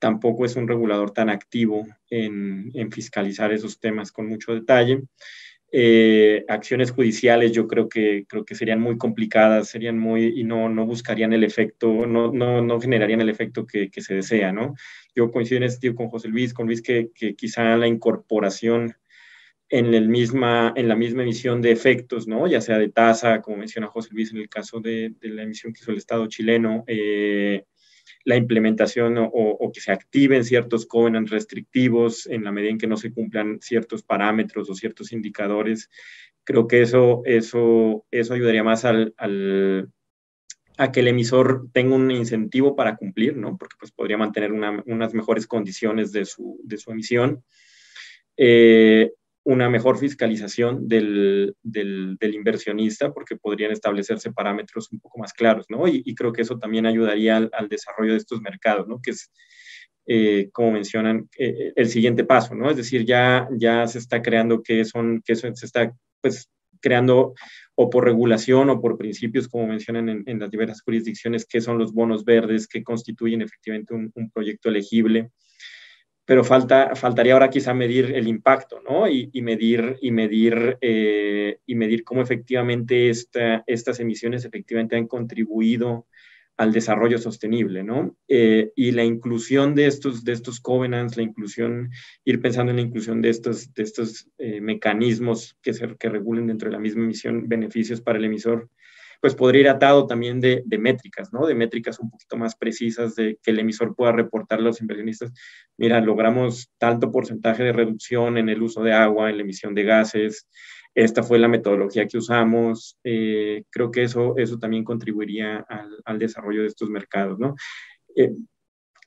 tampoco 0.00 0.44
es 0.44 0.56
un 0.56 0.66
regulador 0.66 1.12
tan 1.12 1.28
activo 1.28 1.86
en, 2.10 2.70
en 2.74 2.90
fiscalizar 2.90 3.52
esos 3.52 3.78
temas 3.78 4.10
con 4.10 4.28
mucho 4.28 4.52
detalle. 4.54 5.02
Eh, 5.70 6.46
acciones 6.48 6.92
judiciales 6.92 7.52
yo 7.52 7.68
creo 7.68 7.90
que, 7.90 8.24
creo 8.26 8.44
que 8.44 8.54
serían 8.54 8.80
muy 8.80 8.96
complicadas, 8.96 9.68
serían 9.68 9.98
muy, 9.98 10.40
y 10.40 10.44
no, 10.44 10.70
no 10.70 10.86
buscarían 10.86 11.34
el 11.34 11.44
efecto, 11.44 12.06
no, 12.06 12.32
no, 12.32 12.62
no 12.62 12.80
generarían 12.80 13.20
el 13.20 13.28
efecto 13.28 13.66
que, 13.66 13.90
se 14.00 14.14
desea, 14.14 14.50
¿no? 14.50 14.74
Yo 15.14 15.30
coincido 15.30 15.58
en 15.58 15.64
este 15.64 15.74
sentido 15.74 15.94
con 15.96 16.08
José 16.08 16.28
Luis, 16.28 16.54
con 16.54 16.66
Luis, 16.66 16.80
que, 16.80 17.10
que 17.14 17.34
quizá 17.34 17.76
la 17.76 17.86
incorporación 17.86 18.96
en, 19.68 19.92
el 19.92 20.08
misma, 20.08 20.72
en 20.74 20.88
la 20.88 20.96
misma 20.96 21.22
emisión 21.22 21.60
de 21.60 21.72
efectos, 21.72 22.26
¿no? 22.26 22.46
Ya 22.46 22.62
sea 22.62 22.78
de 22.78 22.88
tasa, 22.88 23.42
como 23.42 23.58
menciona 23.58 23.88
José 23.88 24.10
Luis 24.12 24.32
en 24.32 24.38
el 24.38 24.48
caso 24.48 24.80
de, 24.80 25.12
de 25.20 25.28
la 25.28 25.42
emisión 25.42 25.74
que 25.74 25.80
hizo 25.82 25.90
el 25.90 25.98
Estado 25.98 26.26
chileno, 26.28 26.84
eh, 26.86 27.64
la 28.24 28.36
implementación 28.36 29.16
o, 29.18 29.70
que 29.72 29.80
se 29.80 29.92
activen 29.92 30.44
ciertos 30.44 30.86
covenants 30.86 31.30
restrictivos 31.30 32.26
en 32.26 32.44
la 32.44 32.52
medida 32.52 32.70
en 32.70 32.78
que 32.78 32.86
no 32.86 32.96
se 32.96 33.12
cumplan 33.12 33.58
ciertos 33.60 34.02
parámetros 34.02 34.70
o 34.70 34.74
ciertos 34.74 35.12
indicadores. 35.12 35.90
Creo 36.44 36.66
que 36.66 36.82
eso, 36.82 37.22
eso, 37.24 38.06
eso 38.10 38.34
ayudaría 38.34 38.64
más 38.64 38.84
al, 38.84 39.14
al 39.16 39.90
a 40.78 40.92
que 40.92 41.00
el 41.00 41.08
emisor 41.08 41.68
tenga 41.72 41.96
un 41.96 42.10
incentivo 42.10 42.76
para 42.76 42.96
cumplir, 42.96 43.36
¿no? 43.36 43.58
Porque 43.58 43.76
pues 43.78 43.90
podría 43.90 44.16
mantener 44.16 44.52
una, 44.52 44.82
unas 44.86 45.12
mejores 45.12 45.46
condiciones 45.46 46.12
de 46.12 46.24
su, 46.24 46.60
de 46.62 46.78
su 46.78 46.92
emisión. 46.92 47.44
Eh, 48.36 49.12
una 49.48 49.70
mejor 49.70 49.96
fiscalización 49.98 50.88
del, 50.88 51.56
del, 51.62 52.18
inversionista 52.34 53.14
porque 53.14 53.34
podrían 53.34 53.72
establecerse 53.72 54.30
parámetros 54.30 54.92
un 54.92 55.00
poco 55.00 55.20
más 55.20 55.32
claros, 55.32 55.64
¿no? 55.70 55.88
Y, 55.88 56.14
creo 56.14 56.34
que 56.34 56.42
eso 56.42 56.58
también 56.58 56.84
ayudaría 56.84 57.38
al, 57.38 57.50
al, 57.54 57.66
desarrollo 57.70 58.12
de 58.12 58.18
estos 58.18 58.42
mercados, 58.42 58.86
¿no? 58.86 59.00
Que 59.02 59.12
es, 59.12 59.32
eh, 60.06 60.50
como 60.52 60.72
mencionan, 60.72 61.30
eh, 61.38 61.72
el 61.76 61.88
siguiente 61.88 62.24
paso, 62.24 62.54
¿no? 62.54 62.70
Es 62.70 62.76
decir, 62.76 63.06
ya, 63.06 63.48
ya 63.56 63.86
se 63.86 64.00
está 64.00 64.20
creando 64.20 64.62
que 64.62 64.84
son, 64.84 65.22
que 65.24 65.34
se 65.34 65.48
está, 65.48 65.94
pues, 66.20 66.50
creando 66.82 67.32
o 67.74 67.88
por 67.88 68.04
regulación 68.04 68.68
o 68.68 68.82
por 68.82 68.98
principios, 68.98 69.48
como 69.48 69.66
mencionan 69.66 70.10
en, 70.10 70.24
en 70.26 70.40
las 70.40 70.50
diversas 70.50 70.82
jurisdicciones, 70.82 71.46
que 71.46 71.62
son 71.62 71.78
los 71.78 71.94
bonos 71.94 72.22
verdes 72.22 72.68
que 72.68 72.82
constituyen 72.82 73.40
efectivamente 73.40 73.94
un, 73.94 74.12
un 74.14 74.30
proyecto 74.30 74.68
elegible 74.68 75.30
pero 76.28 76.44
falta, 76.44 76.94
faltaría 76.94 77.32
ahora 77.32 77.48
quizá 77.48 77.72
medir 77.72 78.12
el 78.14 78.28
impacto, 78.28 78.82
¿no? 78.86 79.08
Y, 79.08 79.30
medir, 79.40 79.96
y, 80.02 80.10
medir, 80.10 80.76
eh, 80.82 81.58
y 81.64 81.74
medir 81.74 82.04
cómo 82.04 82.20
efectivamente 82.20 83.08
esta, 83.08 83.64
estas 83.66 83.98
emisiones 83.98 84.44
efectivamente 84.44 84.94
han 84.94 85.06
contribuido 85.06 86.06
al 86.58 86.70
desarrollo 86.70 87.16
sostenible, 87.16 87.82
¿no? 87.82 88.14
Eh, 88.28 88.72
y 88.76 88.90
la 88.90 89.04
inclusión 89.04 89.74
de 89.74 89.86
estos, 89.86 90.22
de 90.22 90.32
estos 90.32 90.60
covenants, 90.60 91.16
la 91.16 91.22
inclusión, 91.22 91.88
ir 92.26 92.42
pensando 92.42 92.72
en 92.72 92.76
la 92.76 92.82
inclusión 92.82 93.22
de 93.22 93.30
estos, 93.30 93.72
de 93.72 93.82
estos 93.84 94.28
eh, 94.36 94.60
mecanismos 94.60 95.56
que, 95.62 95.72
se, 95.72 95.96
que 95.96 96.10
regulen 96.10 96.48
dentro 96.48 96.68
de 96.68 96.74
la 96.74 96.78
misma 96.78 97.04
emisión 97.04 97.48
beneficios 97.48 98.02
para 98.02 98.18
el 98.18 98.26
emisor, 98.26 98.68
pues 99.20 99.34
podría 99.34 99.60
ir 99.62 99.68
atado 99.68 100.06
también 100.06 100.40
de, 100.40 100.62
métricas, 100.78 101.32
¿no? 101.32 101.46
De 101.46 101.54
métricas 101.54 101.98
un 101.98 102.10
poquito 102.10 102.36
más 102.36 102.56
precisas 102.56 103.14
de 103.16 103.38
que 103.42 103.50
el 103.50 103.58
emisor 103.58 103.94
pueda 103.96 104.12
reportar 104.12 104.60
a 104.60 104.62
los 104.62 104.80
inversionistas, 104.80 105.32
mira, 105.76 106.00
logramos 106.00 106.70
tanto 106.78 107.10
porcentaje 107.10 107.64
de 107.64 107.72
reducción 107.72 108.38
en 108.38 108.48
el 108.48 108.62
uso 108.62 108.82
de 108.82 108.92
agua, 108.92 109.30
en 109.30 109.36
la 109.36 109.42
emisión 109.42 109.74
de 109.74 109.82
gases, 109.82 110.46
esta 110.94 111.22
fue 111.22 111.38
la 111.38 111.48
metodología 111.48 112.06
que 112.06 112.18
usamos, 112.18 112.98
eh, 113.04 113.64
creo 113.70 113.90
que 113.90 114.02
eso, 114.04 114.34
eso 114.36 114.58
también 114.58 114.84
contribuiría 114.84 115.64
al, 116.04 116.18
desarrollo 116.18 116.62
de 116.62 116.68
estos 116.68 116.88
mercados, 116.90 117.38
¿no? 117.38 117.54
Eh, 118.16 118.32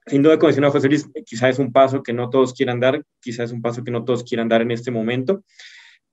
sin 0.08 0.24
duda, 0.24 0.40
como 0.40 0.52
decía 0.52 0.70
José 0.70 0.88
Luis, 0.88 1.08
quizá 1.26 1.50
es 1.50 1.60
un 1.60 1.72
paso 1.72 2.02
que 2.02 2.14
no 2.14 2.30
todos 2.30 2.54
quieran 2.54 2.80
dar, 2.80 3.04
quizá 3.20 3.44
es 3.44 3.52
un 3.52 3.62
paso 3.62 3.84
que 3.84 3.92
no 3.92 4.04
todos 4.04 4.24
quieran 4.24 4.50
dar 4.50 4.62
en 4.62 4.72
este 4.72 4.90
momento, 4.90 5.44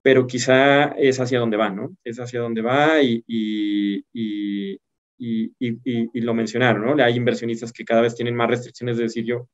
pero 0.08 0.26
quizá 0.26 0.94
es 0.96 1.20
hacia 1.20 1.38
donde 1.38 1.58
va, 1.58 1.68
¿no? 1.68 1.94
Es 2.02 2.18
hacia 2.18 2.40
donde 2.40 2.62
va 2.62 3.02
y, 3.02 3.22
y, 3.26 4.02
y, 4.10 4.80
y, 5.58 6.20
lo 6.22 6.32
mencionaron, 6.32 6.96
¿no? 6.96 7.04
Hay 7.04 7.14
inversionistas 7.14 7.74
que 7.74 7.84
cada 7.84 8.00
vez 8.00 8.14
tienen 8.14 8.34
más 8.34 8.48
restricciones 8.48 8.96
de 8.96 9.02
decir, 9.02 9.26
yo 9.26 9.50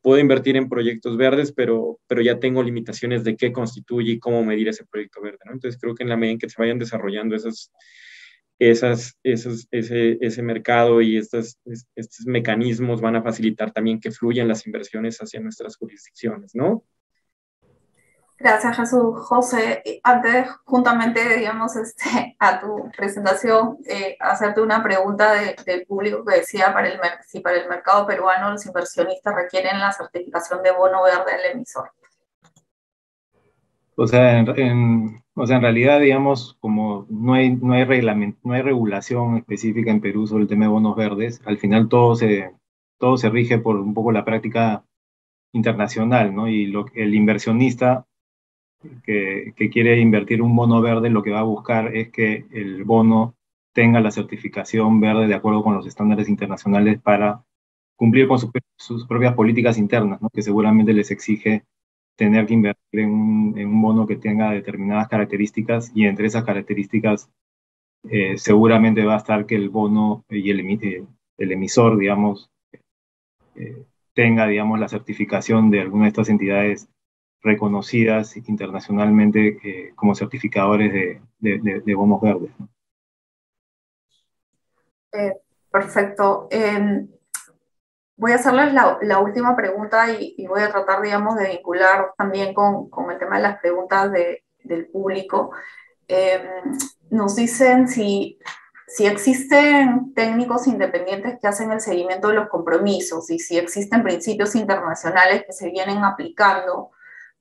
puedo 0.00 0.18
invertir 0.18 0.56
en 0.56 0.70
proyectos 0.70 1.18
verdes, 1.18 1.52
pero, 1.52 2.00
pero 2.06 2.22
ya 2.22 2.40
tengo 2.40 2.62
limitaciones 2.62 3.22
de 3.22 3.36
qué 3.36 3.52
constituye 3.52 4.12
y 4.12 4.18
cómo 4.18 4.42
medir 4.42 4.68
ese 4.68 4.86
proyecto 4.86 5.20
verde, 5.20 5.40
¿no? 5.44 5.52
Entonces 5.52 5.78
creo 5.78 5.94
que 5.94 6.04
en 6.04 6.08
la 6.08 6.16
medida 6.16 6.32
en 6.32 6.38
que 6.38 6.48
se 6.48 6.62
vayan 6.62 6.78
desarrollando 6.78 7.36
esas, 7.36 7.70
esas, 8.58 9.18
esos, 9.22 9.68
ese, 9.70 10.16
ese 10.22 10.42
mercado 10.42 11.02
y 11.02 11.18
estos, 11.18 11.58
estos 11.66 12.24
mecanismos 12.24 13.02
van 13.02 13.16
a 13.16 13.22
facilitar 13.22 13.72
también 13.72 14.00
que 14.00 14.10
fluyan 14.10 14.48
las 14.48 14.66
inversiones 14.66 15.18
hacia 15.18 15.40
nuestras 15.40 15.76
jurisdicciones, 15.76 16.54
¿no? 16.54 16.86
Gracias, 18.40 18.76
Jesús. 18.76 19.18
José, 19.26 19.82
antes, 20.04 20.48
juntamente, 20.64 21.36
digamos, 21.36 21.74
este, 21.76 22.36
a 22.38 22.60
tu 22.60 22.88
presentación, 22.96 23.78
eh, 23.88 24.16
hacerte 24.20 24.60
una 24.60 24.82
pregunta 24.82 25.32
del 25.66 25.84
público 25.86 26.24
que 26.24 26.36
decía 26.36 26.72
para 26.72 26.88
el, 26.88 27.00
si 27.26 27.40
para 27.40 27.56
el 27.56 27.68
mercado 27.68 28.06
peruano 28.06 28.52
los 28.52 28.64
inversionistas 28.64 29.34
requieren 29.34 29.80
la 29.80 29.92
certificación 29.92 30.62
de 30.62 30.70
bono 30.70 31.02
verde 31.02 31.36
del 31.36 31.56
emisor. 31.56 31.90
O 33.96 34.06
sea, 34.06 34.38
en, 34.38 35.20
o 35.34 35.46
sea, 35.46 35.56
en 35.56 35.62
realidad, 35.62 35.98
digamos, 35.98 36.56
como 36.60 37.06
no 37.10 37.34
hay, 37.34 37.56
no, 37.56 37.72
hay 37.74 37.82
reglamento, 37.82 38.38
no 38.44 38.54
hay 38.54 38.62
regulación 38.62 39.38
específica 39.38 39.90
en 39.90 40.00
Perú 40.00 40.28
sobre 40.28 40.44
el 40.44 40.48
tema 40.48 40.66
de 40.66 40.70
bonos 40.70 40.94
verdes, 40.94 41.42
al 41.44 41.58
final 41.58 41.88
todo 41.88 42.14
se, 42.14 42.52
todo 42.98 43.16
se 43.16 43.28
rige 43.28 43.58
por 43.58 43.74
un 43.74 43.94
poco 43.94 44.12
la 44.12 44.24
práctica 44.24 44.84
internacional, 45.52 46.32
¿no? 46.32 46.46
Y 46.46 46.66
lo, 46.66 46.86
el 46.94 47.12
inversionista 47.16 48.06
que, 49.02 49.52
quiere 49.72 49.98
invertir 50.00 50.42
un 50.42 50.54
bono 50.54 50.80
verde, 50.80 51.10
lo 51.10 51.22
que 51.22 51.30
va 51.30 51.40
a 51.40 51.44
buscar 51.44 51.94
es 51.96 52.10
que 52.10 52.46
el 52.52 52.84
bono 52.84 53.34
tenga 53.72 54.00
la 54.00 54.10
certificación 54.10 55.00
verde 55.00 55.26
de 55.26 55.34
acuerdo 55.34 55.62
con 55.62 55.74
los 55.74 55.86
estándares 55.86 56.28
internacionales 56.28 57.00
para 57.00 57.44
cumplir 57.96 58.28
con 58.28 58.38
sus 58.76 59.06
propias 59.06 59.34
políticas 59.34 59.78
internas, 59.78 60.20
que 60.32 60.42
seguramente 60.42 60.92
les 60.92 61.10
exige 61.10 61.64
tener 62.16 62.46
que 62.46 62.54
invertir 62.54 63.00
en 63.00 63.10
un, 63.10 63.82
bono 63.82 64.06
que 64.06 64.16
tenga 64.16 64.50
determinadas 64.50 65.08
características 65.08 65.92
y 65.94 66.06
entre 66.06 66.26
esas 66.26 66.44
características 66.44 67.30
eh, 68.10 68.36
seguramente 68.38 69.04
va 69.04 69.14
a 69.14 69.18
estar 69.18 69.46
que 69.46 69.56
el 69.56 69.68
bono 69.68 70.24
y 70.28 70.50
el, 70.50 70.60
eh, 70.60 71.06
emisor, 71.38 71.96
digamos, 71.98 72.50
eh, 73.54 73.84
tenga, 74.14 74.46
digamos, 74.46 74.78
la 74.80 74.88
certificación 74.88 75.70
de 75.70 75.80
alguna 75.80 76.04
de 76.04 76.08
estas 76.08 76.28
entidades 76.28 76.88
reconocidas 77.42 78.36
internacionalmente 78.36 79.58
eh, 79.62 79.92
como 79.94 80.14
certificadores 80.14 80.92
de, 80.92 81.20
de, 81.40 81.96
verdes. 82.20 82.50
Eh, 85.12 85.34
perfecto. 85.70 86.48
Em, 86.50 87.08
voy 88.16 88.32
a 88.32 88.36
hacerles 88.36 88.72
la, 88.72 88.98
la 89.02 89.18
última 89.20 89.56
pregunta 89.56 90.10
y, 90.10 90.46
voy 90.46 90.62
a 90.62 90.70
tratar, 90.70 91.00
digamos, 91.00 91.36
de 91.36 91.48
vincular 91.48 92.12
también 92.16 92.52
con, 92.52 92.90
con 92.90 93.10
el 93.10 93.18
tema 93.18 93.36
de 93.36 93.42
las 93.42 93.60
preguntas 93.60 94.10
del 94.64 94.86
público. 94.88 95.52
Em, 96.08 96.76
nos 97.10 97.36
dicen 97.36 97.86
si, 97.86 98.38
si 98.88 99.06
existen 99.06 100.12
técnicos 100.14 100.66
independientes 100.66 101.38
que 101.40 101.46
hacen 101.46 101.70
el 101.70 101.80
seguimiento 101.80 102.28
de 102.28 102.34
los 102.34 102.48
compromisos 102.48 103.30
y 103.30 103.38
si 103.38 103.56
existen 103.56 104.02
principios 104.02 104.54
internacionales 104.54 105.44
que 105.46 105.52
se 105.52 105.70
vienen 105.70 106.04
aplicando 106.04 106.90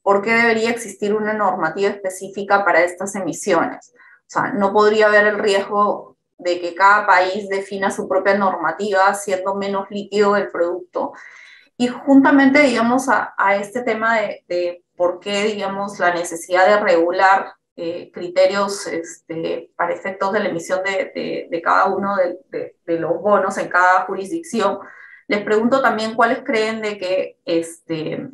¿por 0.08 0.22
qué 0.22 0.32
debería 0.32 0.70
existir 0.70 1.14
una 1.14 1.34
normativa 1.34 1.90
específica 1.90 2.64
para 2.64 2.82
estas 2.82 3.14
emisiones? 3.16 3.92
O 3.94 4.30
sea, 4.30 4.54
no 4.54 4.72
podría 4.72 5.08
haber 5.08 5.28
el 5.28 5.38
riesgo 5.38 6.16
de 6.38 6.62
que 6.62 6.74
cada 6.76 7.06
país 7.06 7.50
defina 7.50 7.92
su 7.92 8.08
propia 8.08 8.38
normativa, 8.38 9.14
siendo 9.16 9.56
menos 9.56 9.88
líquido 9.90 10.38
el 10.38 10.50
producto. 10.50 11.12
Y 11.76 11.90
juntamente, 11.90 12.62
digamos, 12.62 13.10
a, 13.10 13.36
este 13.58 13.82
tema 13.82 14.22
de, 14.48 14.82
por 14.96 15.20
qué, 15.20 15.44
digamos, 15.44 16.00
la 16.00 16.14
necesidad 16.14 16.66
de 16.66 16.80
regular 16.80 17.52
eh, 17.76 18.10
criterios 18.14 18.88
este, 18.88 19.74
para 19.76 19.94
efectos 19.94 20.32
de 20.32 20.40
la 20.40 20.48
emisión 20.48 20.80
de, 20.86 21.50
de 21.52 21.62
cada 21.62 21.94
uno 21.94 22.16
de, 22.16 22.76
los 22.98 23.20
bonos 23.20 23.58
en 23.58 23.68
cada 23.68 24.06
jurisdicción, 24.06 24.80
les 25.28 25.44
pregunto 25.44 25.82
también 25.82 26.16
cuáles 26.16 26.46
creen 26.46 26.82
de 26.82 26.98
que 26.98 27.40
este, 27.44 28.30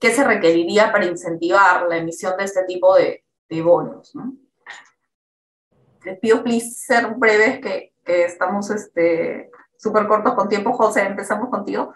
qué 0.00 0.12
se 0.12 0.24
requeriría 0.24 0.92
para 0.92 1.06
incentivar 1.06 1.86
la 1.88 1.96
emisión 1.96 2.36
de 2.36 2.44
este 2.44 2.64
tipo 2.64 2.94
de, 2.96 3.24
bonos. 3.62 4.14
¿no? 4.14 4.34
Les 6.04 6.18
pido, 6.18 6.42
please, 6.42 6.70
ser 6.70 7.14
breves, 7.16 7.60
que, 7.60 7.92
estamos 8.04 8.66
súper 8.66 8.78
este, 8.78 9.50
cortos 10.08 10.34
con 10.34 10.48
tiempo. 10.48 10.72
José, 10.72 11.02
empezamos 11.02 11.50
contigo. 11.50 11.94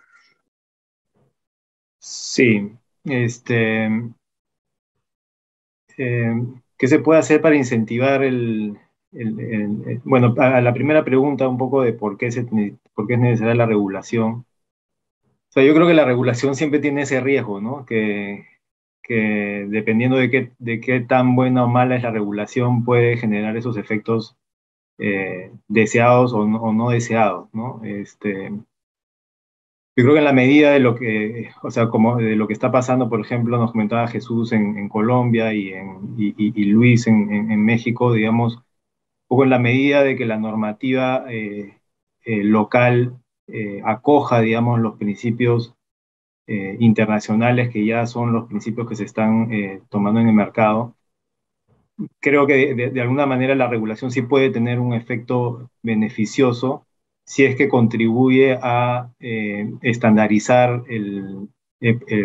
Sí, 1.98 2.76
este, 3.04 3.86
eh, 5.96 6.34
¿qué 6.76 6.88
se 6.88 6.98
puede 6.98 7.20
hacer 7.20 7.40
para 7.40 7.56
incentivar 7.56 8.22
el, 8.22 8.78
bueno, 10.04 10.34
a 10.38 10.60
la 10.60 10.72
primera 10.72 11.04
pregunta 11.04 11.48
un 11.48 11.58
poco 11.58 11.82
de 11.82 11.92
por 11.92 12.16
qué 12.16 12.26
es 12.26 12.36
necesaria 12.46 13.54
la 13.54 13.66
regulación. 13.66 14.46
O 15.52 15.54
sea, 15.54 15.64
yo 15.64 15.74
creo 15.74 15.86
que 15.86 15.92
la 15.92 16.06
regulación 16.06 16.54
siempre 16.54 16.80
tiene 16.80 17.02
ese 17.02 17.20
riesgo, 17.20 17.60
¿no? 17.60 17.84
Que, 17.84 18.46
que 19.02 19.66
dependiendo 19.68 20.16
de 20.16 20.30
qué, 20.30 20.52
de 20.58 20.80
qué 20.80 21.00
tan 21.00 21.36
buena 21.36 21.64
o 21.64 21.68
mala 21.68 21.94
es 21.94 22.02
la 22.02 22.10
regulación, 22.10 22.84
puede 22.84 23.18
generar 23.18 23.54
esos 23.58 23.76
efectos 23.76 24.34
eh, 24.98 25.52
deseados 25.68 26.32
o 26.32 26.46
no, 26.46 26.88
deseados, 26.88 27.52
¿no? 27.52 27.82
Este, 27.84 28.50
yo 28.50 30.04
creo 30.04 30.14
que 30.14 30.20
en 30.20 30.24
la 30.24 30.32
medida 30.32 30.70
de 30.72 30.80
lo 30.80 30.94
que, 30.94 31.50
o 31.62 31.70
sea, 31.70 31.88
como 31.90 32.16
de 32.16 32.34
lo 32.34 32.46
que 32.46 32.54
está 32.54 32.72
pasando, 32.72 33.10
por 33.10 33.20
ejemplo, 33.20 33.58
nos 33.58 33.72
comentaba 33.72 34.08
Jesús 34.08 34.52
en, 34.52 34.88
Colombia 34.88 35.52
y, 35.52 35.74
en, 35.74 36.14
y 36.16 36.64
Luis 36.64 37.06
en, 37.06 37.30
en, 37.30 37.62
México, 37.62 38.14
digamos, 38.14 38.56
un 38.56 38.62
poco 39.28 39.44
en 39.44 39.50
la 39.50 39.58
medida 39.58 40.02
de 40.02 40.16
que 40.16 40.24
la 40.24 40.38
normativa 40.38 41.26
eh, 41.28 41.78
eh, 42.24 42.44
local 42.44 43.21
eh, 43.48 43.80
acoja, 43.84 44.40
digamos, 44.40 44.80
los 44.80 44.96
principios 44.96 45.74
eh, 46.46 46.76
internacionales 46.80 47.70
que 47.70 47.84
ya 47.84 48.06
son 48.06 48.32
los 48.32 48.48
principios 48.48 48.88
que 48.88 48.96
se 48.96 49.04
están 49.04 49.52
eh, 49.52 49.82
tomando 49.88 50.20
en 50.20 50.28
el 50.28 50.34
mercado. 50.34 50.96
Creo 52.20 52.46
que 52.46 52.74
de, 52.74 53.00
alguna 53.00 53.26
manera 53.26 53.54
la 53.54 53.68
regulación 53.68 54.10
sí 54.10 54.22
puede 54.22 54.50
tener 54.50 54.80
un 54.80 54.94
efecto 54.94 55.70
beneficioso 55.82 56.86
si 57.24 57.44
es 57.44 57.54
que 57.54 57.68
contribuye 57.68 58.58
a 58.60 59.12
estandarizar 59.82 60.82
el, 60.88 61.48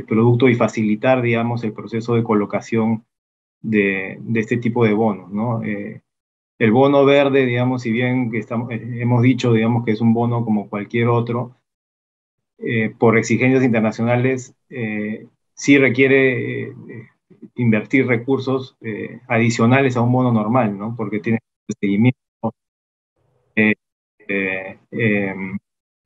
producto 0.08 0.50
y 0.50 0.56
facilitar, 0.56 1.22
digamos, 1.22 1.64
el 1.64 1.74
proceso 1.74 2.16
de 2.16 2.24
colocación 2.24 3.06
de 3.62 4.20
este 4.36 4.58
tipo 4.58 4.86
de 4.86 4.94
bonos, 4.94 5.32
¿no? 5.32 5.62
El 6.60 6.72
bono 6.72 7.06
verde, 7.06 7.46
digamos, 7.46 7.84
si 7.84 7.92
bien 7.92 8.32
que 8.32 8.40
estamos, 8.40 8.72
eh, 8.72 8.82
hemos 9.02 9.22
dicho, 9.24 9.54
digamos, 9.54 9.86
que 9.86 9.92
es 9.92 10.02
un 10.02 10.14
bono 10.14 10.44
como 10.46 10.70
cualquier 10.70 11.08
otro, 11.10 11.56
eh, 12.58 12.94
por 12.98 13.18
exigencias 13.18 13.64
internacionales, 13.64 14.56
eh, 14.70 15.28
sí 15.54 15.78
requiere 15.78 16.70
eh, 16.70 16.74
invertir 17.56 18.08
recursos 18.08 18.78
eh, 18.82 19.22
adicionales 19.28 19.98
a 19.98 20.02
un 20.02 20.12
bono 20.12 20.32
normal, 20.32 20.78
¿no? 20.78 20.96
Porque 20.96 21.20
tiene 21.20 21.40
seguimiento, 21.80 22.18
eh, 23.56 23.76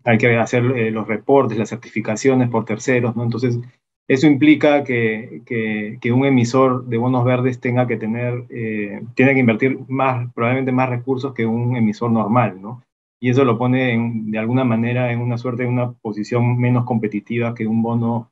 hay 0.04 0.18
que 0.18 0.36
hacer 0.38 0.64
los 0.64 1.08
reportes, 1.08 1.58
las 1.58 1.70
certificaciones 1.70 2.50
por 2.50 2.66
terceros, 2.66 3.16
¿no? 3.16 3.24
Entonces, 3.24 3.60
eso 4.08 4.28
implica 4.28 4.84
que, 4.84 5.42
que, 5.46 6.12
un 6.12 6.26
emisor 6.26 6.86
de 6.86 6.98
bonos 6.98 7.24
verdes 7.24 7.60
tenga 7.60 7.88
que 7.88 7.98
tener, 7.98 8.46
eh, 8.50 9.02
tiene 9.16 9.34
que 9.34 9.40
invertir 9.40 9.80
más, 9.88 10.32
probablemente 10.34 10.72
más 10.72 10.90
recursos 10.90 11.34
que 11.34 11.46
un 11.46 11.76
emisor 11.78 12.12
normal, 12.12 12.62
¿no? 12.62 12.84
Y 13.22 13.30
eso 13.30 13.46
lo 13.46 13.58
pone 13.58 13.98
de 14.26 14.38
alguna 14.40 14.64
manera 14.64 15.12
en 15.12 15.22
una 15.22 15.38
suerte, 15.38 15.64
en 15.64 15.70
una 15.70 15.92
posición 15.94 16.58
menos 16.60 16.86
competitiva 16.86 17.54
que 17.54 17.68
un 17.68 17.84
bono 17.84 18.32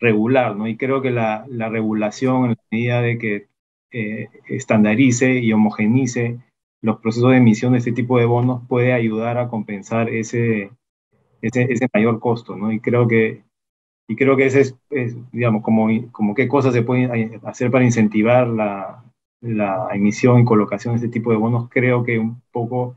regular, 0.00 0.56
¿no? 0.56 0.68
Y 0.68 0.76
creo 0.76 1.00
que 1.00 1.10
la, 1.10 1.46
la 1.48 1.68
regulación, 1.68 2.44
en 2.44 2.50
la 2.50 2.56
medida 2.70 3.00
de 3.02 3.18
que 3.18 3.48
eh, 3.92 4.28
estandarice 4.48 5.38
y 5.38 5.52
homogenice 5.52 6.40
los 6.82 6.98
procesos 7.00 7.30
de 7.30 7.38
emisión 7.38 7.72
de 7.72 7.78
este 7.78 7.92
tipo 7.92 8.18
de 8.18 8.26
bonos, 8.26 8.62
puede 8.68 8.92
ayudar 8.92 9.38
a 9.38 9.48
compensar 9.48 10.10
ese, 10.10 10.70
ese, 11.40 11.72
ese 11.72 11.88
mayor 11.94 12.20
costo, 12.20 12.56
¿no? 12.56 12.72
Y 12.72 12.80
creo 12.80 13.08
que 13.08 13.45
y 14.08 14.16
creo 14.16 14.36
que 14.36 14.46
ese 14.46 14.60
es, 14.60 14.76
digamos, 15.32 15.62
como, 15.62 15.88
como 16.12 16.34
qué 16.34 16.48
cosas 16.48 16.72
se 16.72 16.82
pueden 16.82 17.40
hacer 17.44 17.70
para 17.70 17.84
incentivar 17.84 18.46
la, 18.46 19.04
la 19.40 19.88
emisión 19.92 20.40
y 20.40 20.44
colocación 20.44 20.94
de 20.94 21.04
este 21.04 21.08
tipo 21.08 21.30
de 21.30 21.36
bonos. 21.36 21.68
Creo 21.70 22.04
que 22.04 22.18
un 22.18 22.40
poco 22.52 22.96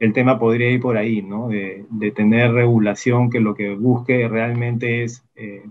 el 0.00 0.12
tema 0.12 0.38
podría 0.38 0.70
ir 0.70 0.80
por 0.80 0.96
ahí, 0.96 1.22
¿no? 1.22 1.48
De, 1.48 1.86
de 1.90 2.10
tener 2.10 2.52
regulación 2.52 3.30
que 3.30 3.40
lo 3.40 3.54
que 3.54 3.74
busque 3.74 4.28
realmente 4.28 5.04
es 5.04 5.24
eh, 5.34 5.64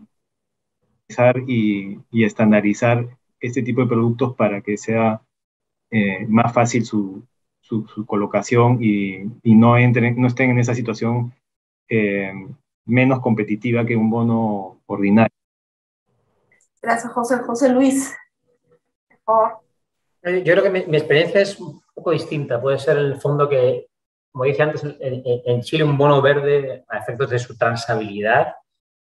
y, 1.48 2.00
y, 2.12 2.24
estandarizar 2.24 3.08
este 3.40 3.62
tipo 3.62 3.82
de 3.82 3.88
productos 3.88 4.36
para 4.36 4.62
que 4.62 4.78
sea 4.78 5.22
eh, 5.92 6.26
más 6.28 6.54
fácil 6.54 6.86
su, 6.86 7.24
su, 7.62 7.88
su 7.88 8.06
colocación 8.06 8.80
y, 8.82 9.26
y, 9.44 9.56
no, 9.56 9.78
entren, 9.78 10.20
no 10.20 10.28
estén 10.28 10.52
en 10.52 10.60
esa 10.60 10.74
situación 10.74 11.34
eh, 11.90 12.34
menos 12.86 13.20
competitiva 13.20 13.86
que 13.86 13.96
un 13.96 14.10
bono 14.10 14.82
ordinario. 14.86 15.34
Gracias, 16.82 17.12
José. 17.14 17.38
José 17.40 17.70
Luis, 17.70 18.14
por 19.08 19.20
favor. 19.26 19.64
Yo 20.24 20.54
creo 20.54 20.64
que 20.64 20.70
mi, 20.70 20.86
mi, 20.86 20.98
experiencia 20.98 21.42
es 21.42 21.60
un 21.60 21.82
poco 21.94 22.12
distinta. 22.12 22.62
Puede 22.62 22.80
ser 22.80 22.98
en 22.98 23.06
el 23.06 23.20
fondo 23.20 23.48
que, 23.50 23.88
como 24.32 24.46
dije 24.46 24.62
antes, 24.62 24.84
en, 24.84 25.24
en 25.24 25.62
Chile 25.62 25.84
un 25.84 25.98
bono 25.98 26.22
verde 26.22 26.84
a 26.88 26.98
efectos 26.98 27.30
de 27.30 27.40
su 27.40 27.58
transabilidad 27.58 28.54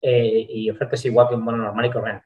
eh, 0.00 0.46
y 0.48 0.70
ofertas 0.70 1.04
igual 1.04 1.28
que 1.28 1.34
un 1.34 1.44
bono 1.44 1.58
normal 1.58 1.86
y 1.86 1.90
corriente. 1.90 2.24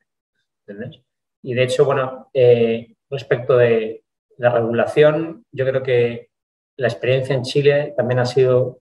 ¿Entendés? 0.67 1.01
Y 1.43 1.55
de 1.55 1.63
hecho, 1.65 1.85
bueno, 1.85 2.31
eh, 2.35 2.95
respecto 3.11 3.57
de 3.57 4.05
la 4.37 4.51
regulación, 4.51 5.45
yo 5.51 5.67
creo 5.67 5.83
que 5.83 6.29
la 6.77 6.89
experiencia 6.89 7.35
en 7.35 7.43
Chile 7.43 7.95
también 7.97 8.21
ha 8.21 8.27
sido 8.27 8.79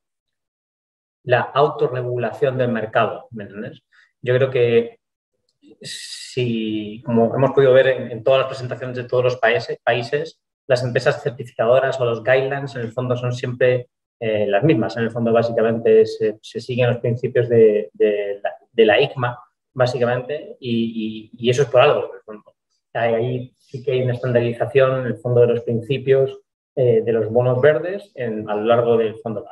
la 1.24 1.42
autorregulación 1.42 2.58
del 2.58 2.72
mercado, 2.72 3.28
¿me 3.32 3.44
entiendes? 3.44 3.84
Yo 4.22 4.36
creo 4.36 4.50
que 4.50 5.00
si, 5.82 7.02
como 7.06 7.36
hemos 7.36 7.52
podido 7.52 7.74
ver 7.74 7.88
en, 7.88 8.12
en 8.12 8.24
todas 8.24 8.40
las 8.40 8.48
presentaciones 8.48 8.98
de 8.98 9.04
todos 9.04 9.24
los 9.24 9.38
países, 9.38 9.78
países, 9.84 10.40
las 10.68 10.84
empresas 10.84 11.22
certificadoras 11.22 12.00
o 12.00 12.06
los 12.06 12.24
guidelines 12.24 12.76
en 12.76 12.82
el 12.82 12.92
fondo 12.92 13.16
son 13.16 13.34
siempre 13.34 13.90
eh, 14.20 14.46
las 14.48 14.64
mismas. 14.64 14.96
En 14.98 15.04
el 15.04 15.12
fondo, 15.12 15.34
básicamente, 15.34 16.06
se, 16.06 16.38
se 16.42 16.62
siguen 16.62 16.90
los 16.90 17.00
principios 17.00 17.50
de, 17.50 17.90
de, 17.94 18.40
la, 18.42 18.54
de, 18.72 18.86
la, 18.86 19.02
ICMA, 19.02 19.38
básicamente, 19.74 20.58
y, 20.60 21.32
y, 21.34 21.46
y, 21.46 21.50
eso 21.50 21.64
es 21.64 21.70
por 21.70 21.82
algo. 21.82 22.06
En 22.06 22.16
el 22.16 22.22
fondo. 22.22 22.54
Ahí 22.94 23.54
sí 23.58 23.84
que 23.84 23.94
hay 23.94 24.04
una 24.04 24.14
estandarización 24.14 25.02
en 25.02 25.08
el 25.08 25.18
fondo 25.18 25.42
de 25.42 25.48
los 25.48 25.62
principios 25.62 26.40
eh, 26.76 27.02
de 27.04 27.12
los 27.12 27.30
bonos 27.30 27.60
verdes 27.62 28.12
en, 28.16 28.50
a 28.50 28.56
lo 28.56 28.64
largo 28.64 28.96
del 28.96 29.16
fondo, 29.16 29.44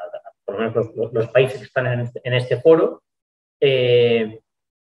por 0.50 0.60
lo 0.60 0.72
menos 0.72 1.14
los, 1.14 1.28
países 1.30 1.60
que 1.60 1.66
están 1.66 1.88
en 1.88 2.00
este, 2.02 2.22
este 2.24 2.62
foro. 2.62 3.04
Eh, 3.60 4.40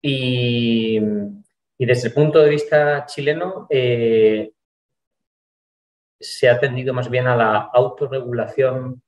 y, 0.00 1.00
desde 1.78 2.08
el 2.08 2.14
punto 2.14 2.40
de 2.40 2.50
vista 2.50 3.06
chileno, 3.06 3.66
eh, 3.70 4.52
se 6.20 6.48
ha 6.48 6.54
atendido 6.54 6.92
más 6.92 7.08
bien 7.08 7.26
a 7.26 7.36
la 7.36 7.70
autorregulación 7.72 9.02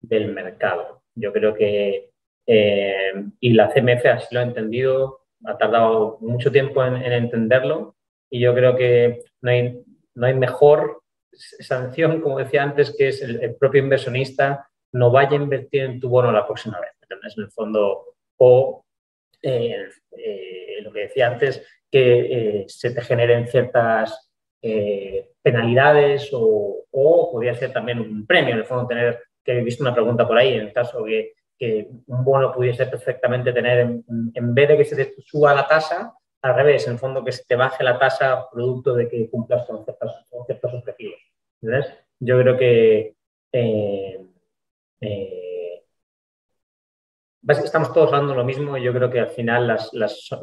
del 0.00 0.32
mercado. 0.32 1.02
Yo 1.14 1.32
creo 1.32 1.54
que, 1.54 2.10
eh, 2.46 3.12
y 3.40 3.52
la 3.52 3.70
CMF 3.72 4.06
así 4.06 4.34
lo 4.34 4.40
ha 4.40 4.44
entendido, 4.44 5.20
ha 5.44 5.56
tardado 5.56 6.18
mucho 6.20 6.50
tiempo 6.50 6.84
en, 6.84 6.96
en 6.96 7.12
entenderlo, 7.12 7.96
y 8.30 8.40
yo 8.40 8.54
creo 8.54 8.74
que 8.76 9.22
no 9.42 9.50
hay, 9.50 9.82
no 10.14 10.26
hay 10.26 10.34
mejor 10.34 11.02
sanción, 11.32 12.20
como 12.20 12.38
decía 12.38 12.62
antes, 12.62 12.94
que 12.96 13.08
es 13.08 13.22
el 13.22 13.54
propio 13.56 13.82
inversionista 13.82 14.68
no 14.94 15.10
vaya 15.10 15.32
a 15.32 15.42
invertir 15.42 15.82
en 15.82 16.00
tu 16.00 16.08
bono 16.08 16.32
la 16.32 16.46
próxima 16.46 16.80
vez. 16.80 16.92
¿entendés? 17.02 17.36
En 17.36 17.44
el 17.44 17.50
fondo, 17.50 18.14
o 18.38 18.84
eh, 19.42 19.88
eh, 20.16 20.78
lo 20.82 20.92
que 20.92 21.00
decía 21.00 21.28
antes, 21.28 21.66
que 21.90 22.60
eh, 22.60 22.64
se 22.68 22.90
te 22.92 23.02
generen 23.02 23.46
ciertas 23.48 24.30
penalidades 25.42 26.30
o, 26.32 26.86
o, 26.90 27.30
podría 27.30 27.54
ser 27.54 27.70
también 27.70 28.00
un 28.00 28.26
premio. 28.26 28.54
En 28.54 28.60
el 28.60 28.64
fondo, 28.64 28.86
tener, 28.86 29.22
que 29.44 29.58
he 29.58 29.62
visto 29.62 29.84
una 29.84 29.92
pregunta 29.92 30.26
por 30.26 30.38
ahí, 30.38 30.54
en 30.54 30.62
el 30.62 30.72
caso 30.72 31.04
que, 31.04 31.34
que 31.58 31.86
un 32.06 32.24
bono 32.24 32.50
pudiese 32.50 32.86
perfectamente 32.86 33.52
tener, 33.52 33.80
en, 33.80 34.04
en, 34.32 34.54
vez 34.54 34.68
de 34.68 34.76
que 34.78 34.84
se 34.86 34.96
te 34.96 35.14
suba 35.20 35.54
la 35.54 35.68
tasa, 35.68 36.14
al 36.40 36.54
revés, 36.54 36.86
en 36.86 36.94
el 36.94 36.98
fondo 36.98 37.22
que 37.22 37.32
se 37.32 37.44
te 37.44 37.56
baje 37.56 37.84
la 37.84 37.98
tasa 37.98 38.48
producto 38.50 38.94
de 38.94 39.06
que 39.06 39.28
cumplas 39.28 39.66
con 39.66 39.84
ciertos, 39.84 40.24
con 40.30 40.46
ciertos 40.46 40.72
objetivos. 40.72 41.20
Yo 42.20 42.40
creo 42.40 42.56
que 42.56 43.14
eh, 45.00 45.84
estamos 47.46 47.92
todos 47.92 48.12
hablando 48.12 48.34
lo 48.34 48.44
mismo 48.44 48.76
y 48.76 48.82
yo 48.82 48.92
creo 48.92 49.10
que 49.10 49.20
al 49.20 49.28
final 49.28 49.78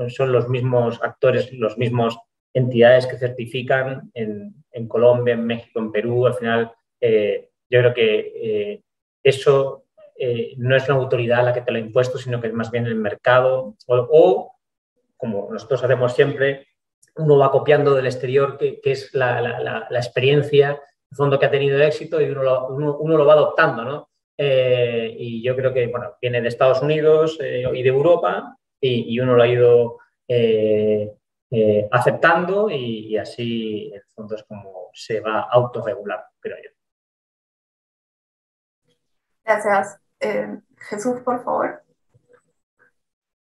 son 0.10 0.32
los 0.32 0.50
mismos 0.50 1.00
actores, 1.02 1.52
los 1.54 1.78
mismos 1.78 2.18
entidades 2.54 3.08
que 3.08 3.18
certifican 3.18 4.12
en, 4.14 4.88
Colombia, 4.88 5.34
en 5.34 5.46
México, 5.46 5.80
en 5.80 5.92
Perú. 5.92 6.28
Al 6.28 6.34
final, 6.36 6.72
eh, 7.00 7.50
yo 7.70 7.80
creo 7.80 7.94
que 7.94 8.34
eh, 8.36 8.84
eso 9.24 9.86
no 10.58 10.76
es 10.76 10.88
una 10.88 11.00
autoridad 11.00 11.44
la 11.44 11.54
que 11.54 11.62
te 11.62 11.72
lo 11.72 11.78
ha 11.78 11.82
impuesto, 11.82 12.20
sino 12.20 12.40
que 12.40 12.48
es 12.48 12.54
más 12.54 12.70
bien 12.70 12.86
el 12.86 12.94
mercado 12.94 13.76
o, 13.88 14.56
como 15.18 15.50
nosotros 15.52 15.84
hacemos 15.84 16.14
siempre, 16.14 16.68
uno 17.16 17.38
va 17.38 17.52
copiando 17.52 17.96
del 17.96 18.06
exterior, 18.06 18.58
que, 18.58 18.80
es 18.84 19.14
la, 19.14 19.42
la, 19.42 19.60
la, 19.60 19.88
la, 19.90 20.00
experiencia, 20.00 20.82
el 21.10 21.18
fondo 21.18 21.40
que 21.40 21.46
ha 21.46 21.52
tenido 21.52 21.80
éxito 21.82 22.22
y 22.22 22.30
uno 22.30 23.00
lo 23.18 23.26
va 23.26 23.34
adoptando, 23.34 23.84
¿no? 23.84 24.11
Eh, 24.44 25.16
y 25.20 25.44
yo 25.44 25.56
creo 25.56 25.72
que 25.72 25.86
bueno, 25.86 26.16
viene 26.20 26.42
de 26.42 26.48
Estados 26.48 26.82
Unidos 26.82 27.38
eh, 27.40 27.64
y 27.72 27.84
de 27.84 27.90
Europa 27.90 28.58
y, 28.80 29.14
y, 29.14 29.20
uno 29.20 29.36
lo 29.36 29.44
ha 29.44 29.48
ido 29.48 30.00
eh, 30.28 31.14
eh 31.52 31.88
aceptando 31.92 32.68
y, 32.68 33.10
y, 33.10 33.18
así 33.18 33.90
en 33.90 33.98
el 33.98 34.04
fondo 34.16 34.36
es 34.36 34.44
como 34.46 34.90
se 34.96 35.20
va 35.20 35.42
autorregular, 35.42 36.26
creo 36.40 36.58
yo. 36.58 36.72
Gracias. 39.44 40.00
Eh, 40.20 40.58
Jesús, 40.90 41.22
por 41.22 41.44
favor. 41.44 41.84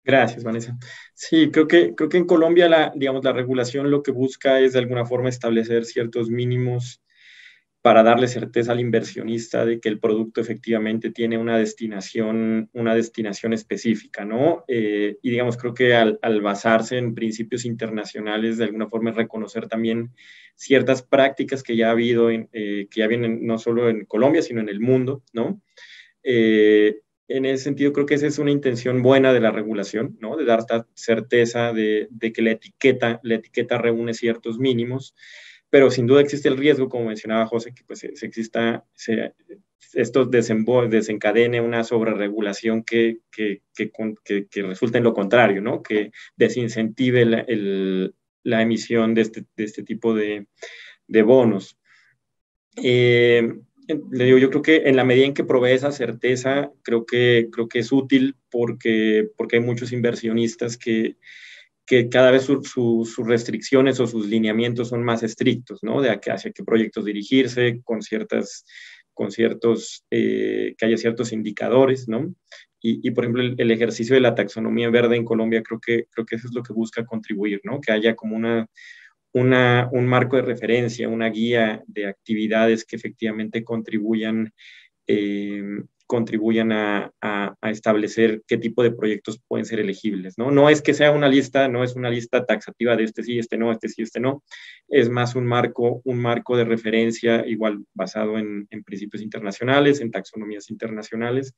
Gracias, 0.03 0.43
Vanessa. 0.43 0.75
Sí, 1.13 1.51
creo 1.51 1.67
que, 1.67 1.93
creo 1.93 2.09
que 2.09 2.17
en 2.17 2.25
Colombia 2.25 2.67
la, 2.67 2.91
digamos, 2.95 3.23
la 3.23 3.31
regulación 3.33 3.91
lo 3.91 4.01
que 4.01 4.11
busca 4.11 4.59
es 4.59 4.73
de 4.73 4.79
alguna 4.79 5.05
forma 5.05 5.29
establecer 5.29 5.85
ciertos 5.85 6.31
mínimos 6.31 7.03
para 7.81 8.03
darle 8.03 8.27
certeza 8.27 8.73
al 8.73 8.81
inversionista 8.81 9.65
de 9.65 9.79
que 9.79 9.87
el 9.87 9.99
producto 9.99 10.41
efectivamente 10.41 11.11
tiene 11.11 11.37
una 11.37 11.57
destinación, 11.57 12.69
una 12.73 12.93
destinación 12.93 13.53
específica, 13.53 14.25
¿no? 14.25 14.65
Eh, 14.67 15.17
y 15.21 15.29
digamos, 15.29 15.55
creo 15.55 15.73
que 15.73 15.95
al, 15.95 16.19
basarse 16.41 16.97
en 16.97 17.15
principios 17.15 17.63
internacionales, 17.63 18.57
de 18.57 18.65
alguna 18.65 18.89
forma 18.89 19.11
reconocer 19.11 19.67
también 19.67 20.11
ciertas 20.55 21.03
prácticas 21.03 21.63
que 21.63 21.77
ya 21.77 21.87
ha 21.87 21.91
habido, 21.91 22.29
en, 22.29 22.49
eh, 22.51 22.87
que 22.91 22.99
ya 22.99 23.07
vienen 23.07 23.45
no 23.45 23.57
solo 23.57 23.89
en 23.89 24.03
Colombia, 24.05 24.41
sino 24.41 24.59
en 24.59 24.67
el 24.67 24.81
mundo, 24.81 25.23
¿no? 25.31 25.61
Eh, 26.21 26.99
en 27.29 27.45
ese 27.45 27.63
sentido, 27.65 27.93
creo 27.93 28.07
que 28.07 28.15
esa 28.15 28.27
es 28.27 28.39
una 28.39 28.51
intención 28.51 29.03
buena 29.03 29.31
de 29.31 29.39
la 29.39 29.51
regulación, 29.51 30.17
¿no? 30.19 30.35
De 30.35 30.43
dar 30.43 30.65
certeza 30.95 31.71
de, 31.71 32.07
de 32.11 32.33
que 32.33 32.41
la 32.41 32.51
etiqueta, 32.51 33.21
la 33.23 33.35
etiqueta 33.35 33.77
reúne 33.77 34.13
ciertos 34.13 34.59
mínimos 34.59 35.15
pero 35.69 35.91
sin 35.91 36.07
duda 36.07 36.21
existe 36.21 36.49
el 36.49 36.57
riesgo, 36.57 36.89
como 36.89 37.05
mencionaba 37.05 37.45
José, 37.45 37.73
que 37.73 37.83
pues 37.83 37.99
se 37.99 38.25
exista, 38.25 38.85
se, 38.93 39.33
esto 39.93 40.25
desencadene 40.25 41.61
una 41.61 41.83
sobreregulación 41.83 42.83
que, 42.83 43.19
que, 43.31 43.61
que, 43.73 44.61
resulta 44.61 44.97
en 44.97 45.03
lo 45.03 45.13
contrario, 45.13 45.61
¿no? 45.61 45.81
Que 45.81 46.11
desincentive 46.35 47.25
la 48.43 48.61
emisión 48.61 49.13
de 49.13 49.21
este, 49.21 49.45
de 49.55 49.63
este 49.63 49.83
tipo 49.83 50.13
de, 50.13 50.47
de 51.07 51.21
bonos. 51.21 51.77
Eh, 52.75 53.51
le 54.11 54.25
digo, 54.25 54.37
yo 54.37 54.49
creo 54.49 54.61
que 54.61 54.83
en 54.85 54.95
la 54.95 55.03
medida 55.03 55.25
en 55.25 55.33
que 55.33 55.43
provee 55.43 55.71
esa 55.71 55.91
certeza, 55.91 56.71
creo 56.83 57.05
que, 57.05 57.49
creo 57.51 57.67
que 57.67 57.79
es 57.79 57.91
útil 57.91 58.35
porque, 58.51 59.27
porque 59.35 59.57
hay 59.57 59.63
muchos 59.63 59.91
inversionistas 59.91 60.77
que, 60.77 61.17
que 61.89 62.07
cada 62.07 62.29
vez 62.29 62.43
sus 62.43 63.17
restricciones 63.17 63.99
o 63.99 64.05
sus 64.05 64.27
lineamientos 64.27 64.89
son 64.89 65.03
más 65.03 65.23
estrictos, 65.23 65.79
¿no? 65.81 66.01
De 66.01 66.11
hacia 66.11 66.51
qué 66.51 66.63
proyectos 66.63 67.03
dirigirse, 67.03 67.81
con 67.83 68.03
ciertas, 68.03 68.63
con 69.11 69.31
ciertos, 69.31 70.05
eh, 70.11 70.75
que 70.77 70.85
haya 70.85 70.97
ciertos 70.97 71.33
indicadores, 71.33 72.07
¿no? 72.07 72.31
Y, 72.79 73.09
por 73.09 73.23
ejemplo, 73.23 73.41
el, 73.57 73.71
ejercicio 73.71 74.13
de 74.13 74.21
la 74.21 74.35
taxonomía 74.35 74.89
verde 74.91 75.15
en 75.15 75.25
Colombia 75.25 75.63
creo 75.63 75.81
que, 75.81 76.05
creo 76.11 76.25
que 76.27 76.35
eso 76.35 76.47
es 76.47 76.53
lo 76.53 76.61
que 76.61 76.73
busca 76.73 77.05
contribuir, 77.05 77.59
¿no? 77.63 77.81
Que 77.81 77.91
haya 77.91 78.15
como 78.15 78.35
una, 78.35 78.67
una, 79.33 79.89
un 79.91 80.05
marco 80.05 80.35
de 80.35 80.43
referencia, 80.43 81.09
una 81.09 81.29
guía 81.29 81.83
de 81.87 82.05
actividades 82.05 82.85
que 82.85 82.97
efectivamente 82.97 83.63
contribuyan 83.63 84.53
eh, 85.07 85.63
contribuyan 86.09 86.71
a, 86.71 87.13
establecer 87.61 88.41
qué 88.47 88.57
tipo 88.57 88.81
de 88.81 88.91
proyectos 88.91 89.39
pueden 89.47 89.65
ser 89.65 89.79
elegibles, 89.79 90.39
¿no? 90.39 90.49
No 90.49 90.67
es 90.67 90.81
que 90.81 90.95
sea 90.95 91.11
una 91.11 91.27
lista, 91.27 91.67
no 91.67 91.83
es 91.83 91.95
una 91.95 92.09
lista 92.09 92.47
taxativa 92.47 92.95
de 92.95 93.03
este 93.03 93.21
sí, 93.21 93.37
este 93.37 93.59
no, 93.59 93.71
este 93.71 93.89
sí, 93.89 94.01
este 94.01 94.19
no, 94.19 94.43
es 94.87 95.07
más 95.07 95.35
un 95.35 95.45
marco, 95.45 96.01
un 96.05 96.19
marco 96.19 96.57
de 96.57 96.63
referencia 96.63 97.45
igual 97.45 97.85
basado 97.93 98.39
en, 98.39 98.67
principios 98.83 99.21
internacionales, 99.21 100.01
en 100.01 100.09
taxonomías 100.09 100.71
internacionales, 100.71 101.53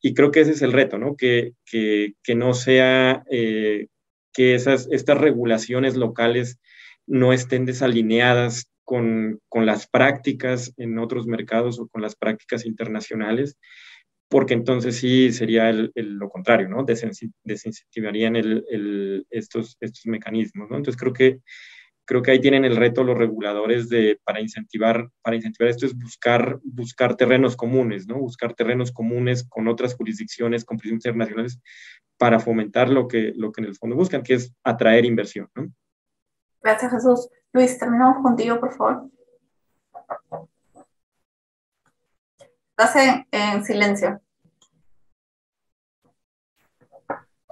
y 0.00 0.14
creo 0.14 0.30
que 0.30 0.40
ese 0.40 0.52
es 0.52 0.62
el 0.62 0.72
reto, 0.72 0.96
¿no? 0.96 1.14
Que, 1.14 1.52
no 2.34 2.54
sea, 2.54 3.24
eh, 3.30 3.88
que 4.32 4.54
esas, 4.54 4.88
estas 4.90 5.18
regulaciones 5.18 5.96
locales 5.96 6.58
no 7.06 7.34
estén 7.34 7.66
desalineadas 7.66 8.71
con, 8.84 9.40
con, 9.48 9.66
las 9.66 9.86
prácticas 9.88 10.72
en 10.76 10.98
otros 10.98 11.26
mercados 11.26 11.78
o 11.78 11.88
con 11.88 12.02
las 12.02 12.16
prácticas 12.16 12.66
internacionales, 12.66 13.56
porque 14.28 14.54
entonces 14.54 14.96
sí 14.96 15.30
sería 15.30 15.70
lo 15.72 16.30
contrario, 16.30 16.68
¿no? 16.68 16.84
desincentivarían 16.84 18.34
el, 18.34 19.26
estos, 19.28 19.76
estos 19.78 20.06
mecanismos. 20.06 20.68
Entonces 20.70 20.96
creo 20.96 21.12
que, 21.12 21.40
creo 22.06 22.22
que 22.22 22.30
ahí 22.30 22.40
tienen 22.40 22.64
el 22.64 22.76
reto 22.76 23.04
los 23.04 23.18
reguladores 23.18 23.90
de, 23.90 24.18
para, 24.24 24.40
incentivar, 24.40 25.10
para 25.20 25.36
incentivar 25.36 25.68
esto 25.70 25.84
es 25.84 25.94
buscar, 25.94 26.58
buscar 26.64 27.16
terrenos 27.16 27.56
comunes, 27.56 28.06
¿no? 28.06 28.18
Buscar 28.18 28.54
terrenos 28.54 28.90
comunes 28.90 29.44
con 29.46 29.68
otras 29.68 29.94
jurisdicciones, 29.94 30.64
con 30.64 30.78
principios 30.78 31.04
internacionales, 31.04 31.60
para 32.16 32.40
fomentar 32.40 32.88
lo 32.88 33.08
que, 33.08 33.32
lo 33.36 33.52
que 33.52 33.60
en 33.60 33.66
el 33.66 33.74
fondo 33.74 33.96
buscan, 33.96 34.22
que 34.22 34.34
es 34.34 34.54
atraer 34.64 35.04
inversión. 35.04 35.48
Gracias, 36.62 36.92
Jesús. 36.92 37.28
Luis, 37.52 37.78
terminamos 37.78 38.22
contigo, 38.22 38.58
por 38.60 38.72
favor. 38.74 39.10
Estás 42.70 43.24
en, 43.30 43.64
silencio. 43.64 44.20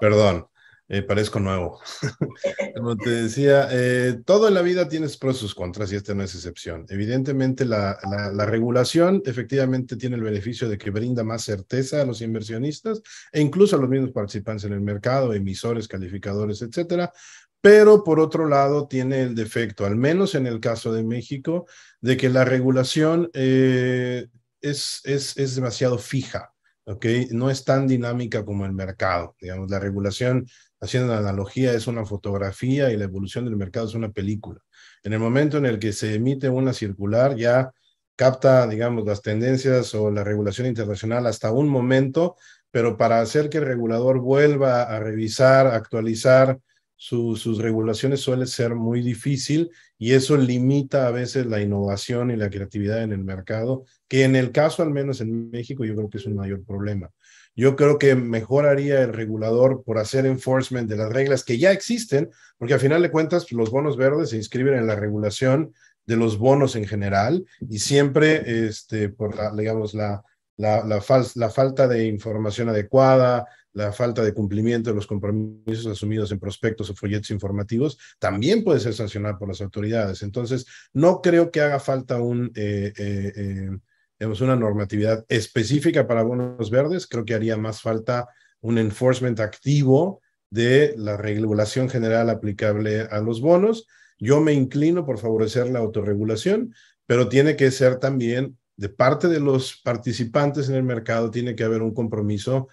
Perdón, 0.01 0.49
eh, 0.89 1.03
parezco 1.03 1.39
nuevo. 1.41 1.79
Como 2.77 2.97
te 2.97 3.11
decía, 3.11 3.69
eh, 3.71 4.23
todo 4.25 4.49
en 4.49 4.55
la 4.55 4.63
vida 4.63 4.89
tiene 4.89 5.09
sus 5.09 5.19
pros 5.19 5.37
y 5.37 5.41
sus 5.41 5.55
contras 5.55 5.93
y 5.93 5.97
esta 5.97 6.15
no 6.15 6.23
es 6.23 6.35
excepción. 6.35 6.87
Evidentemente, 6.89 7.67
la, 7.67 7.99
la, 8.33 8.47
regulación 8.47 9.23
efectivamente 9.27 9.97
tiene 9.97 10.17
el 10.17 10.23
beneficio 10.23 10.69
de 10.69 10.79
que 10.79 10.91
brinda 10.91 11.23
más 11.23 11.43
certeza 11.43 12.01
a 12.01 12.07
los 12.07 12.23
inversionistas 12.23 13.03
e 13.31 13.41
incluso 13.43 13.77
a 13.77 13.79
los 13.79 13.91
mismos 13.91 14.13
participantes 14.13 14.65
en 14.65 14.73
el 14.73 14.81
mercado, 14.81 15.35
emisores, 15.35 15.87
calificadores, 15.87 16.63
etcétera, 16.63 17.13
pero 17.61 18.05
por 18.05 18.21
otro 18.21 18.49
lado 18.49 18.89
tiene 18.89 19.23
el 19.23 19.35
defecto, 19.35 19.85
al 19.85 19.97
menos 19.97 20.35
en 20.35 20.47
el 20.47 20.61
caso 20.61 20.93
de 20.93 21.03
México, 21.03 21.67
de 22.01 22.17
que 22.17 22.31
la 22.31 22.45
regulación 22.45 23.31
eh, 23.35 24.29
es, 24.61 25.01
es, 25.05 25.37
es, 25.37 25.55
demasiado 25.55 25.99
fija, 25.99 26.53
¿ok? 26.85 27.07
No 27.31 27.51
es 27.51 27.65
tan 27.65 27.87
dinámica 27.87 28.45
como 28.45 28.65
el 28.65 28.73
mercado. 28.73 29.37
Digamos, 29.41 29.71
la 29.71 29.79
regulación, 29.79 30.47
haciendo 30.81 31.13
la 31.13 31.19
analogía, 31.19 31.73
es 31.73 31.87
una 31.87 32.07
fotografía 32.07 32.91
y 32.91 32.97
la 32.97 33.05
evolución 33.05 33.45
del 33.45 33.57
mercado 33.57 33.87
es 33.87 33.95
una 33.95 34.11
película. 34.11 34.61
En 35.03 35.13
el 35.13 35.19
momento 35.19 35.59
en 35.59 35.67
el 35.67 35.79
que 35.79 35.93
se 35.93 36.15
emite 36.15 36.49
una 36.49 36.73
circular, 36.73 37.37
ya 37.37 37.73
capta, 38.17 38.67
digamos, 38.67 39.07
las 39.07 39.23
tendencias 39.23 39.95
o 39.95 40.11
la 40.11 40.25
regulación 40.25 40.67
internacional 40.67 41.27
hasta 41.27 41.53
un 41.53 41.69
momento, 41.69 42.37
pero 42.71 42.97
para 42.97 43.21
hacer 43.21 43.49
que 43.49 43.59
el 43.59 43.65
regulador 43.67 44.21
vuelva 44.21 44.83
a 44.83 45.01
revisar, 45.01 45.67
actualizar, 45.67 46.59
sus 47.03 47.57
regulaciones 47.57 48.21
suele 48.21 48.47
ser 48.47 48.75
muy 48.75 49.01
difícil 49.01 49.71
y 49.97 50.13
eso 50.13 50.37
limita 50.37 51.07
a 51.07 51.11
veces 51.11 51.47
la 51.47 51.63
innovación 51.63 52.31
y 52.31 52.37
la 52.37 52.51
creatividad 52.51 53.03
en 53.03 53.13
el 53.13 53.25
mercado, 53.25 53.87
que 54.07 54.25
en 54.25 54.37
el 54.37 54.53
caso 54.53 54.83
al 54.83 54.91
menos 54.91 55.23
en 55.23 55.51
México 55.51 55.87
yo 55.87 55.97
creo 55.97 56.11
que 56.11 56.19
es 56.19 56.27
un 56.27 56.37
mayor 56.37 56.63
problema. 56.63 57.11
Yo 57.57 57.75
creo 57.75 57.99
que 57.99 58.15
mejoraría 58.15 59.01
el 59.01 59.15
regulador 59.15 59.83
por 59.83 59.97
hacer 59.97 60.27
enforcement 60.27 60.91
de 60.91 60.99
las 60.99 61.11
reglas 61.11 61.43
que 61.43 61.57
ya 61.57 61.73
existen, 61.73 62.29
porque 62.59 62.75
al 62.75 62.81
final 62.81 63.01
de 63.01 63.11
cuentas 63.11 63.45
pues, 63.45 63.53
los 63.53 63.71
bonos 63.71 63.97
verdes 63.97 64.29
se 64.29 64.37
inscriben 64.37 64.75
en 64.75 64.87
la 64.87 64.95
regulación 64.95 65.73
de 66.05 66.17
los 66.17 66.37
bonos 66.37 66.77
en 66.77 66.87
general 66.87 67.47
y 67.61 67.79
siempre 67.79 68.67
este, 68.67 69.09
por 69.09 69.35
la, 69.37 69.53
digamos, 69.53 69.95
la, 69.95 70.23
la, 70.59 70.85
la, 70.85 71.03
la 71.35 71.49
falta 71.49 71.89
de 71.89 72.05
información 72.05 72.69
adecuada, 72.69 73.47
la 73.73 73.93
falta 73.93 74.23
de 74.23 74.35
cumplimiento 74.35 74.91
de 74.91 74.97
los 74.97 75.07
compromisos 75.07 75.87
asumidos 75.87 76.33
en 76.33 76.41
prospectos 76.41 76.91
o 76.91 76.95
folletos 76.95 77.31
informativos, 77.31 77.99
también 78.19 78.65
puede 78.65 78.81
ser 78.81 78.95
sancionado 78.95 79.39
por 79.39 79.49
las 79.49 79.61
autoridades. 79.61 80.23
Entonces, 80.23 80.67
no 80.93 81.21
creo 81.21 81.51
que 81.51 81.61
haga 81.61 81.79
falta 81.79 82.21
un, 82.21 82.51
eh, 82.55 82.93
eh, 82.97 83.71
eh, 84.19 84.27
una 84.27 84.57
normatividad 84.57 85.25
específica 85.29 86.07
para 86.07 86.23
bonos 86.23 86.71
verdes, 86.71 87.07
creo 87.07 87.25
que 87.25 87.35
haría 87.35 87.57
más 87.57 87.81
falta 87.81 88.29
un 88.61 88.79
enforcement 88.79 89.41
activo 89.41 90.21
de 90.51 90.95
la 90.97 91.17
regulación 91.17 91.89
general 91.89 92.29
aplicable 92.29 93.03
a 93.03 93.21
los 93.21 93.41
bonos. 93.41 93.87
Yo 94.19 94.41
me 94.41 94.53
inclino 94.53 95.07
por 95.07 95.19
favorecer 95.19 95.71
la 95.71 95.79
autorregulación, 95.79 96.75
pero 97.07 97.29
tiene 97.29 97.57
que 97.57 97.71
ser 97.71 97.99
también 97.99 98.59
de 98.77 98.89
parte 98.89 99.29
de 99.29 99.41
los 99.41 99.81
participantes 99.83 100.69
en 100.69 100.75
el 100.75 100.83
mercado, 100.83 101.31
tiene 101.31 101.55
que 101.55 101.65
haber 101.65 101.83
un 101.83 101.95
compromiso 101.95 102.69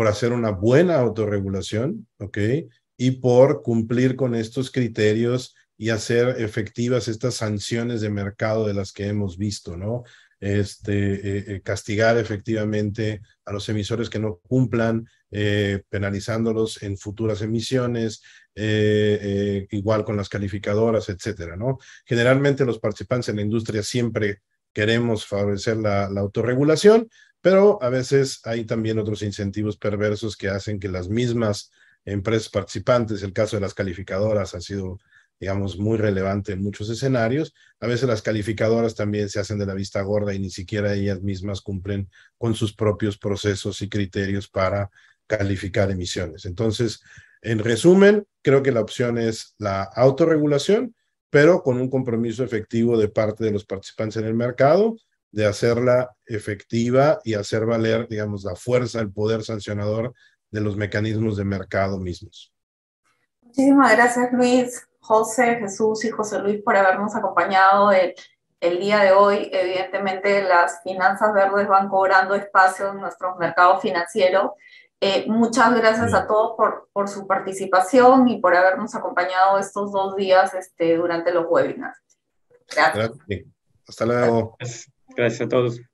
por 0.00 0.08
hacer 0.08 0.32
una 0.32 0.48
buena 0.48 0.94
autorregulación, 0.98 2.08
¿ok? 2.20 2.38
Y 2.96 3.10
por 3.20 3.60
cumplir 3.60 4.16
con 4.16 4.34
estos 4.34 4.70
criterios 4.70 5.54
y 5.76 5.90
hacer 5.90 6.40
efectivas 6.40 7.06
estas 7.06 7.34
sanciones 7.34 8.00
de 8.00 8.08
mercado 8.08 8.66
de 8.66 8.72
las 8.72 8.94
que 8.94 9.08
hemos 9.08 9.36
visto, 9.36 9.76
¿no? 9.76 10.04
Este, 10.40 10.94
eh, 11.12 11.44
eh, 11.48 11.60
castigar 11.60 12.16
efectivamente 12.16 13.20
a 13.44 13.52
los 13.52 13.68
emisores 13.68 14.08
que 14.08 14.18
no 14.18 14.40
cumplan, 14.48 15.06
eh, 15.30 15.82
penalizándolos 15.90 16.82
en 16.82 16.96
futuras 16.96 17.42
emisiones, 17.42 18.22
igual 18.56 20.06
con 20.06 20.16
las 20.16 20.30
calificadoras, 20.30 21.10
etcétera, 21.10 21.56
¿no? 21.56 21.76
Generalmente 22.06 22.64
los 22.64 22.78
participantes 22.78 23.28
en 23.28 23.36
la 23.36 23.42
industria 23.42 23.82
siempre 23.82 24.40
queremos 24.72 25.26
favorecer 25.26 25.76
la, 25.76 26.08
la 26.08 26.22
autorregulación, 26.22 27.10
pero 27.40 27.82
a 27.82 27.88
veces 27.88 28.40
hay 28.44 28.64
también 28.64 28.98
otros 28.98 29.22
incentivos 29.22 29.76
perversos 29.76 30.36
que 30.36 30.48
hacen 30.48 30.78
que 30.78 30.88
las 30.88 31.08
mismas 31.08 31.70
empresas 32.04 32.48
participantes, 32.48 33.22
el 33.22 33.32
caso 33.32 33.56
de 33.56 33.62
las 33.62 33.74
calificadoras 33.74 34.54
ha 34.54 34.60
sido, 34.60 34.98
digamos, 35.38 35.78
muy 35.78 35.96
relevante 35.96 36.52
en 36.52 36.62
muchos 36.62 36.90
escenarios. 36.90 37.54
A 37.78 37.86
veces 37.86 38.08
las 38.08 38.22
calificadoras 38.22 38.94
también 38.94 39.28
se 39.28 39.40
hacen 39.40 39.58
de 39.58 39.66
la 39.66 39.74
vista 39.74 40.02
gorda 40.02 40.34
y 40.34 40.38
ni 40.38 40.50
siquiera 40.50 40.94
ellas 40.94 41.22
mismas 41.22 41.60
cumplen 41.60 42.10
con 42.36 42.54
sus 42.54 42.74
propios 42.74 43.16
procesos 43.18 43.80
y 43.82 43.88
criterios 43.88 44.48
para 44.48 44.90
calificar 45.26 45.90
emisiones. 45.90 46.44
Entonces, 46.44 47.00
en 47.42 47.60
resumen, 47.60 48.26
creo 48.42 48.62
que 48.62 48.72
la 48.72 48.80
opción 48.80 49.16
es 49.16 49.54
la 49.58 49.82
autorregulación, 49.82 50.94
pero 51.30 51.62
con 51.62 51.80
un 51.80 51.88
compromiso 51.88 52.44
efectivo 52.44 52.98
de 52.98 53.08
parte 53.08 53.44
de 53.44 53.52
los 53.52 53.64
participantes 53.64 54.16
en 54.16 54.26
el 54.26 54.34
mercado 54.34 54.96
de 55.32 55.46
hacerla 55.46 56.14
efectiva 56.26 57.20
y 57.24 57.34
hacer 57.34 57.66
valer, 57.66 58.08
digamos, 58.08 58.44
la 58.44 58.56
fuerza, 58.56 59.00
el 59.00 59.12
poder 59.12 59.42
sancionador 59.42 60.12
de 60.50 60.60
los 60.60 60.76
mecanismos 60.76 61.36
de 61.36 61.44
mercado 61.44 61.98
mismos. 61.98 62.52
Muchísimas 63.40 63.92
gracias, 63.92 64.32
Luis, 64.32 64.88
José, 65.00 65.56
Jesús 65.56 66.04
y 66.04 66.10
José 66.10 66.38
Luis, 66.40 66.62
por 66.62 66.76
habernos 66.76 67.14
acompañado 67.14 67.92
el, 67.92 68.14
el 68.60 68.78
día 68.78 69.00
de 69.00 69.12
hoy. 69.12 69.50
Evidentemente, 69.52 70.42
las 70.42 70.82
finanzas 70.82 71.32
verdes 71.32 71.68
van 71.68 71.88
cobrando 71.88 72.34
espacio 72.34 72.90
en 72.90 73.00
nuestros 73.00 73.38
mercados 73.38 73.82
financieros. 73.82 74.52
Eh, 75.02 75.24
muchas 75.28 75.74
gracias 75.74 76.12
a 76.12 76.26
todos 76.26 76.56
por, 76.56 76.90
por, 76.92 77.08
su 77.08 77.26
participación 77.26 78.28
y 78.28 78.38
por 78.38 78.54
habernos 78.54 78.94
acompañado 78.94 79.58
estos 79.58 79.92
dos 79.92 80.14
días 80.14 80.52
este, 80.52 80.96
durante 80.96 81.32
los 81.32 81.46
webinars. 81.48 81.98
Gracias. 82.68 83.10
Hasta 83.88 84.06
luego. 84.06 84.58
Gracias 85.20 85.42
a 85.42 85.48
todos. 85.50 85.89